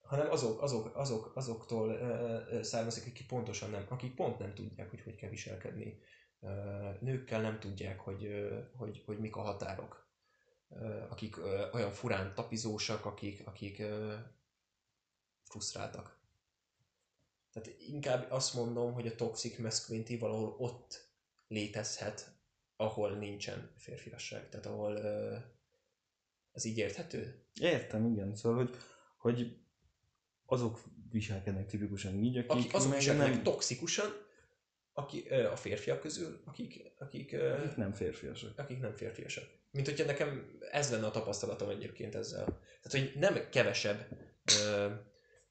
hanem 0.00 0.30
azok, 0.30 0.62
azok, 0.62 0.96
azok, 0.96 1.36
azoktól 1.36 1.98
származik, 2.62 3.06
akik 3.06 3.26
pontosan 3.26 3.70
nem, 3.70 3.86
akik 3.88 4.14
pont 4.14 4.38
nem 4.38 4.54
tudják, 4.54 4.90
hogy 4.90 5.00
hogy 5.02 5.16
kell 5.16 5.30
viselkedni. 5.30 6.00
Nőkkel 7.00 7.40
nem 7.40 7.60
tudják, 7.60 8.00
hogy, 8.00 8.48
hogy, 8.76 9.02
hogy 9.06 9.18
mik 9.18 9.36
a 9.36 9.40
határok. 9.40 10.06
Akik 11.08 11.36
olyan 11.72 11.92
furán 11.92 12.34
tapizósak, 12.34 13.04
akik, 13.04 13.46
akik 13.46 13.82
frusztráltak. 15.44 16.18
Tehát 17.52 17.78
inkább 17.78 18.30
azt 18.30 18.54
mondom, 18.54 18.92
hogy 18.92 19.06
a 19.06 19.14
toxic 19.14 19.58
masculinity 19.58 20.18
valahol 20.18 20.54
ott 20.58 21.10
létezhet, 21.48 22.34
ahol 22.76 23.10
nincsen 23.10 23.70
férfiasság. 23.76 24.48
Tehát 24.48 24.66
ahol 24.66 24.98
ez 26.52 26.64
így 26.64 26.78
érthető? 26.78 27.44
Értem, 27.60 28.06
igen. 28.06 28.34
Szóval, 28.34 28.58
hogy, 28.58 28.76
hogy 29.16 29.58
azok 30.46 30.82
viselkednek 31.10 31.66
tipikusan 31.66 32.14
így, 32.14 32.36
akik, 32.36 32.50
akik 32.50 32.74
azok 32.74 32.94
viselkednek 32.94 33.34
nem... 33.34 33.42
toxikusan, 33.42 34.25
aki, 34.98 35.28
a 35.28 35.56
férfiak 35.56 36.00
közül, 36.00 36.40
akik, 36.44 36.92
akik, 36.98 37.32
akik 37.32 37.76
nem 37.76 37.92
férfiasak. 37.92 38.58
Akik 38.58 38.80
nem 38.80 38.94
férfiasak. 38.94 39.44
Mint 39.70 39.86
hogyha 39.86 40.04
nekem 40.04 40.58
ez 40.70 40.90
lenne 40.90 41.06
a 41.06 41.10
tapasztalatom 41.10 41.68
egyébként 41.68 42.14
ezzel. 42.14 42.44
Tehát, 42.82 42.90
hogy 42.90 43.12
nem 43.20 43.48
kevesebb 43.50 44.06
ö, 44.60 44.90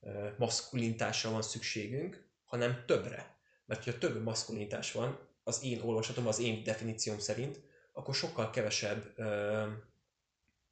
ö, 0.01 0.27
maszkulintásra 0.37 1.31
van 1.31 1.41
szükségünk, 1.41 2.27
hanem 2.45 2.83
többre. 2.85 3.37
Mert 3.65 3.83
ha 3.83 3.97
több 3.97 4.23
maszkulinitás 4.23 4.91
van, 4.91 5.19
az 5.43 5.63
én 5.63 5.81
olvasatom, 5.81 6.27
az 6.27 6.39
én 6.39 6.63
definícióm 6.63 7.19
szerint, 7.19 7.61
akkor 7.93 8.15
sokkal 8.15 8.49
kevesebb 8.49 9.13
ö, 9.15 9.63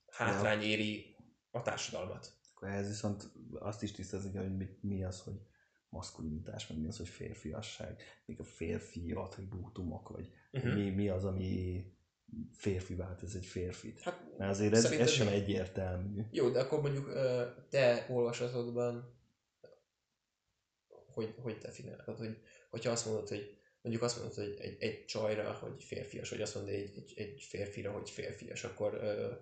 hátrány 0.10 0.62
éri 0.62 1.16
a 1.52 1.62
társadalmat. 1.62 2.34
Akkor 2.54 2.68
ehhez 2.68 2.88
viszont 2.88 3.32
azt 3.60 3.84
is 3.84 3.91
tisztázni 3.91 4.32
kell, 4.32 4.41
hogy 4.41 4.58
mi, 4.58 4.78
mi 4.82 5.04
az, 5.04 5.22
hogy 5.22 5.40
maszkulinitás, 5.94 6.68
meg 6.68 6.80
mi 6.80 6.88
az, 6.88 6.98
hogy 6.98 7.07
férfiasság, 7.07 8.02
még 8.26 8.40
a 8.40 8.44
férfi 8.44 9.11
attribútumok, 9.11 10.10
vagy 10.10 10.32
uh-huh. 10.52 10.74
mi, 10.74 10.90
mi 10.90 11.10
az, 11.10 11.26
ami 11.26 11.86
férfi 12.52 12.95
vált 12.95 13.24
ez 13.24 13.36
egy 13.36 13.45
férfit. 13.45 13.99
Hát, 13.99 14.38
Mert 14.38 14.52
azért 14.52 14.74
ez, 14.74 14.86
ez 14.86 15.10
sem 15.10 15.28
egyértelmű. 15.28 16.22
Jó, 16.32 16.49
de 16.49 16.60
akkor 16.60 16.82
mondjuk 16.82 17.14
te 17.70 18.06
olvasatodban 18.10 19.22
hogy, 21.14 21.36
hogy 21.41 21.57
definiálod, 21.57 22.18
hogy, 22.18 22.38
hogyha 22.70 22.91
azt 22.91 23.06
mondod, 23.06 23.28
hogy 23.28 23.57
mondjuk 23.82 24.03
azt 24.03 24.18
mondod, 24.18 24.36
hogy 24.36 24.56
egy, 24.60 24.82
egy 24.82 25.06
csajra, 25.06 25.53
hogy 25.53 25.84
férfias, 25.84 26.30
vagy 26.30 26.41
azt 26.41 26.56
mondod 26.56 26.74
egy, 26.74 26.98
egy, 26.98 27.14
egy 27.15 27.41
férfira, 27.41 27.91
hogy 27.91 28.10
férfias, 28.10 28.64
akkor, 28.64 28.94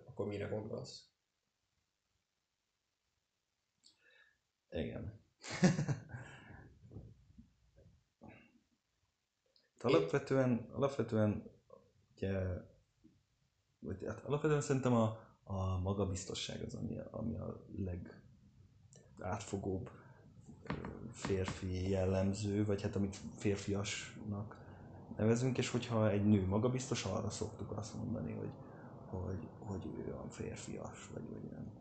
akkor 0.06 0.28
mire 0.28 0.46
gondolsz? 0.46 1.06
Igen. 4.70 5.20
alapvetően, 9.84 10.70
alapvetően 10.74 11.44
ugye, 12.16 12.40
vagy 13.80 14.06
hát 14.08 14.24
alapvetően 14.24 14.62
szerintem 14.62 14.94
a, 14.94 15.18
a 15.44 15.80
magabiztosság 15.80 16.62
az, 16.66 16.74
ami, 16.74 16.98
ami 17.12 17.38
a 17.38 17.66
legátfogóbb 19.18 19.90
férfi 21.12 21.90
jellemző, 21.90 22.66
vagy 22.66 22.82
hát 22.82 22.96
amit 22.96 23.18
férfiasnak 23.36 24.58
nevezünk, 25.18 25.58
és 25.58 25.70
hogyha 25.70 26.10
egy 26.10 26.26
nő 26.26 26.46
magabiztos, 26.46 27.04
arra 27.04 27.30
szoktuk 27.30 27.78
azt 27.78 27.96
mondani, 27.96 28.34
hogy, 28.34 28.52
hogy, 29.06 29.48
hogy 29.60 29.86
ő 29.86 30.06
olyan 30.06 30.30
férfias, 30.30 31.10
vagy 31.14 31.24
olyan 31.32 31.72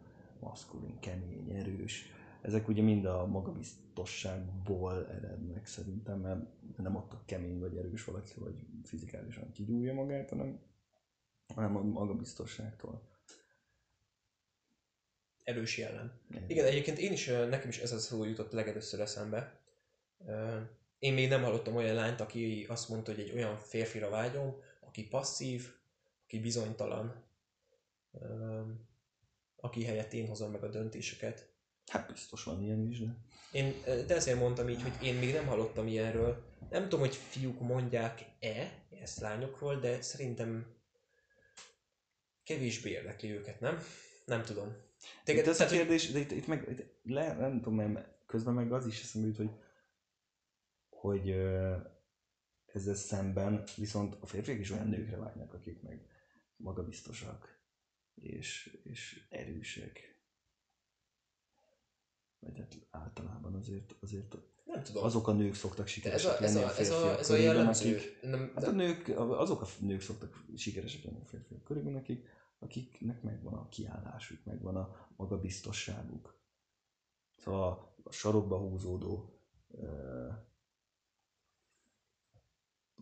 maszkulin, 0.41 0.99
kemény, 1.01 1.51
erős 1.51 2.13
ezek 2.43 2.69
ugye 2.69 2.83
mind 2.83 3.05
a 3.05 3.27
magabiztosságból 3.27 5.07
erednek 5.09 5.67
szerintem, 5.67 6.21
mert 6.21 6.41
nem 6.77 6.97
attól 6.97 7.23
kemény 7.25 7.59
vagy 7.59 7.77
erős 7.77 8.05
valaki, 8.05 8.33
vagy 8.37 8.67
fizikálisan 8.85 9.53
kigyújja 9.53 9.95
magát, 9.95 10.29
hanem, 10.29 10.61
hanem 11.55 11.77
a 11.77 11.83
magabiztosságtól. 11.83 13.09
Erős 15.45 15.79
jellem. 15.79 16.13
Igen. 16.31 16.45
Igen, 16.49 16.67
egyébként 16.67 16.99
én 16.99 17.13
is, 17.13 17.27
nekem 17.27 17.69
is 17.69 17.79
ez 17.79 17.93
a 17.93 17.99
szó 17.99 18.25
jutott 18.25 18.53
legelőször 18.53 19.01
eszembe. 19.01 19.61
Én 20.99 21.15
még 21.15 21.29
nem 21.29 21.43
hallottam 21.43 21.77
olyan 21.77 21.95
lányt, 21.95 22.21
aki 22.21 22.67
azt 22.69 22.89
mondta, 22.89 23.11
hogy 23.11 23.21
egy 23.21 23.33
olyan 23.33 23.59
férfira 23.59 24.11
vágyom, 24.11 24.55
aki 24.81 25.09
passzív, 25.09 25.75
aki 26.25 26.41
bizonytalan, 26.41 27.25
aki 29.57 29.85
helyett 29.85 30.13
én 30.13 30.27
hozom 30.27 30.51
meg 30.51 30.65
a 30.65 30.69
döntéseket. 30.69 31.50
Hát 31.91 32.13
biztos 32.13 32.45
van 32.45 32.63
ilyen 32.63 32.87
is, 32.87 33.01
de... 33.01 33.17
Én 33.53 33.75
de 33.85 34.15
ezért 34.15 34.39
mondtam 34.39 34.69
így, 34.69 34.83
hogy 34.83 35.07
én 35.07 35.15
még 35.15 35.33
nem 35.33 35.47
hallottam 35.47 35.87
ilyenről. 35.87 36.43
Nem 36.71 36.83
tudom, 36.83 37.01
hogy 37.01 37.15
fiúk 37.15 37.61
mondják-e 37.61 38.85
ezt 39.01 39.21
lányokról, 39.21 39.81
de 39.81 40.03
szerintem 40.03 40.67
kevésbé 42.45 42.91
érdekli 42.91 43.31
őket, 43.31 43.61
nem? 43.61 43.79
Nem 44.25 44.43
tudom. 44.43 44.77
Téged, 45.25 45.45
itt 45.45 45.51
ez 45.51 45.61
a 45.61 45.67
kérdés, 45.67 46.11
de 46.11 46.19
itt, 46.19 46.31
itt 46.31 46.47
meg, 46.47 46.67
itt, 46.71 47.01
le, 47.03 47.35
nem 47.35 47.61
tudom, 47.61 47.75
mert 47.75 48.09
közben 48.27 48.55
meg 48.55 48.73
az 48.73 48.87
is 48.87 49.03
eszembe 49.03 49.27
jut, 49.27 49.37
hogy, 49.37 49.51
hogy 50.89 51.31
ezzel 52.67 52.95
szemben 52.95 53.65
viszont 53.77 54.17
a 54.21 54.27
férfiak 54.27 54.59
is 54.59 54.71
olyan 54.71 54.89
nőkre 54.89 55.17
vágynak, 55.17 55.55
akik 55.55 55.83
meg 55.83 56.07
magabiztosak 56.57 57.59
és, 58.15 58.79
és 58.83 59.27
erősek 59.31 60.20
vagy 62.41 62.59
hát 62.59 62.87
általában 62.91 63.55
azért, 63.55 63.97
azért 64.01 64.37
nem 64.65 64.83
tudom. 64.83 65.05
azok 65.05 65.29
a 65.29 65.33
nők 65.33 65.55
szoktak 65.55 65.87
sikeresek 65.87 66.41
ez 66.41 66.57
a, 66.57 66.61
lenni 66.61 66.65
a, 66.65 66.67
a 66.67 66.71
férfiak 66.71 67.19
ez 67.19 67.31
a, 67.31 67.35
a 67.35 67.37
jellemző. 67.37 67.97
Akik, 67.97 68.23
nem, 68.23 68.53
hát 68.55 68.65
a 68.65 68.71
nők, 68.71 69.09
azok 69.19 69.63
a 69.63 69.67
nők 69.81 70.01
szoktak 70.01 70.45
sikeresek 70.57 71.05
lenni 71.05 71.21
a 71.21 71.27
férfiak 71.27 71.65
körében, 71.65 71.95
akik, 71.95 72.29
akiknek 72.59 73.23
megvan 73.23 73.55
a 73.55 73.69
kiállásuk, 73.69 74.45
megvan 74.45 74.77
a 74.77 75.09
magabiztosságuk. 75.17 76.39
Szóval 77.37 77.95
a 78.03 78.13
sarokba 78.13 78.59
húzódó 78.59 79.39
uh, 79.69 80.35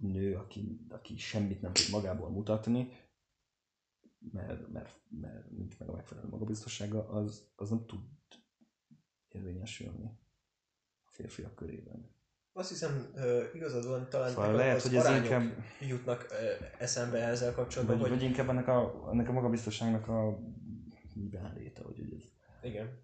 nő, 0.01 0.37
aki, 0.37 0.87
aki 0.89 1.17
semmit 1.17 1.61
nem 1.61 1.73
tud 1.73 1.91
magából 1.91 2.31
mutatni, 2.31 2.93
mert, 4.33 4.69
mert, 4.69 5.01
mert 5.09 5.51
nincs 5.51 5.79
meg 5.79 5.89
a 5.89 5.93
megfelelő 5.93 6.29
magabiztossága, 6.29 7.09
az, 7.09 7.51
az 7.57 7.69
nem 7.71 7.87
tud 7.87 8.01
érvényesülni 9.39 10.05
a 11.07 11.11
férfiak 11.11 11.55
körében. 11.55 12.17
Azt 12.53 12.69
hiszem, 12.69 13.13
igazad 13.55 13.87
van, 13.87 14.09
talán 14.09 14.31
szóval 14.31 14.55
lehet, 14.55 14.83
hogy 14.83 14.97
ez 14.97 15.23
inkább... 15.23 15.43
jutnak 15.81 16.27
eszembe 16.79 17.19
ezzel 17.19 17.53
kapcsolatban. 17.53 17.99
Vagy, 17.99 18.09
hogy... 18.09 18.19
vagy 18.19 18.29
inkább 18.29 18.49
ennek 18.49 18.69
a, 18.69 19.09
ennek 19.13 19.29
a 19.29 19.33
magabiztosságnak 19.33 20.09
a 20.09 20.39
miben 21.15 21.53
léte, 21.57 21.83
hogy 21.83 22.01
ez 22.01 22.33
igen. 22.63 23.01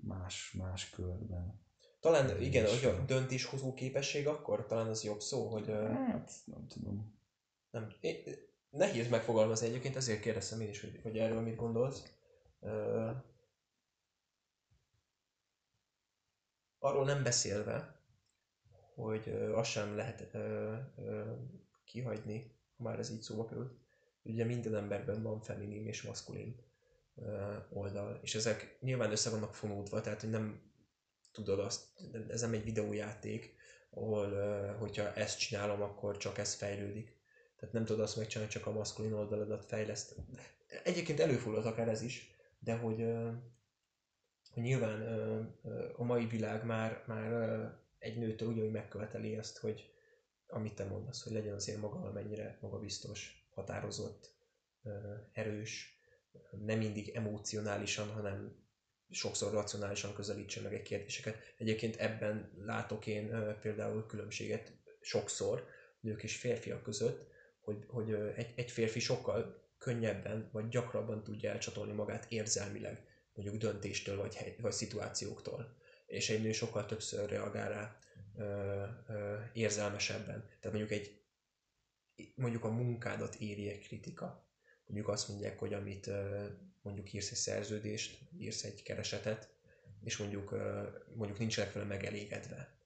más, 0.00 0.52
más 0.58 0.90
körben. 0.90 1.62
Talán 2.00 2.40
igen, 2.40 2.66
hogy 2.66 2.84
a 2.84 3.04
döntéshozó 3.04 3.74
képesség 3.74 4.26
akkor 4.26 4.66
talán 4.66 4.86
az 4.86 5.04
jobb 5.04 5.20
szó, 5.20 5.48
hogy... 5.48 5.66
Hát, 5.66 6.32
nem 6.44 6.66
tudom. 6.66 7.18
Nem, 7.70 7.92
én, 8.00 8.16
nehéz 8.70 9.08
megfogalmazni 9.08 9.66
egyébként, 9.66 9.96
ezért 9.96 10.20
kérdeztem 10.20 10.60
én 10.60 10.68
is, 10.68 10.80
hogy, 10.80 11.00
hogy 11.02 11.18
erről 11.18 11.40
mit 11.40 11.56
gondolsz. 11.56 12.02
Arról 16.84 17.04
nem 17.04 17.22
beszélve, 17.22 18.00
hogy 18.94 19.28
azt 19.52 19.70
sem 19.70 19.96
lehet 19.96 20.28
ö, 20.32 20.74
ö, 20.96 21.32
kihagyni, 21.84 22.56
ha 22.76 22.82
már 22.82 22.98
ez 22.98 23.10
így 23.10 23.20
szóba 23.20 23.44
került. 23.44 23.72
Ugye 24.22 24.44
minden 24.44 24.74
emberben 24.74 25.22
van 25.22 25.40
feminin 25.40 25.86
és 25.86 26.02
maszkulin 26.02 26.56
ö, 27.16 27.54
oldal, 27.70 28.18
és 28.22 28.34
ezek 28.34 28.78
nyilván 28.80 29.10
össze 29.10 29.30
vannak 29.30 29.54
fonódva, 29.54 30.00
tehát 30.00 30.20
hogy 30.20 30.30
nem 30.30 30.72
tudod 31.32 31.58
azt, 31.58 31.84
ez 32.28 32.40
nem 32.40 32.52
egy 32.52 32.64
videójáték, 32.64 33.54
ahol 33.90 34.30
ö, 34.32 34.72
hogyha 34.78 35.14
ezt 35.14 35.38
csinálom, 35.38 35.82
akkor 35.82 36.16
csak 36.16 36.38
ez 36.38 36.54
fejlődik. 36.54 37.16
Tehát 37.56 37.74
nem 37.74 37.84
tudod 37.84 38.02
azt 38.02 38.16
megcsinálni, 38.16 38.52
csak 38.52 38.66
a 38.66 38.72
maszkulin 38.72 39.12
oldaladat 39.12 39.64
fejleszt. 39.64 40.16
Egyébként 40.82 41.20
előfordult 41.20 41.66
akár 41.66 41.88
ez 41.88 42.02
is, 42.02 42.30
de 42.58 42.76
hogy 42.76 43.00
hogy 44.54 44.62
nyilván 44.62 45.02
a 45.96 46.04
mai 46.04 46.26
világ 46.26 46.64
már, 46.64 47.02
már 47.06 47.32
egy 47.98 48.18
nőtől 48.18 48.48
ugyanúgy 48.48 48.70
megköveteli 48.70 49.36
ezt, 49.36 49.58
hogy 49.58 49.92
amit 50.46 50.74
te 50.74 50.84
mondasz, 50.84 51.22
hogy 51.22 51.32
legyen 51.32 51.54
azért 51.54 51.80
maga 51.80 51.98
amennyire 52.08 52.58
magabiztos, 52.60 53.46
határozott, 53.50 54.34
erős, 55.32 55.98
nem 56.64 56.78
mindig 56.78 57.08
emocionálisan, 57.08 58.08
hanem 58.08 58.62
sokszor 59.10 59.52
racionálisan 59.52 60.14
közelítse 60.14 60.60
meg 60.60 60.74
egy 60.74 60.82
kérdéseket. 60.82 61.36
Egyébként 61.58 61.96
ebben 61.96 62.52
látok 62.58 63.06
én 63.06 63.56
például 63.60 64.06
különbséget 64.06 64.72
sokszor 65.00 65.66
nők 66.00 66.22
és 66.22 66.36
férfiak 66.36 66.82
között, 66.82 67.26
hogy, 67.60 67.84
hogy 67.88 68.12
egy, 68.12 68.52
egy 68.56 68.70
férfi 68.70 69.00
sokkal 69.00 69.62
könnyebben 69.78 70.48
vagy 70.52 70.68
gyakrabban 70.68 71.24
tudja 71.24 71.50
elcsatolni 71.50 71.92
magát 71.92 72.26
érzelmileg, 72.28 73.13
mondjuk 73.34 73.60
döntéstől 73.60 74.16
vagy, 74.16 74.34
hely, 74.34 74.56
vagy 74.60 74.72
szituációktól. 74.72 75.76
És 76.06 76.30
egy 76.30 76.42
nő 76.42 76.52
sokkal 76.52 76.86
többször 76.86 77.28
reagál 77.28 77.68
rá 77.68 77.98
ö, 78.36 78.84
ö, 79.08 79.36
érzelmesebben. 79.52 80.48
Tehát 80.60 80.76
mondjuk 80.78 80.90
egy 80.90 81.22
mondjuk 82.34 82.64
a 82.64 82.70
munkádat 82.70 83.34
éri 83.34 83.68
egy 83.68 83.86
kritika. 83.86 84.48
Mondjuk 84.86 85.08
azt 85.08 85.28
mondják, 85.28 85.58
hogy 85.58 85.74
amit 85.74 86.10
mondjuk 86.82 87.12
írsz 87.12 87.30
egy 87.30 87.36
szerződést, 87.36 88.28
írsz 88.38 88.64
egy 88.64 88.82
keresetet, 88.82 89.54
és 90.02 90.16
mondjuk, 90.16 90.50
mondjuk 91.14 91.38
nincsenek 91.38 91.72
vele 91.72 91.86
megelégedve. 91.86 92.78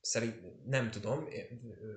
Szerint, 0.00 0.64
nem 0.66 0.90
tudom, 0.90 1.28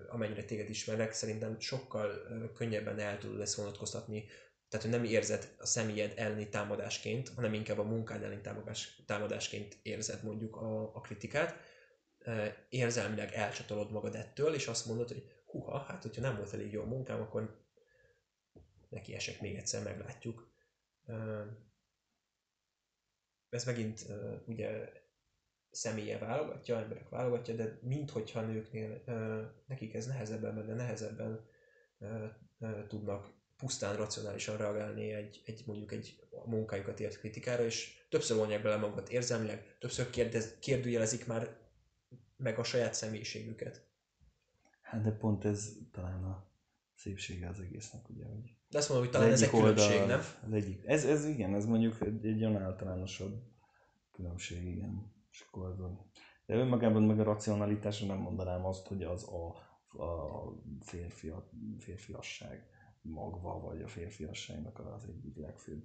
amennyire 0.10 0.44
téged 0.44 0.70
ismerek, 0.70 1.14
szerintem 1.14 1.60
sokkal 1.60 2.12
könnyebben 2.54 3.00
el 3.00 3.18
tudod 3.18 3.42
ezt 3.42 3.56
vonatkoztatni, 3.56 4.26
tehát 4.72 4.86
hogy 4.86 4.96
nem 4.96 5.04
érzed 5.04 5.56
a 5.58 5.66
személyed 5.66 6.14
elleni 6.16 6.50
támadásként, 6.50 7.30
hanem 7.30 7.54
inkább 7.54 7.78
a 7.78 7.84
munkád 7.84 8.24
elleni 8.24 8.42
támadás, 8.42 9.02
támadásként 9.06 9.78
érzed 9.82 10.24
mondjuk 10.24 10.56
a, 10.56 10.96
a 10.96 11.02
kritikát, 11.02 11.56
érzelmileg 12.70 13.34
elcsatolod 13.34 13.92
magad 13.92 14.16
ettől, 14.16 14.54
és 14.54 14.68
azt 14.68 14.86
mondod, 14.86 15.08
hogy 15.08 15.32
huha, 15.46 15.78
hát 15.78 16.02
hogyha 16.02 16.22
nem 16.22 16.36
volt 16.36 16.54
elég 16.54 16.72
jó 16.72 16.82
a 16.82 16.86
munkám, 16.86 17.22
akkor 17.22 17.66
neki 18.90 19.14
esek 19.14 19.42
még 19.42 19.56
egyszer, 19.56 19.84
meglátjuk. 19.84 20.52
Ez 23.50 23.66
megint 23.66 24.06
ugye 24.46 24.92
személye 25.72 26.18
válogatja, 26.18 26.78
emberek 26.78 27.10
válogatja, 27.10 27.56
de 27.56 27.80
minthogyha 27.82 28.42
nőknél 28.42 29.04
nekik 29.68 29.94
ez 29.94 30.08
nehezebben 30.08 30.54
menne, 30.54 30.74
nehezebben 30.74 31.50
tudnak 32.88 33.40
pusztán 33.62 33.96
racionálisan 33.96 34.58
reagálni 34.58 35.14
egy, 35.14 35.42
egy 35.46 35.64
mondjuk 35.66 35.92
egy 35.92 36.20
a 36.46 36.50
munkájukat 36.50 37.00
ért 37.00 37.20
kritikára, 37.20 37.64
és 37.64 38.06
többször 38.10 38.38
vonják 38.38 38.62
bele 38.62 38.76
magukat 38.76 39.10
érzelmileg, 39.10 39.78
többször 39.80 40.10
kérdez, 40.10 40.60
kérdőjelezik 40.60 41.28
már 41.28 41.58
meg 42.38 42.60
a 42.60 42.64
saját 42.64 42.94
személyiségüket. 42.94 43.90
Hát 44.82 45.02
de 45.02 45.12
pont 45.12 45.46
ez 45.46 45.72
talán 45.92 46.24
a 46.24 46.52
szépsége 46.96 47.50
az 47.50 47.60
egésznek, 47.60 48.10
ugye, 48.10 48.26
hogy 48.26 48.56
de 48.70 48.78
azt 48.78 48.90
mondom, 48.90 49.08
hogy 49.08 49.16
talán 49.16 49.32
ez 49.32 49.42
egy 49.42 49.50
különbség, 49.50 50.02
oldal, 50.02 50.08
nem? 50.08 50.26
Az 50.46 50.54
egyik. 50.54 50.86
Ez, 50.86 51.06
ez 51.06 51.26
igen, 51.26 51.56
ez 51.56 51.66
mondjuk 51.66 52.02
egy, 52.02 52.26
egy 52.26 52.46
olyan 52.46 52.62
általánosabb 52.62 53.44
különbség, 54.12 54.66
igen. 54.68 55.14
És 55.32 55.46
akkor. 55.48 55.76
De 56.46 56.56
önmagában 56.56 57.04
meg 57.04 57.20
a 57.20 57.24
racionalitásra 57.24 58.08
nem 58.08 58.18
mondanám 58.18 58.66
azt, 58.66 58.88
hogy 58.88 59.04
az 59.04 59.24
a, 59.24 59.48
a 60.04 60.44
férfi, 60.80 61.32
férfiasság 61.80 62.71
magva, 63.02 63.60
vagy 63.60 63.82
a 63.82 63.88
férfiasságnak 63.88 64.80
az 64.80 65.04
egyik 65.08 65.38
legfőbb 65.38 65.84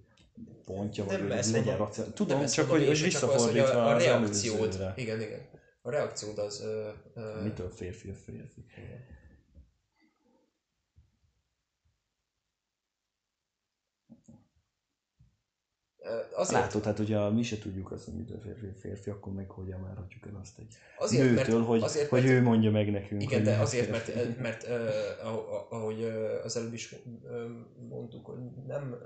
pontja, 0.64 1.04
nem 1.04 1.28
vagy 1.28 1.44
hogy 1.44 1.52
legyen 1.52 1.76
racionális. 1.76 2.16
Tudom, 2.16 2.46
csak 2.46 2.70
hogy, 2.70 2.86
hogy 2.86 3.02
visszafordítva 3.02 3.84
a, 3.84 3.94
a 3.94 3.98
reakciód, 3.98 4.92
igen, 4.96 5.20
igen. 5.20 5.40
A 5.82 5.90
reakciód 5.90 6.38
az... 6.38 6.64
Uh, 7.14 7.42
Mitől 7.42 7.70
férfi 7.70 8.08
a 8.08 8.14
férfi? 8.14 8.64
Igen. 8.76 9.04
Azért... 16.34 16.60
Látod, 16.60 16.84
hát 16.84 16.98
ugye 16.98 17.28
mi 17.30 17.42
se 17.42 17.58
tudjuk 17.58 17.90
azt, 17.92 18.04
hogy 18.04 18.14
mitől 18.14 18.40
férfi, 18.40 18.66
férfi, 18.80 19.10
akkor 19.10 19.32
meg 19.32 19.50
hogyan 19.50 19.82
várhatjuk 19.82 20.26
el 20.26 20.38
azt 20.40 20.58
egy 20.58 20.74
azért, 20.98 21.30
nőtől, 21.30 21.56
mert, 21.56 21.68
hogy, 21.68 21.82
azért, 21.82 22.08
hogy 22.08 22.22
mert, 22.22 22.32
ő 22.32 22.42
mondja 22.42 22.70
meg 22.70 22.90
nekünk. 22.90 23.22
Igen, 23.22 23.42
de 23.42 23.56
azért, 23.56 23.90
mert, 23.90 24.14
mert, 24.14 24.38
mert 24.40 24.62
uh, 24.62 25.72
ahogy 25.72 26.02
az 26.44 26.56
előbb 26.56 26.72
is 26.72 26.94
mondtuk, 27.88 28.26
hogy 28.26 28.38
nem 28.66 28.96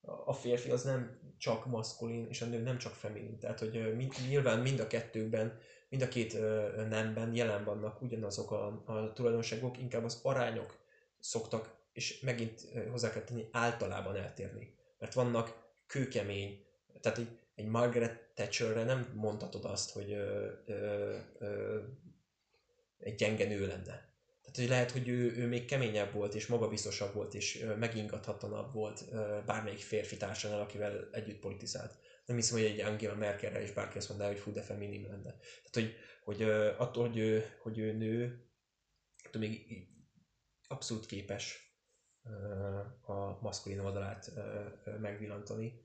uh, 0.00 0.28
a 0.28 0.32
férfi 0.32 0.70
az 0.70 0.82
nem 0.82 1.18
csak 1.38 1.66
maszkulin, 1.66 2.26
és 2.28 2.42
a 2.42 2.46
nő 2.46 2.62
nem 2.62 2.78
csak 2.78 2.92
feminin. 2.92 3.38
Tehát, 3.38 3.58
hogy 3.58 3.76
uh, 3.76 4.28
nyilván 4.28 4.58
mind 4.58 4.80
a 4.80 4.86
kettőben, 4.86 5.58
mind 5.88 6.02
a 6.02 6.08
két 6.08 6.32
uh, 6.32 6.88
nemben 6.88 7.34
jelen 7.34 7.64
vannak 7.64 8.02
ugyanazok 8.02 8.50
a, 8.50 8.82
a 8.84 9.12
tulajdonságok, 9.12 9.78
inkább 9.78 10.04
az 10.04 10.20
arányok 10.22 10.76
szoktak, 11.18 11.74
és 11.92 12.20
megint 12.20 12.60
hozzá 12.90 13.10
kell 13.10 13.22
tenni, 13.22 13.48
általában 13.52 14.16
eltérni. 14.16 14.74
Mert 14.98 15.14
vannak 15.14 15.63
kőkemény, 15.86 16.64
tehát 17.00 17.18
egy, 17.18 17.38
egy 17.54 17.66
Margaret 17.66 18.30
Thatcherre 18.34 18.84
nem 18.84 19.12
mondhatod 19.14 19.64
azt, 19.64 19.90
hogy 19.90 20.12
ö, 20.12 20.50
ö, 20.66 21.16
ö, 21.38 21.80
egy 22.98 23.14
gyenge 23.14 23.46
nő 23.46 23.66
lenne. 23.66 24.12
Tehát, 24.40 24.56
hogy 24.58 24.68
lehet, 24.68 24.90
hogy 24.90 25.08
ő, 25.08 25.36
ő 25.36 25.46
még 25.46 25.64
keményebb 25.64 26.12
volt, 26.12 26.34
és 26.34 26.46
magabiztosabb 26.46 27.14
volt, 27.14 27.34
és 27.34 27.64
megingathatatlanabb 27.78 28.72
volt 28.72 29.04
bármelyik 29.44 29.78
férfi 29.78 30.16
társadalom, 30.16 30.64
akivel 30.64 31.08
együtt 31.12 31.40
politizált. 31.40 31.98
Nem 32.26 32.36
hiszem, 32.36 32.58
hogy 32.58 32.66
egy 32.66 32.80
Angela 32.80 33.14
Merkelre 33.14 33.62
is 33.62 33.72
bárki 33.72 33.98
azt 33.98 34.08
mondaná, 34.08 34.30
hogy 34.30 34.38
fú, 34.38 34.52
de 34.52 34.62
feminim 34.62 35.06
lenne. 35.06 35.36
Tehát, 35.38 35.72
hogy, 35.72 35.94
hogy 36.24 36.42
attól, 36.78 37.08
hogy 37.08 37.18
ő, 37.18 37.44
hogy 37.62 37.78
ő 37.78 37.92
nő, 37.92 38.48
attól 39.24 39.40
még 39.40 39.86
abszolút 40.68 41.06
képes 41.06 41.73
a 43.00 43.38
maszkulin 43.40 43.78
oldalát 43.78 44.30
megvillantani. 44.98 45.80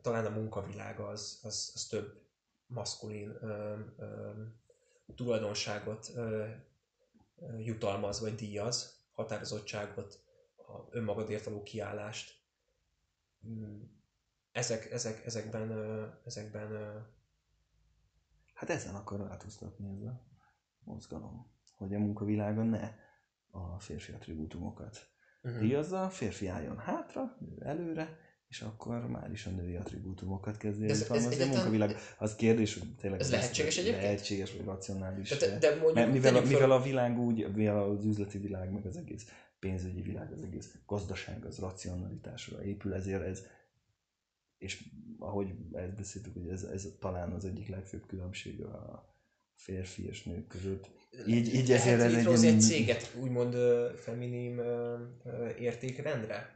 Talán 0.00 0.26
a 0.26 0.30
munkavilága 0.30 1.06
az, 1.06 1.40
az, 1.42 1.70
az 1.74 1.86
több 1.86 2.22
maszkulin 2.66 3.38
tulajdonságot 5.14 6.12
jutalmaz 7.58 8.20
vagy 8.20 8.34
díjaz, 8.34 9.04
határozottságot, 9.12 10.24
a 10.56 10.86
önmagadért 10.90 11.44
való 11.44 11.62
kiállást. 11.62 12.44
Mm, 13.46 13.82
ezek, 14.52 14.90
ezek, 14.90 15.26
ezekben, 15.26 15.70
ezekben 16.24 17.04
Hát 18.56 18.70
ezen 18.70 18.94
akar 18.94 19.18
változtatni 19.18 19.96
ez 19.96 20.02
a 20.02 20.26
mozgalom, 20.84 21.52
hogy 21.76 21.94
a 21.94 21.98
munkavilágon 21.98 22.66
ne 22.66 22.94
a 23.50 23.80
férfi 23.80 24.12
attribútumokat 24.12 25.15
uh-huh. 25.46 25.60
díjazza, 25.60 26.02
a 26.02 26.08
férfi 26.08 26.46
álljon 26.46 26.78
hátra, 26.78 27.38
előre, 27.58 28.18
és 28.48 28.60
akkor 28.60 29.06
már 29.06 29.30
is 29.30 29.46
a 29.46 29.50
női 29.50 29.76
attribútumokat 29.76 30.56
kezdi 30.56 30.88
ez, 30.88 31.10
ez, 31.10 31.26
ez 31.26 31.40
a 31.40 31.46
munkavilág. 31.46 31.96
Az 32.18 32.34
kérdés, 32.34 32.78
hogy 32.78 32.94
tényleg 32.94 33.20
ez 33.20 33.30
lehetséges 33.30 33.76
egyébként? 33.76 34.02
Lehetséges, 34.02 34.56
vagy 34.56 34.64
racionális. 34.64 35.36
De, 35.36 35.58
de 35.58 35.70
mondjuk, 35.70 35.94
mert 35.94 36.12
mivel, 36.12 36.36
a, 36.36 36.40
mivel 36.40 36.70
a 36.70 36.82
világ 36.82 37.18
úgy, 37.18 37.54
mivel 37.54 37.82
az 37.82 38.04
üzleti 38.04 38.38
világ, 38.38 38.72
meg 38.72 38.86
az 38.86 38.96
egész 38.96 39.26
pénzügyi 39.58 40.00
világ, 40.00 40.32
az 40.32 40.42
egész 40.42 40.74
gazdaság, 40.86 41.44
az 41.44 41.58
racionalitásra 41.58 42.64
épül, 42.64 42.94
ezért 42.94 43.22
ez, 43.22 43.42
és 44.58 44.88
ahogy 45.18 45.54
ezt 45.72 45.94
beszéltük, 45.94 46.32
hogy 46.32 46.48
ez, 46.48 46.62
ez 46.62 46.88
talán 46.98 47.32
az 47.32 47.44
egyik 47.44 47.68
legfőbb 47.68 48.06
különbség 48.06 48.62
a 48.62 49.08
férfi 49.54 50.06
és 50.06 50.22
nők 50.22 50.46
között, 50.46 50.90
így, 51.26 51.54
így 51.54 51.70
ezért 51.70 52.00
ez 52.00 52.42
egy, 52.42 52.44
egy 52.44 52.60
céget 52.60 53.10
úgymond 53.20 53.54
uh, 53.54 53.94
feminim 53.94 54.58
uh, 54.58 55.60
értékrendre? 55.60 56.54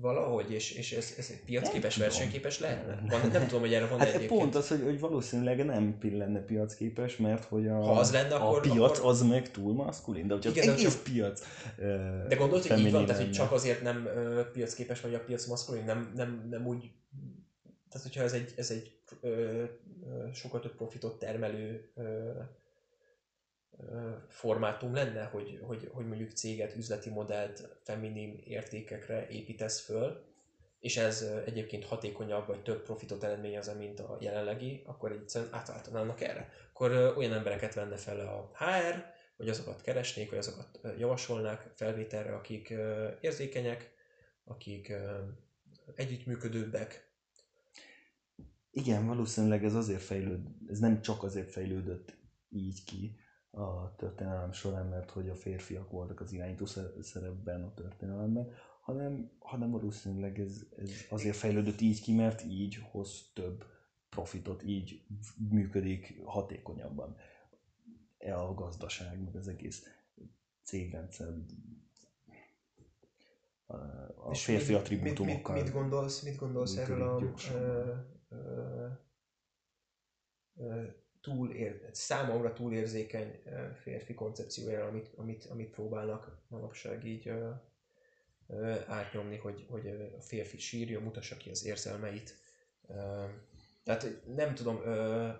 Valahogy, 0.00 0.52
és, 0.52 0.72
és 0.72 0.92
ez, 0.92 1.14
ez 1.18 1.44
piacképes, 1.44 1.96
versenyképes 1.96 2.60
lehetne? 2.60 3.02
Van, 3.08 3.30
nem 3.30 3.46
tudom, 3.46 3.60
hogy 3.60 3.74
erre 3.74 3.86
van 3.86 3.98
hát 3.98 4.08
egyébként. 4.08 4.40
pont 4.40 4.54
az, 4.54 4.68
hogy, 4.68 4.82
hogy 4.82 5.00
valószínűleg 5.00 5.64
nem 5.64 5.98
lenne 6.02 6.40
piacképes, 6.40 7.16
mert 7.16 7.44
hogy 7.44 7.66
a, 7.66 7.74
ha 7.74 7.92
az 7.92 8.12
lenne, 8.12 8.34
akkor, 8.34 8.56
a 8.56 8.60
piac 8.60 8.98
akkor... 8.98 9.10
az 9.10 9.22
meg 9.22 9.50
túl 9.50 9.74
maszkulin, 9.74 10.26
de 10.26 10.34
hogyha 10.34 10.50
igen, 10.50 10.68
az 10.68 10.74
egész 10.74 10.92
csak... 10.92 11.02
piac 11.02 11.40
uh, 11.78 12.26
De 12.28 12.34
gondolod, 12.34 12.66
hogy 12.66 12.78
így 12.78 12.92
van, 12.92 13.06
tehát 13.06 13.22
hogy 13.22 13.32
csak 13.32 13.52
azért 13.52 13.82
nem 13.82 14.08
uh, 14.16 14.40
piacképes, 14.40 15.00
vagy 15.00 15.14
a 15.14 15.20
piac 15.20 15.46
maszkulin, 15.46 15.84
nem, 15.84 16.12
nem, 16.14 16.46
nem 16.50 16.66
úgy 16.66 16.90
tehát 17.96 18.06
hogyha 18.06 18.22
ez 18.22 18.32
egy, 18.32 18.52
ez 18.56 18.70
egy 18.70 18.98
ö, 19.20 19.28
ö, 19.28 19.64
sokkal 20.32 20.60
több 20.60 20.74
profitot 20.76 21.18
termelő 21.18 21.90
ö, 21.94 22.30
formátum 24.28 24.94
lenne, 24.94 25.24
hogy, 25.24 25.58
hogy, 25.62 25.90
hogy 25.92 26.06
mondjuk 26.06 26.30
céget, 26.30 26.76
üzleti 26.76 27.10
modellt 27.10 27.78
feminim 27.82 28.40
értékekre 28.44 29.28
építesz 29.28 29.80
föl, 29.80 30.24
és 30.78 30.96
ez 30.96 31.26
egyébként 31.44 31.84
hatékonyabb, 31.84 32.46
vagy 32.46 32.62
több 32.62 32.82
profitot 32.82 33.24
eredményez, 33.24 33.76
mint 33.76 34.00
a 34.00 34.16
jelenlegi, 34.20 34.82
akkor 34.84 35.12
egyszerűen 35.12 35.54
átváltanának 35.54 36.20
erre. 36.20 36.52
Akkor 36.72 37.14
olyan 37.16 37.32
embereket 37.32 37.74
venne 37.74 37.96
fel 37.96 38.20
a 38.20 38.50
HR, 38.64 39.04
vagy 39.36 39.48
azokat 39.48 39.82
keresnék, 39.82 40.30
vagy 40.30 40.38
azokat 40.38 40.80
javasolnák 40.98 41.70
felvételre, 41.74 42.34
akik 42.34 42.74
érzékenyek, 43.20 43.94
akik 44.44 44.92
együttműködőbbek. 45.94 47.10
Igen, 48.70 49.06
valószínűleg 49.06 49.64
ez 49.64 49.74
azért 49.74 50.02
fejlőd, 50.02 50.40
ez 50.68 50.78
nem 50.78 51.00
csak 51.00 51.22
azért 51.22 51.50
fejlődött 51.50 52.16
így 52.50 52.84
ki, 52.84 53.16
a 53.56 53.94
történelem 53.96 54.52
során, 54.52 54.86
mert 54.86 55.10
hogy 55.10 55.28
a 55.28 55.34
férfiak 55.34 55.90
voltak 55.90 56.20
az 56.20 56.32
irányító 56.32 56.66
szerepben 57.00 57.62
a 57.62 57.74
történelemben, 57.74 58.52
hanem, 58.80 59.30
hanem 59.38 59.70
valószínűleg 59.70 60.40
ez, 60.40 60.66
ez 60.76 60.90
azért 61.08 61.36
fejlődött 61.36 61.80
így 61.80 62.02
ki, 62.02 62.14
mert 62.14 62.44
így 62.44 62.76
hoz 62.90 63.30
több 63.34 63.64
profitot, 64.08 64.62
így 64.62 65.06
működik 65.50 66.20
hatékonyabban 66.24 67.16
e 68.18 68.38
a 68.38 68.54
gazdaság, 68.54 69.22
meg 69.22 69.36
az 69.36 69.48
egész 69.48 69.86
cégrendszer. 70.62 71.28
a 74.16 74.34
férfi 74.34 74.72
mit, 74.72 74.80
attribútumokkal. 74.80 75.54
Mit, 75.54 75.64
mit, 75.64 75.72
mit, 75.72 75.82
gondolsz, 75.82 76.22
mit 76.22 76.36
gondolsz 76.36 76.76
erről 76.76 77.02
a 77.02 77.18
ö, 81.26 81.30
túlér, 81.30 81.88
számomra 81.92 82.52
túlérzékeny 82.52 83.42
férfi 83.74 84.14
koncepciójára, 84.14 84.86
amit, 84.86 85.10
amit, 85.16 85.44
amit 85.44 85.70
próbálnak 85.70 86.44
manapság 86.48 87.04
így 87.04 87.28
ö, 87.28 87.50
átnyomni, 88.86 89.36
hogy, 89.36 89.66
hogy 89.68 89.86
a 90.18 90.20
férfi 90.20 90.58
sírja, 90.58 91.00
mutassa 91.00 91.36
ki 91.36 91.50
az 91.50 91.64
érzelmeit. 91.64 92.34
Tehát 93.82 94.22
nem 94.34 94.54
tudom... 94.54 94.80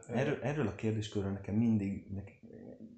Erről, 0.08 0.42
erről 0.42 0.66
a 0.66 0.74
kérdéskörről 0.74 1.32
nekem 1.32 1.54
mindig, 1.54 2.12
nekem, 2.12 2.34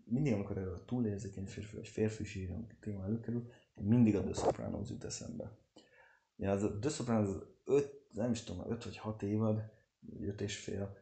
mindig 0.05 0.33
amikor 0.33 0.59
erről 0.59 0.75
a 0.75 0.85
túlérzékeny 0.85 1.47
férfi 1.47 1.77
vagy 1.77 1.89
férfi 1.89 2.25
sírja 2.25 2.67
téma 2.81 3.05
előkerül, 3.05 3.51
mindig 3.75 4.17
a 4.17 4.23
The 4.23 4.33
Sopranos 4.33 4.89
jut 4.91 5.05
eszembe. 5.05 5.59
Ja, 6.37 6.51
az 6.51 6.63
a 6.63 6.79
The 6.79 6.91
Sopranos 6.91 7.31
öt, 7.65 8.07
nem 8.13 8.31
is 8.31 8.43
tudom, 8.43 8.71
öt 8.71 8.85
vagy 8.85 8.97
hat 8.97 9.23
évad, 9.23 9.63
öt 10.21 10.41
és 10.41 10.59
fél, 10.59 10.97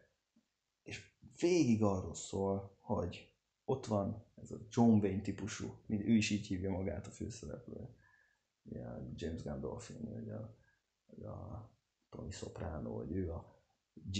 és 0.82 1.15
végig 1.40 1.82
arról 1.82 2.14
szól, 2.14 2.78
hogy 2.80 3.32
ott 3.64 3.86
van 3.86 4.24
ez 4.34 4.50
a 4.50 4.66
John 4.70 4.98
Wayne 4.98 5.20
típusú, 5.20 5.74
mint 5.86 6.02
ő 6.02 6.12
is 6.12 6.30
így 6.30 6.46
hívja 6.46 6.70
magát 6.70 7.06
a 7.06 7.10
főszereplő. 7.10 7.88
Ja, 8.62 9.12
James 9.14 9.42
Gandolfini, 9.42 10.12
vagy 10.12 10.28
a, 10.28 10.58
a 11.28 11.70
Tony 12.10 12.30
Soprano, 12.30 12.92
vagy 12.92 13.12
ő 13.12 13.32
a, 13.32 13.36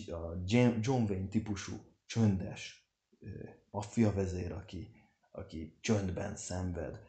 a 0.07 0.43
John 0.81 1.03
Wayne 1.11 1.29
típusú 1.29 1.77
csöndes 2.07 2.87
maffia 3.71 4.13
vezér, 4.13 4.53
aki, 4.53 4.91
aki 5.31 5.79
csöndben 5.81 6.37
szenved, 6.37 7.01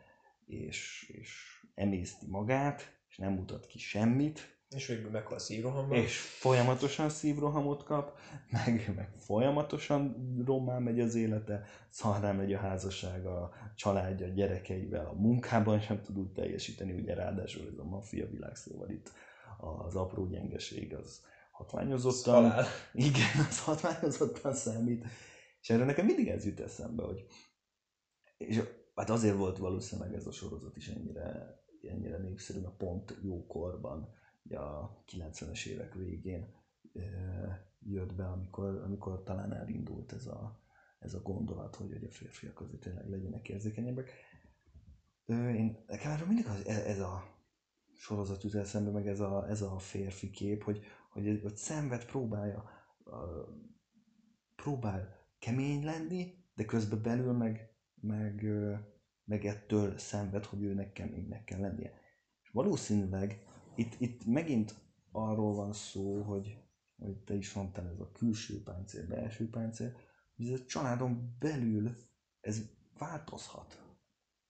és, 0.46 1.10
és 1.14 1.62
emészti 1.74 2.26
magát, 2.28 3.00
és 3.10 3.18
nem 3.18 3.34
mutat 3.34 3.66
ki 3.66 3.80
semmit. 3.80 4.57
És 4.70 4.88
végül 4.88 5.10
meghal 5.10 5.40
szívrohamban. 5.40 5.98
És 5.98 6.18
folyamatosan 6.20 7.10
szívrohamot 7.10 7.84
kap, 7.84 8.18
meg, 8.50 8.94
meg 8.96 9.10
folyamatosan 9.18 10.16
rommá 10.46 10.78
megy 10.80 11.00
az 11.00 11.16
élete, 11.16 11.64
szarrá 11.90 12.32
megy 12.32 12.54
a 12.54 12.58
házassága, 12.58 13.42
a 13.42 13.54
családja, 13.76 14.26
a 14.26 14.30
gyerekeivel, 14.30 15.06
a 15.06 15.14
munkában 15.14 15.80
sem 15.80 16.02
tud 16.02 16.18
úgy 16.18 16.32
teljesíteni, 16.32 16.92
ugye 16.92 17.14
ráadásul 17.14 17.68
ez 17.72 17.78
a 17.78 17.84
maffia 17.84 18.30
világ, 18.30 18.56
szóval 18.56 18.90
itt 18.90 19.12
az 19.58 19.96
apró 19.96 20.26
gyengeség 20.28 20.94
az 20.96 21.26
hatványozottan, 21.52 22.44
Szalál. 22.44 22.66
igen, 22.94 23.46
az 23.50 23.64
hatványozottan 23.64 24.54
számít, 24.54 25.06
és 25.62 25.70
erre 25.70 25.86
nekem 25.86 26.06
mindig 26.06 26.28
ez 26.28 26.46
jut 26.46 26.60
eszembe, 26.60 27.04
hogy 27.04 27.26
és 28.38 28.62
hát 28.96 29.10
azért 29.10 29.38
volt 29.38 29.58
valószínűleg 29.58 30.14
ez 30.14 30.28
a 30.28 30.32
sorozat 30.32 30.76
is 30.76 30.88
ennyire, 30.88 31.60
ennyire 31.82 32.18
népszerű, 32.18 32.60
mert 32.60 32.78
pont 32.78 33.18
jókorban, 33.24 34.16
a 34.54 35.04
90-es 35.08 35.66
évek 35.66 35.94
végén 35.94 36.54
jött 37.80 38.14
be, 38.14 38.26
amikor, 38.26 38.82
amikor 38.86 39.24
talán 39.24 39.54
elindult 39.54 40.12
ez 40.12 40.28
a, 40.28 40.60
ez 41.00 41.14
a 41.14 41.22
gondolat, 41.22 41.76
hogy, 41.76 41.92
hogy 41.92 42.04
a 42.04 42.12
férfiak 42.12 42.62
azért 42.62 42.82
tényleg 42.82 43.10
legyenek 43.10 43.50
érzékenyebbek. 43.50 44.12
Én, 45.26 45.84
nekem 45.88 46.12
erről 46.12 46.28
mindig 46.28 46.46
az, 46.46 46.66
ez 46.66 47.00
a 47.00 47.38
sorozat 47.94 48.44
jut 48.44 48.56
eszembe, 48.56 48.92
meg 48.92 49.08
ez 49.08 49.20
a, 49.20 49.50
ez 49.50 49.62
a 49.62 49.78
férfi 49.80 50.30
kép, 50.30 50.64
hogy, 50.64 50.84
hogy, 51.10 51.40
hogy 51.42 51.56
szenved 51.56 52.06
próbálja, 52.06 52.70
próbál 54.56 55.16
kemény 55.40 55.84
lenni, 55.84 56.34
de 56.56 56.66
közben 56.66 57.02
belül 57.02 57.34
meg, 57.34 57.76
meg, 58.02 58.46
meg 59.26 59.46
ettől 59.46 59.98
szenved, 59.98 60.46
hogy 60.46 60.64
őnek 60.64 60.94
keménynek 60.94 61.44
kell 61.44 61.60
lennie. 61.60 61.92
És 62.44 62.50
valószínűleg 62.50 63.46
itt, 63.78 63.96
itt 63.98 64.26
megint 64.26 64.76
arról 65.12 65.54
van 65.54 65.74
szó, 65.74 66.22
hogy, 66.22 66.58
hogy 66.98 67.18
te 67.18 67.34
is 67.34 67.54
mondtál, 67.54 67.90
ez 67.94 68.00
a 68.00 68.12
külső 68.12 68.64
páncél, 68.64 69.08
belső 69.08 69.50
páncél, 69.50 69.96
hogy 70.36 70.48
ez 70.48 70.60
a 70.60 70.66
családon 70.66 71.36
belül 71.40 71.96
ez 72.42 72.62
változhat. 72.98 73.82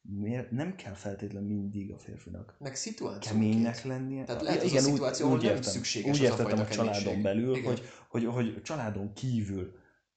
Miért? 0.02 0.52
Nem 0.52 0.76
kell 0.76 0.94
feltétlenül 0.94 1.48
mindig 1.48 1.92
a 1.92 1.98
férfinak 1.98 2.56
Meg 2.60 2.78
keménynek 3.20 3.84
lennie. 3.84 4.24
Tehát 4.24 4.42
lehet 4.42 4.64
igen, 4.64 4.78
az 4.78 4.86
a 4.86 4.90
szituáció, 4.90 5.28
úgy, 5.28 5.34
úgy 5.34 5.44
értem, 5.44 5.62
szükséges 5.62 6.18
úgy 6.18 6.24
értettem 6.24 6.60
a, 6.60 6.62
a 6.62 6.68
családon 6.68 7.22
belül, 7.22 7.64
hogy, 7.64 7.82
hogy, 8.10 8.26
hogy 8.26 8.62
családon 8.62 9.14
kívül 9.14 9.76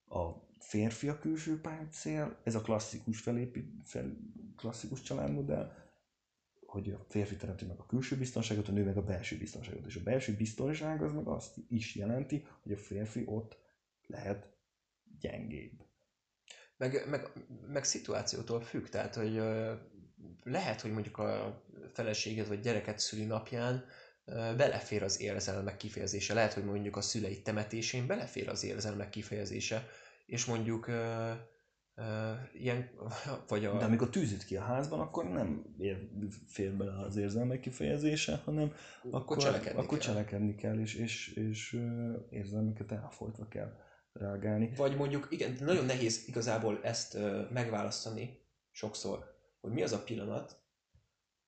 a 0.09 0.49
férfi 0.59 1.09
a 1.09 1.19
külső 1.19 1.61
páncél, 1.61 2.41
ez 2.45 2.55
a 2.55 2.61
klasszikus 2.61 3.21
felépít, 3.21 3.73
fel, 3.85 4.17
klasszikus 4.57 5.03
családmodell, 5.03 5.73
hogy 6.71 6.91
a 6.91 7.05
férfi 7.09 7.37
teremti 7.37 7.65
meg 7.65 7.79
a 7.79 7.87
külső 7.87 8.17
biztonságot, 8.17 8.69
a 8.69 8.73
nő 8.73 8.85
meg 8.85 8.97
a 8.97 9.03
belső 9.03 9.37
biztonságot. 9.37 9.87
És 9.87 9.97
a 9.97 10.03
belső 10.03 10.35
biztonság 10.35 11.03
az 11.03 11.13
meg 11.13 11.27
azt 11.27 11.57
is 11.69 11.95
jelenti, 11.95 12.47
hogy 12.63 12.73
a 12.73 12.77
férfi 12.77 13.23
ott 13.27 13.59
lehet 14.07 14.49
gyengébb. 15.21 15.83
Meg, 16.77 17.07
meg, 17.09 17.33
meg 17.67 17.85
szituációtól 17.85 18.61
függ, 18.61 18.87
tehát 18.87 19.15
hogy 19.15 19.43
lehet, 20.43 20.81
hogy 20.81 20.93
mondjuk 20.93 21.19
a 21.19 21.63
feleséged 21.93 22.49
vagy 22.49 22.61
gyereket 22.61 22.99
szüli 22.99 23.25
napján 23.25 23.85
belefér 24.57 25.03
az 25.03 25.21
érzelmek 25.21 25.77
kifejezése. 25.77 26.35
Lehet, 26.35 26.53
hogy 26.53 26.65
mondjuk 26.65 26.97
a 26.97 27.01
szülei 27.01 27.43
temetésén 27.43 28.07
belefér 28.07 28.49
az 28.49 28.65
érzelmek 28.65 29.11
kifejezése 29.11 29.89
és 30.31 30.45
mondjuk 30.45 30.89
uh, 30.89 30.95
ilyen, 32.53 32.91
vagy 33.49 33.65
a... 33.65 33.79
De 33.79 33.85
amikor 33.85 34.11
tűzít 34.11 34.45
ki 34.45 34.57
a 34.57 34.63
házban, 34.63 35.01
akkor 35.01 35.25
nem 35.25 35.75
ér, 35.79 36.09
fér 36.47 36.73
bele 36.73 37.05
az 37.05 37.17
érzelmek 37.17 37.61
kifejezése, 37.61 38.41
hanem 38.45 38.73
akkor, 39.03 39.21
akkor 39.21 39.37
cselekedni, 39.37 39.79
akkor 39.79 39.99
kell. 39.99 40.07
cselekedni 40.07 40.55
kell, 40.55 40.79
és, 40.79 40.95
és, 40.95 41.29
és 41.35 41.81
érzelmeket 42.31 42.93
elfolytva 42.93 43.49
kell 43.49 43.77
reagálni. 44.13 44.73
Vagy 44.77 44.97
mondjuk, 44.97 45.27
igen, 45.31 45.57
nagyon 45.61 45.85
nehéz 45.85 46.25
igazából 46.27 46.81
ezt 46.83 47.19
megválasztani 47.51 48.39
sokszor, 48.71 49.35
hogy 49.61 49.73
mi 49.73 49.83
az 49.83 49.93
a 49.93 50.03
pillanat, 50.03 50.59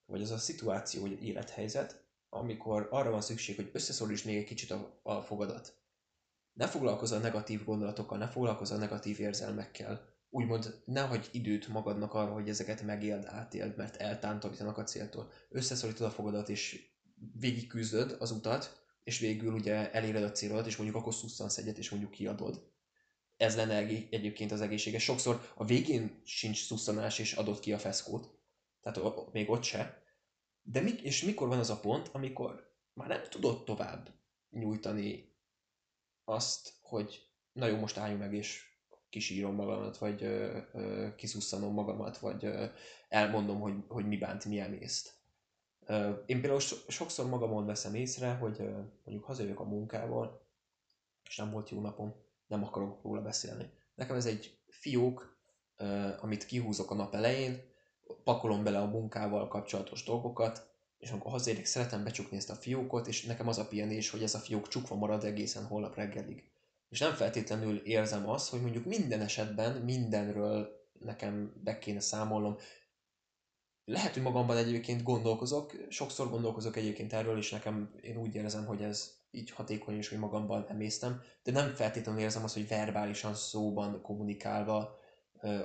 vagy 0.06 0.22
az 0.22 0.30
a 0.30 0.38
szituáció, 0.38 1.00
vagy 1.00 1.24
élethelyzet, 1.24 2.04
amikor 2.28 2.88
arra 2.90 3.10
van 3.10 3.20
szükség, 3.20 3.56
hogy 3.56 3.70
összeszorítsd 3.72 4.26
még 4.26 4.36
egy 4.36 4.44
kicsit 4.44 4.70
a, 4.70 5.00
a 5.02 5.20
fogadat 5.20 5.80
ne 6.52 6.66
foglalkozz 6.66 7.12
a 7.12 7.18
negatív 7.18 7.64
gondolatokkal, 7.64 8.18
ne 8.18 8.28
foglalkozz 8.28 8.70
a 8.70 8.76
negatív 8.76 9.20
érzelmekkel. 9.20 10.11
Úgymond 10.34 10.82
ne 10.84 11.00
hagyj 11.00 11.28
időt 11.32 11.68
magadnak 11.68 12.14
arra, 12.14 12.32
hogy 12.32 12.48
ezeket 12.48 12.82
megéld, 12.82 13.24
átéld, 13.26 13.76
mert 13.76 13.96
eltántorítanak 13.96 14.78
a 14.78 14.84
céltól. 14.84 15.30
Összeszorítod 15.48 16.06
a 16.06 16.10
fogadat, 16.10 16.48
és 16.48 16.90
végigküzdöd 17.32 18.16
az 18.18 18.30
utat, 18.30 18.86
és 19.04 19.18
végül 19.18 19.52
ugye 19.52 19.92
eléred 19.92 20.22
a 20.22 20.32
célodat, 20.32 20.66
és 20.66 20.76
mondjuk 20.76 20.98
akkor 20.98 21.14
szusszansz 21.14 21.56
egyet, 21.58 21.78
és 21.78 21.90
mondjuk 21.90 22.10
kiadod. 22.10 22.70
Ez 23.36 23.56
lenne 23.56 23.76
egyébként 24.10 24.52
az 24.52 24.60
egészséges. 24.60 25.02
Sokszor 25.02 25.52
a 25.54 25.64
végén 25.64 26.20
sincs 26.24 26.66
szusszanás, 26.66 27.18
és 27.18 27.32
adod 27.32 27.60
ki 27.60 27.72
a 27.72 27.78
feszkót. 27.78 28.38
Tehát 28.80 29.32
még 29.32 29.50
ott 29.50 29.62
se. 29.62 30.02
De 30.62 30.80
mi, 30.80 30.90
és 30.90 31.22
mikor 31.22 31.48
van 31.48 31.58
az 31.58 31.70
a 31.70 31.80
pont, 31.80 32.08
amikor 32.12 32.76
már 32.92 33.08
nem 33.08 33.22
tudod 33.30 33.64
tovább 33.64 34.10
nyújtani 34.50 35.36
azt, 36.24 36.72
hogy 36.80 37.30
na 37.52 37.66
jó, 37.66 37.76
most 37.76 37.96
álljunk 37.96 38.20
meg, 38.20 38.34
és 38.34 38.71
kisírom 39.12 39.54
magamat, 39.54 39.98
vagy 39.98 40.22
ö, 40.22 40.58
ö, 40.72 41.14
kiszusszanom 41.14 41.72
magamat, 41.72 42.18
vagy 42.18 42.44
ö, 42.44 42.64
elmondom, 43.08 43.60
hogy, 43.60 43.74
hogy 43.88 44.06
mi 44.06 44.16
bánt, 44.16 44.44
milyen 44.44 44.74
észt. 44.74 45.12
Ö, 45.86 46.10
én 46.26 46.40
például 46.40 46.60
so- 46.60 46.90
sokszor 46.90 47.26
magamon 47.26 47.66
veszem 47.66 47.94
észre, 47.94 48.32
hogy 48.34 48.56
ö, 48.58 48.70
mondjuk 49.04 49.24
hazajövök 49.24 49.60
a 49.60 49.64
munkából, 49.64 50.46
és 51.28 51.36
nem 51.36 51.50
volt 51.50 51.70
jó 51.70 51.80
napom, 51.80 52.14
nem 52.46 52.64
akarok 52.64 53.02
róla 53.02 53.22
beszélni. 53.22 53.70
Nekem 53.94 54.16
ez 54.16 54.26
egy 54.26 54.58
fiók, 54.68 55.36
ö, 55.76 56.08
amit 56.20 56.46
kihúzok 56.46 56.90
a 56.90 56.94
nap 56.94 57.14
elején, 57.14 57.60
pakolom 58.24 58.64
bele 58.64 58.78
a 58.78 58.90
munkával 58.90 59.48
kapcsolatos 59.48 60.04
dolgokat, 60.04 60.70
és 60.98 61.10
amikor 61.10 61.30
hazérek, 61.30 61.64
szeretem 61.64 62.04
becsukni 62.04 62.36
ezt 62.36 62.50
a 62.50 62.54
fiókot, 62.54 63.06
és 63.06 63.24
nekem 63.24 63.48
az 63.48 63.58
a 63.58 63.66
pihenés, 63.66 64.10
hogy 64.10 64.22
ez 64.22 64.34
a 64.34 64.38
fiók 64.38 64.68
csukva 64.68 64.94
marad 64.94 65.24
egészen 65.24 65.64
holnap 65.64 65.94
reggelig. 65.94 66.51
És 66.92 66.98
nem 66.98 67.14
feltétlenül 67.14 67.76
érzem 67.76 68.28
azt, 68.28 68.50
hogy 68.50 68.60
mondjuk 68.60 68.84
minden 68.84 69.20
esetben 69.20 69.82
mindenről 69.82 70.86
nekem 70.98 71.52
be 71.64 71.78
kéne 71.78 72.00
számolnom. 72.00 72.56
Lehet, 73.84 74.12
hogy 74.12 74.22
magamban 74.22 74.56
egyébként 74.56 75.02
gondolkozok, 75.02 75.72
sokszor 75.88 76.30
gondolkozok 76.30 76.76
egyébként 76.76 77.12
erről, 77.12 77.38
és 77.38 77.50
nekem 77.50 77.94
én 78.00 78.16
úgy 78.16 78.34
érzem, 78.34 78.66
hogy 78.66 78.82
ez 78.82 79.12
így 79.30 79.50
hatékony 79.50 79.96
is, 79.96 80.08
hogy 80.08 80.18
magamban 80.18 80.66
emésztem, 80.68 81.22
de 81.42 81.52
nem 81.52 81.74
feltétlenül 81.74 82.20
érzem 82.20 82.44
azt, 82.44 82.54
hogy 82.54 82.68
verbálisan, 82.68 83.34
szóban, 83.34 84.02
kommunikálva 84.02 84.98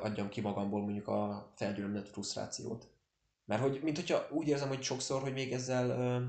adjam 0.02 0.30
ki 0.30 0.42
magamból 0.42 0.82
mondjuk 0.82 1.08
a 1.08 1.52
felgyűlömlett 1.56 2.10
frusztrációt. 2.10 2.88
Mert 3.46 3.62
hogy, 3.62 3.80
mint 3.84 3.96
hogyha 3.96 4.28
úgy 4.32 4.48
érzem, 4.48 4.68
hogy 4.68 4.82
sokszor, 4.82 5.22
hogy 5.22 5.34
még 5.34 5.54
ezzel, 5.54 6.20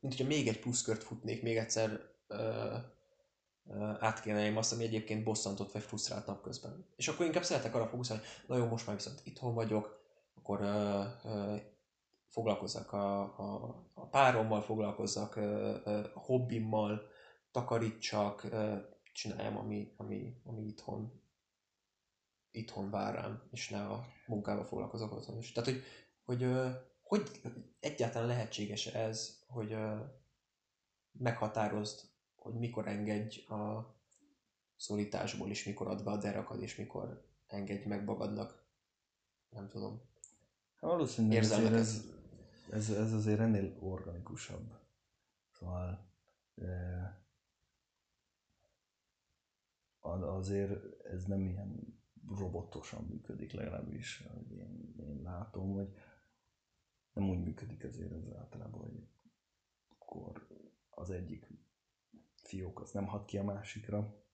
mint 0.00 0.14
hogyha 0.16 0.26
még 0.26 0.48
egy 0.48 0.60
pluszkört 0.60 1.02
futnék, 1.02 1.42
még 1.42 1.56
egyszer 1.56 2.00
át 4.00 4.20
kéne 4.20 4.58
azt, 4.58 4.72
ami 4.72 4.84
egyébként 4.84 5.24
bosszantott 5.24 5.72
vagy 5.72 5.82
frusztrált 5.82 6.26
napközben. 6.26 6.86
És 6.96 7.08
akkor 7.08 7.26
inkább 7.26 7.44
szeretek 7.44 7.74
arra 7.74 7.86
fókuszálni, 7.86 8.22
na 8.46 8.56
jó, 8.56 8.66
most 8.66 8.86
már 8.86 8.96
viszont 8.96 9.20
itthon 9.24 9.54
vagyok, 9.54 10.00
akkor 10.34 10.60
foglalkozzak 12.28 12.92
a, 12.92 13.20
a, 13.22 13.74
a 13.94 14.06
párommal, 14.06 14.62
foglalkozzak 14.62 15.36
a 16.14 16.20
hobbimmal, 16.20 17.02
takarítsak, 17.50 18.46
csináljam, 19.12 19.56
ami, 19.56 19.94
ami, 19.96 20.40
ami 20.44 20.62
itthon, 20.62 21.22
itthon 22.50 22.90
vár 22.90 23.14
rám, 23.14 23.42
és 23.50 23.68
ne 23.68 23.82
a 23.86 24.06
munkával 24.26 24.64
foglalkozok 24.64 25.12
otthon 25.12 25.38
is. 25.38 25.52
Tehát, 25.52 25.68
hogy, 25.68 25.82
hogy, 26.24 26.42
hogy 27.04 27.30
egyáltalán 27.80 28.28
lehetséges 28.28 28.86
ez, 28.86 29.44
hogy 29.46 29.76
meghatározd, 31.12 32.00
hogy 32.46 32.58
mikor 32.58 32.88
engedj 32.88 33.46
a 33.46 33.94
szorításból, 34.76 35.50
és 35.50 35.64
mikor 35.64 35.86
ad 35.86 36.04
be 36.04 36.10
a 36.10 36.16
derakad, 36.16 36.62
és 36.62 36.76
mikor 36.76 37.24
engedj 37.46 37.88
meg 37.88 38.04
magadnak, 38.04 38.64
nem 39.48 39.68
tudom, 39.68 40.00
hát 40.76 40.90
valószínűleg 40.90 41.42
ez, 41.72 42.04
ez, 42.70 42.90
ez 42.90 43.12
azért 43.12 43.40
ennél 43.40 43.76
organikusabb. 43.80 44.78
Szóval 45.50 46.06
azért 50.36 51.04
ez 51.04 51.24
nem 51.24 51.46
ilyen 51.46 52.00
robotosan 52.28 53.04
működik 53.04 53.52
legalábbis, 53.52 54.26
hogy 54.34 54.52
én, 54.52 54.94
én 54.98 55.22
látom, 55.22 55.72
hogy 55.72 55.94
nem 57.12 57.28
úgy 57.28 57.42
működik 57.42 57.84
azért 57.84 58.12
ez 58.12 58.28
általában, 58.38 58.80
hogy 58.80 59.08
akkor 59.88 60.46
az 60.90 61.10
egyik 61.10 61.48
fiók 62.46 62.80
az 62.80 62.90
nem 62.90 63.06
hat 63.06 63.24
ki 63.24 63.38
a 63.38 63.44
másikra, 63.44 64.24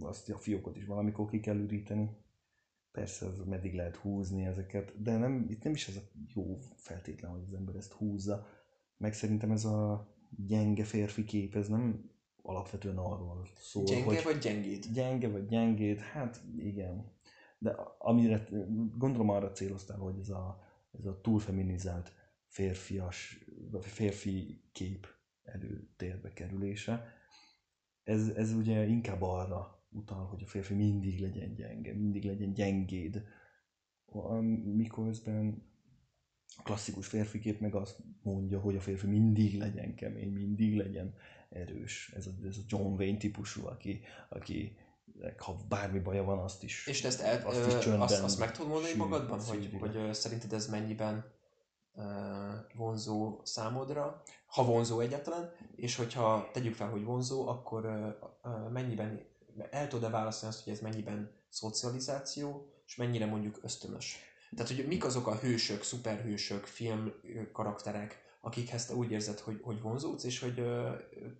azt 0.00 0.30
a 0.30 0.38
fiókot 0.38 0.76
is 0.76 0.86
valamikor 0.86 1.30
ki 1.30 1.40
kell 1.40 1.56
üríteni. 1.56 2.10
Persze, 2.90 3.26
az 3.26 3.44
meddig 3.44 3.74
lehet 3.74 3.96
húzni 3.96 4.44
ezeket, 4.44 5.02
de 5.02 5.16
nem, 5.16 5.46
itt 5.48 5.62
nem 5.62 5.72
is 5.72 5.88
ez 5.88 5.96
a 5.96 6.10
jó 6.34 6.58
feltétlen, 6.76 7.30
hogy 7.30 7.42
az 7.46 7.54
ember 7.54 7.74
ezt 7.74 7.92
húzza. 7.92 8.46
Meg 8.96 9.14
szerintem 9.14 9.50
ez 9.50 9.64
a 9.64 10.08
gyenge 10.46 10.84
férfi 10.84 11.24
kép, 11.24 11.54
ez 11.54 11.68
nem 11.68 12.10
alapvetően 12.42 12.96
arról 12.96 13.46
szól, 13.56 13.84
Gyenge 13.84 14.04
hogy... 14.04 14.22
vagy 14.22 14.38
gyengét? 14.38 14.92
Gyenge 14.92 15.28
vagy 15.28 15.46
gyengét, 15.46 16.00
hát 16.00 16.42
igen. 16.56 17.12
De 17.58 17.70
amire 17.98 18.48
gondolom 18.96 19.28
arra 19.28 19.52
céloztál, 19.52 19.98
hogy 19.98 20.18
ez 20.18 20.28
a, 20.28 20.62
ez 20.98 21.04
a 21.04 21.20
túlfeminizált 21.20 22.12
férfias, 22.46 23.44
férfi 23.80 24.64
kép 24.72 25.06
előtérbe 25.42 26.32
kerülése, 26.32 27.17
ez, 28.08 28.28
ez 28.28 28.52
ugye 28.52 28.86
inkább 28.86 29.22
arra 29.22 29.82
utal, 29.90 30.26
hogy 30.26 30.42
a 30.42 30.46
férfi 30.46 30.74
mindig 30.74 31.20
legyen 31.20 31.54
gyenge, 31.54 31.94
mindig 31.94 32.24
legyen 32.24 32.52
gyengéd, 32.52 33.22
miközben 34.64 35.66
a 36.56 36.62
klasszikus 36.62 37.06
férfi 37.06 37.38
kép 37.38 37.60
meg 37.60 37.74
azt 37.74 37.96
mondja, 38.22 38.60
hogy 38.60 38.76
a 38.76 38.80
férfi 38.80 39.06
mindig 39.06 39.58
legyen 39.58 39.94
kemény, 39.94 40.32
mindig 40.32 40.76
legyen 40.76 41.14
erős. 41.48 42.12
Ez 42.16 42.26
a, 42.26 42.30
ez 42.46 42.56
a 42.56 42.62
John 42.66 42.94
Wayne 42.94 43.18
típusú, 43.18 43.66
aki, 43.66 44.00
aki 44.28 44.76
ha 45.36 45.56
bármi 45.68 45.98
baja 45.98 46.24
van, 46.24 46.38
azt 46.38 46.62
is 46.62 46.86
És 46.86 47.04
ezt, 47.04 47.20
el, 47.20 47.46
azt, 47.46 47.66
is 47.66 47.78
csöndben, 47.78 48.00
azt, 48.00 48.22
azt 48.22 48.38
meg 48.38 48.52
tudod 48.52 48.70
mondani 48.70 48.94
magadban, 48.94 49.40
hogy, 49.40 49.76
hogy 49.80 50.14
szerinted 50.14 50.52
ez 50.52 50.68
mennyiben 50.68 51.36
vonzó 52.74 53.40
számodra, 53.42 54.22
ha 54.46 54.64
vonzó 54.64 55.00
egyáltalán, 55.00 55.52
és 55.76 55.96
hogyha 55.96 56.50
tegyük 56.52 56.74
fel, 56.74 56.88
hogy 56.90 57.04
vonzó, 57.04 57.48
akkor 57.48 57.88
mennyiben 58.72 59.26
el 59.70 59.88
tudod-e 59.88 60.10
választani 60.10 60.52
azt, 60.52 60.64
hogy 60.64 60.72
ez 60.72 60.80
mennyiben 60.80 61.30
szocializáció, 61.48 62.72
és 62.86 62.96
mennyire 62.96 63.26
mondjuk 63.26 63.58
ösztönös. 63.62 64.16
Tehát, 64.56 64.72
hogy 64.72 64.86
mik 64.86 65.04
azok 65.04 65.26
a 65.26 65.36
hősök, 65.36 65.82
szuperhősök, 65.82 66.64
film 66.64 67.12
karakterek, 67.52 68.26
akikhez 68.40 68.86
te 68.86 68.94
úgy 68.94 69.10
érzed, 69.10 69.38
hogy, 69.38 69.60
hogy 69.62 69.80
vonzódsz, 69.80 70.24
és 70.24 70.40
hogy 70.40 70.62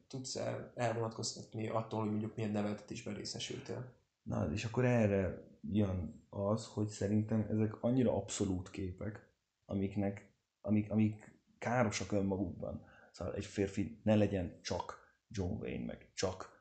tudsz 0.09 0.37
el, 0.37 0.73
elvonatkoztatni 0.75 1.69
attól, 1.69 2.01
hogy 2.01 2.11
mondjuk 2.11 2.37
milyen 2.37 2.51
neveltetésben 2.51 3.15
részesültél. 3.15 3.93
Na, 4.23 4.53
és 4.53 4.65
akkor 4.65 4.85
erre 4.85 5.43
jön 5.71 6.27
az, 6.31 6.67
hogy 6.67 6.89
szerintem 6.89 7.47
ezek 7.51 7.83
annyira 7.83 8.17
abszolút 8.17 8.71
képek, 8.71 9.29
amiknek, 9.67 10.28
amik, 10.69 10.91
amik 10.91 11.33
károsak 11.59 12.13
önmagukban. 12.13 12.87
Szóval 13.13 13.35
egy 13.35 13.45
férfi 13.45 14.01
ne 14.03 14.15
legyen 14.15 14.59
csak 14.63 14.99
John 15.29 15.63
Wayne, 15.63 15.85
meg 15.85 16.11
csak 16.15 16.57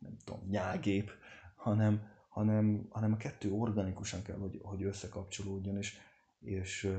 nem 0.00 0.16
tudom, 0.24 0.48
nyálgép, 0.48 1.10
hanem, 1.54 2.08
hanem, 2.28 2.86
hanem 2.90 3.12
a 3.12 3.16
kettő 3.16 3.52
organikusan 3.52 4.22
kell, 4.22 4.36
hogy, 4.36 4.60
hogy 4.62 4.82
összekapcsolódjon, 4.82 5.76
és, 5.76 5.98
és 6.40 6.92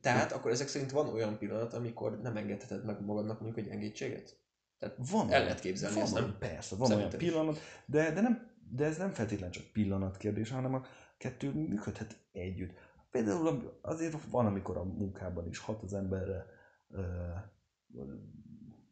Tehát 0.00 0.32
akkor 0.32 0.50
ezek 0.50 0.68
szerint 0.68 0.90
van 0.90 1.08
olyan 1.08 1.38
pillanat, 1.38 1.74
amikor 1.74 2.20
nem 2.20 2.36
engedheted 2.36 2.84
meg 2.84 3.04
magadnak 3.04 3.40
mondjuk 3.40 3.66
egy 3.66 3.72
engedtséget? 3.72 4.40
Tehát 4.78 4.96
van, 5.10 5.32
el 5.32 5.42
lehet 5.42 5.60
képzelni 5.60 5.94
van, 5.94 6.04
ezt, 6.04 6.14
nem? 6.14 6.36
Persze, 6.38 6.76
van 6.76 6.86
Szerintem 6.88 7.18
olyan 7.18 7.32
pillanat, 7.32 7.60
de, 7.86 8.12
de, 8.12 8.20
nem, 8.20 8.50
de 8.70 8.84
ez 8.84 8.98
nem 8.98 9.12
feltétlenül 9.12 9.54
csak 9.54 9.72
pillanat 9.72 10.16
kérdés, 10.16 10.50
hanem 10.50 10.74
a 10.74 10.84
kettő 11.18 11.52
működhet 11.52 12.16
együtt. 12.32 12.72
Például 13.12 13.78
azért 13.82 14.24
van, 14.24 14.46
amikor 14.46 14.76
a 14.76 14.84
munkában 14.84 15.46
is 15.46 15.58
hat 15.58 15.82
az 15.82 15.94
emberre, 15.94 16.46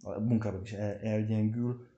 a 0.03 0.19
munkában 0.19 0.63
is 0.63 0.73
el, 0.73 0.99
elgyengül, 0.99 1.89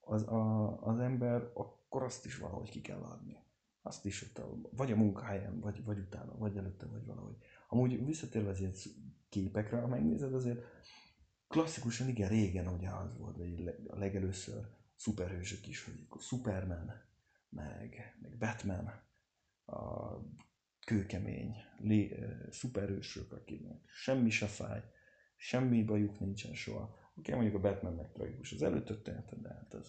az, 0.00 0.22
a, 0.22 0.76
az 0.82 0.98
ember, 0.98 1.50
akkor 1.54 2.02
azt 2.02 2.24
is 2.26 2.38
valahogy 2.38 2.70
ki 2.70 2.80
kell 2.80 3.00
adni. 3.00 3.36
Azt 3.82 4.04
is 4.04 4.32
a, 4.34 4.40
vagy 4.70 4.92
a 4.92 4.96
munkahelyen, 4.96 5.60
vagy, 5.60 5.84
vagy 5.84 5.98
utána, 5.98 6.38
vagy 6.38 6.56
előtte, 6.56 6.86
vagy 6.86 7.04
valahogy. 7.06 7.36
Amúgy 7.68 8.04
visszatérve 8.04 8.50
az 8.50 8.60
ilyen 8.60 8.74
képekre, 9.28 9.80
ha 9.80 9.86
megnézed, 9.86 10.34
azért 10.34 10.64
klasszikusan 11.48 12.08
igen 12.08 12.28
régen 12.28 12.68
ugye 12.68 12.88
az 12.88 13.18
volt, 13.18 13.36
hogy 13.36 13.74
a 13.88 13.98
legelőször 13.98 14.68
szuperhősök 14.96 15.66
is, 15.66 15.84
hogy 15.84 16.20
Superman, 16.20 16.92
meg, 17.48 18.16
meg 18.20 18.36
Batman, 18.38 18.92
a 19.64 20.12
kőkemény, 20.88 21.56
lé, 21.78 22.18
szuperhősök, 22.50 23.32
akinek 23.32 23.80
semmi 23.86 24.30
se 24.30 24.46
fáj, 24.46 24.82
semmi 25.36 25.84
bajuk 25.84 26.18
nincsen 26.20 26.54
soha. 26.54 26.98
Oké, 27.16 27.32
mondjuk 27.32 27.54
a 27.54 27.60
Batmannek 27.60 28.12
tragikus 28.12 28.52
az 28.52 28.62
előtörténete, 28.62 29.36
de 29.36 29.48
hát 29.48 29.74
ez 29.74 29.88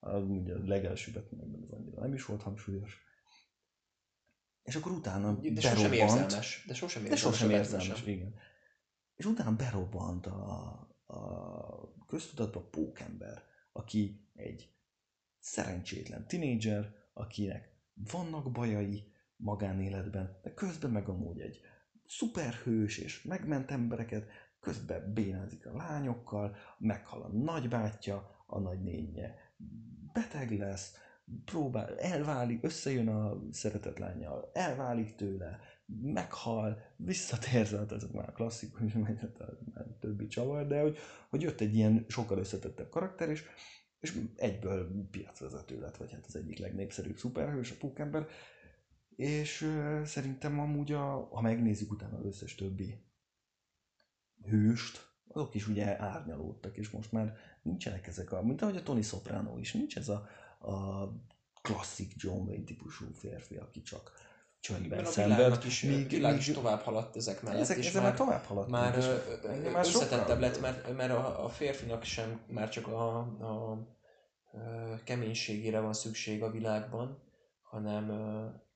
az 0.00 0.22
ugye 0.22 0.54
a 0.54 0.58
legelső 0.64 1.12
Batmanben 1.12 1.62
az 1.62 1.70
annyira 1.70 2.00
nem 2.00 2.14
is 2.14 2.24
volt 2.24 2.42
hangsúlyos. 2.42 3.06
És 4.62 4.76
akkor 4.76 4.92
utána 4.92 5.32
de. 5.32 5.60
Sosem 5.60 5.92
érzelmes. 5.92 6.64
De 6.66 6.74
sosem 6.74 7.04
érzelmes. 7.04 7.22
De 7.22 7.30
sosem 7.30 7.50
érzelmes, 7.50 8.06
igen. 8.06 8.34
És 9.14 9.24
utána 9.24 9.56
berobbant 9.56 10.26
a, 10.26 10.70
a 11.06 12.04
köztudatba 12.06 12.60
pókember, 12.60 13.42
aki 13.72 14.28
egy 14.34 14.72
szerencsétlen 15.38 16.26
tinédzser, 16.26 16.94
akinek 17.12 17.72
vannak 17.94 18.52
bajai 18.52 19.16
magánéletben, 19.38 20.38
de 20.42 20.54
közben 20.54 20.90
meg 20.90 21.08
amúgy 21.08 21.40
egy 21.40 21.60
szuperhős, 22.06 22.98
és 22.98 23.22
megment 23.22 23.70
embereket, 23.70 24.28
közben 24.60 25.12
bénázik 25.12 25.66
a 25.66 25.76
lányokkal, 25.76 26.56
meghal 26.78 27.22
a 27.22 27.28
nagybátyja, 27.28 28.44
a 28.46 28.58
nagynénye 28.58 29.34
beteg 30.12 30.58
lesz, 30.58 30.96
próbál, 31.44 31.98
elválik, 31.98 32.64
összejön 32.64 33.08
a 33.08 33.42
szeretett 33.50 33.98
lányjal, 33.98 34.50
elválik 34.52 35.14
tőle, 35.14 35.58
meghal, 36.02 36.82
visszatér, 36.96 37.86
ezek 37.90 38.12
már 38.12 38.32
klasszikus, 38.32 38.92
vagy 39.06 39.18
hát 39.18 39.40
a 39.74 39.98
többi 40.00 40.26
csavar, 40.26 40.66
de 40.66 40.80
hogy, 40.80 40.96
hogy 41.28 41.42
jött 41.42 41.60
egy 41.60 41.74
ilyen 41.74 42.04
sokkal 42.08 42.38
összetettebb 42.38 42.88
karakter, 42.88 43.28
és, 43.28 43.44
és 44.00 44.20
egyből 44.36 45.08
piacvezető 45.10 45.80
lett, 45.80 45.96
vagy 45.96 46.12
hát 46.12 46.26
az 46.26 46.36
egyik 46.36 46.58
legnépszerűbb 46.58 47.16
szuperhős, 47.16 47.70
a 47.70 47.74
Pókember, 47.78 48.26
és 49.18 49.70
szerintem 50.04 50.60
amúgy, 50.60 50.92
a, 50.92 51.28
ha 51.32 51.40
megnézzük 51.40 51.90
utána 51.90 52.18
az 52.18 52.24
összes 52.24 52.54
többi 52.54 53.04
hőst, 54.44 55.12
azok 55.28 55.54
is 55.54 55.68
ugye 55.68 56.02
árnyalódtak, 56.02 56.76
és 56.76 56.90
most 56.90 57.12
már 57.12 57.36
nincsenek 57.62 58.06
ezek 58.06 58.32
a, 58.32 58.42
mint 58.42 58.62
ahogy 58.62 58.76
a 58.76 58.82
Tony 58.82 59.02
Soprano 59.02 59.58
is, 59.58 59.72
nincs 59.72 59.96
ez 59.96 60.08
a, 60.08 60.28
a 60.58 61.08
klasszik 61.62 62.12
John 62.16 62.48
Wayne 62.48 62.64
típusú 62.64 63.06
férfi, 63.14 63.56
aki 63.56 63.82
csak 63.82 64.12
csöndben 64.60 65.04
szenved. 65.04 65.64
is, 65.64 65.82
még, 65.82 66.08
világ 66.08 66.36
is 66.36 66.50
tovább 66.50 66.80
haladt 66.80 67.16
ezek 67.16 67.42
mellett. 67.42 67.60
Ezek, 67.60 67.76
és 67.76 67.92
már, 67.92 68.14
tovább 68.14 68.44
haladt. 68.44 68.68
Már, 68.68 68.96
már 69.72 69.86
összetettebb 69.86 70.40
lett, 70.40 70.60
mert, 70.60 70.96
mert 70.96 71.12
a, 71.12 71.44
a 71.44 71.48
férfinak 71.48 72.02
sem 72.04 72.40
már 72.46 72.68
csak 72.68 72.86
a, 72.86 73.18
a, 73.18 73.70
a 73.70 75.02
keménységére 75.04 75.80
van 75.80 75.92
szükség 75.92 76.42
a 76.42 76.50
világban, 76.50 77.22
hanem 77.62 78.10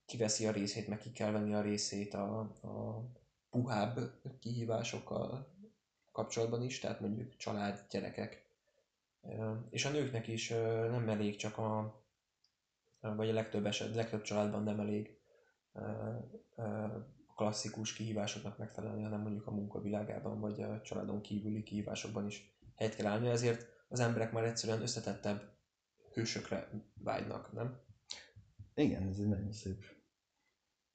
kiveszi 0.07 0.47
a 0.47 0.53
részét, 0.53 0.89
meg 0.89 0.99
ki 0.99 1.13
kell 1.13 1.31
venni 1.31 1.55
a 1.55 1.61
részét 1.61 2.15
a, 2.15 2.39
a 2.41 3.05
puhább 3.51 3.99
kihívásokkal 4.41 5.55
kapcsolatban 6.13 6.63
is, 6.63 6.79
tehát 6.79 7.01
mondjuk 7.01 7.37
család, 7.37 7.87
gyerekek. 7.91 8.51
És 9.71 9.85
a 9.85 9.91
nőknek 9.91 10.29
is 10.29 10.49
nem 10.91 11.09
elég 11.09 11.37
csak 11.37 11.59
a, 11.59 12.01
vagy 13.01 13.29
a 13.29 13.33
legtöbb 13.33 13.67
eset, 13.67 13.95
legtöbb 13.95 14.23
családban 14.23 14.63
nem 14.63 14.81
elég 14.81 15.21
klasszikus 17.37 17.93
kihívásoknak 17.93 18.59
megfelelni, 18.59 19.03
hanem 19.03 19.21
mondjuk 19.21 19.47
a 19.47 19.51
munkavilágában 19.51 20.41
vagy 20.41 20.63
a 20.63 20.81
családon 20.81 21.21
kívüli 21.21 21.63
kihívásokban 21.63 22.27
is 22.27 22.57
helyt 22.77 22.95
kell 22.95 23.07
állni, 23.07 23.29
ezért 23.29 23.67
az 23.89 24.01
emberek 24.01 24.33
már 24.33 24.45
egyszerűen 24.45 24.83
összetettebb 24.83 25.43
hősökre 26.13 26.69
vágynak, 26.95 27.53
nem? 27.53 27.81
Igen, 28.75 29.09
ez 29.09 29.19
egy 29.19 29.29
nagyon 29.29 29.53
szép, 29.53 29.85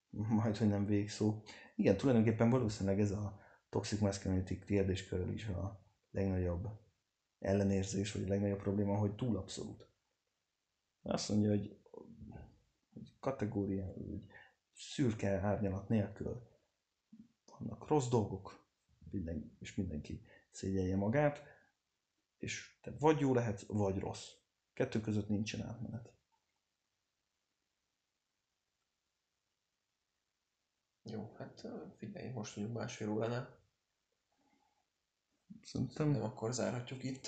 majd 0.10 0.58
hogy 0.58 0.68
nem 0.68 0.86
végszó. 0.86 1.41
Igen, 1.76 1.98
tulajdonképpen 1.98 2.49
valószínűleg 2.49 2.99
ez 2.99 3.12
a 3.12 3.40
toxic 3.70 3.99
masculinity 3.99 4.60
kérdéskörül 4.66 5.34
is 5.34 5.45
a 5.48 5.86
legnagyobb 6.12 6.68
ellenérzés, 7.40 8.12
vagy 8.12 8.24
a 8.24 8.28
legnagyobb 8.28 8.62
probléma, 8.62 8.98
hogy 8.98 9.16
túl 9.16 9.38
abszolút. 9.38 9.88
Azt 11.02 11.30
mondja, 11.30 11.49
hogy, 11.49 11.80
hogy 12.94 13.14
kategória, 13.20 13.86
hogy 13.86 14.26
szürke 14.74 15.40
árnyalat 15.40 15.90
nélkül 15.90 16.48
vannak 17.45 17.88
rossz 17.88 18.08
dolgok, 18.08 18.66
minden, 19.12 19.58
és 19.60 19.76
mindenki 19.76 20.22
szégyelje 20.52 20.95
magát, 20.95 21.44
és 22.38 22.80
te 22.82 22.95
vagy 22.99 23.20
jó 23.20 23.34
lehetsz, 23.34 23.66
vagy 23.66 23.99
rossz. 23.99 24.28
Kettő 24.74 25.02
között 25.02 25.30
nincsen 25.30 25.62
átmenet. 25.62 26.16
Jó, 31.11 31.35
hát 31.38 31.67
figyelj, 31.97 32.29
most 32.29 32.55
vagyunk 32.55 32.73
másfél 32.73 33.09
óránál. 33.09 33.57
Szerintem... 35.61 36.09
Nem, 36.09 36.23
akkor 36.23 36.53
zárhatjuk 36.53 37.03
itt 37.03 37.27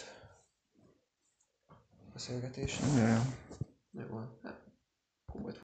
a 1.68 1.74
beszélgetést. 2.14 2.82
Ja. 2.98 3.22
Jó, 3.92 4.18
hát 4.44 4.62